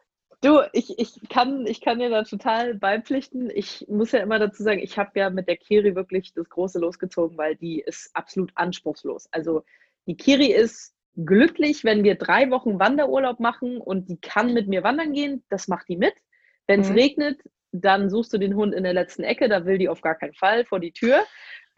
Du, 0.40 0.60
ich, 0.72 0.98
ich, 0.98 1.28
kann, 1.28 1.66
ich 1.66 1.80
kann 1.80 1.98
dir 1.98 2.10
da 2.10 2.22
total 2.22 2.74
beipflichten. 2.74 3.50
Ich 3.52 3.86
muss 3.88 4.12
ja 4.12 4.20
immer 4.20 4.38
dazu 4.38 4.62
sagen, 4.62 4.78
ich 4.78 4.96
habe 4.96 5.18
ja 5.18 5.30
mit 5.30 5.48
der 5.48 5.56
Kiri 5.56 5.96
wirklich 5.96 6.32
das 6.32 6.48
Große 6.48 6.78
losgezogen, 6.78 7.36
weil 7.36 7.56
die 7.56 7.80
ist 7.80 8.14
absolut 8.14 8.52
anspruchslos. 8.54 9.28
Also 9.32 9.64
die 10.06 10.16
Kiri 10.16 10.52
ist 10.52 10.94
glücklich, 11.16 11.82
wenn 11.82 12.04
wir 12.04 12.14
drei 12.14 12.50
Wochen 12.50 12.78
Wanderurlaub 12.78 13.40
machen 13.40 13.78
und 13.78 14.08
die 14.08 14.20
kann 14.20 14.54
mit 14.54 14.68
mir 14.68 14.84
wandern 14.84 15.12
gehen. 15.12 15.42
Das 15.48 15.66
macht 15.66 15.88
die 15.88 15.96
mit. 15.96 16.14
Wenn 16.68 16.80
es 16.80 16.90
mhm. 16.90 16.96
regnet, 16.96 17.40
dann 17.72 18.08
suchst 18.08 18.32
du 18.32 18.38
den 18.38 18.54
Hund 18.54 18.74
in 18.74 18.84
der 18.84 18.94
letzten 18.94 19.24
Ecke, 19.24 19.48
da 19.48 19.66
will 19.66 19.78
die 19.78 19.88
auf 19.88 20.00
gar 20.00 20.14
keinen 20.14 20.34
Fall 20.34 20.64
vor 20.64 20.78
die 20.78 20.92
Tür. 20.92 21.24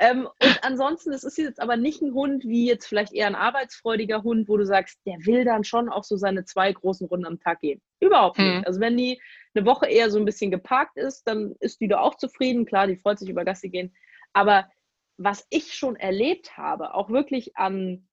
Ähm, 0.01 0.27
und 0.43 0.59
ansonsten, 0.63 1.13
es 1.13 1.25
ist 1.25 1.37
jetzt 1.37 1.61
aber 1.61 1.77
nicht 1.77 2.01
ein 2.01 2.15
Hund 2.15 2.45
wie 2.45 2.67
jetzt 2.67 2.87
vielleicht 2.87 3.13
eher 3.13 3.27
ein 3.27 3.35
arbeitsfreudiger 3.35 4.23
Hund, 4.23 4.49
wo 4.49 4.57
du 4.57 4.65
sagst, 4.65 4.99
der 5.05 5.17
will 5.27 5.45
dann 5.45 5.63
schon 5.63 5.91
auch 5.91 6.05
so 6.05 6.17
seine 6.17 6.47
zwei 6.47 6.73
großen 6.73 7.07
Runden 7.07 7.27
am 7.27 7.39
Tag 7.39 7.61
gehen. 7.61 7.83
Überhaupt 8.01 8.39
nicht. 8.39 8.57
Hm. 8.57 8.65
Also 8.67 8.81
wenn 8.81 8.97
die 8.97 9.21
eine 9.55 9.67
Woche 9.67 9.87
eher 9.87 10.11
so 10.11 10.19
ein 10.19 10.25
bisschen 10.25 10.51
geparkt 10.51 10.97
ist, 10.97 11.25
dann 11.25 11.55
ist 11.61 11.83
die 11.83 11.89
da 11.89 12.01
auch 12.01 12.15
zufrieden. 12.15 12.65
Klar, 12.65 12.87
die 12.87 12.97
freut 12.97 13.19
sich 13.19 13.29
über 13.29 13.45
Gassi 13.45 13.69
gehen. 13.69 13.95
Aber 14.33 14.71
was 15.19 15.47
ich 15.51 15.75
schon 15.75 15.97
erlebt 15.97 16.57
habe, 16.57 16.95
auch 16.95 17.11
wirklich 17.11 17.57
an, 17.59 18.09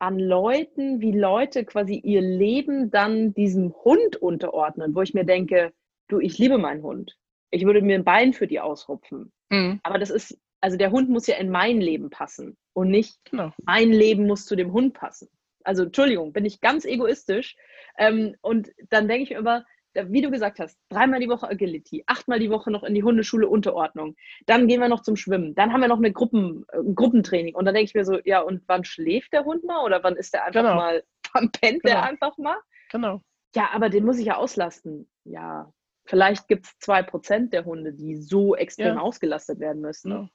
an 0.00 0.18
Leuten, 0.18 1.00
wie 1.00 1.12
Leute 1.12 1.64
quasi 1.64 1.94
ihr 1.94 2.22
Leben 2.22 2.90
dann 2.90 3.34
diesem 3.34 3.72
Hund 3.84 4.16
unterordnen, 4.16 4.96
wo 4.96 5.02
ich 5.02 5.14
mir 5.14 5.24
denke, 5.24 5.72
du, 6.08 6.18
ich 6.18 6.38
liebe 6.38 6.58
meinen 6.58 6.82
Hund. 6.82 7.16
Ich 7.52 7.64
würde 7.64 7.82
mir 7.82 7.94
ein 7.94 8.04
Bein 8.04 8.32
für 8.32 8.48
die 8.48 8.58
ausrupfen. 8.58 9.32
Mhm. 9.48 9.78
Aber 9.84 9.98
das 10.00 10.10
ist 10.10 10.36
also 10.60 10.76
der 10.76 10.90
Hund 10.90 11.08
muss 11.08 11.26
ja 11.26 11.36
in 11.36 11.50
mein 11.50 11.80
Leben 11.80 12.10
passen 12.10 12.56
und 12.72 12.90
nicht 12.90 13.18
genau. 13.24 13.52
mein 13.64 13.90
Leben 13.90 14.26
muss 14.26 14.44
zu 14.44 14.56
dem 14.56 14.72
Hund 14.72 14.94
passen. 14.94 15.28
Also 15.64 15.84
Entschuldigung, 15.84 16.32
bin 16.32 16.44
ich 16.44 16.60
ganz 16.60 16.84
egoistisch. 16.84 17.56
Ähm, 17.98 18.36
und 18.40 18.70
dann 18.90 19.08
denke 19.08 19.24
ich 19.24 19.30
mir 19.30 19.38
immer, 19.38 19.64
wie 19.94 20.20
du 20.22 20.30
gesagt 20.30 20.60
hast, 20.60 20.78
dreimal 20.88 21.20
die 21.20 21.28
Woche 21.28 21.48
Agility, 21.48 22.04
achtmal 22.06 22.38
die 22.38 22.50
Woche 22.50 22.70
noch 22.70 22.84
in 22.84 22.94
die 22.94 23.02
Hundeschule 23.02 23.48
Unterordnung. 23.48 24.14
Dann 24.46 24.68
gehen 24.68 24.80
wir 24.80 24.88
noch 24.88 25.02
zum 25.02 25.16
Schwimmen. 25.16 25.54
Dann 25.54 25.72
haben 25.72 25.80
wir 25.80 25.88
noch 25.88 25.98
eine 25.98 26.12
Gruppen, 26.12 26.64
äh, 26.68 26.78
Gruppentraining. 26.94 27.54
Und 27.54 27.64
dann 27.64 27.74
denke 27.74 27.88
ich 27.88 27.94
mir 27.94 28.04
so, 28.04 28.18
ja, 28.24 28.40
und 28.40 28.62
wann 28.66 28.84
schläft 28.84 29.32
der 29.32 29.44
Hund 29.44 29.64
mal? 29.64 29.84
Oder 29.84 30.02
wann 30.02 30.16
ist 30.16 30.32
der 30.34 30.44
einfach 30.44 30.62
genau. 30.62 30.74
mal, 30.76 31.02
wann 31.32 31.50
pennt 31.50 31.82
genau. 31.82 31.94
der 31.94 32.02
einfach 32.04 32.38
mal? 32.38 32.56
Genau. 32.90 33.22
Ja, 33.54 33.70
aber 33.72 33.88
den 33.88 34.04
muss 34.04 34.18
ich 34.18 34.26
ja 34.26 34.36
auslasten. 34.36 35.10
Ja, 35.24 35.72
vielleicht 36.04 36.46
gibt 36.46 36.66
es 36.66 36.78
zwei 36.78 37.02
Prozent 37.02 37.52
der 37.52 37.64
Hunde, 37.64 37.92
die 37.92 38.16
so 38.16 38.54
extrem 38.54 38.94
ja. 38.94 39.00
ausgelastet 39.00 39.58
werden 39.58 39.82
müssen. 39.82 40.10
Genau 40.10 40.28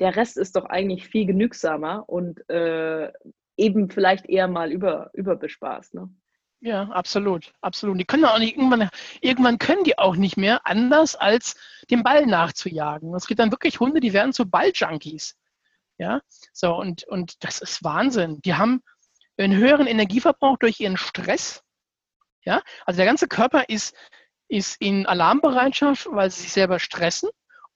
der 0.00 0.16
Rest 0.16 0.36
ist 0.36 0.56
doch 0.56 0.64
eigentlich 0.64 1.06
viel 1.06 1.26
genügsamer 1.26 2.08
und 2.08 2.48
äh, 2.48 3.12
eben 3.56 3.90
vielleicht 3.90 4.26
eher 4.26 4.48
mal 4.48 4.72
über, 4.72 5.10
überbespaßt. 5.12 5.94
Ne? 5.94 6.10
Ja, 6.60 6.84
absolut, 6.90 7.52
absolut. 7.60 7.98
Die 8.00 8.04
können 8.04 8.24
auch 8.24 8.38
nicht 8.38 8.56
irgendwann, 8.56 8.90
irgendwann 9.20 9.58
können 9.58 9.84
die 9.84 9.98
auch 9.98 10.16
nicht 10.16 10.36
mehr 10.36 10.66
anders 10.66 11.16
als 11.16 11.54
den 11.90 12.02
Ball 12.02 12.26
nachzujagen. 12.26 13.14
Es 13.14 13.26
gibt 13.26 13.40
dann 13.40 13.50
wirklich 13.50 13.80
Hunde, 13.80 14.00
die 14.00 14.12
werden 14.12 14.32
zu 14.32 14.48
Balljunkies. 14.48 15.36
Ja, 15.98 16.20
so 16.52 16.74
und, 16.76 17.04
und 17.04 17.44
das 17.44 17.60
ist 17.60 17.84
Wahnsinn. 17.84 18.40
Die 18.42 18.54
haben 18.54 18.82
einen 19.36 19.56
höheren 19.56 19.86
Energieverbrauch 19.86 20.58
durch 20.58 20.80
ihren 20.80 20.96
Stress. 20.96 21.62
Ja, 22.44 22.62
also 22.86 22.96
der 22.96 23.06
ganze 23.06 23.28
Körper 23.28 23.68
ist, 23.68 23.94
ist 24.48 24.80
in 24.80 25.06
Alarmbereitschaft, 25.06 26.08
weil 26.10 26.30
sie 26.30 26.42
sich 26.42 26.52
selber 26.52 26.78
stressen. 26.78 27.28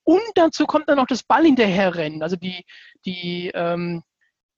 Und 0.04 0.22
dazu 0.34 0.66
kommt 0.66 0.88
dann 0.88 0.96
noch 0.96 1.06
das 1.06 1.22
Ball 1.22 1.44
hinterherrennen, 1.44 2.22
also 2.22 2.36
die, 2.36 2.64
die, 3.06 3.50
ähm, 3.54 4.02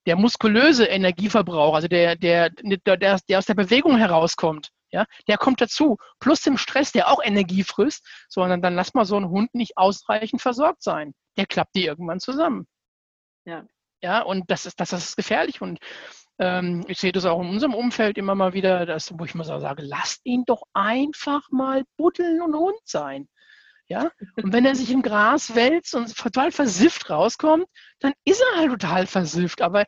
der 0.06 0.16
muskulöse 0.16 0.86
Energieverbrauch, 0.86 1.74
also 1.74 1.88
der, 1.88 2.16
der, 2.16 2.50
der, 2.50 2.96
der 2.96 3.38
aus 3.38 3.46
der 3.46 3.54
Bewegung 3.54 3.96
herauskommt, 3.96 4.70
ja, 4.90 5.04
der 5.28 5.36
kommt 5.36 5.60
dazu. 5.60 5.98
Plus 6.20 6.40
dem 6.42 6.56
Stress, 6.56 6.92
der 6.92 7.08
auch 7.10 7.22
Energie 7.22 7.64
frisst, 7.64 8.06
sondern 8.28 8.62
dann 8.62 8.74
lass 8.74 8.94
mal 8.94 9.04
so 9.04 9.16
einen 9.16 9.28
Hund 9.28 9.54
nicht 9.54 9.76
ausreichend 9.76 10.40
versorgt 10.40 10.82
sein. 10.82 11.12
Der 11.36 11.46
klappt 11.46 11.74
dir 11.74 11.86
irgendwann 11.86 12.20
zusammen. 12.20 12.66
Ja. 13.44 13.66
Ja, 14.02 14.22
und 14.22 14.50
das 14.50 14.66
ist, 14.66 14.78
das 14.78 14.92
ist 14.92 15.16
gefährlich. 15.16 15.60
Und 15.60 15.80
ähm, 16.38 16.84
ich 16.86 16.98
sehe 16.98 17.12
das 17.12 17.24
auch 17.24 17.40
in 17.40 17.48
unserem 17.48 17.74
Umfeld 17.74 18.18
immer 18.18 18.34
mal 18.34 18.52
wieder, 18.52 18.86
dass, 18.86 19.12
wo 19.18 19.24
ich 19.24 19.34
mal 19.34 19.44
so 19.44 19.58
sage, 19.58 19.82
lasst 19.82 20.20
ihn 20.24 20.44
doch 20.44 20.62
einfach 20.74 21.50
mal 21.50 21.84
buddeln 21.96 22.40
und 22.42 22.54
Hund 22.54 22.78
sein. 22.84 23.28
Ja? 23.88 24.10
Und 24.36 24.52
wenn 24.52 24.64
er 24.64 24.74
sich 24.74 24.90
im 24.90 25.02
Gras 25.02 25.54
wälzt 25.54 25.94
und 25.94 26.16
total 26.16 26.50
versifft 26.52 27.08
rauskommt, 27.10 27.66
dann 28.00 28.12
ist 28.24 28.42
er 28.42 28.58
halt 28.58 28.70
total 28.70 29.06
versifft. 29.06 29.62
Aber 29.62 29.84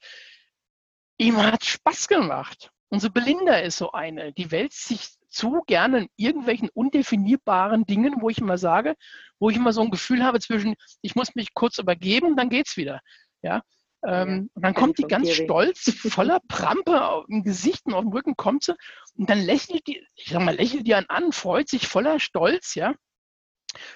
ihm 1.19 1.43
hat 1.43 1.65
Spaß 1.65 2.09
gemacht. 2.09 2.71
Unsere 2.91 3.13
Belinda 3.13 3.57
ist 3.57 3.79
so 3.79 3.93
eine, 3.93 4.33
die 4.33 4.51
wälzt 4.51 4.87
sich 4.87 5.09
zu 5.29 5.63
gerne 5.67 5.99
in 5.99 6.09
irgendwelchen 6.17 6.71
undefinierbaren 6.71 7.85
Dingen, 7.85 8.17
wo 8.21 8.31
ich 8.31 8.39
immer 8.39 8.57
sage, 8.57 8.95
wo 9.39 9.51
ich 9.51 9.57
immer 9.57 9.73
so 9.73 9.83
ein 9.83 9.91
Gefühl 9.91 10.25
habe 10.25 10.41
zwischen, 10.41 10.75
ich 11.03 11.15
muss 11.15 11.35
mich 11.35 11.53
kurz 11.53 11.79
übergeben, 11.79 12.35
dann 12.37 12.49
geht's 12.49 12.79
wieder. 12.79 13.01
Ja, 13.43 13.61
ähm, 14.07 14.49
und 14.55 14.65
dann 14.65 14.75
kommt 14.75 14.99
die 14.99 15.03
ganz 15.03 15.31
stolz, 15.31 15.93
voller 16.15 16.41
Prampe 16.49 17.25
im 17.29 17.43
Gesicht 17.43 17.85
und 17.85 17.95
auf 17.95 18.03
dem 18.03 18.13
Rücken 18.13 18.37
kommt 18.37 18.65
sie 18.65 18.75
und 19.17 19.29
dann 19.29 19.41
lächelt 19.41 19.87
die, 19.87 20.03
ich 20.15 20.31
sag 20.31 20.43
mal, 20.43 20.55
lächelt 20.55 20.87
die 20.87 20.95
an, 20.95 21.33
freut 21.33 21.69
sich 21.69 21.87
voller 21.87 22.21
Stolz, 22.21 22.75
ja 22.75 22.95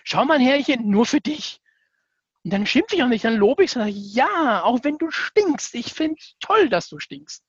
schau 0.04 0.24
mal, 0.24 0.40
Herrchen, 0.40 0.88
nur 0.88 1.06
für 1.06 1.20
dich. 1.20 1.60
Und 2.44 2.52
dann 2.52 2.66
schimpfe 2.66 2.96
ich 2.96 3.02
auch 3.02 3.08
nicht, 3.08 3.24
dann 3.24 3.36
lobe 3.36 3.64
ich, 3.64 3.70
sage, 3.70 3.90
ja, 3.90 4.62
auch 4.64 4.80
wenn 4.82 4.98
du 4.98 5.10
stinkst, 5.10 5.74
ich 5.74 5.92
finde 5.92 6.16
es 6.18 6.34
toll, 6.40 6.68
dass 6.68 6.88
du 6.88 6.98
stinkst. 6.98 7.44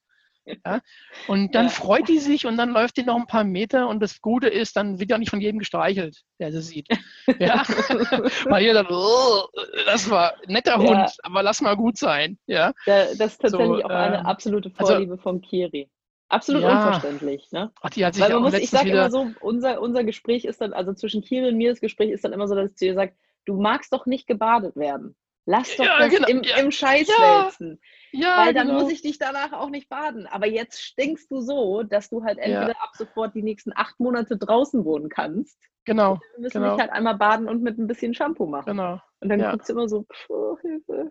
Ja? 0.46 0.80
Und 1.26 1.54
dann 1.54 1.66
ja. 1.66 1.70
freut 1.70 2.08
die 2.08 2.18
sich 2.18 2.46
und 2.46 2.56
dann 2.56 2.70
läuft 2.70 2.96
die 2.96 3.02
noch 3.02 3.16
ein 3.16 3.26
paar 3.26 3.44
Meter 3.44 3.88
und 3.88 4.00
das 4.00 4.20
Gute 4.20 4.48
ist, 4.48 4.76
dann 4.76 5.00
wird 5.00 5.10
ja 5.10 5.18
nicht 5.18 5.30
von 5.30 5.40
jedem 5.40 5.58
gestreichelt, 5.58 6.22
der 6.38 6.52
sie 6.52 6.60
sieht. 6.60 6.88
Ja? 7.38 7.64
Weil 8.44 8.62
jeder 8.62 8.84
dann, 8.84 8.92
oh, 8.92 9.46
das 9.86 10.10
war 10.10 10.34
ein 10.34 10.52
netter 10.52 10.76
Hund, 10.76 10.90
ja. 10.90 11.12
aber 11.22 11.42
lass 11.42 11.60
mal 11.60 11.74
gut 11.74 11.96
sein. 11.96 12.38
Ja? 12.46 12.72
das 12.86 13.12
ist 13.14 13.40
tatsächlich 13.40 13.66
so, 13.66 13.84
auch 13.84 13.90
eine 13.90 14.18
ähm, 14.18 14.26
absolute 14.26 14.70
also 14.76 14.92
Vorliebe 14.92 15.12
also, 15.12 15.22
von 15.22 15.40
Kiri. 15.40 15.88
Absolut 16.28 16.62
ja. 16.62 16.76
unverständlich. 16.76 17.52
Ne? 17.52 17.70
Ach, 17.80 17.90
die 17.90 18.04
hat 18.04 18.14
sich 18.14 18.22
Weil 18.22 18.32
man 18.32 18.42
muss, 18.42 18.54
ich 18.54 18.70
sage 18.70 18.90
immer 18.90 19.10
so, 19.10 19.30
unser, 19.40 19.80
unser 19.80 20.04
Gespräch 20.04 20.44
ist 20.44 20.60
dann, 20.60 20.72
also 20.72 20.92
zwischen 20.94 21.22
Kiri 21.22 21.48
und 21.48 21.56
mir 21.56 21.70
das 21.70 21.80
Gespräch 21.80 22.10
ist 22.10 22.24
dann 22.24 22.32
immer 22.32 22.48
so, 22.48 22.54
dass 22.54 22.70
ich 22.70 22.76
zu 22.76 22.86
ihr 22.86 22.94
sage, 22.94 23.14
du 23.44 23.60
magst 23.60 23.92
doch 23.92 24.06
nicht 24.06 24.26
gebadet 24.26 24.76
werden. 24.76 25.14
Lass 25.46 25.76
doch 25.76 25.84
ja, 25.84 25.98
das 25.98 26.10
genau. 26.10 26.28
im, 26.28 26.42
ja. 26.42 26.56
im 26.56 26.70
Scheiß 26.70 27.08
wälzen. 27.08 27.80
Ja, 28.12 28.44
Weil 28.44 28.54
dann 28.54 28.68
genau. 28.68 28.80
muss 28.80 28.92
ich 28.92 29.02
dich 29.02 29.18
danach 29.18 29.52
auch 29.52 29.70
nicht 29.70 29.88
baden. 29.88 30.26
Aber 30.26 30.46
jetzt 30.46 30.82
stinkst 30.82 31.30
du 31.30 31.40
so, 31.40 31.82
dass 31.82 32.08
du 32.08 32.24
halt 32.24 32.38
entweder 32.38 32.80
ab 32.80 32.92
sofort 32.94 33.34
die 33.34 33.42
nächsten 33.42 33.72
acht 33.74 33.98
Monate 34.00 34.36
draußen 34.36 34.84
wohnen 34.84 35.08
kannst. 35.08 35.58
Genau. 35.84 36.18
Wir 36.34 36.42
müssen 36.42 36.62
genau. 36.62 36.74
dich 36.74 36.80
halt 36.80 36.92
einmal 36.92 37.16
baden 37.16 37.48
und 37.48 37.62
mit 37.62 37.78
ein 37.78 37.86
bisschen 37.86 38.14
Shampoo 38.14 38.46
machen. 38.46 38.66
Genau. 38.66 39.00
Und 39.20 39.28
dann 39.28 39.40
ja. 39.40 39.50
guckst 39.50 39.68
du 39.68 39.74
immer 39.74 39.88
so, 39.88 40.06
oh, 40.28 40.56
Hilfe. 40.60 41.10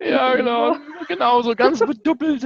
Ja, 0.00 0.34
genau. 0.36 0.76
genau, 1.08 1.42
so 1.42 1.54
ganz 1.54 1.78
beduppelt. 1.86 2.42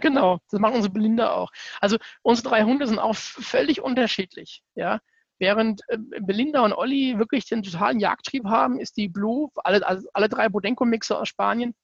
genau. 0.00 0.38
Das 0.50 0.60
machen 0.60 0.76
unsere 0.76 0.92
Belinda 0.92 1.32
auch. 1.32 1.50
Also 1.80 1.96
unsere 2.22 2.48
drei 2.48 2.64
Hunde 2.64 2.86
sind 2.86 2.98
auch 2.98 3.14
völlig 3.14 3.80
unterschiedlich. 3.80 4.62
Ja. 4.74 5.00
Während 5.42 5.82
äh, 5.88 5.98
Belinda 6.20 6.60
und 6.60 6.72
Olli 6.72 7.18
wirklich 7.18 7.46
den 7.46 7.64
totalen 7.64 7.98
Jagdtrieb 7.98 8.44
haben, 8.44 8.78
ist 8.78 8.96
die 8.96 9.08
Blue, 9.08 9.48
alle, 9.56 9.84
alle 10.14 10.28
drei 10.28 10.48
Bodenko-Mixer 10.48 11.18
aus 11.18 11.28
Spanien, 11.28 11.74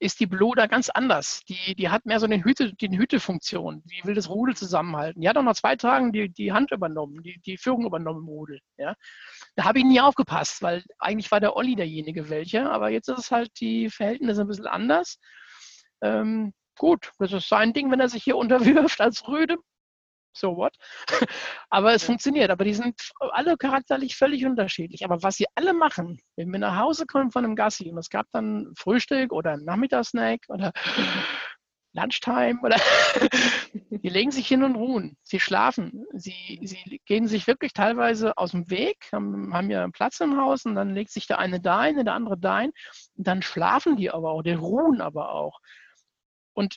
ist 0.00 0.20
die 0.20 0.26
Blue 0.26 0.54
da 0.54 0.66
ganz 0.66 0.90
anders. 0.90 1.40
Die, 1.48 1.74
die 1.74 1.88
hat 1.88 2.04
mehr 2.04 2.20
so 2.20 2.26
eine 2.26 2.44
Hüte, 2.44 2.74
die 2.74 2.98
Hütefunktion. 2.98 3.82
Die 3.86 4.06
will 4.06 4.14
das 4.14 4.28
Rudel 4.28 4.54
zusammenhalten. 4.54 5.22
Die 5.22 5.30
hat 5.30 5.38
auch 5.38 5.42
nach 5.42 5.54
zwei 5.54 5.76
Tagen 5.76 6.12
die, 6.12 6.28
die 6.28 6.52
Hand 6.52 6.72
übernommen, 6.72 7.22
die, 7.22 7.40
die 7.40 7.56
Führung 7.56 7.86
übernommen 7.86 8.20
im 8.20 8.28
Rudel. 8.28 8.60
Ja. 8.76 8.96
Da 9.54 9.64
habe 9.64 9.78
ich 9.78 9.86
nie 9.86 10.02
aufgepasst, 10.02 10.60
weil 10.60 10.84
eigentlich 10.98 11.30
war 11.30 11.40
der 11.40 11.56
Olli 11.56 11.74
derjenige 11.74 12.28
welche, 12.28 12.70
aber 12.70 12.90
jetzt 12.90 13.08
ist 13.08 13.18
es 13.18 13.30
halt 13.30 13.50
die 13.60 13.88
Verhältnisse 13.88 14.42
ein 14.42 14.48
bisschen 14.48 14.66
anders. 14.66 15.18
Ähm, 16.02 16.52
gut, 16.76 17.12
das 17.18 17.32
ist 17.32 17.48
sein 17.48 17.72
Ding, 17.72 17.90
wenn 17.90 18.00
er 18.00 18.10
sich 18.10 18.24
hier 18.24 18.36
unterwirft 18.36 19.00
als 19.00 19.26
Rüde 19.26 19.56
so 20.36 20.56
what? 20.56 20.74
aber 21.70 21.94
es 21.94 22.04
funktioniert. 22.04 22.50
Aber 22.50 22.64
die 22.64 22.74
sind 22.74 22.94
alle 23.18 23.56
charakterlich 23.56 24.16
völlig 24.16 24.44
unterschiedlich. 24.44 25.04
Aber 25.04 25.22
was 25.22 25.36
sie 25.36 25.46
alle 25.54 25.72
machen, 25.72 26.20
wenn 26.36 26.50
wir 26.50 26.58
nach 26.58 26.78
Hause 26.78 27.06
kommen 27.06 27.30
von 27.30 27.44
einem 27.44 27.56
Gassi 27.56 27.90
und 27.90 27.98
es 27.98 28.10
gab 28.10 28.26
dann 28.32 28.72
Frühstück 28.76 29.32
oder 29.32 29.56
Nachmittagssnack 29.56 30.40
oder 30.48 30.72
Lunchtime 31.96 32.60
oder 32.62 32.76
die 33.90 34.08
legen 34.08 34.30
sich 34.30 34.46
hin 34.46 34.62
und 34.62 34.76
ruhen. 34.76 35.16
Sie 35.22 35.40
schlafen. 35.40 36.04
Sie, 36.12 36.60
sie 36.62 37.00
gehen 37.06 37.26
sich 37.26 37.46
wirklich 37.46 37.72
teilweise 37.72 38.36
aus 38.36 38.50
dem 38.50 38.70
Weg, 38.70 38.98
haben, 39.12 39.54
haben 39.54 39.70
ja 39.70 39.88
Platz 39.88 40.20
im 40.20 40.36
Haus 40.36 40.66
und 40.66 40.74
dann 40.74 40.94
legt 40.94 41.10
sich 41.10 41.26
der 41.26 41.38
eine 41.38 41.60
da 41.60 41.80
ein, 41.80 42.04
der 42.04 42.14
andere 42.14 42.38
da 42.38 42.56
ein. 42.56 42.72
Und 43.16 43.26
dann 43.26 43.42
schlafen 43.42 43.96
die 43.96 44.10
aber 44.10 44.30
auch, 44.30 44.42
die 44.42 44.52
ruhen 44.52 45.00
aber 45.00 45.32
auch. 45.32 45.58
Und 46.52 46.76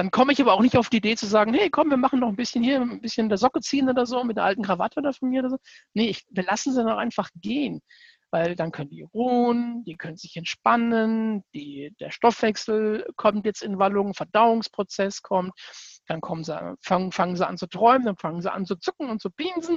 dann 0.00 0.10
komme 0.10 0.32
ich 0.32 0.40
aber 0.40 0.54
auch 0.54 0.62
nicht 0.62 0.78
auf 0.78 0.88
die 0.88 0.96
Idee 0.96 1.14
zu 1.14 1.26
sagen, 1.26 1.52
hey, 1.52 1.68
komm, 1.68 1.90
wir 1.90 1.98
machen 1.98 2.20
noch 2.20 2.28
ein 2.28 2.36
bisschen 2.36 2.64
hier, 2.64 2.80
ein 2.80 3.02
bisschen 3.02 3.28
der 3.28 3.36
Socke 3.36 3.60
ziehen 3.60 3.86
oder 3.86 4.06
so, 4.06 4.24
mit 4.24 4.38
der 4.38 4.44
alten 4.44 4.62
Krawatte 4.62 4.98
oder 4.98 5.12
von 5.12 5.28
mir 5.28 5.40
oder 5.40 5.50
so. 5.50 5.58
Nee, 5.92 6.08
ich, 6.08 6.24
wir 6.30 6.42
lassen 6.42 6.72
sie 6.72 6.82
doch 6.82 6.96
einfach 6.96 7.28
gehen, 7.34 7.82
weil 8.30 8.56
dann 8.56 8.72
können 8.72 8.88
die 8.88 9.02
ruhen, 9.02 9.84
die 9.84 9.98
können 9.98 10.16
sich 10.16 10.38
entspannen, 10.38 11.44
die, 11.52 11.94
der 12.00 12.10
Stoffwechsel 12.10 13.12
kommt 13.16 13.44
jetzt 13.44 13.62
in 13.62 13.78
Wallung, 13.78 14.14
Verdauungsprozess 14.14 15.20
kommt, 15.20 15.52
dann 16.06 16.22
kommen 16.22 16.44
sie, 16.44 16.58
fangen, 16.80 17.12
fangen 17.12 17.36
sie 17.36 17.46
an 17.46 17.58
zu 17.58 17.66
träumen, 17.66 18.06
dann 18.06 18.16
fangen 18.16 18.40
sie 18.40 18.50
an 18.50 18.64
zu 18.64 18.76
zucken 18.76 19.10
und 19.10 19.20
zu 19.20 19.28
pinsen. 19.28 19.76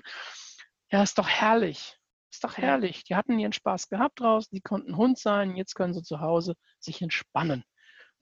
Ja, 0.89 1.03
ist 1.03 1.17
doch 1.17 1.27
herrlich. 1.27 1.97
Ist 2.31 2.45
doch 2.45 2.55
herrlich. 2.55 3.03
Die 3.03 3.17
hatten 3.17 3.37
ihren 3.37 3.51
Spaß 3.51 3.89
gehabt 3.89 4.21
draußen, 4.21 4.55
die 4.55 4.61
konnten 4.61 4.95
Hund 4.95 5.19
sein, 5.19 5.57
jetzt 5.57 5.75
können 5.75 5.93
sie 5.93 6.01
zu 6.01 6.21
Hause 6.21 6.53
sich 6.79 7.01
entspannen. 7.01 7.65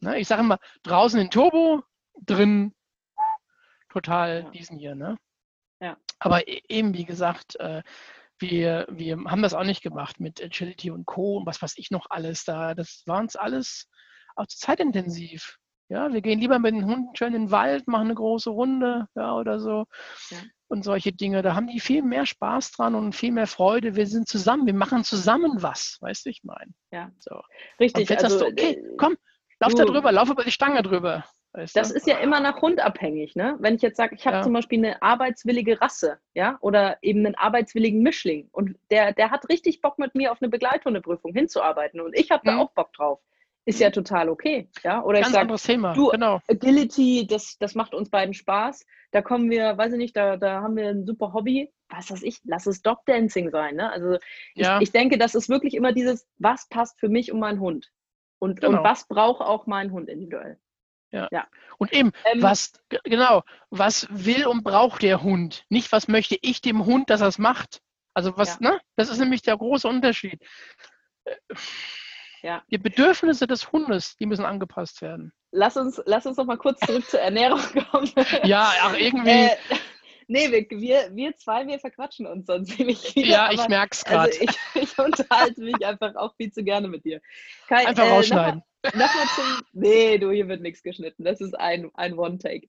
Ne? 0.01 0.19
Ich 0.19 0.27
sage 0.27 0.41
immer, 0.41 0.57
draußen 0.81 1.19
in 1.19 1.29
Turbo, 1.29 1.83
drin 2.19 2.73
total 3.89 4.43
ja. 4.43 4.49
diesen 4.51 4.77
hier. 4.77 4.95
Ne? 4.95 5.17
Ja. 5.79 5.97
Aber 6.19 6.47
e-, 6.47 6.61
eben, 6.69 6.93
wie 6.93 7.05
gesagt, 7.05 7.59
äh, 7.59 7.83
wir, 8.39 8.87
wir 8.89 9.17
haben 9.25 9.41
das 9.41 9.53
auch 9.53 9.63
nicht 9.63 9.83
gemacht 9.83 10.19
mit 10.19 10.41
Agility 10.43 10.91
und 10.91 11.05
Co. 11.05 11.37
und 11.37 11.45
was 11.45 11.61
weiß 11.61 11.73
ich 11.77 11.91
noch 11.91 12.07
alles 12.09 12.43
da. 12.43 12.73
Das 12.73 13.03
war 13.05 13.19
uns 13.19 13.35
alles 13.35 13.87
auch 14.35 14.47
zeitintensiv. 14.47 15.57
Ja, 15.89 16.11
wir 16.13 16.21
gehen 16.21 16.39
lieber 16.39 16.57
mit 16.57 16.73
den 16.73 16.85
Hunden 16.85 17.15
schön 17.15 17.35
in 17.35 17.47
den 17.47 17.51
Wald, 17.51 17.85
machen 17.87 18.05
eine 18.05 18.15
große 18.15 18.49
Runde 18.49 19.07
ja, 19.13 19.35
oder 19.35 19.59
so. 19.59 19.85
Ja. 20.29 20.37
Und 20.69 20.83
solche 20.83 21.11
Dinge. 21.11 21.41
Da 21.41 21.53
haben 21.53 21.67
die 21.67 21.81
viel 21.81 22.01
mehr 22.01 22.25
Spaß 22.25 22.71
dran 22.71 22.95
und 22.95 23.13
viel 23.13 23.33
mehr 23.33 23.45
Freude. 23.45 23.97
Wir 23.97 24.07
sind 24.07 24.29
zusammen, 24.29 24.65
wir 24.65 24.73
machen 24.73 25.03
zusammen 25.03 25.61
was, 25.61 25.97
weißt 25.99 26.25
du, 26.25 26.29
ich 26.29 26.43
meine. 26.43 26.71
Ja, 26.91 27.11
so. 27.19 27.41
richtig. 27.77 28.03
Und 28.03 28.09
jetzt 28.09 28.23
also, 28.23 28.39
sagst 28.39 28.57
du, 28.57 28.63
okay, 28.63 28.79
äh, 28.79 28.95
komm, 28.97 29.17
lauf 29.59 29.73
du, 29.73 29.79
da 29.79 29.85
drüber, 29.85 30.13
lauf 30.13 30.29
über 30.29 30.45
die 30.45 30.51
Stange 30.51 30.81
drüber. 30.81 31.25
Weißt 31.53 31.75
das 31.75 31.91
ist 31.91 32.07
ja 32.07 32.17
immer 32.19 32.39
nach 32.39 32.61
Hund 32.61 32.79
abhängig, 32.79 33.35
ne? 33.35 33.57
Wenn 33.59 33.75
ich 33.75 33.81
jetzt 33.81 33.97
sage, 33.97 34.15
ich 34.15 34.25
habe 34.25 34.37
ja. 34.37 34.43
zum 34.43 34.53
Beispiel 34.53 34.79
eine 34.79 35.01
arbeitswillige 35.01 35.81
Rasse, 35.81 36.17
ja, 36.33 36.57
oder 36.61 36.97
eben 37.01 37.25
einen 37.25 37.35
arbeitswilligen 37.35 38.01
Mischling 38.01 38.47
und 38.53 38.77
der, 38.89 39.11
der 39.13 39.31
hat 39.31 39.49
richtig 39.49 39.81
Bock 39.81 39.99
mit 39.99 40.15
mir 40.15 40.31
auf 40.31 40.41
eine 40.41 40.49
Begleithundeprüfung 40.49 41.33
hinzuarbeiten 41.33 41.99
und 41.99 42.17
ich 42.17 42.31
habe 42.31 42.43
da 42.45 42.53
mhm. 42.53 42.59
auch 42.61 42.71
Bock 42.71 42.93
drauf. 42.93 43.19
Ist 43.65 43.79
ja 43.79 43.91
total 43.91 44.29
okay, 44.29 44.69
ja? 44.83 45.03
Oder 45.03 45.19
Ganz 45.19 45.27
ich 45.27 45.33
sage, 45.33 45.41
anderes 45.41 45.63
Thema, 45.63 45.93
du, 45.93 46.07
genau. 46.07 46.39
Agility, 46.47 47.27
das, 47.27 47.57
das 47.59 47.75
macht 47.75 47.93
uns 47.93 48.09
beiden 48.09 48.33
Spaß. 48.33 48.85
Da 49.11 49.21
kommen 49.21 49.51
wir, 49.51 49.77
weiß 49.77 49.91
ich 49.91 49.99
nicht, 49.99 50.15
da, 50.17 50.37
da 50.37 50.61
haben 50.61 50.75
wir 50.75 50.89
ein 50.89 51.05
super 51.05 51.33
Hobby. 51.33 51.71
Was 51.89 52.09
weiß 52.09 52.23
ich, 52.23 52.39
lass 52.45 52.65
es 52.65 52.81
Dog 52.81 53.05
Dancing 53.05 53.51
sein, 53.51 53.75
ne? 53.75 53.91
Also 53.91 54.17
ja. 54.55 54.77
ich, 54.77 54.83
ich 54.83 54.91
denke, 54.93 55.19
das 55.19 55.35
ist 55.35 55.47
wirklich 55.47 55.75
immer 55.75 55.91
dieses, 55.91 56.27
was 56.39 56.69
passt 56.69 56.99
für 56.99 57.09
mich 57.09 57.31
und 57.31 57.39
meinen 57.39 57.59
Hund? 57.59 57.91
Und, 58.39 58.61
genau. 58.61 58.79
und 58.79 58.83
was 58.83 59.07
braucht 59.07 59.41
auch 59.41 59.67
mein 59.67 59.91
Hund 59.91 60.09
individuell? 60.09 60.57
Ja. 61.11 61.27
ja. 61.31 61.47
Und 61.77 61.93
eben, 61.93 62.11
ähm, 62.31 62.41
was, 62.41 62.73
genau, 63.03 63.43
was 63.69 64.07
will 64.09 64.45
und 64.45 64.63
braucht 64.63 65.01
der 65.01 65.23
Hund? 65.23 65.65
Nicht, 65.69 65.91
was 65.91 66.07
möchte 66.07 66.37
ich 66.41 66.61
dem 66.61 66.85
Hund, 66.85 67.09
dass 67.09 67.21
er 67.21 67.27
es 67.27 67.37
macht. 67.37 67.81
Also 68.13 68.37
was, 68.37 68.59
ja. 68.59 68.71
ne? 68.71 68.81
Das 68.95 69.09
ist 69.09 69.19
nämlich 69.19 69.41
der 69.41 69.57
große 69.57 69.87
Unterschied. 69.87 70.41
Ja. 72.41 72.63
Die 72.71 72.77
Bedürfnisse 72.77 73.47
des 73.47 73.71
Hundes, 73.71 74.15
die 74.17 74.25
müssen 74.25 74.45
angepasst 74.45 75.01
werden. 75.01 75.31
Lass 75.51 75.77
uns, 75.77 76.01
lass 76.05 76.25
uns 76.25 76.37
noch 76.37 76.45
mal 76.45 76.57
kurz 76.57 76.79
zurück 76.79 77.07
zur 77.09 77.19
Ernährung 77.19 77.61
kommen. 77.91 78.11
Ja, 78.43 78.71
ach, 78.81 78.97
irgendwie. 78.97 79.29
Äh, 79.29 79.57
Nee, 80.27 80.49
wir, 80.49 81.13
wir, 81.13 81.35
zwei, 81.35 81.67
wir 81.67 81.77
verquatschen 81.77 82.25
uns 82.25 82.45
sonst 82.45 82.77
ziemlich 82.77 82.99
viel. 82.99 83.27
Ja, 83.27 83.51
ich 83.51 83.67
merke 83.67 83.89
es 83.91 84.05
gerade. 84.05 84.31
Also 84.31 84.41
ich, 84.41 84.57
ich, 84.81 84.97
unterhalte 84.97 85.59
mich 85.59 85.85
einfach 85.85 86.15
auch 86.15 86.33
viel 86.37 86.53
zu 86.53 86.63
gerne 86.63 86.87
mit 86.87 87.03
dir. 87.03 87.19
Kai, 87.67 87.85
einfach 87.85 88.05
äh, 88.05 88.09
rausschneiden. 88.11 88.63
Nochmal 88.83 89.25
noch 89.25 89.35
zum. 89.35 89.45
Nee, 89.73 90.17
du, 90.17 90.31
hier 90.31 90.47
wird 90.47 90.61
nichts 90.61 90.81
geschnitten. 90.81 91.23
Das 91.23 91.39
ist 91.39 91.53
ein, 91.53 91.91
ein 91.93 92.17
One-Take. 92.17 92.67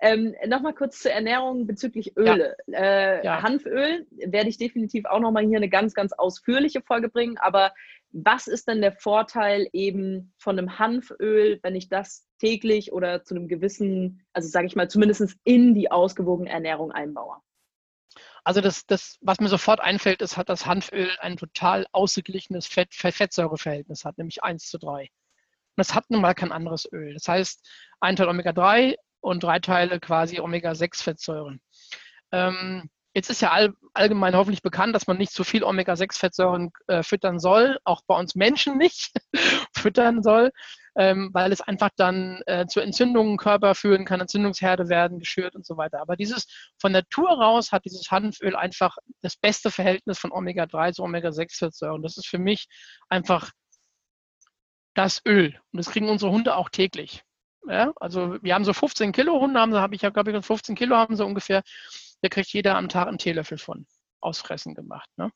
Ähm, 0.00 0.34
Nochmal 0.46 0.74
kurz 0.74 1.00
zur 1.00 1.12
Ernährung 1.12 1.66
bezüglich 1.66 2.16
Öle. 2.16 2.56
Ja. 2.66 2.78
Äh, 2.78 3.24
ja. 3.24 3.42
Hanföl 3.42 4.06
werde 4.10 4.48
ich 4.48 4.58
definitiv 4.58 5.04
auch 5.04 5.20
nochmal 5.20 5.46
hier 5.46 5.58
eine 5.58 5.68
ganz, 5.68 5.94
ganz 5.94 6.12
ausführliche 6.12 6.82
Folge 6.82 7.08
bringen. 7.08 7.38
Aber 7.38 7.72
was 8.10 8.46
ist 8.46 8.68
denn 8.68 8.80
der 8.80 8.92
Vorteil 8.92 9.68
eben 9.72 10.34
von 10.36 10.58
einem 10.58 10.78
Hanföl, 10.78 11.60
wenn 11.62 11.74
ich 11.74 11.88
das 11.88 12.26
täglich 12.38 12.92
oder 12.92 13.24
zu 13.24 13.34
einem 13.34 13.48
gewissen, 13.48 14.26
also 14.32 14.48
sage 14.48 14.66
ich 14.66 14.76
mal, 14.76 14.90
zumindest 14.90 15.36
in 15.44 15.74
die 15.74 15.90
ausgewogene 15.90 16.50
Ernährung 16.50 16.92
einbaue? 16.92 17.36
Also 18.44 18.60
das, 18.60 18.86
das, 18.86 19.18
was 19.20 19.38
mir 19.38 19.48
sofort 19.48 19.80
einfällt, 19.80 20.20
ist, 20.20 20.36
hat 20.36 20.48
das 20.48 20.66
Hanföl 20.66 21.10
ein 21.20 21.36
total 21.36 21.86
ausgeglichenes 21.92 22.66
Fett, 22.66 22.92
Fettsäureverhältnis 22.92 24.04
hat, 24.04 24.18
nämlich 24.18 24.42
1 24.42 24.68
zu 24.68 24.78
3. 24.78 25.08
Und 25.74 25.78
das 25.78 25.94
hat 25.94 26.10
nun 26.10 26.20
mal 26.20 26.34
kein 26.34 26.52
anderes 26.52 26.90
Öl. 26.92 27.14
Das 27.14 27.28
heißt, 27.28 27.68
ein 28.00 28.16
Teil 28.16 28.28
Omega-3 28.28 28.96
und 29.20 29.42
drei 29.42 29.58
Teile 29.58 30.00
quasi 30.00 30.40
Omega-6-Fettsäuren. 30.40 31.60
Ähm, 32.32 32.90
Jetzt 33.14 33.28
ist 33.28 33.42
ja 33.42 33.50
all, 33.50 33.74
allgemein 33.92 34.34
hoffentlich 34.34 34.62
bekannt, 34.62 34.94
dass 34.94 35.06
man 35.06 35.18
nicht 35.18 35.32
zu 35.32 35.44
viel 35.44 35.64
Omega-6-Fettsäuren 35.64 36.70
äh, 36.86 37.02
füttern 37.02 37.38
soll, 37.38 37.78
auch 37.84 38.00
bei 38.06 38.18
uns 38.18 38.34
Menschen 38.34 38.78
nicht 38.78 39.12
füttern 39.76 40.22
soll, 40.22 40.50
ähm, 40.96 41.28
weil 41.34 41.52
es 41.52 41.60
einfach 41.60 41.90
dann 41.96 42.40
äh, 42.46 42.66
zu 42.66 42.80
Entzündungen 42.80 43.32
im 43.32 43.36
Körper 43.36 43.74
führen 43.74 44.06
kann, 44.06 44.20
Entzündungsherde 44.20 44.88
werden 44.88 45.18
geschürt 45.18 45.54
und 45.54 45.66
so 45.66 45.76
weiter. 45.76 46.00
Aber 46.00 46.16
dieses 46.16 46.46
von 46.78 46.92
Natur 46.92 47.28
raus 47.28 47.70
hat 47.70 47.84
dieses 47.84 48.10
Hanföl 48.10 48.56
einfach 48.56 48.96
das 49.20 49.36
beste 49.36 49.70
Verhältnis 49.70 50.18
von 50.18 50.32
Omega-3 50.32 50.92
zu 50.92 51.02
Omega-6-Fettsäuren. 51.02 52.02
Das 52.02 52.16
ist 52.16 52.26
für 52.26 52.38
mich 52.38 52.66
einfach 53.10 53.50
das 54.94 55.22
Öl. 55.26 55.58
Und 55.72 55.78
das 55.78 55.90
kriegen 55.90 56.08
unsere 56.08 56.32
Hunde 56.32 56.56
auch 56.56 56.68
täglich. 56.68 57.24
Ja, 57.68 57.92
also 57.96 58.42
wir 58.42 58.54
haben 58.54 58.64
so 58.64 58.72
15 58.72 59.12
Kilo 59.12 59.40
Hunde, 59.40 59.60
haben 59.60 59.72
sie, 59.72 59.80
habe 59.80 59.94
ich 59.94 60.02
ja 60.02 60.10
glaube 60.10 60.36
ich 60.36 60.44
15 60.44 60.74
Kilo 60.74 60.96
haben 60.96 61.16
sie 61.16 61.24
ungefähr. 61.24 61.62
Da 62.20 62.28
kriegt 62.28 62.52
jeder 62.52 62.76
am 62.76 62.88
Tag 62.88 63.08
einen 63.08 63.18
Teelöffel 63.18 63.58
von 63.58 63.86
ausfressen 64.20 64.74
gemacht. 64.74 65.08
Ne? 65.16 65.30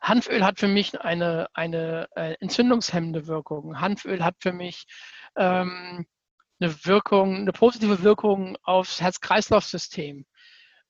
Hanföl 0.00 0.44
hat 0.44 0.58
für 0.58 0.68
mich 0.68 1.00
eine, 1.00 1.48
eine 1.54 2.08
äh, 2.14 2.34
entzündungshemmende 2.40 3.26
Wirkung. 3.26 3.80
Hanföl 3.80 4.24
hat 4.24 4.36
für 4.40 4.52
mich 4.52 4.86
ähm, 5.36 6.06
eine 6.60 6.84
Wirkung, 6.84 7.36
eine 7.36 7.52
positive 7.52 8.02
Wirkung 8.02 8.56
aufs 8.62 9.00
Herz-Kreislauf-System. 9.00 10.26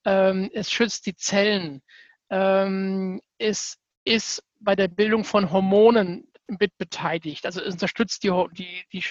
Ähm, 0.04 0.50
es 0.52 0.70
schützt 0.70 1.06
die 1.06 1.16
Zellen. 1.16 1.82
Ähm, 2.30 3.20
es 3.38 3.78
ist 4.04 4.42
bei 4.60 4.74
der 4.74 4.88
Bildung 4.88 5.24
von 5.24 5.50
Hormonen 5.50 6.30
mit 6.48 6.76
beteiligt. 6.78 7.46
Also 7.46 7.60
es 7.60 7.74
unterstützt 7.74 8.22
die, 8.24 8.32
die, 8.52 8.84
die 8.92 9.04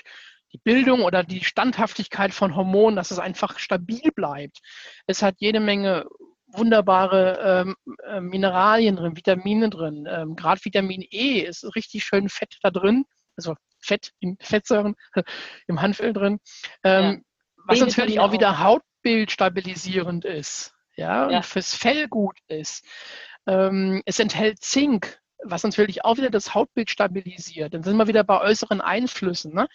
die 0.53 0.59
Bildung 0.59 1.01
oder 1.01 1.23
die 1.23 1.43
Standhaftigkeit 1.43 2.33
von 2.33 2.55
Hormonen, 2.55 2.95
dass 2.95 3.11
es 3.11 3.19
einfach 3.19 3.59
stabil 3.59 4.11
bleibt. 4.15 4.59
Es 5.05 5.21
hat 5.21 5.35
jede 5.39 5.59
Menge 5.59 6.05
wunderbare 6.47 7.65
ähm, 7.67 7.75
äh, 8.05 8.21
Mineralien 8.21 8.95
drin, 8.95 9.17
Vitamine 9.17 9.69
drin. 9.69 10.07
Ähm, 10.09 10.35
Gerade 10.35 10.63
Vitamin 10.63 11.05
E 11.09 11.41
ist 11.41 11.75
richtig 11.75 12.05
schön 12.05 12.29
Fett 12.29 12.57
da 12.61 12.71
drin, 12.71 13.05
also 13.35 13.55
Fett 13.79 14.13
in 14.19 14.37
Fettsäuren 14.39 14.95
im 15.67 15.81
Hanföl 15.81 16.13
drin, 16.13 16.39
ähm, 16.83 17.03
ja. 17.03 17.63
was 17.67 17.79
natürlich 17.81 18.19
auch 18.19 18.31
wieder 18.31 18.59
Hautbild 18.59 19.31
stabilisierend 19.31 20.25
ist, 20.25 20.73
ja, 20.95 21.29
ja. 21.29 21.37
und 21.37 21.45
fürs 21.45 21.73
Fell 21.75 22.07
gut 22.07 22.37
ist. 22.47 22.85
Ähm, 23.45 24.01
es 24.05 24.19
enthält 24.19 24.61
Zink, 24.61 25.19
was 25.43 25.63
natürlich 25.63 26.03
auch 26.03 26.17
wieder 26.17 26.29
das 26.29 26.53
Hautbild 26.53 26.89
stabilisiert. 26.89 27.73
Dann 27.73 27.83
sind 27.83 27.97
wir 27.97 28.07
wieder 28.07 28.23
bei 28.23 28.41
äußeren 28.41 28.81
Einflüssen. 28.81 29.53
Ne? 29.53 29.67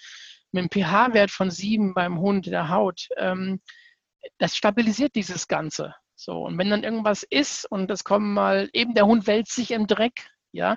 mit 0.53 0.61
einem 0.61 0.71
pH-Wert 0.71 1.31
von 1.31 1.51
sieben 1.51 1.95
beim 1.95 2.21
Hund 2.21 2.47
der 2.47 2.69
Haut, 2.69 3.09
ähm, 3.17 3.61
das 4.39 4.57
stabilisiert 4.57 5.15
dieses 5.15 5.49
Ganze. 5.49 5.95
So, 6.15 6.45
und 6.45 6.57
wenn 6.59 6.71
dann 6.71 6.85
irgendwas 6.85 7.25
ist 7.25 7.65
und 7.65 7.91
es 7.91 8.05
kommen 8.05 8.33
mal, 8.33 8.69
eben 8.73 8.95
der 8.95 9.07
Hund 9.07 9.27
wälzt 9.27 9.55
sich 9.55 9.73
im 9.73 9.87
Dreck, 9.87 10.29
ja, 10.53 10.77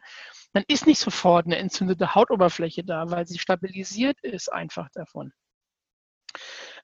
dann 0.53 0.63
ist 0.67 0.87
nicht 0.87 0.99
sofort 0.99 1.45
eine 1.45 1.57
entzündete 1.57 2.15
Hautoberfläche 2.15 2.83
da, 2.83 3.11
weil 3.11 3.27
sie 3.27 3.37
stabilisiert 3.37 4.19
ist 4.21 4.51
einfach 4.51 4.89
davon. 4.93 5.33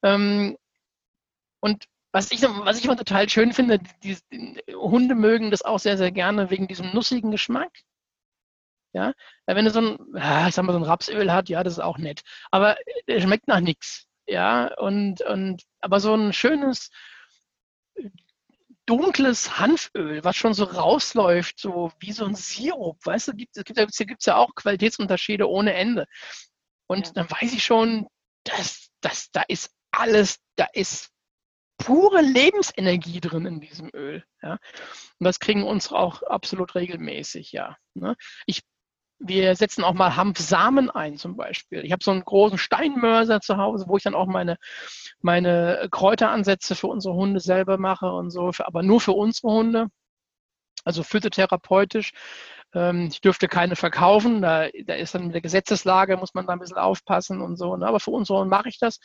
Ähm, 0.03 0.57
und 1.61 1.85
was 2.11 2.31
ich, 2.31 2.41
was 2.41 2.77
ich 2.77 2.85
immer 2.85 2.97
total 2.97 3.29
schön 3.29 3.53
finde, 3.53 3.79
die, 4.03 4.17
die, 4.31 4.61
Hunde 4.73 5.15
mögen 5.15 5.49
das 5.49 5.61
auch 5.61 5.79
sehr, 5.79 5.97
sehr 5.97 6.11
gerne 6.11 6.49
wegen 6.49 6.67
diesem 6.67 6.93
nussigen 6.93 7.31
Geschmack. 7.31 7.71
Ja, 8.93 9.13
wenn 9.45 9.65
du 9.65 9.71
so 9.71 9.79
ein, 9.79 9.97
ich 10.47 10.55
sag 10.55 10.65
mal, 10.65 10.73
so 10.73 10.79
ein 10.79 10.83
Rapsöl 10.83 11.31
hat, 11.31 11.47
ja, 11.49 11.63
das 11.63 11.73
ist 11.73 11.79
auch 11.79 11.97
nett. 11.97 12.21
Aber 12.51 12.77
es 13.07 13.23
schmeckt 13.23 13.47
nach 13.47 13.61
nichts. 13.61 14.05
Ja, 14.27 14.73
und, 14.77 15.21
und, 15.21 15.63
aber 15.79 15.99
so 15.99 16.13
ein 16.13 16.33
schönes, 16.33 16.89
dunkles 18.85 19.59
Hanföl, 19.59 20.23
was 20.23 20.35
schon 20.35 20.53
so 20.53 20.65
rausläuft, 20.65 21.59
so 21.59 21.91
wie 21.99 22.11
so 22.11 22.25
ein 22.25 22.35
Sirup, 22.35 23.05
weißt 23.05 23.29
du, 23.29 23.33
gibt, 23.33 23.55
es 23.55 23.63
gibt, 23.63 23.97
gibt 23.97 24.25
ja 24.25 24.35
auch 24.35 24.53
Qualitätsunterschiede 24.55 25.47
ohne 25.47 25.73
Ende. 25.73 26.07
Und 26.87 27.07
ja. 27.07 27.13
dann 27.13 27.31
weiß 27.31 27.53
ich 27.53 27.63
schon, 27.63 28.07
dass, 28.43 28.89
dass 29.01 29.31
da 29.31 29.43
ist 29.47 29.71
alles, 29.91 30.39
da 30.55 30.67
ist 30.73 31.09
pure 31.77 32.21
Lebensenergie 32.21 33.21
drin 33.21 33.45
in 33.45 33.61
diesem 33.61 33.89
Öl. 33.93 34.23
Ja. 34.41 34.53
Und 35.19 35.25
das 35.25 35.39
kriegen 35.39 35.63
unsere 35.63 35.97
auch 35.97 36.21
absolut 36.23 36.75
regelmäßig, 36.75 37.51
ja. 37.51 37.77
Ne? 37.93 38.15
Ich 38.45 38.61
wir 39.23 39.55
setzen 39.55 39.83
auch 39.83 39.93
mal 39.93 40.15
Hanfsamen 40.15 40.89
ein 40.89 41.17
zum 41.17 41.35
Beispiel. 41.35 41.85
Ich 41.85 41.91
habe 41.91 42.03
so 42.03 42.11
einen 42.11 42.23
großen 42.25 42.57
Steinmörser 42.57 43.39
zu 43.41 43.57
Hause, 43.57 43.85
wo 43.87 43.97
ich 43.97 44.03
dann 44.03 44.15
auch 44.15 44.27
meine, 44.27 44.57
meine 45.21 45.87
Kräuteransätze 45.91 46.75
für 46.75 46.87
unsere 46.87 47.13
Hunde 47.13 47.39
selber 47.39 47.77
mache 47.77 48.11
und 48.11 48.31
so, 48.31 48.51
aber 48.59 48.83
nur 48.83 48.99
für 48.99 49.13
unsere 49.13 49.53
Hunde. 49.53 49.87
Also 50.83 51.03
phytotherapeutisch. 51.03 52.11
Ähm, 52.73 53.09
ich 53.11 53.21
dürfte 53.21 53.47
keine 53.47 53.75
verkaufen. 53.75 54.41
Da, 54.41 54.67
da 54.85 54.95
ist 54.95 55.13
dann 55.13 55.25
mit 55.25 55.35
der 55.35 55.41
Gesetzeslage, 55.41 56.17
muss 56.17 56.33
man 56.33 56.47
da 56.47 56.53
ein 56.53 56.59
bisschen 56.59 56.77
aufpassen 56.77 57.41
und 57.41 57.57
so. 57.57 57.75
Ne? 57.75 57.85
Aber 57.85 57.99
für 57.99 58.11
unsere 58.11 58.39
Hunde 58.39 58.49
mache 58.49 58.69
ich 58.69 58.79
das. 58.79 58.99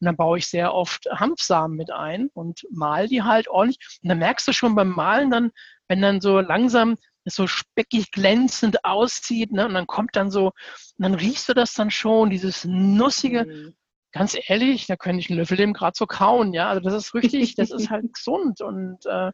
Und 0.00 0.06
dann 0.06 0.16
baue 0.16 0.38
ich 0.38 0.48
sehr 0.48 0.74
oft 0.74 1.06
Hanfsamen 1.10 1.76
mit 1.76 1.90
ein 1.90 2.28
und 2.34 2.66
mal 2.70 3.08
die 3.08 3.22
halt 3.22 3.48
ordentlich. 3.48 3.78
Und 4.02 4.08
dann 4.08 4.18
merkst 4.18 4.46
du 4.48 4.52
schon 4.52 4.74
beim 4.74 4.90
Malen 4.90 5.30
dann, 5.30 5.52
wenn 5.88 6.02
dann 6.02 6.20
so 6.20 6.40
langsam 6.40 6.96
so 7.24 7.46
speckig 7.46 8.10
glänzend 8.10 8.84
aussieht, 8.84 9.52
ne? 9.52 9.66
Und 9.66 9.74
dann 9.74 9.86
kommt 9.86 10.16
dann 10.16 10.30
so, 10.30 10.52
dann 10.98 11.14
riechst 11.14 11.48
du 11.48 11.54
das 11.54 11.74
dann 11.74 11.90
schon, 11.90 12.30
dieses 12.30 12.64
nussige. 12.64 13.44
Mhm. 13.44 13.74
Ganz 14.12 14.36
ehrlich, 14.48 14.86
da 14.86 14.96
könnte 14.96 15.20
ich 15.20 15.30
einen 15.30 15.38
Löffel 15.38 15.56
dem 15.56 15.72
gerade 15.72 15.96
so 15.96 16.06
kauen, 16.06 16.52
ja. 16.52 16.68
Also 16.68 16.80
das 16.80 16.94
ist 16.94 17.14
richtig, 17.14 17.54
das 17.54 17.70
ist 17.70 17.90
halt 17.90 18.12
gesund 18.12 18.60
und 18.60 19.06
äh, 19.06 19.32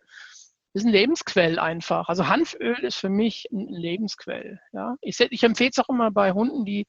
ist 0.75 0.85
ein 0.85 0.93
Lebensquell 0.93 1.59
einfach. 1.59 2.09
Also 2.09 2.29
Hanföl 2.29 2.79
ist 2.85 2.97
für 2.97 3.09
mich 3.09 3.49
ein 3.51 3.69
Lebensquell, 3.69 4.61
ja. 4.73 4.97
Ich, 5.01 5.19
ich 5.19 5.43
empfehle 5.43 5.71
es 5.71 5.79
auch 5.79 5.89
immer 5.89 6.11
bei 6.11 6.33
Hunden, 6.33 6.65
die, 6.65 6.87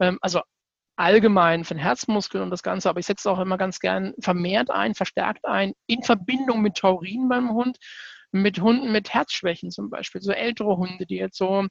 ähm, 0.00 0.18
also 0.20 0.40
allgemein 0.96 1.64
für 1.64 1.74
den 1.74 1.80
Herzmuskel 1.80 2.42
und 2.42 2.50
das 2.50 2.62
Ganze, 2.62 2.90
aber 2.90 3.00
ich 3.00 3.06
setze 3.06 3.28
es 3.28 3.32
auch 3.32 3.40
immer 3.40 3.56
ganz 3.56 3.78
gern 3.80 4.14
vermehrt 4.20 4.70
ein, 4.70 4.94
verstärkt 4.94 5.46
ein, 5.46 5.72
in 5.86 6.02
Verbindung 6.02 6.60
mit 6.60 6.76
Taurin 6.76 7.28
beim 7.28 7.50
Hund, 7.50 7.78
mit 8.32 8.60
Hunden 8.60 8.90
mit 8.90 9.12
Herzschwächen 9.12 9.70
zum 9.70 9.90
Beispiel, 9.90 10.22
so 10.22 10.32
ältere 10.32 10.76
Hunde, 10.76 11.06
die 11.06 11.16
jetzt 11.16 11.36
so, 11.36 11.66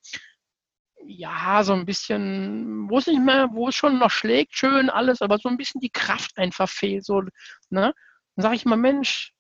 ja, 1.06 1.64
so 1.64 1.74
ein 1.74 1.86
bisschen, 1.86 2.90
wo 2.90 3.00
es 3.00 3.08
nicht 3.08 3.22
mehr, 3.22 3.50
wo 3.54 3.70
es 3.70 3.76
schon 3.76 4.00
noch 4.00 4.12
schlägt, 4.12 4.56
schön 4.56 4.90
alles, 4.90 5.22
aber 5.22 5.38
so 5.40 5.50
ein 5.50 5.58
bisschen 5.58 5.82
die 5.82 5.90
Kraft 5.90 6.38
einfach 6.38 6.70
fehlt. 6.70 7.06
So, 7.06 7.22
ne? 7.70 7.94
Dann 8.36 8.44
sage 8.44 8.56
ich 8.56 8.66
mal, 8.66 8.78
Mensch, 8.78 9.34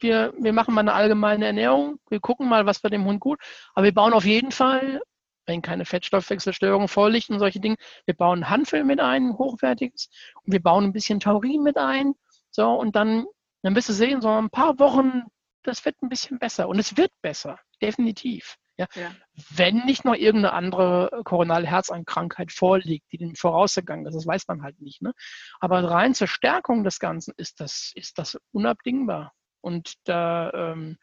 wir, 0.00 0.34
wir 0.38 0.52
machen 0.52 0.74
mal 0.74 0.80
eine 0.80 0.94
allgemeine 0.94 1.46
Ernährung, 1.46 1.98
wir 2.08 2.20
gucken 2.20 2.48
mal, 2.48 2.66
was 2.66 2.80
bei 2.80 2.88
dem 2.88 3.04
Hund 3.04 3.20
gut, 3.20 3.40
aber 3.74 3.84
wir 3.84 3.94
bauen 3.94 4.12
auf 4.12 4.24
jeden 4.24 4.52
Fall, 4.52 5.00
wenn 5.46 5.62
keine 5.62 5.84
Fettstoffwechselstörungen 5.84 6.88
vorliegen 6.88 7.34
und 7.34 7.40
solche 7.40 7.60
Dinge, 7.60 7.76
wir 8.06 8.14
bauen 8.14 8.48
Handfilm 8.48 8.86
mit 8.86 9.00
ein, 9.00 9.36
hochwertiges, 9.38 10.08
und 10.44 10.52
wir 10.52 10.62
bauen 10.62 10.84
ein 10.84 10.92
bisschen 10.92 11.20
Taurin 11.20 11.62
mit 11.62 11.76
ein, 11.76 12.14
so, 12.50 12.68
und 12.70 12.96
dann, 12.96 13.26
dann 13.62 13.74
wirst 13.74 13.88
du 13.88 13.92
sehen, 13.92 14.20
so 14.20 14.28
ein 14.28 14.50
paar 14.50 14.78
Wochen 14.78 15.22
das 15.62 15.84
wird 15.84 16.00
ein 16.02 16.08
bisschen 16.08 16.38
besser. 16.38 16.68
Und 16.68 16.78
es 16.78 16.96
wird 16.96 17.12
besser, 17.22 17.58
definitiv. 17.80 18.56
Ja. 18.78 18.86
ja. 18.94 19.10
Wenn 19.50 19.84
nicht 19.84 20.04
noch 20.04 20.14
irgendeine 20.14 20.54
andere 20.54 21.22
koronale 21.24 21.66
Herzkrankheit 21.66 22.52
vorliegt, 22.52 23.10
die 23.12 23.18
den 23.18 23.36
vorausgegangen 23.36 24.06
ist, 24.06 24.14
das 24.14 24.26
weiß 24.26 24.48
man 24.48 24.62
halt 24.62 24.80
nicht. 24.80 25.02
Ne? 25.02 25.12
Aber 25.60 25.84
rein 25.84 26.14
zur 26.14 26.26
Stärkung 26.26 26.84
des 26.84 26.98
Ganzen 26.98 27.34
ist 27.36 27.60
das, 27.60 27.92
ist 27.94 28.18
das 28.18 28.38
unabdingbar. 28.52 29.32
Und 29.60 29.94
da, 30.04 30.50
ähm, 30.52 30.96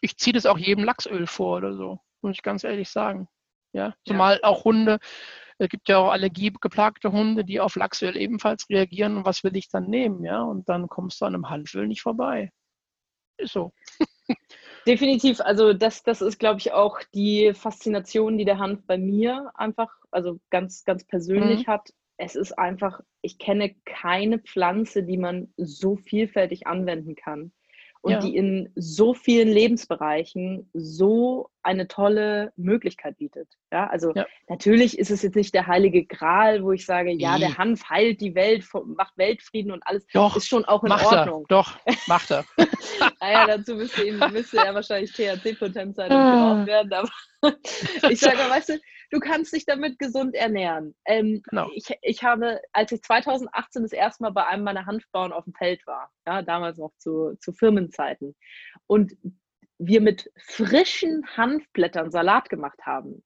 ich 0.00 0.16
ziehe 0.18 0.34
das 0.34 0.46
auch 0.46 0.58
jedem 0.58 0.84
Lachsöl 0.84 1.26
vor 1.26 1.56
oder 1.56 1.74
so, 1.74 1.98
muss 2.20 2.36
ich 2.36 2.42
ganz 2.42 2.64
ehrlich 2.64 2.90
sagen. 2.90 3.28
Ja, 3.72 3.94
zumal 4.06 4.38
ja. 4.42 4.48
auch 4.48 4.64
Hunde, 4.64 4.98
es 5.58 5.68
gibt 5.68 5.88
ja 5.88 5.98
auch 5.98 6.10
allergiegeplagte 6.10 7.12
Hunde, 7.12 7.44
die 7.44 7.60
auf 7.60 7.76
Lachsöl 7.76 8.16
ebenfalls 8.16 8.68
reagieren. 8.68 9.18
Und 9.18 9.24
was 9.24 9.42
will 9.42 9.56
ich 9.56 9.68
dann 9.68 9.88
nehmen? 9.88 10.24
Ja, 10.24 10.42
und 10.42 10.68
dann 10.68 10.88
kommst 10.88 11.20
du 11.20 11.24
an 11.24 11.34
einem 11.34 11.50
Hanföl 11.50 11.86
nicht 11.86 12.02
vorbei. 12.02 12.52
Ist 13.38 13.52
so. 13.52 13.72
Definitiv, 14.86 15.40
also 15.40 15.72
das, 15.72 16.02
das 16.04 16.22
ist, 16.22 16.38
glaube 16.38 16.60
ich, 16.60 16.72
auch 16.72 17.00
die 17.12 17.52
Faszination, 17.54 18.38
die 18.38 18.44
der 18.44 18.58
Hanf 18.58 18.86
bei 18.86 18.98
mir 18.98 19.50
einfach, 19.54 19.90
also 20.12 20.38
ganz, 20.50 20.84
ganz 20.84 21.04
persönlich 21.04 21.66
mhm. 21.66 21.70
hat. 21.70 21.90
Es 22.18 22.34
ist 22.34 22.52
einfach, 22.52 23.00
ich 23.20 23.38
kenne 23.38 23.74
keine 23.84 24.38
Pflanze, 24.38 25.02
die 25.02 25.18
man 25.18 25.52
so 25.56 25.96
vielfältig 25.96 26.66
anwenden 26.66 27.14
kann 27.14 27.52
und 28.06 28.12
ja. 28.12 28.20
die 28.20 28.36
in 28.36 28.70
so 28.76 29.14
vielen 29.14 29.48
Lebensbereichen 29.48 30.70
so 30.72 31.50
eine 31.64 31.88
tolle 31.88 32.52
Möglichkeit 32.56 33.18
bietet. 33.18 33.48
Ja, 33.72 33.88
also 33.88 34.12
ja. 34.14 34.24
natürlich 34.48 34.96
ist 34.96 35.10
es 35.10 35.22
jetzt 35.22 35.34
nicht 35.34 35.52
der 35.52 35.66
heilige 35.66 36.04
Gral, 36.04 36.62
wo 36.62 36.70
ich 36.70 36.86
sage, 36.86 37.10
ja, 37.10 37.36
der 37.36 37.58
Hanf 37.58 37.90
heilt 37.90 38.20
die 38.20 38.36
Welt, 38.36 38.64
macht 38.96 39.18
Weltfrieden 39.18 39.72
und 39.72 39.82
alles. 39.84 40.06
Doch, 40.14 40.36
ist 40.36 40.46
schon 40.46 40.64
auch 40.66 40.84
in 40.84 40.90
macht 40.90 41.06
Ordnung. 41.06 41.46
Er. 41.48 41.56
Doch, 41.56 41.76
macht 42.06 42.30
er. 42.30 42.44
naja, 43.20 43.44
dazu 43.48 43.74
müsste, 43.74 44.04
ihm, 44.04 44.22
müsste 44.30 44.58
er 44.58 44.72
wahrscheinlich 44.72 45.10
THC-Potent 45.10 45.96
sein 45.96 46.12
und 46.12 46.16
ah. 46.16 46.64
werden, 46.64 46.92
aber 46.92 47.10
ich 48.08 48.20
sage, 48.20 48.38
weißt 48.38 48.68
du, 48.68 48.80
du 49.10 49.20
kannst 49.20 49.52
dich 49.52 49.64
damit 49.64 49.98
gesund 49.98 50.34
ernähren. 50.34 50.94
Ähm, 51.04 51.42
genau. 51.48 51.70
ich, 51.74 51.96
ich 52.02 52.24
habe, 52.24 52.60
als 52.72 52.92
ich 52.92 53.02
2018 53.02 53.82
das 53.82 53.92
erste 53.92 54.24
Mal 54.24 54.30
bei 54.30 54.46
einem 54.46 54.64
meiner 54.64 54.86
Hanfbauern 54.86 55.32
auf 55.32 55.44
dem 55.44 55.54
Feld 55.54 55.86
war, 55.86 56.10
ja, 56.26 56.42
damals 56.42 56.78
noch 56.78 56.92
zu, 56.98 57.36
zu 57.40 57.52
Firmenzeiten, 57.52 58.34
und 58.86 59.16
wir 59.78 60.00
mit 60.00 60.30
frischen 60.36 61.26
Hanfblättern 61.36 62.10
Salat 62.10 62.48
gemacht 62.48 62.80
haben. 62.84 63.22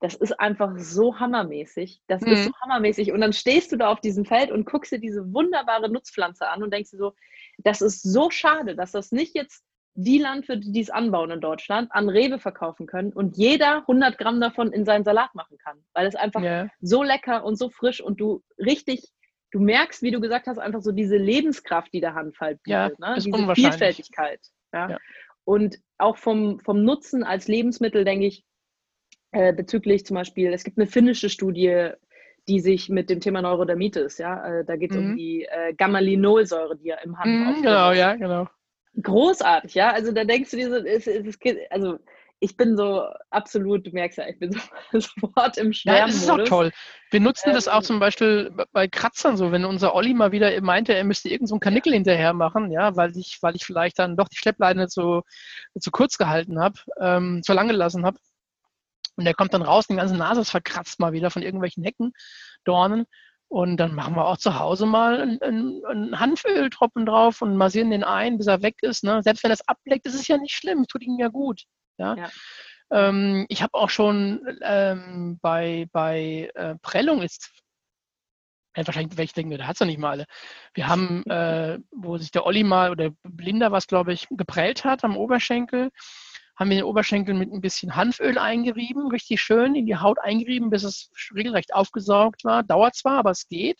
Das 0.00 0.14
ist 0.14 0.38
einfach 0.40 0.72
so 0.78 1.20
hammermäßig. 1.20 2.02
Das 2.08 2.22
mhm. 2.22 2.32
ist 2.32 2.44
so 2.44 2.50
hammermäßig. 2.60 3.12
Und 3.12 3.20
dann 3.20 3.32
stehst 3.32 3.70
du 3.70 3.76
da 3.76 3.88
auf 3.88 4.00
diesem 4.00 4.24
Feld 4.24 4.50
und 4.50 4.66
guckst 4.66 4.90
dir 4.90 4.98
diese 4.98 5.32
wunderbare 5.32 5.88
Nutzpflanze 5.88 6.48
an 6.48 6.62
und 6.62 6.72
denkst 6.72 6.90
dir 6.90 6.98
so, 6.98 7.14
das 7.58 7.80
ist 7.80 8.02
so 8.02 8.28
schade, 8.30 8.74
dass 8.74 8.90
das 8.90 9.12
nicht 9.12 9.36
jetzt 9.36 9.64
die 9.94 10.18
Landwirte, 10.18 10.70
die 10.70 10.80
es 10.80 10.90
anbauen 10.90 11.30
in 11.30 11.40
Deutschland, 11.40 11.92
an 11.92 12.08
Rewe 12.08 12.38
verkaufen 12.38 12.86
können 12.86 13.12
und 13.12 13.36
jeder 13.36 13.78
100 13.80 14.16
Gramm 14.16 14.40
davon 14.40 14.72
in 14.72 14.84
seinen 14.84 15.04
Salat 15.04 15.34
machen 15.34 15.58
kann, 15.58 15.78
weil 15.92 16.06
es 16.06 16.14
einfach 16.14 16.42
yeah. 16.42 16.68
so 16.80 17.02
lecker 17.02 17.44
und 17.44 17.56
so 17.56 17.68
frisch 17.68 18.00
und 18.00 18.20
du 18.20 18.42
richtig, 18.58 19.10
du 19.50 19.60
merkst, 19.60 20.02
wie 20.02 20.10
du 20.10 20.20
gesagt 20.20 20.46
hast, 20.46 20.58
einfach 20.58 20.80
so 20.80 20.92
diese 20.92 21.16
Lebenskraft, 21.16 21.92
die 21.92 22.00
der 22.00 22.14
Hanf 22.14 22.40
halt 22.40 22.62
bietet, 22.62 22.94
ja, 22.98 23.08
ne? 23.10 23.14
diese 23.16 23.54
Vielfältigkeit. 23.54 24.40
Ja? 24.72 24.90
ja? 24.90 24.98
Und 25.44 25.76
auch 25.98 26.16
vom, 26.16 26.60
vom 26.60 26.84
Nutzen 26.84 27.22
als 27.22 27.48
Lebensmittel, 27.48 28.04
denke 28.04 28.26
ich, 28.26 28.44
äh, 29.32 29.52
bezüglich 29.52 30.06
zum 30.06 30.14
Beispiel, 30.14 30.52
es 30.52 30.64
gibt 30.64 30.78
eine 30.78 30.86
finnische 30.86 31.28
Studie, 31.28 31.90
die 32.48 32.60
sich 32.60 32.88
mit 32.88 33.10
dem 33.10 33.20
Thema 33.20 33.42
Neurodermitis, 33.42 34.18
ja, 34.18 34.60
äh, 34.60 34.64
da 34.64 34.76
geht 34.76 34.90
es 34.90 34.96
mhm. 34.96 35.10
um 35.10 35.16
die 35.16 35.44
äh, 35.44 35.74
Gammalinolsäure, 35.74 36.76
die 36.76 36.88
ja 36.88 36.96
im 37.04 37.18
Hanf 37.18 37.26
mhm, 37.26 37.62
Genau, 37.62 37.92
ja, 37.92 38.14
genau 38.14 38.48
großartig, 39.00 39.74
ja. 39.74 39.92
Also 39.92 40.12
da 40.12 40.24
denkst 40.24 40.50
du 40.50 40.56
dir 40.56 40.70
so, 40.70 40.76
es, 40.76 41.06
es, 41.06 41.38
also 41.70 41.98
ich 42.42 42.56
bin 42.56 42.76
so 42.76 43.06
absolut, 43.30 43.86
du 43.86 43.90
merkst 43.92 44.18
ja, 44.18 44.26
ich 44.26 44.38
bin 44.38 44.52
so, 44.52 44.58
sofort 44.98 45.56
im 45.58 45.72
Schwärmen. 45.72 46.00
Ja, 46.00 46.06
das 46.06 46.16
ist 46.16 46.30
auch 46.30 46.42
toll. 46.42 46.72
Wir 47.10 47.20
nutzen 47.20 47.50
ähm, 47.50 47.54
das 47.54 47.68
auch 47.68 47.78
ähm, 47.78 47.84
zum 47.84 48.00
Beispiel 48.00 48.52
bei 48.72 48.88
Kratzern 48.88 49.36
so, 49.36 49.52
wenn 49.52 49.64
unser 49.64 49.94
Olli 49.94 50.12
mal 50.12 50.32
wieder 50.32 50.60
meinte, 50.60 50.92
er 50.92 51.04
müsste 51.04 51.28
irgendeinen 51.28 51.46
so 51.46 51.58
Kanickel 51.60 51.92
hinterher 51.92 52.32
machen, 52.32 52.72
ja, 52.72 52.96
weil 52.96 53.16
ich, 53.16 53.38
weil 53.42 53.54
ich 53.54 53.64
vielleicht 53.64 54.00
dann 54.00 54.16
doch 54.16 54.28
die 54.28 54.38
Schleppleine 54.38 54.88
zu, 54.88 55.22
zu 55.78 55.90
kurz 55.92 56.18
gehalten 56.18 56.58
habe, 56.60 56.80
ähm, 57.00 57.42
zu 57.44 57.52
lang 57.52 57.68
gelassen 57.68 58.04
habe. 58.04 58.18
Und 59.16 59.24
der 59.24 59.34
kommt 59.34 59.54
dann 59.54 59.62
raus, 59.62 59.86
die 59.86 59.94
ganze 59.94 60.16
Nase 60.16 60.40
ist 60.40 60.50
verkratzt 60.50 60.98
mal 60.98 61.12
wieder 61.12 61.30
von 61.30 61.42
irgendwelchen 61.42 61.84
Hecken, 61.84 62.12
Dornen. 62.64 63.06
Und 63.52 63.76
dann 63.76 63.94
machen 63.94 64.16
wir 64.16 64.26
auch 64.26 64.38
zu 64.38 64.58
Hause 64.58 64.86
mal 64.86 65.20
einen, 65.20 65.84
einen 65.84 66.18
Hanföltropfen 66.18 67.04
drauf 67.04 67.42
und 67.42 67.54
massieren 67.54 67.90
den 67.90 68.02
ein, 68.02 68.38
bis 68.38 68.46
er 68.46 68.62
weg 68.62 68.76
ist. 68.80 69.04
Ne? 69.04 69.22
Selbst 69.22 69.42
wenn 69.42 69.50
das 69.50 69.68
ableckt, 69.68 70.06
ist 70.06 70.14
es 70.14 70.26
ja 70.26 70.38
nicht 70.38 70.54
schlimm, 70.54 70.86
tut 70.86 71.02
ihm 71.02 71.18
ja 71.18 71.28
gut. 71.28 71.64
Ja? 71.98 72.14
ja. 72.14 72.30
Ähm, 72.90 73.44
ich 73.50 73.62
habe 73.62 73.74
auch 73.74 73.90
schon 73.90 74.40
ähm, 74.62 75.38
bei, 75.42 75.86
bei 75.92 76.50
äh, 76.54 76.76
Prellung 76.80 77.20
ist 77.20 77.50
ja, 78.74 78.86
wahrscheinlich 78.86 79.18
welche 79.18 79.34
denken, 79.34 79.50
der 79.58 79.66
hat 79.66 79.76
es 79.76 79.80
ja 79.80 79.84
nicht 79.86 79.98
mal 79.98 80.12
alle. 80.12 80.24
Wir 80.72 80.88
haben, 80.88 81.22
äh, 81.30 81.78
wo 81.90 82.16
sich 82.16 82.30
der 82.30 82.46
Olli 82.46 82.64
mal 82.64 82.90
oder 82.90 83.10
Blinder 83.22 83.70
was, 83.70 83.86
glaube 83.86 84.14
ich, 84.14 84.28
geprellt 84.30 84.86
hat 84.86 85.04
am 85.04 85.14
Oberschenkel 85.14 85.90
haben 86.56 86.70
wir 86.70 86.76
den 86.76 86.84
Oberschenkel 86.84 87.34
mit 87.34 87.52
ein 87.52 87.60
bisschen 87.60 87.96
Hanföl 87.96 88.38
eingerieben, 88.38 89.08
richtig 89.08 89.40
schön 89.40 89.74
in 89.74 89.86
die 89.86 89.96
Haut 89.96 90.18
eingerieben, 90.18 90.70
bis 90.70 90.84
es 90.84 91.10
regelrecht 91.34 91.74
aufgesaugt 91.74 92.44
war. 92.44 92.62
Dauert 92.62 92.94
zwar, 92.94 93.18
aber 93.18 93.30
es 93.30 93.48
geht. 93.48 93.78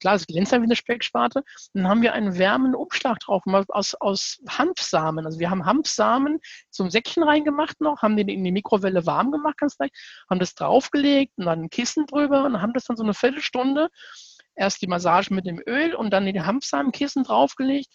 Klar, 0.00 0.14
es 0.14 0.26
glänzt 0.26 0.52
dann 0.52 0.62
wie 0.62 0.66
eine 0.66 0.76
Specksparte. 0.76 1.42
Dann 1.74 1.88
haben 1.88 2.02
wir 2.02 2.14
einen 2.14 2.38
wärmenden 2.38 2.74
Umschlag 2.74 3.18
drauf 3.20 3.42
aus, 3.68 3.94
aus 3.94 4.38
Hanfsamen. 4.48 5.26
Also 5.26 5.38
wir 5.38 5.50
haben 5.50 5.66
Hanfsamen 5.66 6.38
zum 6.70 6.90
Säckchen 6.90 7.22
reingemacht 7.22 7.80
noch, 7.80 8.02
haben 8.02 8.16
den 8.16 8.28
in 8.28 8.44
die 8.44 8.52
Mikrowelle 8.52 9.06
warm 9.06 9.30
gemacht, 9.30 9.58
ganz 9.58 9.78
leicht, 9.78 9.94
haben 10.28 10.40
das 10.40 10.54
draufgelegt 10.54 11.34
und 11.36 11.46
dann 11.46 11.64
ein 11.64 11.70
Kissen 11.70 12.06
drüber 12.06 12.44
und 12.44 12.60
haben 12.60 12.72
das 12.72 12.84
dann 12.84 12.96
so 12.96 13.04
eine 13.04 13.14
Viertelstunde 13.14 13.88
erst 14.56 14.80
die 14.82 14.86
Massage 14.86 15.32
mit 15.32 15.46
dem 15.46 15.60
Öl 15.66 15.94
und 15.94 16.10
dann 16.10 16.26
die 16.26 16.40
Hanfsamenkissen 16.40 17.24
draufgelegt 17.24 17.88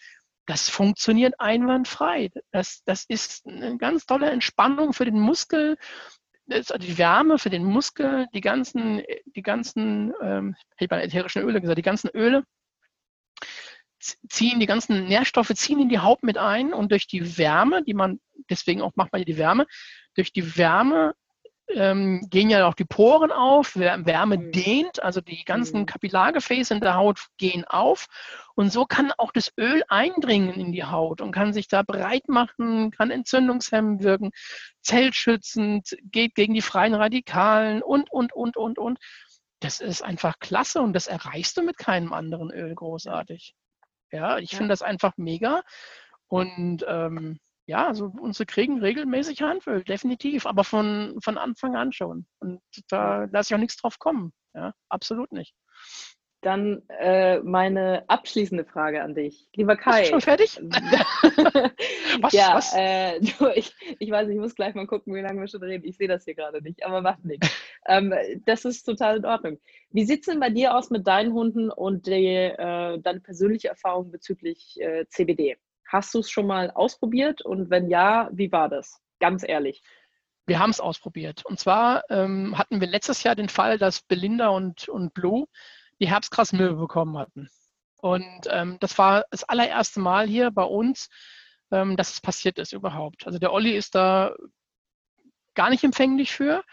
das 0.46 0.68
funktioniert 0.68 1.34
einwandfrei. 1.38 2.30
Das, 2.50 2.82
das 2.84 3.04
ist 3.04 3.46
eine 3.46 3.76
ganz 3.78 4.06
tolle 4.06 4.30
Entspannung 4.30 4.92
für 4.92 5.04
den 5.04 5.18
Muskel, 5.18 5.76
die 6.46 6.98
Wärme 6.98 7.38
für 7.38 7.50
den 7.50 7.64
Muskel, 7.64 8.26
die 8.34 8.40
ganzen, 8.40 9.02
die 9.26 9.42
ganzen, 9.42 10.12
ähm, 10.20 10.56
ich 10.78 10.88
bei 10.88 11.02
ätherischen 11.02 11.42
Öle 11.42 11.60
gesagt, 11.60 11.78
die 11.78 11.82
ganzen 11.82 12.10
Öle 12.10 12.44
ziehen, 14.28 14.58
die 14.58 14.66
ganzen 14.66 15.04
Nährstoffe 15.04 15.54
ziehen 15.54 15.80
in 15.80 15.88
die 15.88 16.00
Haut 16.00 16.22
mit 16.22 16.36
ein 16.36 16.72
und 16.74 16.90
durch 16.90 17.06
die 17.06 17.38
Wärme, 17.38 17.84
die 17.84 17.94
man, 17.94 18.20
deswegen 18.50 18.82
auch 18.82 18.96
macht 18.96 19.12
man 19.12 19.24
die 19.24 19.36
Wärme, 19.36 19.66
durch 20.14 20.32
die 20.32 20.56
Wärme 20.56 21.14
ähm, 21.74 22.26
gehen 22.30 22.50
ja 22.50 22.66
auch 22.66 22.74
die 22.74 22.84
Poren 22.84 23.32
auf, 23.32 23.76
Wärme 23.76 24.38
mhm. 24.38 24.52
dehnt, 24.52 25.02
also 25.02 25.20
die 25.20 25.44
ganzen 25.44 25.80
mhm. 25.80 25.86
Kapillargefäße 25.86 26.74
in 26.74 26.80
der 26.80 26.94
Haut 26.94 27.26
gehen 27.38 27.64
auf 27.64 28.06
und 28.54 28.72
so 28.72 28.84
kann 28.84 29.12
auch 29.16 29.32
das 29.32 29.52
Öl 29.58 29.82
eindringen 29.88 30.54
in 30.54 30.72
die 30.72 30.84
Haut 30.84 31.20
und 31.20 31.32
kann 31.32 31.52
sich 31.52 31.68
da 31.68 31.82
breit 31.82 32.28
machen, 32.28 32.90
kann 32.90 33.10
entzündungshemmend 33.10 34.02
wirken, 34.02 34.30
zellschützend, 34.82 35.96
geht 36.04 36.34
gegen 36.34 36.54
die 36.54 36.62
freien 36.62 36.94
Radikalen 36.94 37.82
und, 37.82 38.10
und, 38.10 38.32
und, 38.32 38.56
und, 38.56 38.78
und. 38.78 38.98
Das 39.60 39.80
ist 39.80 40.02
einfach 40.02 40.38
klasse 40.40 40.80
und 40.80 40.92
das 40.92 41.06
erreichst 41.06 41.56
du 41.56 41.62
mit 41.62 41.78
keinem 41.78 42.12
anderen 42.12 42.50
Öl 42.50 42.74
großartig. 42.74 43.54
Ja, 44.10 44.38
ich 44.38 44.52
ja. 44.52 44.58
finde 44.58 44.72
das 44.72 44.82
einfach 44.82 45.14
mega 45.16 45.62
und 46.26 46.84
ähm, 46.86 47.38
ja, 47.66 47.86
also 47.86 48.12
unsere 48.20 48.46
kriegen 48.46 48.80
regelmäßig 48.80 49.42
Handöl, 49.42 49.84
definitiv, 49.84 50.46
aber 50.46 50.64
von, 50.64 51.16
von 51.22 51.38
Anfang 51.38 51.76
an 51.76 51.92
schon. 51.92 52.26
Und 52.40 52.60
da 52.88 53.24
lasse 53.30 53.52
ich 53.52 53.54
auch 53.54 53.60
nichts 53.60 53.76
drauf 53.76 53.98
kommen. 53.98 54.32
Ja, 54.54 54.74
absolut 54.88 55.32
nicht. 55.32 55.54
Dann 56.42 56.82
äh, 56.98 57.38
meine 57.38 58.02
abschließende 58.08 58.64
Frage 58.64 59.00
an 59.00 59.14
dich. 59.14 59.48
Lieber 59.54 59.76
Kai. 59.76 60.00
Bist 60.00 60.10
du 60.10 60.14
schon 60.14 60.20
fertig? 60.22 60.56
was, 62.20 62.32
ja, 62.32 62.54
was? 62.56 62.74
Äh, 62.74 63.20
du, 63.38 63.46
ich, 63.54 63.72
ich 64.00 64.10
weiß, 64.10 64.28
ich 64.28 64.38
muss 64.38 64.56
gleich 64.56 64.74
mal 64.74 64.88
gucken, 64.88 65.14
wie 65.14 65.20
lange 65.20 65.40
wir 65.40 65.46
schon 65.46 65.62
reden. 65.62 65.86
Ich 65.86 65.98
sehe 65.98 66.08
das 66.08 66.24
hier 66.24 66.34
gerade 66.34 66.60
nicht, 66.60 66.84
aber 66.84 67.00
macht 67.00 67.24
nichts. 67.24 67.48
Ähm, 67.84 68.14
das 68.44 68.64
ist 68.64 68.84
total 68.84 69.16
in 69.16 69.24
Ordnung. 69.24 69.58
Wie 69.90 70.04
sieht 70.04 70.20
es 70.20 70.26
denn 70.26 70.38
bei 70.38 70.50
dir 70.50 70.76
aus 70.76 70.90
mit 70.90 71.04
deinen 71.04 71.32
Hunden 71.32 71.68
und 71.68 72.06
die, 72.06 72.26
äh, 72.28 73.00
deine 73.00 73.18
persönliche 73.18 73.70
Erfahrung 73.70 74.12
bezüglich 74.12 74.80
äh, 74.80 75.04
CBD? 75.08 75.56
Hast 75.92 76.14
du 76.14 76.20
es 76.20 76.30
schon 76.30 76.46
mal 76.46 76.70
ausprobiert 76.70 77.42
und 77.42 77.68
wenn 77.68 77.90
ja, 77.90 78.30
wie 78.32 78.50
war 78.50 78.70
das? 78.70 78.98
Ganz 79.20 79.46
ehrlich. 79.46 79.82
Wir 80.46 80.58
haben 80.58 80.70
es 80.70 80.80
ausprobiert. 80.80 81.44
Und 81.44 81.60
zwar 81.60 82.02
ähm, 82.08 82.56
hatten 82.56 82.80
wir 82.80 82.88
letztes 82.88 83.22
Jahr 83.22 83.34
den 83.34 83.50
Fall, 83.50 83.76
dass 83.76 84.00
Belinda 84.00 84.48
und, 84.48 84.88
und 84.88 85.12
Blue 85.12 85.46
die 86.00 86.08
Herbstgrasmilbe 86.08 86.76
bekommen 86.76 87.18
hatten. 87.18 87.48
Und 87.98 88.48
ähm, 88.48 88.78
das 88.80 88.96
war 88.96 89.26
das 89.30 89.44
allererste 89.44 90.00
Mal 90.00 90.26
hier 90.26 90.50
bei 90.50 90.64
uns, 90.64 91.10
ähm, 91.70 91.96
dass 91.96 92.14
es 92.14 92.20
passiert 92.22 92.58
ist 92.58 92.72
überhaupt. 92.72 93.26
Also 93.26 93.38
der 93.38 93.52
Olli 93.52 93.76
ist 93.76 93.94
da 93.94 94.34
gar 95.54 95.68
nicht 95.68 95.84
empfänglich 95.84 96.32
für. 96.32 96.64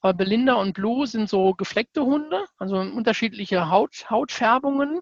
Aber 0.00 0.12
Belinda 0.12 0.54
und 0.54 0.74
Blue 0.74 1.06
sind 1.06 1.30
so 1.30 1.54
gefleckte 1.54 2.04
Hunde, 2.04 2.44
also 2.58 2.76
unterschiedliche 2.76 3.70
Haut, 3.70 4.10
Hautfärbungen. 4.10 5.00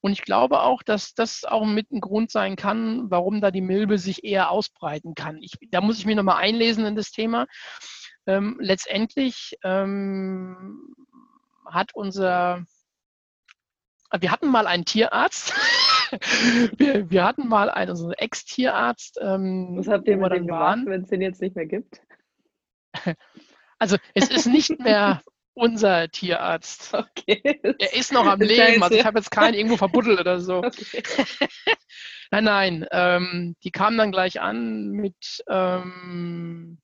Und 0.00 0.12
ich 0.12 0.22
glaube 0.22 0.60
auch, 0.60 0.82
dass 0.82 1.14
das 1.14 1.44
auch 1.44 1.66
mit 1.66 1.90
ein 1.90 2.00
Grund 2.00 2.30
sein 2.30 2.56
kann, 2.56 3.10
warum 3.10 3.40
da 3.40 3.50
die 3.50 3.60
Milbe 3.60 3.98
sich 3.98 4.24
eher 4.24 4.50
ausbreiten 4.50 5.14
kann. 5.14 5.38
Ich, 5.42 5.52
da 5.70 5.80
muss 5.80 5.98
ich 5.98 6.06
mich 6.06 6.16
nochmal 6.16 6.42
einlesen 6.42 6.86
in 6.86 6.96
das 6.96 7.10
Thema. 7.10 7.46
Ähm, 8.26 8.56
letztendlich 8.60 9.56
ähm, 9.62 10.94
hat 11.66 11.94
unser, 11.94 12.64
wir 14.18 14.30
hatten 14.30 14.48
mal 14.48 14.66
einen 14.66 14.84
Tierarzt. 14.84 15.52
wir, 16.76 17.10
wir, 17.10 17.24
hatten 17.24 17.48
mal 17.48 17.70
einen, 17.70 17.90
also 17.90 18.12
Ex-Tierarzt. 18.12 19.18
Ähm, 19.20 19.76
Was 19.76 19.88
habt 19.88 20.08
ihr 20.08 20.16
mit 20.16 20.32
dem 20.32 20.46
gemacht, 20.46 20.80
wenn 20.86 21.02
es 21.02 21.08
den 21.08 21.20
jetzt 21.20 21.40
nicht 21.40 21.56
mehr 21.56 21.66
gibt? 21.66 22.00
Also 23.82 23.96
es 24.12 24.28
ist 24.28 24.44
nicht 24.44 24.78
mehr 24.78 25.22
unser 25.54 26.08
Tierarzt. 26.08 26.94
Okay. 27.20 27.60
Er 27.78 27.94
ist 27.94 28.12
noch 28.12 28.26
am 28.26 28.40
Leben, 28.40 28.82
also 28.82 28.96
ich 28.96 29.04
habe 29.04 29.18
jetzt 29.18 29.30
keinen 29.30 29.54
irgendwo 29.54 29.76
verbuddelt 29.76 30.20
oder 30.20 30.40
so. 30.40 30.62
Okay. 30.64 31.02
nein, 32.30 32.44
nein, 32.44 32.86
ähm, 32.92 33.56
die 33.62 33.70
kamen 33.70 33.98
dann 33.98 34.12
gleich 34.12 34.40
an 34.40 34.90
mit, 34.90 35.42
ähm, 35.48 36.78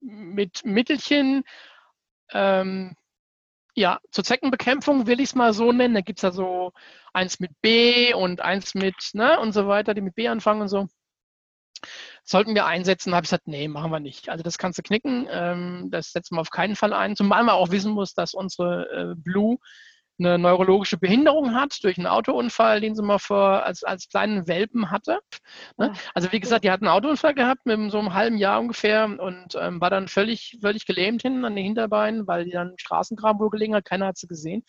mit 0.00 0.64
Mittelchen, 0.64 1.44
ähm, 2.32 2.96
ja, 3.74 4.00
zur 4.10 4.24
Zeckenbekämpfung 4.24 5.06
will 5.06 5.20
ich 5.20 5.30
es 5.30 5.34
mal 5.34 5.52
so 5.52 5.70
nennen. 5.70 5.94
Da 5.94 6.00
gibt 6.00 6.18
es 6.18 6.22
ja 6.22 6.32
so 6.32 6.72
eins 7.12 7.40
mit 7.40 7.50
B 7.60 8.14
und 8.14 8.40
eins 8.40 8.74
mit, 8.74 8.96
ne, 9.12 9.38
und 9.38 9.52
so 9.52 9.68
weiter, 9.68 9.92
die 9.92 10.00
mit 10.00 10.14
B 10.14 10.28
anfangen 10.28 10.62
und 10.62 10.68
so 10.68 10.88
sollten 12.26 12.54
wir 12.54 12.66
einsetzen, 12.66 13.14
habe 13.14 13.24
ich 13.24 13.30
gesagt, 13.30 13.46
nee, 13.46 13.68
machen 13.68 13.90
wir 13.90 14.00
nicht. 14.00 14.28
Also 14.28 14.42
das 14.42 14.58
kannst 14.58 14.78
du 14.78 14.82
knicken, 14.82 15.28
ähm, 15.30 15.88
das 15.90 16.10
setzen 16.12 16.36
wir 16.36 16.40
auf 16.40 16.50
keinen 16.50 16.76
Fall 16.76 16.92
ein. 16.92 17.16
Zumal 17.16 17.44
man 17.44 17.54
auch 17.54 17.70
wissen 17.70 17.92
muss, 17.92 18.14
dass 18.14 18.34
unsere 18.34 18.90
äh, 18.90 19.14
Blue 19.16 19.58
eine 20.18 20.38
neurologische 20.38 20.96
Behinderung 20.96 21.54
hat 21.54 21.78
durch 21.84 21.98
einen 21.98 22.06
Autounfall, 22.06 22.80
den 22.80 22.94
sie 22.94 23.02
mal 23.02 23.18
vor 23.18 23.64
als, 23.64 23.84
als 23.84 24.08
kleinen 24.08 24.48
Welpen 24.48 24.90
hatte. 24.90 25.18
Ne? 25.76 25.92
Also 26.14 26.32
wie 26.32 26.40
gesagt, 26.40 26.64
die 26.64 26.70
hat 26.70 26.80
einen 26.80 26.88
Autounfall 26.88 27.34
gehabt 27.34 27.66
mit 27.66 27.90
so 27.90 27.98
einem 27.98 28.14
halben 28.14 28.38
Jahr 28.38 28.60
ungefähr 28.60 29.04
und 29.04 29.54
ähm, 29.60 29.80
war 29.80 29.90
dann 29.90 30.08
völlig, 30.08 30.58
völlig 30.60 30.86
gelähmt 30.86 31.22
hinten 31.22 31.44
an 31.44 31.54
den 31.54 31.64
Hinterbeinen, 31.64 32.26
weil 32.26 32.44
die 32.44 32.52
dann 32.52 32.70
im 32.70 32.78
Straßengraben 32.78 33.40
wohl 33.40 33.50
gelegen 33.50 33.74
hat, 33.74 33.84
keiner 33.84 34.06
hat 34.06 34.16
sie 34.16 34.26
gesehen. 34.26 34.64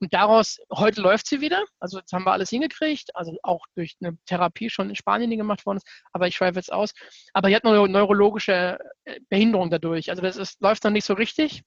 Und 0.00 0.12
daraus, 0.12 0.58
heute 0.72 1.00
läuft 1.00 1.26
sie 1.26 1.40
wieder. 1.40 1.64
Also 1.78 1.98
jetzt 1.98 2.12
haben 2.12 2.24
wir 2.24 2.32
alles 2.32 2.50
hingekriegt. 2.50 3.14
Also 3.14 3.36
auch 3.42 3.64
durch 3.74 3.96
eine 4.00 4.16
Therapie 4.26 4.68
schon 4.70 4.90
in 4.90 4.96
Spanien, 4.96 5.30
die 5.30 5.36
gemacht 5.36 5.64
worden 5.66 5.78
ist. 5.78 5.88
Aber 6.12 6.26
ich 6.26 6.34
schreibe 6.34 6.58
jetzt 6.58 6.72
aus. 6.72 6.92
Aber 7.32 7.48
sie 7.48 7.56
hat 7.56 7.64
eine 7.64 7.88
neurologische 7.88 8.78
äh, 9.04 9.20
Behinderung 9.28 9.70
dadurch. 9.70 10.10
Also 10.10 10.22
das 10.22 10.36
ist, 10.36 10.60
läuft 10.60 10.84
noch 10.84 10.90
nicht 10.90 11.04
so 11.04 11.14
richtig. 11.14 11.62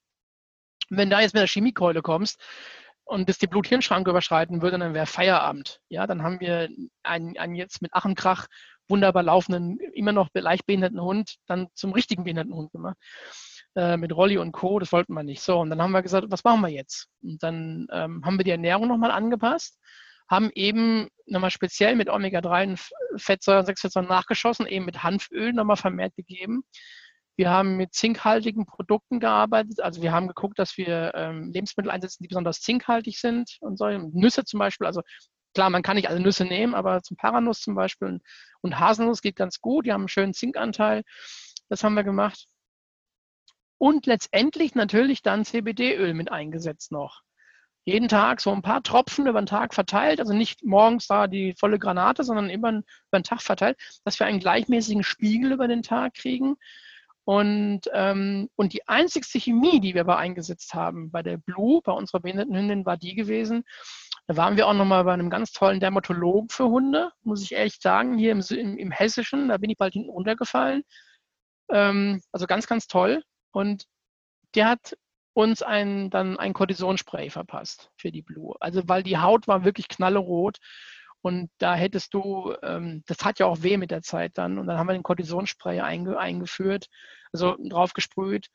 Wenn 0.89 1.09
da 1.09 1.21
jetzt 1.21 1.33
mit 1.33 1.41
der 1.41 1.47
Chemiekeule 1.47 2.01
kommst 2.01 2.39
und 3.03 3.29
das 3.29 3.37
die 3.37 3.47
Blut-Hirn-Schranke 3.47 4.09
überschreiten 4.09 4.61
würde, 4.61 4.77
dann 4.77 4.93
wäre 4.93 5.05
Feierabend. 5.05 5.79
Ja, 5.89 6.07
dann 6.07 6.23
haben 6.23 6.39
wir 6.39 6.69
einen, 7.03 7.37
einen 7.37 7.55
jetzt 7.55 7.81
mit 7.81 7.91
Ach 7.93 8.05
und 8.05 8.15
Krach 8.15 8.47
wunderbar 8.89 9.23
laufenden, 9.23 9.79
immer 9.93 10.11
noch 10.11 10.29
leicht 10.33 10.65
behinderten 10.65 11.01
Hund 11.01 11.37
dann 11.45 11.67
zum 11.73 11.91
richtigen 11.93 12.23
behinderten 12.23 12.53
Hund 12.53 12.71
gemacht. 12.71 12.97
Äh, 13.77 13.95
mit 13.95 14.11
Rolli 14.11 14.39
und 14.39 14.53
Co. 14.53 14.79
Das 14.79 14.91
wollten 14.91 15.13
wir 15.13 15.21
nicht. 15.21 15.43
So, 15.43 15.59
und 15.59 15.69
dann 15.69 15.79
haben 15.79 15.91
wir 15.91 16.01
gesagt, 16.01 16.25
was 16.29 16.43
machen 16.43 16.61
wir 16.61 16.69
jetzt? 16.69 17.09
Und 17.21 17.43
dann 17.43 17.87
ähm, 17.91 18.25
haben 18.25 18.39
wir 18.39 18.43
die 18.43 18.49
Ernährung 18.49 18.87
nochmal 18.87 19.11
angepasst, 19.11 19.77
haben 20.27 20.49
eben 20.55 21.09
nochmal 21.27 21.51
speziell 21.51 21.95
mit 21.95 22.09
Omega-3 22.09 22.75
Fettsäuren, 23.17 23.67
6 23.67 23.81
Fettsäuren 23.81 24.09
nachgeschossen, 24.09 24.65
eben 24.65 24.85
mit 24.85 25.03
Hanföl 25.03 25.53
nochmal 25.53 25.77
vermehrt 25.77 26.15
gegeben. 26.15 26.63
Wir 27.35 27.51
haben 27.51 27.77
mit 27.77 27.93
zinkhaltigen 27.93 28.65
Produkten 28.65 29.19
gearbeitet. 29.19 29.79
Also 29.79 30.01
wir 30.01 30.11
haben 30.11 30.27
geguckt, 30.27 30.57
dass 30.57 30.75
wir 30.77 31.11
ähm, 31.13 31.51
Lebensmittel 31.53 31.91
einsetzen, 31.91 32.23
die 32.23 32.29
besonders 32.29 32.61
zinkhaltig 32.61 33.19
sind 33.19 33.57
und 33.59 33.77
so. 33.77 33.87
Nüsse 33.89 34.43
zum 34.43 34.57
Beispiel. 34.57 34.87
Also 34.87 35.03
klar, 35.53 35.69
man 35.69 35.83
kann 35.83 35.97
nicht 35.97 36.09
alle 36.09 36.19
Nüsse 36.19 36.45
nehmen, 36.45 36.73
aber 36.73 37.03
zum 37.03 37.15
Paranuss 37.15 37.61
zum 37.61 37.75
Beispiel 37.75 38.21
und 38.61 38.79
Haselnuss 38.79 39.21
geht 39.21 39.35
ganz 39.35 39.61
gut. 39.61 39.85
Die 39.85 39.93
haben 39.93 40.01
einen 40.01 40.07
schönen 40.07 40.33
Zinkanteil. 40.33 41.03
Das 41.69 41.83
haben 41.83 41.93
wir 41.93 42.03
gemacht 42.03 42.47
und 43.77 44.05
letztendlich 44.05 44.75
natürlich 44.75 45.21
dann 45.21 45.45
CBD-Öl 45.45 46.13
mit 46.13 46.31
eingesetzt 46.31 46.91
noch. 46.91 47.21
Jeden 47.85 48.09
Tag 48.09 48.41
so 48.41 48.51
ein 48.51 48.61
paar 48.61 48.83
Tropfen 48.83 49.27
über 49.27 49.41
den 49.41 49.45
Tag 49.45 49.73
verteilt, 49.73 50.19
also 50.19 50.33
nicht 50.33 50.63
morgens 50.63 51.07
da 51.07 51.27
die 51.27 51.53
volle 51.57 51.79
Granate, 51.79 52.23
sondern 52.23 52.49
den, 52.49 52.57
über 52.57 52.83
den 53.13 53.23
Tag 53.23 53.41
verteilt, 53.41 53.77
dass 54.03 54.19
wir 54.19 54.27
einen 54.27 54.41
gleichmäßigen 54.41 55.03
Spiegel 55.03 55.53
über 55.53 55.69
den 55.69 55.83
Tag 55.83 56.15
kriegen. 56.15 56.57
Und, 57.23 57.81
ähm, 57.93 58.49
und 58.55 58.73
die 58.73 58.87
einzigste 58.87 59.39
Chemie, 59.39 59.79
die 59.79 59.93
wir 59.93 60.01
aber 60.01 60.17
eingesetzt 60.17 60.73
haben 60.73 61.11
bei 61.11 61.23
der 61.23 61.37
Blue, 61.37 61.81
bei 61.81 61.91
unserer 61.91 62.21
Behindertenhündin, 62.21 62.85
war 62.85 62.97
die 62.97 63.15
gewesen, 63.15 63.63
da 64.27 64.35
waren 64.35 64.57
wir 64.57 64.67
auch 64.67 64.73
nochmal 64.73 65.05
bei 65.05 65.13
einem 65.13 65.29
ganz 65.29 65.53
tollen 65.53 65.79
Dermatologen 65.79 66.49
für 66.49 66.65
Hunde, 66.65 67.11
muss 67.23 67.41
ich 67.41 67.53
ehrlich 67.53 67.77
sagen, 67.79 68.17
hier 68.17 68.33
im, 68.33 68.43
im, 68.49 68.77
im 68.77 68.91
Hessischen, 68.91 69.47
da 69.47 69.57
bin 69.57 69.69
ich 69.69 69.77
bald 69.77 69.93
hinten 69.93 70.09
runtergefallen. 70.09 70.83
Ähm, 71.69 72.21
also 72.33 72.47
ganz, 72.47 72.67
ganz 72.67 72.87
toll. 72.87 73.23
Und 73.51 73.85
der 74.55 74.69
hat 74.69 74.97
uns 75.33 75.61
ein, 75.61 76.09
dann 76.09 76.39
ein 76.39 76.53
Kortisonspray 76.53 77.29
verpasst 77.29 77.91
für 77.95 78.11
die 78.11 78.23
Blue. 78.23 78.55
Also 78.59 78.81
weil 78.87 79.03
die 79.03 79.19
Haut 79.19 79.47
war 79.47 79.63
wirklich 79.63 79.87
knallerot. 79.87 80.57
Und 81.21 81.49
da 81.57 81.75
hättest 81.75 82.13
du, 82.13 82.55
ähm, 82.63 83.03
das 83.05 83.19
hat 83.23 83.39
ja 83.39 83.45
auch 83.45 83.61
weh 83.61 83.77
mit 83.77 83.91
der 83.91 84.01
Zeit 84.01 84.37
dann. 84.37 84.57
Und 84.57 84.67
dann 84.67 84.77
haben 84.77 84.87
wir 84.87 84.93
den 84.93 85.03
Cortisonspray 85.03 85.81
einge 85.81 86.17
eingeführt, 86.17 86.87
also 87.31 87.55
drauf 87.69 87.93
gesprüht. 87.93 88.47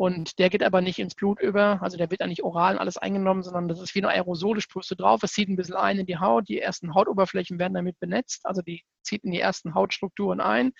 Und 0.00 0.38
der 0.38 0.48
geht 0.48 0.62
aber 0.62 0.80
nicht 0.80 0.98
ins 0.98 1.14
Blut 1.14 1.42
über, 1.42 1.82
also 1.82 1.98
der 1.98 2.10
wird 2.10 2.22
eigentlich 2.22 2.42
oral 2.42 2.78
alles 2.78 2.96
eingenommen, 2.96 3.42
sondern 3.42 3.68
das 3.68 3.82
ist 3.82 3.94
wie 3.94 3.98
eine 3.98 4.08
Aerosole, 4.08 4.62
sprühst 4.62 4.90
du 4.90 4.94
drauf, 4.94 5.22
es 5.22 5.34
zieht 5.34 5.50
ein 5.50 5.56
bisschen 5.56 5.76
ein 5.76 5.98
in 5.98 6.06
die 6.06 6.16
Haut, 6.16 6.48
die 6.48 6.58
ersten 6.58 6.94
Hautoberflächen 6.94 7.58
werden 7.58 7.74
damit 7.74 8.00
benetzt, 8.00 8.46
also 8.46 8.62
die 8.62 8.82
zieht 9.02 9.24
in 9.24 9.30
die 9.30 9.40
ersten 9.40 9.74
Hautstrukturen 9.74 10.40
ein, 10.40 10.72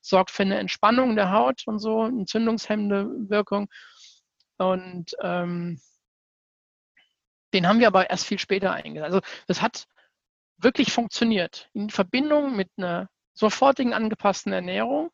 sorgt 0.00 0.32
für 0.32 0.42
eine 0.42 0.58
Entspannung 0.58 1.14
der 1.14 1.30
Haut 1.30 1.62
und 1.66 1.78
so, 1.78 2.02
entzündungshemmende 2.02 3.30
Wirkung. 3.30 3.68
Und 4.58 5.14
ähm, 5.22 5.80
den 7.52 7.68
haben 7.68 7.78
wir 7.78 7.86
aber 7.86 8.10
erst 8.10 8.26
viel 8.26 8.40
später 8.40 8.72
eingesetzt. 8.72 9.04
Also 9.04 9.20
das 9.46 9.62
hat 9.62 9.86
wirklich 10.56 10.92
funktioniert. 10.92 11.70
In 11.74 11.90
Verbindung 11.90 12.56
mit 12.56 12.70
einer 12.76 13.08
sofortigen 13.34 13.94
angepassten 13.94 14.52
Ernährung 14.52 15.12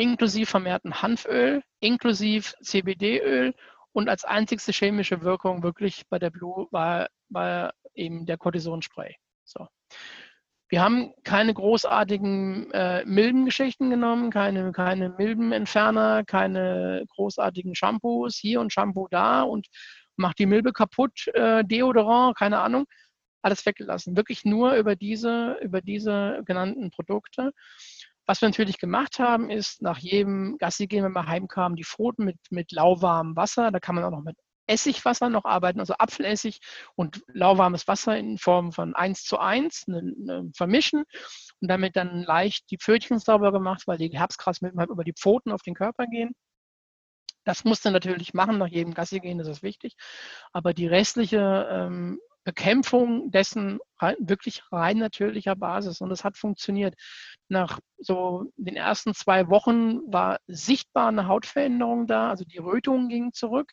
inklusive 0.00 0.46
vermehrten 0.46 1.02
Hanföl, 1.02 1.62
inklusive 1.80 2.54
CBD-Öl 2.62 3.54
und 3.92 4.08
als 4.08 4.24
einzigste 4.24 4.72
chemische 4.72 5.20
Wirkung 5.20 5.62
wirklich 5.62 6.04
bei 6.08 6.18
der 6.18 6.30
Blue 6.30 6.68
war, 6.70 7.08
war 7.28 7.74
eben 7.94 8.24
der 8.24 8.38
Cortisonspray. 8.38 9.14
So. 9.44 9.68
Wir 10.70 10.82
haben 10.82 11.12
keine 11.24 11.52
großartigen 11.52 12.70
äh, 12.70 13.04
Milbengeschichten 13.04 13.90
genommen, 13.90 14.30
keine, 14.30 14.72
keine 14.72 15.10
Milbenentferner, 15.10 16.24
keine 16.24 17.04
großartigen 17.10 17.74
Shampoos 17.74 18.36
hier 18.36 18.60
und 18.60 18.72
Shampoo 18.72 19.08
da 19.10 19.42
und 19.42 19.66
macht 20.16 20.38
die 20.38 20.46
Milbe 20.46 20.72
kaputt, 20.72 21.26
äh, 21.34 21.62
Deodorant, 21.64 22.38
keine 22.38 22.60
Ahnung, 22.60 22.86
alles 23.42 23.66
weggelassen. 23.66 24.16
Wirklich 24.16 24.44
nur 24.44 24.74
über 24.74 24.96
diese, 24.96 25.58
über 25.60 25.82
diese 25.82 26.40
genannten 26.46 26.90
Produkte. 26.90 27.52
Was 28.30 28.42
wir 28.42 28.48
natürlich 28.48 28.78
gemacht 28.78 29.18
haben, 29.18 29.50
ist 29.50 29.82
nach 29.82 29.98
jedem 29.98 30.56
Gassi 30.58 30.86
gehen, 30.86 31.02
wenn 31.02 31.10
wir 31.10 31.26
heimkamen, 31.26 31.74
die 31.74 31.82
Pfoten 31.82 32.24
mit, 32.24 32.36
mit 32.50 32.70
lauwarmem 32.70 33.34
Wasser. 33.34 33.72
Da 33.72 33.80
kann 33.80 33.96
man 33.96 34.04
auch 34.04 34.12
noch 34.12 34.22
mit 34.22 34.36
Essigwasser 34.68 35.28
noch 35.30 35.44
arbeiten, 35.44 35.80
also 35.80 35.94
Apfelessig 35.94 36.60
und 36.94 37.24
lauwarmes 37.26 37.88
Wasser 37.88 38.16
in 38.16 38.38
Form 38.38 38.70
von 38.70 38.94
1 38.94 39.24
zu 39.24 39.40
1 39.40 39.88
ne, 39.88 40.02
ne, 40.16 40.48
vermischen 40.54 41.02
und 41.60 41.68
damit 41.68 41.96
dann 41.96 42.22
leicht 42.22 42.70
die 42.70 42.78
Pfötchen 42.78 43.18
sauber 43.18 43.50
gemacht, 43.50 43.88
weil 43.88 43.98
die 43.98 44.16
Herbstgrasmilben 44.16 44.78
halt 44.78 44.90
über 44.90 45.02
die 45.02 45.14
Pfoten 45.14 45.50
auf 45.50 45.62
den 45.62 45.74
Körper 45.74 46.06
gehen. 46.06 46.30
Das 47.44 47.64
musst 47.64 47.84
du 47.84 47.90
natürlich 47.90 48.32
machen, 48.32 48.58
nach 48.58 48.68
jedem 48.68 48.94
Gassi 48.94 49.18
gehen, 49.18 49.38
das 49.38 49.48
ist 49.48 49.64
wichtig. 49.64 49.96
Aber 50.52 50.72
die 50.72 50.86
restliche 50.86 51.66
ähm, 51.68 52.20
Bekämpfung 52.50 53.30
dessen 53.30 53.78
wirklich 54.18 54.64
rein 54.72 54.98
natürlicher 54.98 55.54
Basis. 55.54 56.00
Und 56.00 56.10
es 56.10 56.24
hat 56.24 56.36
funktioniert. 56.36 56.96
Nach 57.48 57.78
so 57.98 58.50
den 58.56 58.74
ersten 58.74 59.14
zwei 59.14 59.48
Wochen 59.48 60.00
war 60.12 60.40
sichtbar 60.48 61.08
eine 61.08 61.28
Hautveränderung 61.28 62.08
da, 62.08 62.28
also 62.28 62.44
die 62.44 62.58
Rötung 62.58 63.08
ging 63.08 63.32
zurück. 63.32 63.70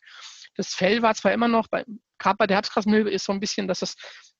Das 0.54 0.74
Fell 0.74 1.02
war 1.02 1.14
zwar 1.16 1.32
immer 1.32 1.48
noch, 1.48 1.66
bei, 1.66 1.84
gerade 2.18 2.36
bei 2.36 2.46
der 2.46 2.58
Herbstgrasmilbe 2.58 3.10
ist 3.10 3.24
so 3.24 3.32
ein 3.32 3.40
bisschen, 3.40 3.66
dass 3.66 3.80
das 3.80 3.96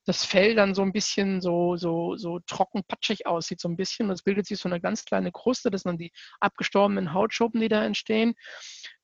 das 0.09 0.25
Fell 0.25 0.55
dann 0.55 0.75
so 0.75 0.81
ein 0.81 0.93
bisschen 0.93 1.43
so, 1.43 1.77
so, 1.77 2.17
so 2.17 2.39
trocken 2.41 2.83
patschig 2.83 3.27
aussieht, 3.27 3.61
so 3.61 3.69
ein 3.69 3.77
bisschen. 3.77 4.09
Das 4.09 4.23
bildet 4.23 4.47
sich 4.47 4.59
so 4.59 4.69
eine 4.69 4.81
ganz 4.81 5.05
kleine 5.05 5.31
Kruste, 5.31 5.71
das 5.71 5.83
sind 5.83 5.91
dann 5.91 5.99
die 5.99 6.13
abgestorbenen 6.41 7.13
Hautschuppen, 7.13 7.61
die 7.61 7.69
da 7.69 7.85
entstehen. 7.85 8.35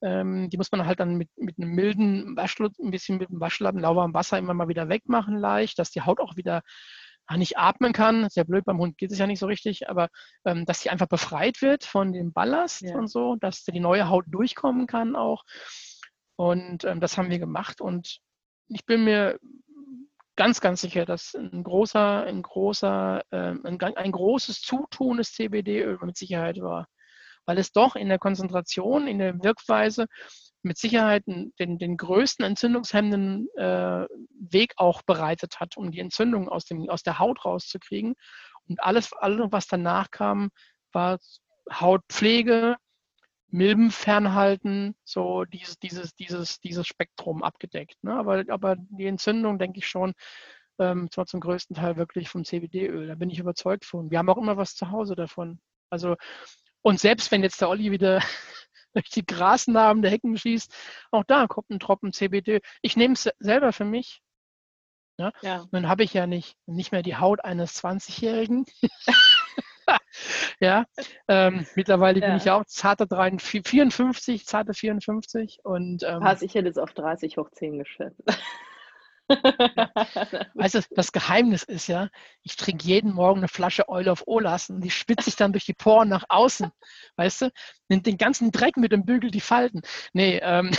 Ähm, 0.02 0.48
die 0.48 0.56
muss 0.56 0.72
man 0.72 0.86
halt 0.86 1.00
dann 1.00 1.16
mit, 1.16 1.28
mit 1.36 1.58
einem 1.58 1.72
milden 1.72 2.36
Waschlappen, 2.36 2.86
ein 2.86 2.90
bisschen 2.90 3.18
mit 3.18 3.28
dem 3.28 3.38
Waschlappen, 3.38 3.80
lauwarmem 3.80 4.14
Wasser 4.14 4.38
immer 4.38 4.54
mal 4.54 4.68
wieder 4.68 4.88
wegmachen 4.88 5.36
leicht, 5.38 5.78
dass 5.78 5.90
die 5.90 6.00
Haut 6.00 6.20
auch 6.20 6.36
wieder 6.36 6.62
nicht 7.36 7.58
atmen 7.58 7.92
kann. 7.92 8.28
Sehr 8.30 8.44
blöd, 8.44 8.64
beim 8.64 8.78
Hund 8.78 8.96
geht 8.96 9.12
es 9.12 9.18
ja 9.18 9.26
nicht 9.26 9.40
so 9.40 9.46
richtig, 9.46 9.90
aber 9.90 10.08
ähm, 10.46 10.64
dass 10.64 10.80
sie 10.80 10.88
einfach 10.88 11.08
befreit 11.08 11.60
wird 11.60 11.84
von 11.84 12.12
dem 12.12 12.32
Ballast 12.32 12.80
ja. 12.80 12.96
und 12.96 13.08
so, 13.08 13.36
dass 13.36 13.64
die 13.64 13.80
neue 13.80 14.08
Haut 14.08 14.24
durchkommen 14.28 14.86
kann 14.86 15.16
auch. 15.16 15.44
Und 16.36 16.84
ähm, 16.84 17.00
das 17.00 17.18
haben 17.18 17.30
wir 17.30 17.38
gemacht 17.38 17.82
und 17.82 18.20
ich 18.68 18.86
bin 18.86 19.04
mir 19.04 19.38
ganz, 20.36 20.60
ganz 20.60 20.80
sicher, 20.80 21.04
dass 21.04 21.34
ein 21.34 21.62
großer, 21.62 22.24
ein 22.24 22.42
großer, 22.42 23.22
äh, 23.30 23.54
ein, 23.64 23.80
ein 23.80 24.12
großes 24.12 24.60
Zutun 24.60 25.18
des 25.18 25.32
CBD-Öl 25.32 25.98
mit 26.02 26.16
Sicherheit 26.16 26.60
war. 26.60 26.88
Weil 27.46 27.58
es 27.58 27.72
doch 27.72 27.94
in 27.94 28.08
der 28.08 28.18
Konzentration, 28.18 29.06
in 29.06 29.18
der 29.18 29.42
Wirkweise 29.42 30.06
mit 30.62 30.78
Sicherheit 30.78 31.24
den, 31.26 31.52
den 31.58 31.96
größten 31.96 32.44
entzündungshemmenden 32.44 33.48
äh, 33.56 34.06
Weg 34.30 34.72
auch 34.76 35.02
bereitet 35.02 35.60
hat, 35.60 35.76
um 35.76 35.90
die 35.90 36.00
Entzündung 36.00 36.48
aus, 36.48 36.64
dem, 36.64 36.88
aus 36.88 37.02
der 37.02 37.18
Haut 37.18 37.44
rauszukriegen. 37.44 38.14
Und 38.66 38.82
alles, 38.82 39.12
alles, 39.12 39.48
was 39.50 39.66
danach 39.66 40.10
kam, 40.10 40.50
war 40.92 41.18
Hautpflege, 41.70 42.76
Milben 43.54 43.92
fernhalten, 43.92 44.96
so 45.04 45.44
dieses, 45.44 45.78
dieses, 45.78 46.16
dieses, 46.16 46.58
dieses 46.58 46.88
Spektrum 46.88 47.44
abgedeckt. 47.44 48.02
Ne? 48.02 48.12
Aber, 48.12 48.42
aber 48.48 48.74
die 48.76 49.06
Entzündung, 49.06 49.60
denke 49.60 49.78
ich 49.78 49.86
schon, 49.86 50.12
ähm, 50.80 51.08
zwar 51.12 51.26
zum 51.26 51.38
größten 51.38 51.76
Teil 51.76 51.96
wirklich 51.96 52.28
vom 52.28 52.44
CBD-Öl. 52.44 53.06
Da 53.06 53.14
bin 53.14 53.30
ich 53.30 53.38
überzeugt 53.38 53.84
von. 53.84 54.10
Wir 54.10 54.18
haben 54.18 54.28
auch 54.28 54.38
immer 54.38 54.56
was 54.56 54.74
zu 54.74 54.90
Hause 54.90 55.14
davon. 55.14 55.60
Also, 55.88 56.16
und 56.82 56.98
selbst 56.98 57.30
wenn 57.30 57.44
jetzt 57.44 57.60
der 57.60 57.68
Olli 57.68 57.92
wieder 57.92 58.18
durch 58.92 59.08
die 59.10 59.24
Grasnarben 59.24 60.02
der 60.02 60.10
Hecken 60.10 60.36
schießt, 60.36 60.74
auch 61.12 61.22
da 61.22 61.46
kommt 61.46 61.70
ein 61.70 61.78
Tropfen 61.78 62.12
CBD. 62.12 62.60
Ich 62.82 62.96
nehme 62.96 63.14
es 63.14 63.30
selber 63.38 63.72
für 63.72 63.84
mich. 63.84 64.20
Ja? 65.16 65.30
ja. 65.42 65.64
Dann 65.70 65.86
habe 65.86 66.02
ich 66.02 66.12
ja 66.12 66.26
nicht, 66.26 66.56
nicht 66.66 66.90
mehr 66.90 67.04
die 67.04 67.14
Haut 67.14 67.44
eines 67.44 67.80
20-Jährigen. 67.80 68.66
ja, 70.60 70.84
ähm, 71.28 71.66
mittlerweile 71.74 72.20
ja. 72.20 72.28
bin 72.28 72.36
ich 72.36 72.44
ja 72.44 72.54
auch 72.56 72.64
zarte 72.66 73.06
53, 73.06 73.66
54, 73.66 74.46
zarte 74.46 74.74
54 74.74 75.60
und 75.64 76.02
ähm, 76.02 76.20
Pass, 76.20 76.42
ich 76.42 76.54
hätte 76.54 76.68
es 76.68 76.78
auf 76.78 76.92
30 76.92 77.36
hoch 77.36 77.50
10 77.50 77.78
geschätzt. 77.78 78.22
ja. 79.28 79.90
Weißt 80.54 80.74
du, 80.74 80.80
das 80.90 81.12
Geheimnis 81.12 81.62
ist 81.62 81.86
ja, 81.86 82.08
ich 82.42 82.56
trinke 82.56 82.84
jeden 82.84 83.12
Morgen 83.12 83.40
eine 83.40 83.48
Flasche 83.48 83.88
Oil 83.88 84.08
of 84.08 84.24
Olas 84.26 84.70
und 84.70 84.82
die 84.82 84.90
spitze 84.90 85.30
ich 85.30 85.36
dann 85.36 85.52
durch 85.52 85.64
die 85.64 85.74
Poren 85.74 86.08
nach 86.08 86.24
außen. 86.28 86.70
Weißt 87.16 87.42
du, 87.42 87.50
nimmt 87.88 88.06
den 88.06 88.18
ganzen 88.18 88.52
Dreck 88.52 88.76
mit 88.76 88.92
dem 88.92 89.04
Bügel 89.04 89.30
die 89.30 89.40
Falten. 89.40 89.82
Nee, 90.12 90.40
ähm. 90.42 90.70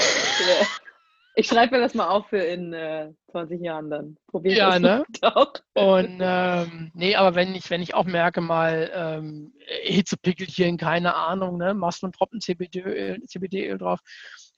Ich 1.37 1.47
schreibe 1.47 1.75
mir 1.75 1.81
das 1.81 1.93
mal 1.93 2.07
auf 2.07 2.27
für 2.29 2.39
in 2.39 2.73
äh, 2.73 3.11
20 3.31 3.61
Jahren 3.61 3.89
dann. 3.89 4.17
Probier 4.27 4.55
ja, 4.55 4.79
ne? 4.79 5.05
Und 5.73 6.19
ähm, 6.21 6.91
nee, 6.93 7.15
aber 7.15 7.35
wenn 7.35 7.53
ich, 7.55 7.69
wenn 7.69 7.81
ich 7.81 7.93
auch 7.93 8.05
merke, 8.05 8.39
mal 8.39 8.89
ähm, 8.93 9.53
Hitzepickelchen, 9.83 10.77
keine 10.77 11.15
Ahnung, 11.15 11.57
ne, 11.57 11.73
machst 11.73 12.01
du 12.01 12.07
einen 12.07 12.13
Tropfen 12.13 12.39
CBD-Öl 12.39 13.21
CBD 13.25 13.77
drauf. 13.77 13.99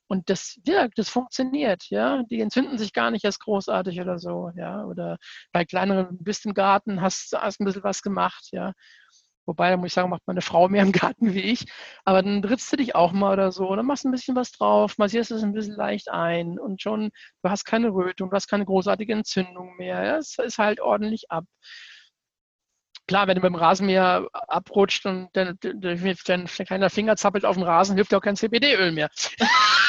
Und 0.08 0.30
das 0.30 0.60
wirkt, 0.64 0.98
das 1.00 1.10
funktioniert, 1.10 1.90
ja. 1.90 2.24
Die 2.30 2.40
entzünden 2.40 2.78
sich 2.78 2.94
gar 2.94 3.12
nicht 3.12 3.26
erst 3.26 3.42
großartig 3.42 4.00
oder 4.00 4.20
so, 4.20 4.52
ja. 4.56 4.86
Oder 4.86 5.18
bei 5.52 5.66
kleineren, 5.66 6.18
bist 6.22 6.46
im 6.46 6.54
Garten, 6.54 7.02
hast, 7.02 7.36
hast 7.38 7.60
ein 7.60 7.66
bisschen 7.66 7.84
was 7.84 8.02
gemacht, 8.02 8.48
ja. 8.52 8.74
Wobei, 9.48 9.72
da 9.72 9.78
muss 9.78 9.88
ich 9.88 9.94
sagen, 9.94 10.10
macht 10.10 10.28
meine 10.28 10.42
Frau 10.42 10.68
mehr 10.68 10.84
im 10.84 10.92
Garten 10.92 11.34
wie 11.34 11.42
ich. 11.42 11.66
Aber 12.04 12.22
dann 12.22 12.42
trittst 12.42 12.72
du 12.72 12.76
dich 12.78 12.96
auch 12.96 13.14
mal 13.14 13.34
oder 13.34 13.52
so. 13.52 13.76
Dann 13.76 13.86
machst 13.86 14.04
du 14.04 14.10
ein 14.10 14.12
bisschen 14.12 14.36
was 14.36 14.52
drauf, 14.52 14.98
massierst 14.98 15.32
es 15.32 15.42
ein 15.42 15.54
bisschen 15.54 15.76
leicht 15.76 16.10
ein 16.12 16.60
und 16.60 16.82
schon, 16.82 17.12
du 17.44 17.50
hast 17.50 17.64
keine 17.64 17.90
Rötung, 17.90 18.30
du 18.30 18.36
hast 18.36 18.48
keine 18.48 18.66
großartige 18.66 19.14
Entzündung 19.14 19.78
mehr. 19.78 20.18
Es 20.18 20.38
ist 20.38 20.58
halt 20.58 20.82
ordentlich 20.82 21.32
ab. 21.32 21.46
Klar, 23.08 23.28
wenn 23.28 23.36
du 23.36 23.42
beim 23.42 23.56
Rasenmäher 23.56 24.28
abrutscht 24.34 25.06
und 25.06 25.30
dein, 25.32 25.58
dein 25.62 26.46
kleiner 26.46 26.90
Finger 26.90 27.16
zappelt 27.16 27.46
auf 27.46 27.56
dem 27.56 27.64
Rasen, 27.64 27.96
hilft 27.96 28.12
dir 28.12 28.18
auch 28.18 28.22
kein 28.22 28.36
CBD-Öl 28.36 28.92
mehr. 28.92 29.10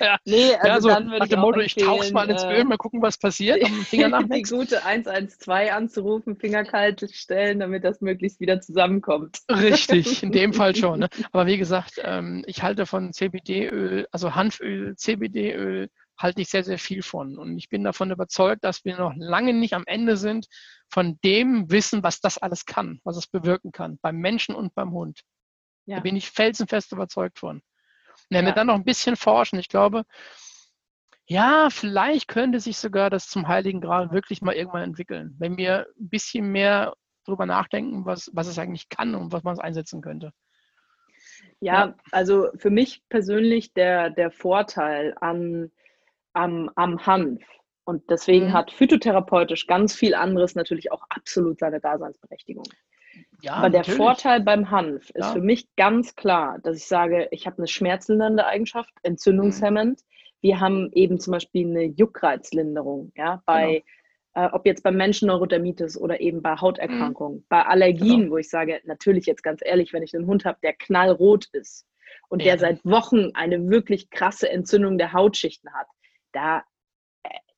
ja. 0.00 0.18
Nee, 0.24 0.54
also 0.54 0.66
ja, 0.66 0.80
so 0.80 0.88
dann 0.88 1.06
würde 1.06 1.18
nach 1.18 1.28
dem 1.28 1.40
Motto, 1.40 1.60
ich 1.60 1.74
tauche 1.74 2.12
mal 2.12 2.28
ins 2.28 2.44
Öl, 2.44 2.64
mal 2.64 2.76
gucken, 2.76 3.02
was 3.02 3.18
passiert. 3.18 3.62
Die 3.92 4.42
gute 4.42 4.84
112 4.84 5.72
anzurufen, 5.72 6.36
Finger 6.36 6.64
kalt 6.64 7.04
stellen, 7.12 7.60
damit 7.60 7.84
das 7.84 8.00
möglichst 8.00 8.40
wieder 8.40 8.60
zusammenkommt. 8.60 9.38
Richtig, 9.50 10.22
in 10.22 10.32
dem 10.32 10.52
Fall 10.52 10.74
schon. 10.74 11.00
Ne? 11.00 11.08
Aber 11.32 11.46
wie 11.46 11.58
gesagt, 11.58 12.00
ähm, 12.02 12.44
ich 12.46 12.62
halte 12.62 12.86
von 12.86 13.12
CBD-Öl, 13.12 14.06
also 14.10 14.34
Hanföl, 14.34 14.96
CBD-Öl, 14.96 15.88
halte 16.20 16.42
ich 16.42 16.48
sehr, 16.48 16.64
sehr 16.64 16.78
viel 16.78 17.02
von. 17.02 17.38
Und 17.38 17.56
ich 17.58 17.68
bin 17.68 17.82
davon 17.82 18.10
überzeugt, 18.10 18.64
dass 18.64 18.84
wir 18.84 18.96
noch 18.98 19.14
lange 19.16 19.54
nicht 19.54 19.74
am 19.74 19.84
Ende 19.86 20.16
sind 20.16 20.46
von 20.88 21.18
dem 21.24 21.70
Wissen, 21.70 22.02
was 22.02 22.20
das 22.20 22.38
alles 22.38 22.66
kann, 22.66 23.00
was 23.04 23.16
es 23.16 23.26
bewirken 23.26 23.72
kann, 23.72 23.98
beim 24.02 24.16
Menschen 24.16 24.54
und 24.54 24.74
beim 24.74 24.92
Hund. 24.92 25.20
Ja. 25.86 25.96
Da 25.96 26.02
bin 26.02 26.16
ich 26.16 26.30
felsenfest 26.30 26.92
überzeugt 26.92 27.38
von. 27.38 27.62
Wenn 28.30 28.44
ja. 28.44 28.50
wir 28.50 28.54
dann 28.54 28.68
noch 28.68 28.74
ein 28.74 28.84
bisschen 28.84 29.16
forschen, 29.16 29.58
ich 29.58 29.68
glaube, 29.68 30.04
ja, 31.26 31.68
vielleicht 31.70 32.28
könnte 32.28 32.58
sich 32.58 32.78
sogar 32.78 33.10
das 33.10 33.28
zum 33.28 33.46
Heiligen 33.46 33.80
Gral 33.80 34.10
wirklich 34.10 34.42
mal 34.42 34.54
irgendwann 34.54 34.82
entwickeln, 34.82 35.36
wenn 35.38 35.56
wir 35.56 35.86
ein 35.98 36.08
bisschen 36.08 36.50
mehr 36.50 36.94
darüber 37.24 37.46
nachdenken, 37.46 38.04
was, 38.04 38.30
was 38.32 38.46
es 38.46 38.58
eigentlich 38.58 38.88
kann 38.88 39.14
und 39.14 39.32
was 39.32 39.44
man 39.44 39.54
es 39.54 39.60
einsetzen 39.60 40.00
könnte. 40.00 40.32
Ja, 41.60 41.86
ja, 41.86 41.94
also 42.10 42.48
für 42.56 42.70
mich 42.70 43.02
persönlich 43.08 43.72
der, 43.74 44.10
der 44.10 44.30
Vorteil 44.30 45.14
an, 45.20 45.70
am, 46.32 46.70
am 46.74 47.06
Hanf 47.06 47.42
Und 47.84 48.08
deswegen 48.10 48.48
mhm. 48.48 48.52
hat 48.52 48.72
phytotherapeutisch 48.72 49.66
ganz 49.66 49.94
viel 49.94 50.14
anderes 50.14 50.54
natürlich 50.54 50.90
auch 50.90 51.04
absolut 51.10 51.58
seine 51.58 51.80
Daseinsberechtigung. 51.80 52.64
Ja, 53.42 53.54
Aber 53.54 53.70
der 53.70 53.84
Vorteil 53.84 54.40
beim 54.40 54.70
Hanf 54.70 55.10
ist 55.10 55.24
ja. 55.26 55.32
für 55.32 55.40
mich 55.40 55.68
ganz 55.76 56.14
klar, 56.16 56.58
dass 56.62 56.76
ich 56.76 56.86
sage, 56.86 57.28
ich 57.30 57.46
habe 57.46 57.58
eine 57.58 57.66
schmerzlindernde 57.66 58.46
Eigenschaft, 58.46 58.92
entzündungshemmend. 59.02 60.00
Mhm. 60.00 60.04
Wir 60.40 60.60
haben 60.60 60.90
eben 60.92 61.18
zum 61.18 61.32
Beispiel 61.32 61.66
eine 61.66 61.84
Juckreizlinderung, 61.84 63.12
ja, 63.14 63.42
bei 63.46 63.82
genau. 64.34 64.48
äh, 64.48 64.50
ob 64.52 64.66
jetzt 64.66 64.82
beim 64.82 64.96
Menschen 64.96 65.28
Neurodermitis 65.28 65.98
oder 65.98 66.20
eben 66.20 66.42
bei 66.42 66.56
Hauterkrankungen, 66.56 67.38
mhm. 67.38 67.44
bei 67.48 67.64
Allergien, 67.64 68.20
genau. 68.20 68.32
wo 68.32 68.36
ich 68.38 68.48
sage, 68.48 68.80
natürlich 68.84 69.26
jetzt 69.26 69.42
ganz 69.42 69.60
ehrlich, 69.64 69.92
wenn 69.92 70.02
ich 70.02 70.14
einen 70.14 70.26
Hund 70.26 70.44
habe, 70.44 70.58
der 70.62 70.72
knallrot 70.72 71.46
ist 71.52 71.86
und 72.28 72.40
ja. 72.40 72.46
der 72.46 72.58
seit 72.58 72.84
Wochen 72.84 73.30
eine 73.34 73.68
wirklich 73.68 74.10
krasse 74.10 74.48
Entzündung 74.48 74.98
der 74.98 75.12
Hautschichten 75.12 75.72
hat, 75.74 75.86
da 76.32 76.62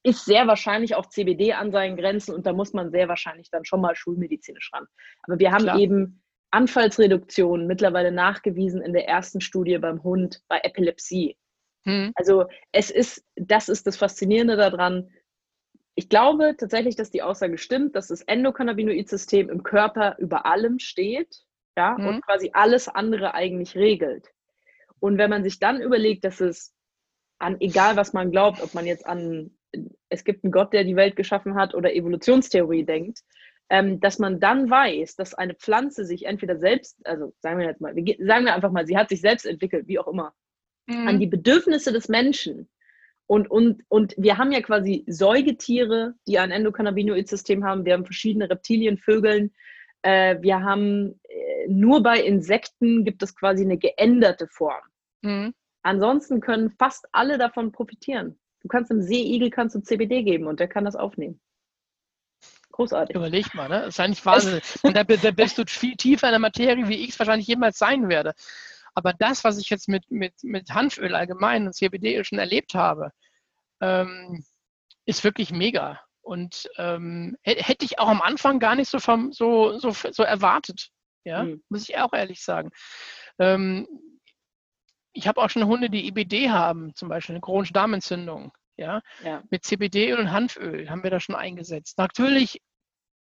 ist 0.03 0.25
sehr 0.25 0.47
wahrscheinlich 0.47 0.97
auch 0.97 1.07
CBD 1.07 1.53
an 1.53 1.71
seinen 1.71 1.97
Grenzen 1.97 2.35
und 2.35 2.47
da 2.47 2.53
muss 2.53 2.73
man 2.73 2.91
sehr 2.91 3.09
wahrscheinlich 3.09 3.51
dann 3.51 3.65
schon 3.65 3.81
mal 3.81 3.95
schulmedizinisch 3.95 4.71
ran. 4.73 4.87
Aber 5.23 5.39
wir 5.39 5.53
haben 5.53 5.65
Klar. 5.65 5.79
eben 5.79 6.23
Anfallsreduktion 6.51 7.67
mittlerweile 7.67 8.13
nachgewiesen 8.13 8.83
in 8.83 8.93
der 8.93 9.09
ersten 9.09 9.41
Studie 9.41 9.79
beim 9.79 10.03
Hund 10.03 10.43
bei 10.49 10.61
Epilepsie. 10.63 11.37
Hm. 11.85 12.13
Also 12.15 12.47
es 12.73 12.91
ist, 12.91 13.25
das 13.37 13.69
ist 13.69 13.87
das 13.87 13.97
Faszinierende 13.97 14.57
daran. 14.57 15.11
Ich 15.95 16.09
glaube 16.09 16.57
tatsächlich, 16.59 16.97
dass 16.97 17.11
die 17.11 17.23
Aussage 17.23 17.59
stimmt, 17.59 17.97
dass 17.97 18.09
das 18.09 18.23
Endokannabinoid-System 18.23 19.51
im 19.51 19.63
Körper 19.63 20.17
über 20.19 20.47
allem 20.47 20.79
steht 20.79 21.43
ja, 21.77 21.97
hm. 21.97 22.07
und 22.07 22.23
quasi 22.23 22.51
alles 22.53 22.89
andere 22.89 23.35
eigentlich 23.35 23.77
regelt. 23.77 24.29
Und 25.01 25.19
wenn 25.19 25.31
man 25.31 25.43
sich 25.43 25.59
dann 25.59 25.81
überlegt, 25.81 26.25
dass 26.25 26.41
es 26.41 26.75
an, 27.39 27.57
egal 27.61 27.97
was 27.97 28.13
man 28.13 28.31
glaubt, 28.31 28.63
ob 28.63 28.75
man 28.75 28.87
jetzt 28.87 29.07
an 29.07 29.51
es 30.09 30.25
gibt 30.25 30.45
einen 30.45 30.53
Gott, 30.53 30.73
der 30.73 30.85
die 30.85 30.97
Welt 30.97 31.17
geschaffen 31.17 31.55
hat 31.55 31.75
oder 31.75 31.95
Evolutionstheorie 31.95 32.85
denkt, 32.85 33.21
ähm, 33.71 34.01
dass 34.01 34.19
man 34.19 34.41
dann 34.41 34.71
weiß, 34.71 35.17
dass 35.17 35.35
eine 35.35 35.55
Pflanze 35.55 36.05
sich 36.05 36.27
entweder 36.27 36.59
selbst, 36.59 36.99
also 37.07 37.33
sagen 37.41 37.59
wir 37.59 37.67
jetzt 37.67 37.81
mal, 37.81 37.95
wir, 37.97 38.17
sagen 38.21 38.45
wir 38.45 38.55
einfach 38.55 38.71
mal, 38.71 38.87
sie 38.87 38.97
hat 38.97 39.09
sich 39.09 39.21
selbst 39.21 39.47
entwickelt, 39.47 39.89
wie 39.89 39.99
auch 39.99 40.09
immer, 40.09 40.35
mhm. 40.87 41.09
an 41.09 41.21
die 41.21 41.27
Bedürfnisse 41.27 41.93
des 41.93 42.09
Menschen. 42.09 42.69
Und, 43.27 43.51
und, 43.51 43.83
und 43.89 44.15
wir 44.19 44.37
haben 44.37 44.53
ja 44.53 44.61
quasi 44.61 45.05
Säugetiere, 45.07 46.15
die 46.27 46.39
ein 46.39 46.51
Endokannabinoid-System 46.51 47.65
haben. 47.65 47.85
Wir 47.85 47.95
haben 47.95 48.05
verschiedene 48.05 48.51
Reptilien, 48.51 48.99
Vögeln. 48.99 49.55
Äh, 50.03 50.37
wir 50.43 50.63
haben 50.63 51.19
äh, 51.29 51.69
nur 51.69 52.03
bei 52.03 52.21
Insekten 52.21 53.05
gibt 53.05 53.23
es 53.23 53.35
quasi 53.35 53.65
eine 53.65 53.79
geänderte 53.79 54.49
Form. 54.49 54.83
Mhm. 55.23 55.55
Ansonsten 55.83 56.41
können 56.41 56.71
fast 56.79 57.09
alle 57.13 57.39
davon 57.39 57.73
profitieren. 57.73 58.39
Du 58.63 58.69
kannst 58.69 58.91
einem 58.91 59.03
Seeigel 59.03 59.51
kannst 59.51 59.75
du 59.75 59.81
CBD 59.81 60.23
geben 60.23 60.47
und 60.47 60.61
der 60.61 60.69
kann 60.69 60.85
das 60.85 60.97
aufnehmen. 60.97 61.41
Großartig. 62.73 63.15
Überleg 63.15 63.55
mal, 63.55 63.69
ne? 63.69 63.81
Das 63.81 63.95
ist 63.95 64.01
eigentlich 64.01 64.25
Wahnsinn. 64.27 64.61
und 64.83 64.97
da, 64.97 65.05
da 65.05 65.31
bist 65.31 65.59
du 65.59 65.65
viel 65.67 65.97
tiefer 65.97 66.29
in 66.29 66.33
der 66.33 66.39
Materie, 66.39 66.89
wie 66.89 67.05
ich 67.05 67.11
es 67.11 67.19
wahrscheinlich 67.19 67.47
jemals 67.47 67.79
sein 67.79 68.09
werde. 68.09 68.35
Aber 68.95 69.13
das, 69.13 69.45
was 69.45 69.59
ich 69.59 69.71
jetzt 69.71 69.89
mit, 69.89 70.11
mit, 70.11 70.35
mit 70.43 70.71
Hanföl 70.71 71.15
allgemein 71.15 71.67
und 71.67 71.75
CBD 71.75 72.23
schon 72.25 72.39
erlebt 72.39 72.75
habe, 72.75 73.11
ähm, 73.81 74.45
ist 75.07 75.25
wirklich 75.25 75.51
mega. 75.51 76.01
Und 76.21 76.69
ähm, 76.77 77.37
hätte 77.43 77.85
ich 77.85 77.99
auch 77.99 78.09
am 78.09 78.23
Anfang 78.23 78.61
gar 78.61 78.77
nicht 78.77 78.89
so, 78.89 79.01
vom, 79.01 79.33
so, 79.33 79.79
so, 79.79 79.91
so 79.91 80.23
erwartet. 80.23 80.91
Ja, 81.25 81.45
mhm. 81.45 81.63
muss 81.69 81.89
ich 81.89 81.97
auch 81.99 82.13
ehrlich 82.13 82.43
sagen. 82.43 82.71
Ähm, 83.39 83.87
ich 85.13 85.29
habe 85.29 85.41
auch 85.41 85.51
schon 85.51 85.67
Hunde, 85.67 85.91
die 85.91 86.07
IBD 86.07 86.51
haben, 86.51 86.95
zum 86.95 87.09
Beispiel 87.09 87.35
eine 87.35 87.41
chronische 87.41 87.73
Darmentzündung. 87.73 88.53
Ja? 88.77 89.03
ja. 89.25 89.43
Mit 89.51 89.65
CBD 89.65 90.15
und 90.15 90.33
Hanföl 90.33 90.89
haben 90.91 91.03
wir 91.03 91.11
da 91.11 91.21
schon 91.21 91.35
eingesetzt. 91.35 91.99
Natürlich 91.99 92.61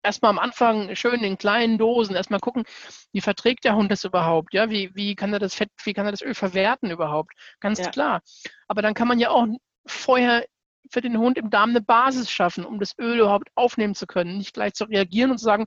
erstmal 0.02 0.30
am 0.30 0.38
Anfang 0.38 0.94
schön 0.96 1.22
in 1.22 1.36
kleinen 1.36 1.78
Dosen, 1.78 2.16
erstmal 2.16 2.40
gucken, 2.40 2.64
wie 3.12 3.20
verträgt 3.20 3.64
der 3.64 3.76
Hund 3.76 3.90
das 3.90 4.04
überhaupt? 4.04 4.54
Ja, 4.54 4.70
wie, 4.70 4.94
wie 4.94 5.14
kann 5.14 5.32
er 5.32 5.38
das 5.38 5.54
Fett, 5.54 5.70
wie 5.84 5.92
kann 5.92 6.06
er 6.06 6.12
das 6.12 6.22
Öl 6.22 6.34
verwerten 6.34 6.90
überhaupt? 6.90 7.32
Ganz 7.60 7.78
ja. 7.80 7.90
klar. 7.90 8.22
Aber 8.68 8.82
dann 8.82 8.94
kann 8.94 9.08
man 9.08 9.18
ja 9.18 9.30
auch 9.30 9.46
vorher 9.86 10.44
für 10.90 11.00
den 11.00 11.18
Hund 11.18 11.38
im 11.38 11.50
Darm 11.50 11.70
eine 11.70 11.82
Basis 11.82 12.30
schaffen, 12.30 12.64
um 12.64 12.80
das 12.80 12.98
Öl 12.98 13.20
überhaupt 13.20 13.48
aufnehmen 13.54 13.94
zu 13.94 14.06
können. 14.06 14.38
Nicht 14.38 14.54
gleich 14.54 14.74
zu 14.74 14.84
reagieren 14.84 15.30
und 15.30 15.38
zu 15.38 15.44
sagen, 15.44 15.66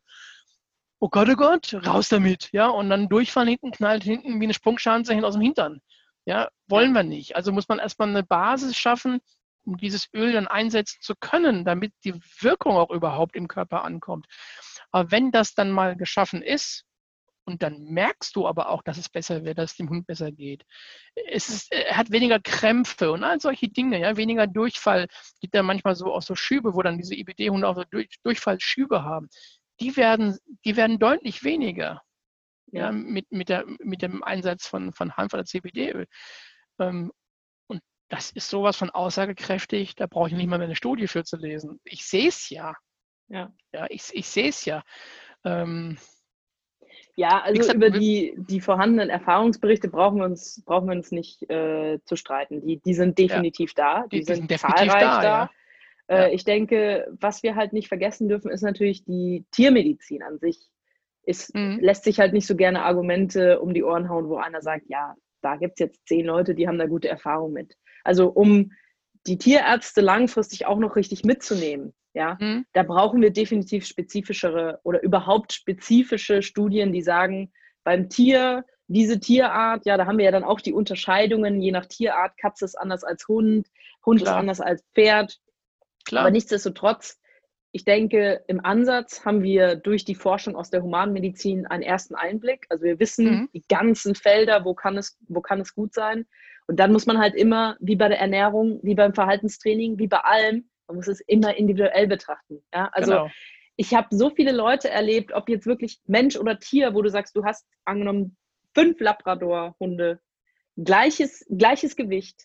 oh 1.00 1.10
Gott, 1.10 1.30
oh 1.30 1.36
Gott, 1.36 1.74
raus 1.86 2.10
damit. 2.10 2.50
Ja, 2.52 2.68
und 2.70 2.90
dann 2.90 3.10
durchfahren 3.10 3.48
hinten, 3.48 3.72
knallt 3.72 4.04
hinten 4.04 4.40
wie 4.40 4.46
eine 4.46 4.54
Sprungschanze 4.54 5.16
aus 5.26 5.34
dem 5.34 5.42
Hintern. 5.42 5.82
Ja, 6.26 6.50
wollen 6.68 6.94
wir 6.94 7.04
nicht. 7.04 7.36
Also 7.36 7.52
muss 7.52 7.68
man 7.68 7.80
erstmal 7.80 8.10
eine 8.10 8.24
Basis 8.24 8.78
schaffen, 8.78 9.20
um 9.66 9.78
dieses 9.78 10.10
Öl 10.14 10.34
dann 10.34 10.48
einsetzen 10.48 11.00
zu 11.02 11.16
können, 11.16 11.66
damit 11.66 11.94
die 12.04 12.16
Wirkung 12.40 12.76
auch 12.76 12.92
überhaupt 12.92 13.36
im 13.36 13.48
Körper 13.48 13.84
ankommt. 13.84 14.28
Aber 14.92 15.12
wenn 15.12 15.32
das 15.32 15.54
dann 15.54 15.72
mal 15.72 15.96
geschaffen 15.96 16.42
ist, 16.42 16.86
und 17.46 17.62
dann 17.62 17.84
merkst 17.84 18.36
du 18.36 18.48
aber 18.48 18.70
auch, 18.70 18.82
dass 18.84 18.98
es 18.98 19.10
besser 19.10 19.44
wird, 19.44 19.58
dass 19.58 19.72
es 19.72 19.78
dem 19.78 19.90
Hund 19.90 20.08
besser 20.08 20.32
geht. 20.32 20.64
Es 21.30 21.50
ist, 21.50 21.72
er 21.74 21.98
hat 21.98 22.12
weniger 22.12 22.40
Krämpfe 22.40 23.12
und 23.12 23.24
all 23.24 23.40
solche 23.40 23.68
Dinge, 23.68 24.00
ja, 24.00 24.16
weniger 24.16 24.48
Durchfall. 24.48 25.08
Es 25.10 25.40
gibt 25.42 25.54
ja 25.54 25.64
manchmal 25.64 25.96
so 25.96 26.14
auch 26.14 26.22
so 26.22 26.36
Schübe, 26.36 26.74
wo 26.74 26.82
dann 26.82 26.98
diese 26.98 27.16
IBD-Hunde 27.16 27.68
auch 27.68 27.76
so 27.76 27.84
Durch, 27.84 28.08
Durchfallschübe 28.24 29.04
haben. 29.04 29.28
Die 29.80 29.98
werden, 29.98 30.38
die 30.64 30.78
werden 30.78 31.00
deutlich 31.00 31.44
weniger 31.44 32.02
ja, 32.74 32.92
mit, 32.92 33.32
mit, 33.32 33.50
der, 33.50 33.66
mit 33.80 34.02
dem 34.02 34.24
Einsatz 34.24 34.68
von, 34.68 34.94
von 34.94 35.16
Hanf 35.16 35.34
oder 35.34 35.46
CBD-Öl. 35.46 36.08
Ähm, 36.80 37.12
und 37.68 37.82
das 38.10 38.32
ist 38.32 38.50
sowas 38.50 38.76
von 38.76 38.90
aussagekräftig, 38.90 39.96
da 39.96 40.08
brauche 40.08 40.30
ich 40.30 40.36
nicht 40.36 40.48
mal 40.48 40.58
mehr 40.58 40.68
eine 40.68 40.76
Studie 40.76 41.08
für 41.08 41.24
zu 41.24 41.38
lesen. 41.38 41.80
Ich 41.84 42.06
sehe 42.06 42.28
es 42.28 42.50
ja. 42.50 42.74
Ja. 43.28 43.54
ja 43.74 43.86
ich, 43.90 44.04
ich 44.14 44.28
sehe 44.28 44.50
es 44.50 44.66
ja. 44.66 44.84
Ähm, 45.46 45.98
ja, 47.16 47.42
also 47.42 47.60
gesagt, 47.60 47.76
über 47.76 47.92
die, 47.92 48.34
die 48.38 48.60
vorhandenen 48.60 49.10
Erfahrungsberichte 49.10 49.88
brauchen 49.88 50.18
wir 50.18 50.26
uns, 50.26 50.64
brauchen 50.66 50.88
wir 50.88 50.96
uns 50.96 51.12
nicht 51.12 51.48
äh, 51.50 52.00
zu 52.06 52.16
streiten. 52.16 52.66
Die, 52.66 52.82
die 52.82 52.94
sind 52.96 53.20
definitiv 53.20 53.74
ja, 53.78 54.02
da, 54.02 54.08
die, 54.08 54.20
die 54.20 54.24
sind, 54.26 54.50
sind 54.50 54.60
zahlreich 54.60 54.88
da. 54.88 55.22
da. 55.22 55.52
Ja. 56.10 56.16
Äh, 56.16 56.34
ich 56.34 56.44
denke, 56.44 57.08
was 57.20 57.44
wir 57.44 57.56
halt 57.56 57.72
nicht 57.72 57.88
vergessen 57.88 58.30
dürfen, 58.30 58.50
ist 58.50 58.64
natürlich 58.64 59.06
die 59.06 59.46
Tiermedizin 59.52 60.24
an 60.24 60.40
sich 60.40 60.72
ist, 61.24 61.54
mhm. 61.56 61.80
lässt 61.82 62.04
sich 62.04 62.20
halt 62.20 62.34
nicht 62.34 62.48
so 62.48 62.56
gerne 62.56 62.84
Argumente 62.84 63.60
um 63.60 63.74
die 63.74 63.84
Ohren 63.84 64.10
hauen, 64.10 64.30
wo 64.30 64.38
einer 64.38 64.62
sagt, 64.62 64.86
ja, 64.88 65.16
da 65.42 65.56
gibt 65.58 65.74
es 65.74 65.80
jetzt 65.80 66.08
zehn 66.08 66.26
Leute, 66.26 66.56
die 66.56 66.68
haben 66.68 66.78
da 66.78 66.86
gute 66.86 67.10
Erfahrungen 67.10 67.54
mit. 67.54 67.76
Also 68.04 68.30
um 68.30 68.72
die 69.26 69.38
Tierärzte 69.38 70.02
langfristig 70.02 70.66
auch 70.66 70.80
noch 70.80 70.96
richtig 70.96 71.24
mitzunehmen, 71.24 71.94
ja, 72.14 72.38
mhm. 72.40 72.66
da 72.74 72.84
brauchen 72.84 73.22
wir 73.22 73.32
definitiv 73.32 73.86
spezifischere 73.86 74.80
oder 74.84 75.02
überhaupt 75.02 75.54
spezifische 75.54 76.42
Studien, 76.42 76.92
die 76.92 77.02
sagen, 77.02 77.52
beim 77.84 78.10
Tier, 78.10 78.66
diese 78.88 79.20
Tierart, 79.20 79.86
ja, 79.86 79.98
da 79.98 80.06
haben 80.06 80.18
wir 80.18 80.26
ja 80.26 80.32
dann 80.32 80.44
auch 80.44 80.62
die 80.62 80.74
Unterscheidungen, 80.74 81.62
je 81.62 81.72
nach 81.72 81.86
Tierart, 81.86 82.38
Katze 82.38 82.66
ist 82.66 82.76
anders 82.76 83.04
als 83.04 83.28
Hund, 83.28 83.68
Hund 84.06 84.22
Klar. 84.22 84.36
ist 84.36 84.40
anders 84.40 84.62
als 84.62 84.84
Pferd. 84.94 85.40
Klar. 86.06 86.24
Aber 86.24 86.32
nichtsdestotrotz 86.32 87.20
ich 87.76 87.86
denke, 87.86 88.44
im 88.48 88.64
Ansatz 88.64 89.26
haben 89.26 89.42
wir 89.42 89.76
durch 89.76 90.06
die 90.06 90.14
Forschung 90.14 90.56
aus 90.56 90.70
der 90.70 90.84
Humanmedizin 90.84 91.66
einen 91.66 91.82
ersten 91.82 92.14
Einblick. 92.14 92.68
Also 92.70 92.84
wir 92.84 93.00
wissen 93.00 93.26
mhm. 93.26 93.50
die 93.52 93.64
ganzen 93.68 94.14
Felder, 94.14 94.64
wo 94.64 94.76
kann, 94.76 94.96
es, 94.96 95.18
wo 95.28 95.42
kann 95.42 95.60
es 95.60 95.74
gut 95.74 95.92
sein. 95.96 96.28
Und 96.68 96.80
dann 96.80 96.94
muss 96.94 97.08
man 97.08 97.18
halt 97.18 97.34
immer, 97.34 97.76
wie 97.80 97.96
bei 97.96 98.10
der 98.10 98.20
Ernährung, 98.20 98.80
wie 98.84 98.94
beim 98.94 99.16
Verhaltenstraining, 99.16 99.98
wie 99.98 100.08
bei 100.08 100.20
allem, 100.20 100.70
man 100.88 100.98
muss 100.98 101.08
es 101.08 101.20
immer 101.22 101.58
individuell 101.58 102.06
betrachten. 102.08 102.64
Ja? 102.72 102.90
Also 102.92 103.12
genau. 103.12 103.32
ich 103.76 103.96
habe 103.96 104.16
so 104.16 104.30
viele 104.30 104.52
Leute 104.52 104.92
erlebt, 104.92 105.34
ob 105.34 105.50
jetzt 105.50 105.66
wirklich 105.66 106.00
Mensch 106.06 106.38
oder 106.38 106.60
Tier, 106.60 106.94
wo 106.94 107.02
du 107.02 107.10
sagst, 107.10 107.36
du 107.36 107.44
hast 107.44 107.66
angenommen 107.86 108.38
fünf 108.76 109.00
Labrador-Hunde, 109.00 110.20
gleiches, 110.78 111.44
gleiches 111.50 111.96
Gewicht, 111.96 112.44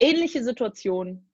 ähnliche 0.00 0.42
Situation, 0.42 1.30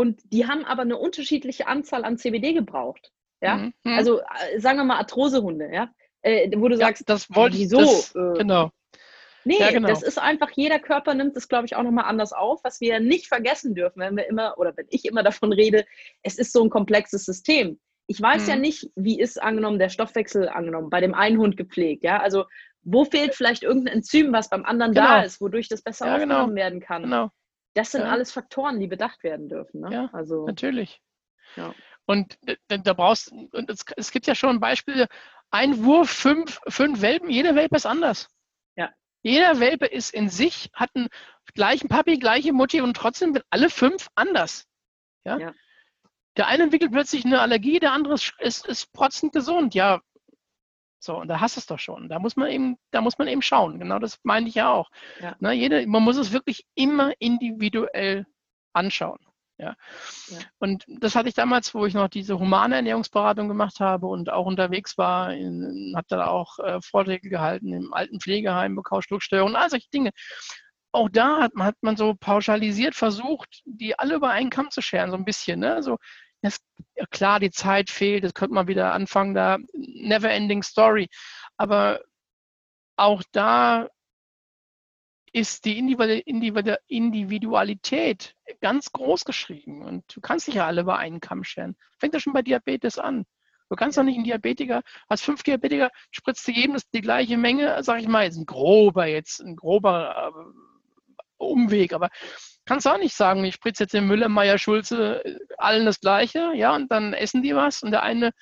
und 0.00 0.20
die 0.32 0.46
haben 0.46 0.64
aber 0.64 0.82
eine 0.82 0.96
unterschiedliche 0.96 1.66
Anzahl 1.66 2.04
an 2.04 2.16
CBD 2.16 2.54
gebraucht. 2.54 3.12
Ja, 3.42 3.56
mhm. 3.56 3.74
mhm. 3.84 3.92
also 3.92 4.20
äh, 4.20 4.58
sagen 4.58 4.78
wir 4.78 4.84
mal 4.84 4.98
Arthrosehunde, 4.98 5.70
ja, 5.72 5.90
äh, 6.22 6.50
wo 6.56 6.68
du 6.68 6.76
ja, 6.76 6.86
sagst, 6.86 7.08
das 7.08 7.28
wollte 7.34 7.58
wieso? 7.58 7.80
Das, 7.80 8.14
äh, 8.14 8.38
genau. 8.38 8.70
Nee, 9.44 9.58
ja, 9.58 9.70
genau. 9.70 9.88
das 9.88 10.02
ist 10.02 10.18
einfach, 10.18 10.50
jeder 10.54 10.78
Körper 10.78 11.14
nimmt 11.14 11.36
das, 11.36 11.48
glaube 11.48 11.66
ich, 11.66 11.76
auch 11.76 11.82
nochmal 11.82 12.04
anders 12.04 12.32
auf. 12.32 12.62
Was 12.62 12.80
wir 12.80 13.00
nicht 13.00 13.26
vergessen 13.26 13.74
dürfen, 13.74 14.00
wenn 14.00 14.16
wir 14.16 14.26
immer, 14.26 14.58
oder 14.58 14.76
wenn 14.76 14.86
ich 14.90 15.06
immer 15.06 15.22
davon 15.22 15.52
rede, 15.52 15.86
es 16.22 16.36
ist 16.38 16.52
so 16.52 16.62
ein 16.62 16.70
komplexes 16.70 17.24
System. 17.24 17.78
Ich 18.06 18.20
weiß 18.20 18.44
mhm. 18.44 18.48
ja 18.48 18.56
nicht, 18.56 18.90
wie 18.96 19.20
ist 19.20 19.40
angenommen 19.40 19.78
der 19.78 19.88
Stoffwechsel 19.88 20.48
angenommen, 20.48 20.90
bei 20.90 21.00
dem 21.00 21.14
einen 21.14 21.38
Hund 21.38 21.56
gepflegt, 21.56 22.04
ja, 22.04 22.20
also 22.20 22.44
wo 22.82 23.04
fehlt 23.04 23.34
vielleicht 23.34 23.62
irgendein 23.62 23.98
Enzym, 23.98 24.32
was 24.32 24.48
beim 24.48 24.64
anderen 24.64 24.92
genau. 24.92 25.06
da 25.06 25.22
ist, 25.22 25.40
wodurch 25.40 25.68
das 25.68 25.82
besser 25.82 26.06
ja, 26.06 26.18
genau. 26.18 26.34
aufgenommen 26.34 26.56
genau. 26.56 26.64
werden 26.64 26.80
kann. 26.80 27.02
Genau. 27.02 27.30
Das 27.74 27.92
sind 27.92 28.02
ja. 28.02 28.08
alles 28.08 28.32
Faktoren, 28.32 28.80
die 28.80 28.86
bedacht 28.86 29.22
werden 29.22 29.48
dürfen. 29.48 29.80
Ne? 29.80 29.92
Ja, 29.92 30.10
also, 30.12 30.46
natürlich. 30.46 31.00
Ja. 31.56 31.74
Und 32.06 32.38
da 32.66 32.92
brauchst 32.92 33.30
und 33.30 33.70
es, 33.70 33.84
es 33.96 34.10
gibt 34.10 34.26
ja 34.26 34.34
schon 34.34 34.58
Beispiele, 34.58 35.06
ein 35.50 35.84
Wurf, 35.84 36.10
fünf, 36.10 36.60
fünf 36.66 37.00
Welpen, 37.00 37.30
jeder 37.30 37.54
Welpe 37.54 37.76
ist 37.76 37.86
anders. 37.86 38.28
Ja. 38.76 38.90
Jeder 39.22 39.60
Welpe 39.60 39.86
ist 39.86 40.12
in 40.12 40.28
sich, 40.28 40.70
hat 40.72 40.90
einen 40.94 41.08
gleichen 41.54 41.88
Papi, 41.88 42.18
gleiche 42.18 42.52
Mutti 42.52 42.80
und 42.80 42.96
trotzdem 42.96 43.34
sind 43.34 43.44
alle 43.50 43.70
fünf 43.70 44.08
anders. 44.14 44.66
Ja. 45.24 45.38
ja. 45.38 45.54
Der 46.36 46.46
eine 46.46 46.64
entwickelt 46.64 46.92
plötzlich 46.92 47.24
eine 47.24 47.40
Allergie, 47.40 47.78
der 47.80 47.92
andere 47.92 48.14
ist, 48.14 48.32
ist, 48.38 48.66
ist 48.66 48.92
protzend 48.92 49.32
gesund. 49.32 49.74
Ja, 49.74 50.00
so, 51.00 51.16
und 51.16 51.28
da 51.28 51.40
hast 51.40 51.56
du 51.56 51.60
es 51.60 51.66
doch 51.66 51.78
schon. 51.78 52.08
Da 52.08 52.18
muss 52.18 52.36
man 52.36 52.50
eben, 52.50 52.76
da 52.90 53.00
muss 53.00 53.16
man 53.16 53.26
eben 53.26 53.40
schauen. 53.40 53.78
Genau 53.78 53.98
das 53.98 54.18
meine 54.22 54.48
ich 54.48 54.54
ja 54.54 54.70
auch. 54.70 54.90
Ja. 55.20 55.34
Na, 55.40 55.52
jede, 55.52 55.86
man 55.86 56.02
muss 56.02 56.18
es 56.18 56.32
wirklich 56.32 56.66
immer 56.74 57.12
individuell 57.18 58.26
anschauen. 58.74 59.18
Ja. 59.56 59.76
ja. 60.28 60.38
Und 60.58 60.84
das 60.88 61.14
hatte 61.14 61.28
ich 61.28 61.34
damals, 61.34 61.74
wo 61.74 61.86
ich 61.86 61.94
noch 61.94 62.08
diese 62.08 62.38
humane 62.38 62.76
Ernährungsberatung 62.76 63.48
gemacht 63.48 63.80
habe 63.80 64.06
und 64.06 64.30
auch 64.30 64.46
unterwegs 64.46 64.96
war, 64.98 65.28
habe 65.32 66.06
da 66.08 66.26
auch 66.26 66.58
äh, 66.58 66.80
Vorträge 66.82 67.30
gehalten 67.30 67.72
im 67.72 67.92
alten 67.94 68.20
Pflegeheim, 68.20 68.76
bekau 68.76 69.00
Schluckstörungen, 69.00 69.56
all 69.56 69.70
solche 69.70 69.90
Dinge. 69.90 70.10
Auch 70.92 71.08
da 71.08 71.40
hat 71.40 71.54
man, 71.54 71.66
hat 71.66 71.76
man 71.82 71.96
so 71.96 72.14
pauschalisiert 72.14 72.94
versucht, 72.94 73.62
die 73.64 73.98
alle 73.98 74.16
über 74.16 74.30
einen 74.30 74.50
Kamm 74.50 74.70
zu 74.70 74.82
scheren, 74.82 75.10
so 75.10 75.16
ein 75.16 75.24
bisschen. 75.24 75.60
Ne? 75.60 75.82
So, 75.82 75.98
das, 76.42 76.58
ja 76.96 77.06
klar, 77.06 77.40
die 77.40 77.50
Zeit 77.50 77.90
fehlt, 77.90 78.24
das 78.24 78.34
könnte 78.34 78.54
man 78.54 78.68
wieder 78.68 78.92
anfangen, 78.92 79.34
da 79.34 79.58
never 79.74 80.30
ending 80.30 80.62
story. 80.62 81.08
Aber 81.56 82.00
auch 82.96 83.22
da 83.32 83.88
ist 85.32 85.64
die 85.64 85.78
Individualität 85.78 88.34
ganz 88.60 88.92
groß 88.92 89.24
geschrieben 89.24 89.82
und 89.82 90.04
du 90.14 90.20
kannst 90.20 90.48
dich 90.48 90.56
ja 90.56 90.66
alle 90.66 90.82
über 90.82 90.98
einen 90.98 91.20
Kamm 91.20 91.44
scheren. 91.44 91.76
Fängt 91.98 92.12
ja 92.14 92.20
schon 92.20 92.32
bei 92.32 92.42
Diabetes 92.42 92.98
an. 92.98 93.24
Du 93.68 93.76
kannst 93.76 93.96
doch 93.96 94.02
nicht 94.02 94.16
einen 94.16 94.24
Diabetiker, 94.24 94.82
hast 95.08 95.22
fünf 95.22 95.44
Diabetiker, 95.44 95.90
spritzt 96.10 96.48
du 96.48 96.52
jedem 96.52 96.76
die 96.92 97.00
gleiche 97.00 97.36
Menge, 97.36 97.84
sag 97.84 98.00
ich 98.00 98.08
mal, 98.08 98.26
ist 98.26 98.36
ein 98.36 98.46
grober 98.46 99.06
jetzt, 99.06 99.40
ein 99.40 99.54
grober 99.54 100.32
äh, 100.34 100.79
Umweg, 101.40 101.92
aber 101.92 102.10
kannst 102.66 102.86
auch 102.86 102.98
nicht 102.98 103.14
sagen, 103.14 103.44
ich 103.44 103.54
spritze 103.54 103.84
jetzt 103.84 103.94
den 103.94 104.06
Müller, 104.06 104.28
Meier, 104.28 104.58
Schulze 104.58 105.24
äh, 105.24 105.38
allen 105.58 105.86
das 105.86 106.00
Gleiche, 106.00 106.52
ja, 106.54 106.74
und 106.74 106.90
dann 106.90 107.14
essen 107.14 107.42
die 107.42 107.54
was 107.54 107.82
und 107.82 107.90
der 107.90 108.02
eine 108.02 108.32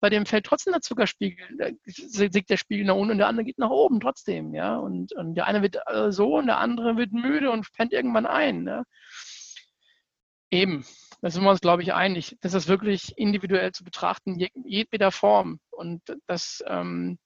bei 0.00 0.10
dem 0.10 0.26
fällt 0.26 0.46
trotzdem 0.46 0.72
der 0.72 0.82
Zuckerspiegel, 0.82 1.44
da 1.58 1.70
sinkt 1.84 2.50
der 2.50 2.56
Spiegel 2.56 2.86
nach 2.86 2.94
unten 2.94 3.12
und 3.12 3.18
der 3.18 3.26
andere 3.26 3.44
geht 3.44 3.58
nach 3.58 3.70
oben 3.70 4.00
trotzdem, 4.00 4.54
ja. 4.54 4.76
Und, 4.76 5.12
und 5.14 5.34
der 5.34 5.46
eine 5.46 5.62
wird 5.62 5.76
äh, 5.86 6.12
so 6.12 6.36
und 6.36 6.46
der 6.46 6.58
andere 6.58 6.96
wird 6.96 7.12
müde 7.12 7.50
und 7.50 7.72
pennt 7.72 7.92
irgendwann 7.92 8.26
ein. 8.26 8.62
Ne? 8.62 8.84
Eben, 10.50 10.84
da 11.20 11.30
sind 11.30 11.42
wir 11.42 11.50
uns, 11.50 11.60
glaube 11.60 11.82
ich, 11.82 11.94
einig. 11.94 12.36
Das 12.40 12.54
ist 12.54 12.68
wirklich 12.68 13.18
individuell 13.18 13.72
zu 13.72 13.84
betrachten, 13.84 14.38
jedweder 14.64 15.10
Form. 15.10 15.58
Und 15.70 16.02
das 16.26 16.62
ähm, 16.66 17.18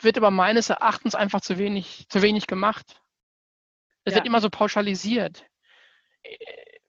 wird 0.00 0.16
aber 0.16 0.30
meines 0.30 0.70
Erachtens 0.70 1.14
einfach 1.14 1.40
zu 1.40 1.56
wenig, 1.58 2.06
zu 2.08 2.20
wenig 2.20 2.46
gemacht. 2.46 3.00
Es 4.04 4.12
ja. 4.12 4.16
wird 4.16 4.26
immer 4.26 4.40
so 4.40 4.50
pauschalisiert 4.50 5.44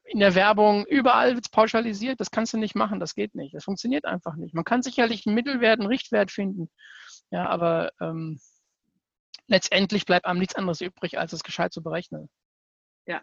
in 0.06 0.20
der 0.20 0.36
Werbung, 0.36 0.86
überall 0.86 1.36
wird 1.36 1.46
es 1.46 1.52
pauschalisiert. 1.52 2.20
Das 2.20 2.32
kannst 2.32 2.54
du 2.54 2.58
nicht 2.58 2.76
machen, 2.76 3.00
das 3.00 3.16
geht 3.16 3.36
nicht. 3.36 3.54
Das 3.54 3.64
funktioniert 3.64 4.06
einfach 4.06 4.36
nicht. 4.36 4.54
Man 4.54 4.64
kann 4.64 4.82
sicherlich 4.82 5.26
einen 5.26 5.36
Mittelwert, 5.36 5.80
einen 5.80 5.90
Richtwert 5.90 6.32
finden. 6.32 6.70
Ja, 7.32 7.48
aber 7.48 7.92
ähm, 8.00 8.40
letztendlich 9.48 10.06
bleibt 10.06 10.26
einem 10.26 10.40
nichts 10.40 10.56
anderes 10.56 10.82
übrig, 10.82 11.18
als 11.18 11.34
es 11.34 11.44
gescheit 11.44 11.74
zu 11.74 11.82
berechnen. 11.82 12.30
Ja. 13.08 13.22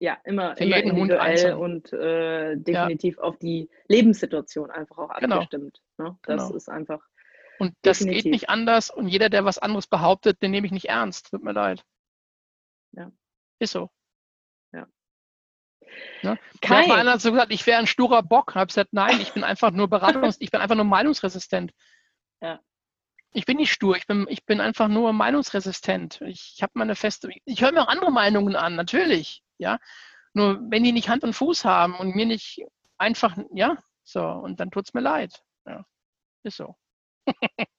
Ja, 0.00 0.16
immer, 0.24 0.56
Für 0.56 0.64
immer 0.64 0.78
individuell 0.78 1.54
Hund 1.54 1.92
und 1.92 1.98
äh, 1.98 2.56
definitiv 2.56 3.16
ja. 3.16 3.22
auf 3.22 3.36
die 3.38 3.68
Lebenssituation 3.88 4.70
einfach 4.70 4.98
auch 4.98 5.18
genau. 5.18 5.36
abgestimmt. 5.36 5.80
Ne? 5.98 6.16
Das 6.22 6.46
genau. 6.46 6.56
ist 6.56 6.68
einfach. 6.68 7.00
Und 7.58 7.74
das 7.82 7.98
definitiv. 7.98 8.22
geht 8.24 8.32
nicht 8.32 8.48
anders 8.48 8.90
und 8.90 9.08
jeder, 9.08 9.28
der 9.28 9.44
was 9.44 9.58
anderes 9.58 9.88
behauptet, 9.88 10.40
den 10.40 10.52
nehme 10.52 10.66
ich 10.66 10.72
nicht 10.72 10.88
ernst. 10.88 11.30
Tut 11.30 11.42
mir 11.42 11.52
leid. 11.52 11.84
Ja. 12.92 13.10
Ist 13.58 13.72
so. 13.72 13.90
Ne? 16.22 16.38
Kai. 16.60 16.86
Mal 16.86 17.00
einer 17.00 17.12
hat 17.12 17.20
so 17.20 17.30
gesagt, 17.30 17.52
ich 17.52 17.66
wäre 17.66 17.78
ein 17.78 17.86
sturer 17.86 18.22
Bock. 18.22 18.54
Habe 18.54 18.66
gesagt, 18.66 18.92
nein, 18.92 19.20
ich 19.20 19.32
bin 19.32 19.44
einfach 19.44 19.70
nur 19.70 19.88
Beratungs, 19.88 20.36
ich 20.40 20.50
bin 20.50 20.60
einfach 20.60 20.76
nur 20.76 20.84
meinungsresistent. 20.84 21.72
Ja. 22.40 22.60
Ich 23.32 23.44
bin 23.44 23.58
nicht 23.58 23.72
stur, 23.72 23.96
ich 23.96 24.06
bin, 24.06 24.26
ich 24.28 24.44
bin 24.46 24.60
einfach 24.60 24.88
nur 24.88 25.12
meinungsresistent. 25.12 26.20
Ich, 26.22 26.54
ich 26.56 26.62
habe 26.62 26.72
meine 26.74 26.94
feste, 26.94 27.28
ich 27.44 27.62
höre 27.62 27.72
mir 27.72 27.82
auch 27.82 27.88
andere 27.88 28.10
Meinungen 28.10 28.56
an, 28.56 28.74
natürlich, 28.74 29.42
ja. 29.58 29.78
Nur 30.32 30.58
wenn 30.70 30.82
die 30.82 30.92
nicht 30.92 31.08
Hand 31.08 31.24
und 31.24 31.34
Fuß 31.34 31.64
haben 31.64 31.94
und 31.94 32.14
mir 32.14 32.26
nicht 32.26 32.64
einfach, 32.96 33.36
ja, 33.52 33.76
so, 34.02 34.22
und 34.22 34.60
dann 34.60 34.70
tut 34.70 34.86
es 34.86 34.94
mir 34.94 35.00
leid. 35.00 35.42
Ja, 35.66 35.84
ist 36.42 36.56
so. 36.56 36.74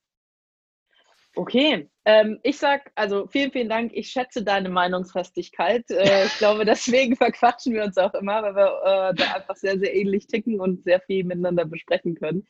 Okay, 1.35 1.87
ähm, 2.05 2.39
ich 2.41 2.57
sag 2.57 2.91
also 2.95 3.27
vielen, 3.27 3.51
vielen 3.51 3.69
Dank. 3.69 3.91
Ich 3.93 4.09
schätze 4.09 4.43
deine 4.43 4.69
Meinungsfestigkeit. 4.69 5.89
Äh, 5.91 6.25
ich 6.25 6.37
glaube, 6.37 6.65
deswegen 6.65 7.15
verquatschen 7.15 7.73
wir 7.73 7.83
uns 7.83 7.97
auch 7.97 8.13
immer, 8.15 8.41
weil 8.41 8.55
wir 8.55 8.81
äh, 8.83 9.15
da 9.15 9.35
einfach 9.35 9.55
sehr, 9.55 9.77
sehr 9.77 9.95
ähnlich 9.95 10.27
ticken 10.27 10.59
und 10.59 10.83
sehr 10.83 10.99
viel 11.01 11.23
miteinander 11.23 11.65
besprechen 11.65 12.15
können. 12.15 12.47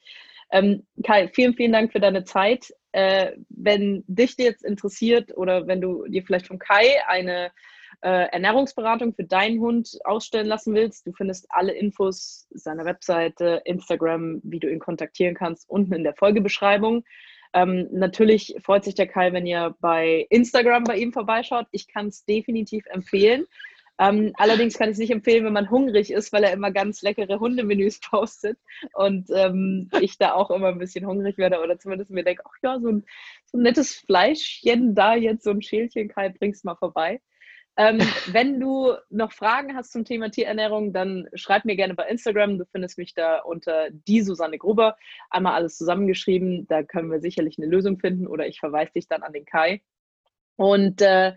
Ähm, 0.51 0.87
Kai, 1.05 1.27
vielen, 1.27 1.53
vielen 1.55 1.73
Dank 1.73 1.91
für 1.91 1.99
deine 1.99 2.23
Zeit. 2.23 2.73
Äh, 2.91 3.33
wenn 3.49 4.03
dich 4.07 4.35
jetzt 4.37 4.63
interessiert 4.63 5.35
oder 5.37 5.67
wenn 5.67 5.81
du 5.81 6.07
dir 6.07 6.23
vielleicht 6.23 6.47
von 6.47 6.57
Kai 6.57 7.05
eine 7.07 7.51
äh, 8.01 8.29
Ernährungsberatung 8.31 9.13
für 9.13 9.25
deinen 9.25 9.59
Hund 9.59 9.99
ausstellen 10.05 10.47
lassen 10.47 10.73
willst, 10.73 11.05
du 11.05 11.11
findest 11.11 11.45
alle 11.49 11.73
Infos, 11.73 12.47
seiner 12.51 12.85
Webseite, 12.85 13.61
Instagram, 13.65 14.39
wie 14.43 14.59
du 14.59 14.71
ihn 14.71 14.79
kontaktieren 14.79 15.35
kannst, 15.35 15.69
unten 15.69 15.93
in 15.93 16.03
der 16.03 16.15
Folgebeschreibung. 16.15 17.03
Ähm, 17.53 17.87
natürlich 17.91 18.55
freut 18.63 18.83
sich 18.83 18.95
der 18.95 19.07
Kai, 19.07 19.33
wenn 19.33 19.45
ihr 19.45 19.75
bei 19.79 20.27
Instagram 20.29 20.83
bei 20.83 20.97
ihm 20.97 21.13
vorbeischaut. 21.13 21.67
Ich 21.71 21.87
kann 21.87 22.07
es 22.07 22.25
definitiv 22.25 22.85
empfehlen. 22.87 23.45
Ähm, 23.99 24.31
allerdings 24.35 24.77
kann 24.77 24.87
ich 24.87 24.93
es 24.93 24.99
nicht 24.99 25.11
empfehlen, 25.11 25.43
wenn 25.43 25.51
man 25.51 25.69
hungrig 25.69 26.09
ist, 26.09 26.31
weil 26.31 26.45
er 26.45 26.53
immer 26.53 26.71
ganz 26.71 27.01
leckere 27.01 27.39
Hundemenüs 27.39 27.99
postet 28.09 28.57
und 28.93 29.29
ähm, 29.35 29.89
ich 29.99 30.17
da 30.17 30.33
auch 30.33 30.51
immer 30.51 30.69
ein 30.69 30.79
bisschen 30.79 31.05
hungrig 31.05 31.37
werde 31.37 31.61
oder 31.61 31.77
zumindest 31.77 32.09
mir 32.09 32.23
denke, 32.23 32.43
ach 32.45 32.55
ja, 32.63 32.79
so 32.79 32.87
ein, 32.87 33.05
so 33.45 33.57
ein 33.57 33.63
nettes 33.63 33.95
Fleischchen 33.95 34.95
da, 34.95 35.15
jetzt 35.15 35.43
so 35.43 35.49
ein 35.49 35.61
Schälchen, 35.61 36.07
Kai, 36.07 36.29
bring's 36.29 36.63
mal 36.63 36.75
vorbei. 36.75 37.19
Ähm, 37.79 37.99
wenn 38.33 38.59
du 38.59 38.93
noch 39.09 39.31
Fragen 39.31 39.73
hast 39.73 39.93
zum 39.93 40.03
Thema 40.03 40.29
Tierernährung, 40.29 40.91
dann 40.91 41.29
schreib 41.33 41.63
mir 41.63 41.77
gerne 41.77 41.93
bei 41.93 42.09
Instagram. 42.09 42.57
Du 42.57 42.65
findest 42.65 42.97
mich 42.97 43.13
da 43.13 43.39
unter 43.39 43.89
die 43.89 44.21
Susanne 44.21 44.57
Gruber. 44.57 44.97
Einmal 45.29 45.53
alles 45.53 45.77
zusammengeschrieben. 45.77 46.67
Da 46.67 46.83
können 46.83 47.09
wir 47.09 47.21
sicherlich 47.21 47.57
eine 47.57 47.67
Lösung 47.67 47.97
finden 47.97 48.27
oder 48.27 48.47
ich 48.47 48.59
verweise 48.59 48.91
dich 48.91 49.07
dann 49.07 49.23
an 49.23 49.31
den 49.31 49.45
Kai. 49.45 49.81
Und 50.57 51.01
äh, 51.01 51.31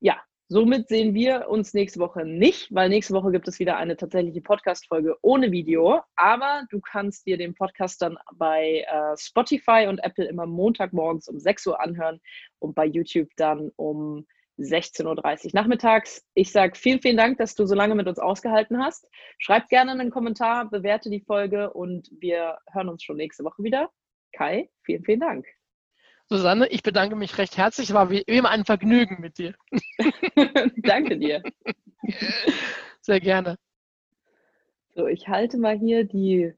ja, 0.00 0.20
somit 0.48 0.88
sehen 0.88 1.14
wir 1.14 1.48
uns 1.48 1.72
nächste 1.72 2.00
Woche 2.00 2.24
nicht, 2.24 2.74
weil 2.74 2.88
nächste 2.88 3.14
Woche 3.14 3.30
gibt 3.30 3.46
es 3.46 3.60
wieder 3.60 3.76
eine 3.76 3.96
tatsächliche 3.96 4.40
Podcast-Folge 4.40 5.18
ohne 5.22 5.52
Video. 5.52 6.00
Aber 6.16 6.64
du 6.70 6.80
kannst 6.80 7.28
dir 7.28 7.38
den 7.38 7.54
Podcast 7.54 8.02
dann 8.02 8.18
bei 8.34 8.84
äh, 8.88 9.16
Spotify 9.16 9.86
und 9.88 10.00
Apple 10.00 10.26
immer 10.26 10.46
Montagmorgens 10.46 11.28
um 11.28 11.38
6 11.38 11.68
Uhr 11.68 11.80
anhören 11.80 12.20
und 12.58 12.74
bei 12.74 12.86
YouTube 12.86 13.28
dann 13.36 13.70
um 13.76 14.26
16.30 14.60 15.46
Uhr 15.46 15.50
nachmittags. 15.54 16.24
Ich 16.34 16.52
sage 16.52 16.76
vielen, 16.76 17.00
vielen 17.00 17.16
Dank, 17.16 17.38
dass 17.38 17.54
du 17.54 17.66
so 17.66 17.74
lange 17.74 17.94
mit 17.94 18.06
uns 18.06 18.18
ausgehalten 18.18 18.82
hast. 18.82 19.08
Schreib 19.38 19.68
gerne 19.68 19.92
einen 19.92 20.10
Kommentar, 20.10 20.68
bewerte 20.68 21.10
die 21.10 21.20
Folge 21.20 21.72
und 21.72 22.10
wir 22.20 22.58
hören 22.72 22.88
uns 22.88 23.02
schon 23.02 23.16
nächste 23.16 23.44
Woche 23.44 23.62
wieder. 23.62 23.90
Kai, 24.32 24.70
vielen, 24.82 25.04
vielen 25.04 25.20
Dank. 25.20 25.46
Susanne, 26.28 26.68
ich 26.68 26.82
bedanke 26.82 27.16
mich 27.16 27.38
recht 27.38 27.56
herzlich. 27.56 27.92
War 27.92 28.10
wie 28.10 28.20
immer 28.20 28.50
ein 28.50 28.64
Vergnügen 28.64 29.20
mit 29.20 29.38
dir. 29.38 29.54
Danke 30.76 31.18
dir. 31.18 31.42
Sehr 33.00 33.20
gerne. 33.20 33.56
So, 34.94 35.06
ich 35.06 35.26
halte 35.26 35.58
mal 35.58 35.76
hier 35.76 36.04
die 36.04 36.52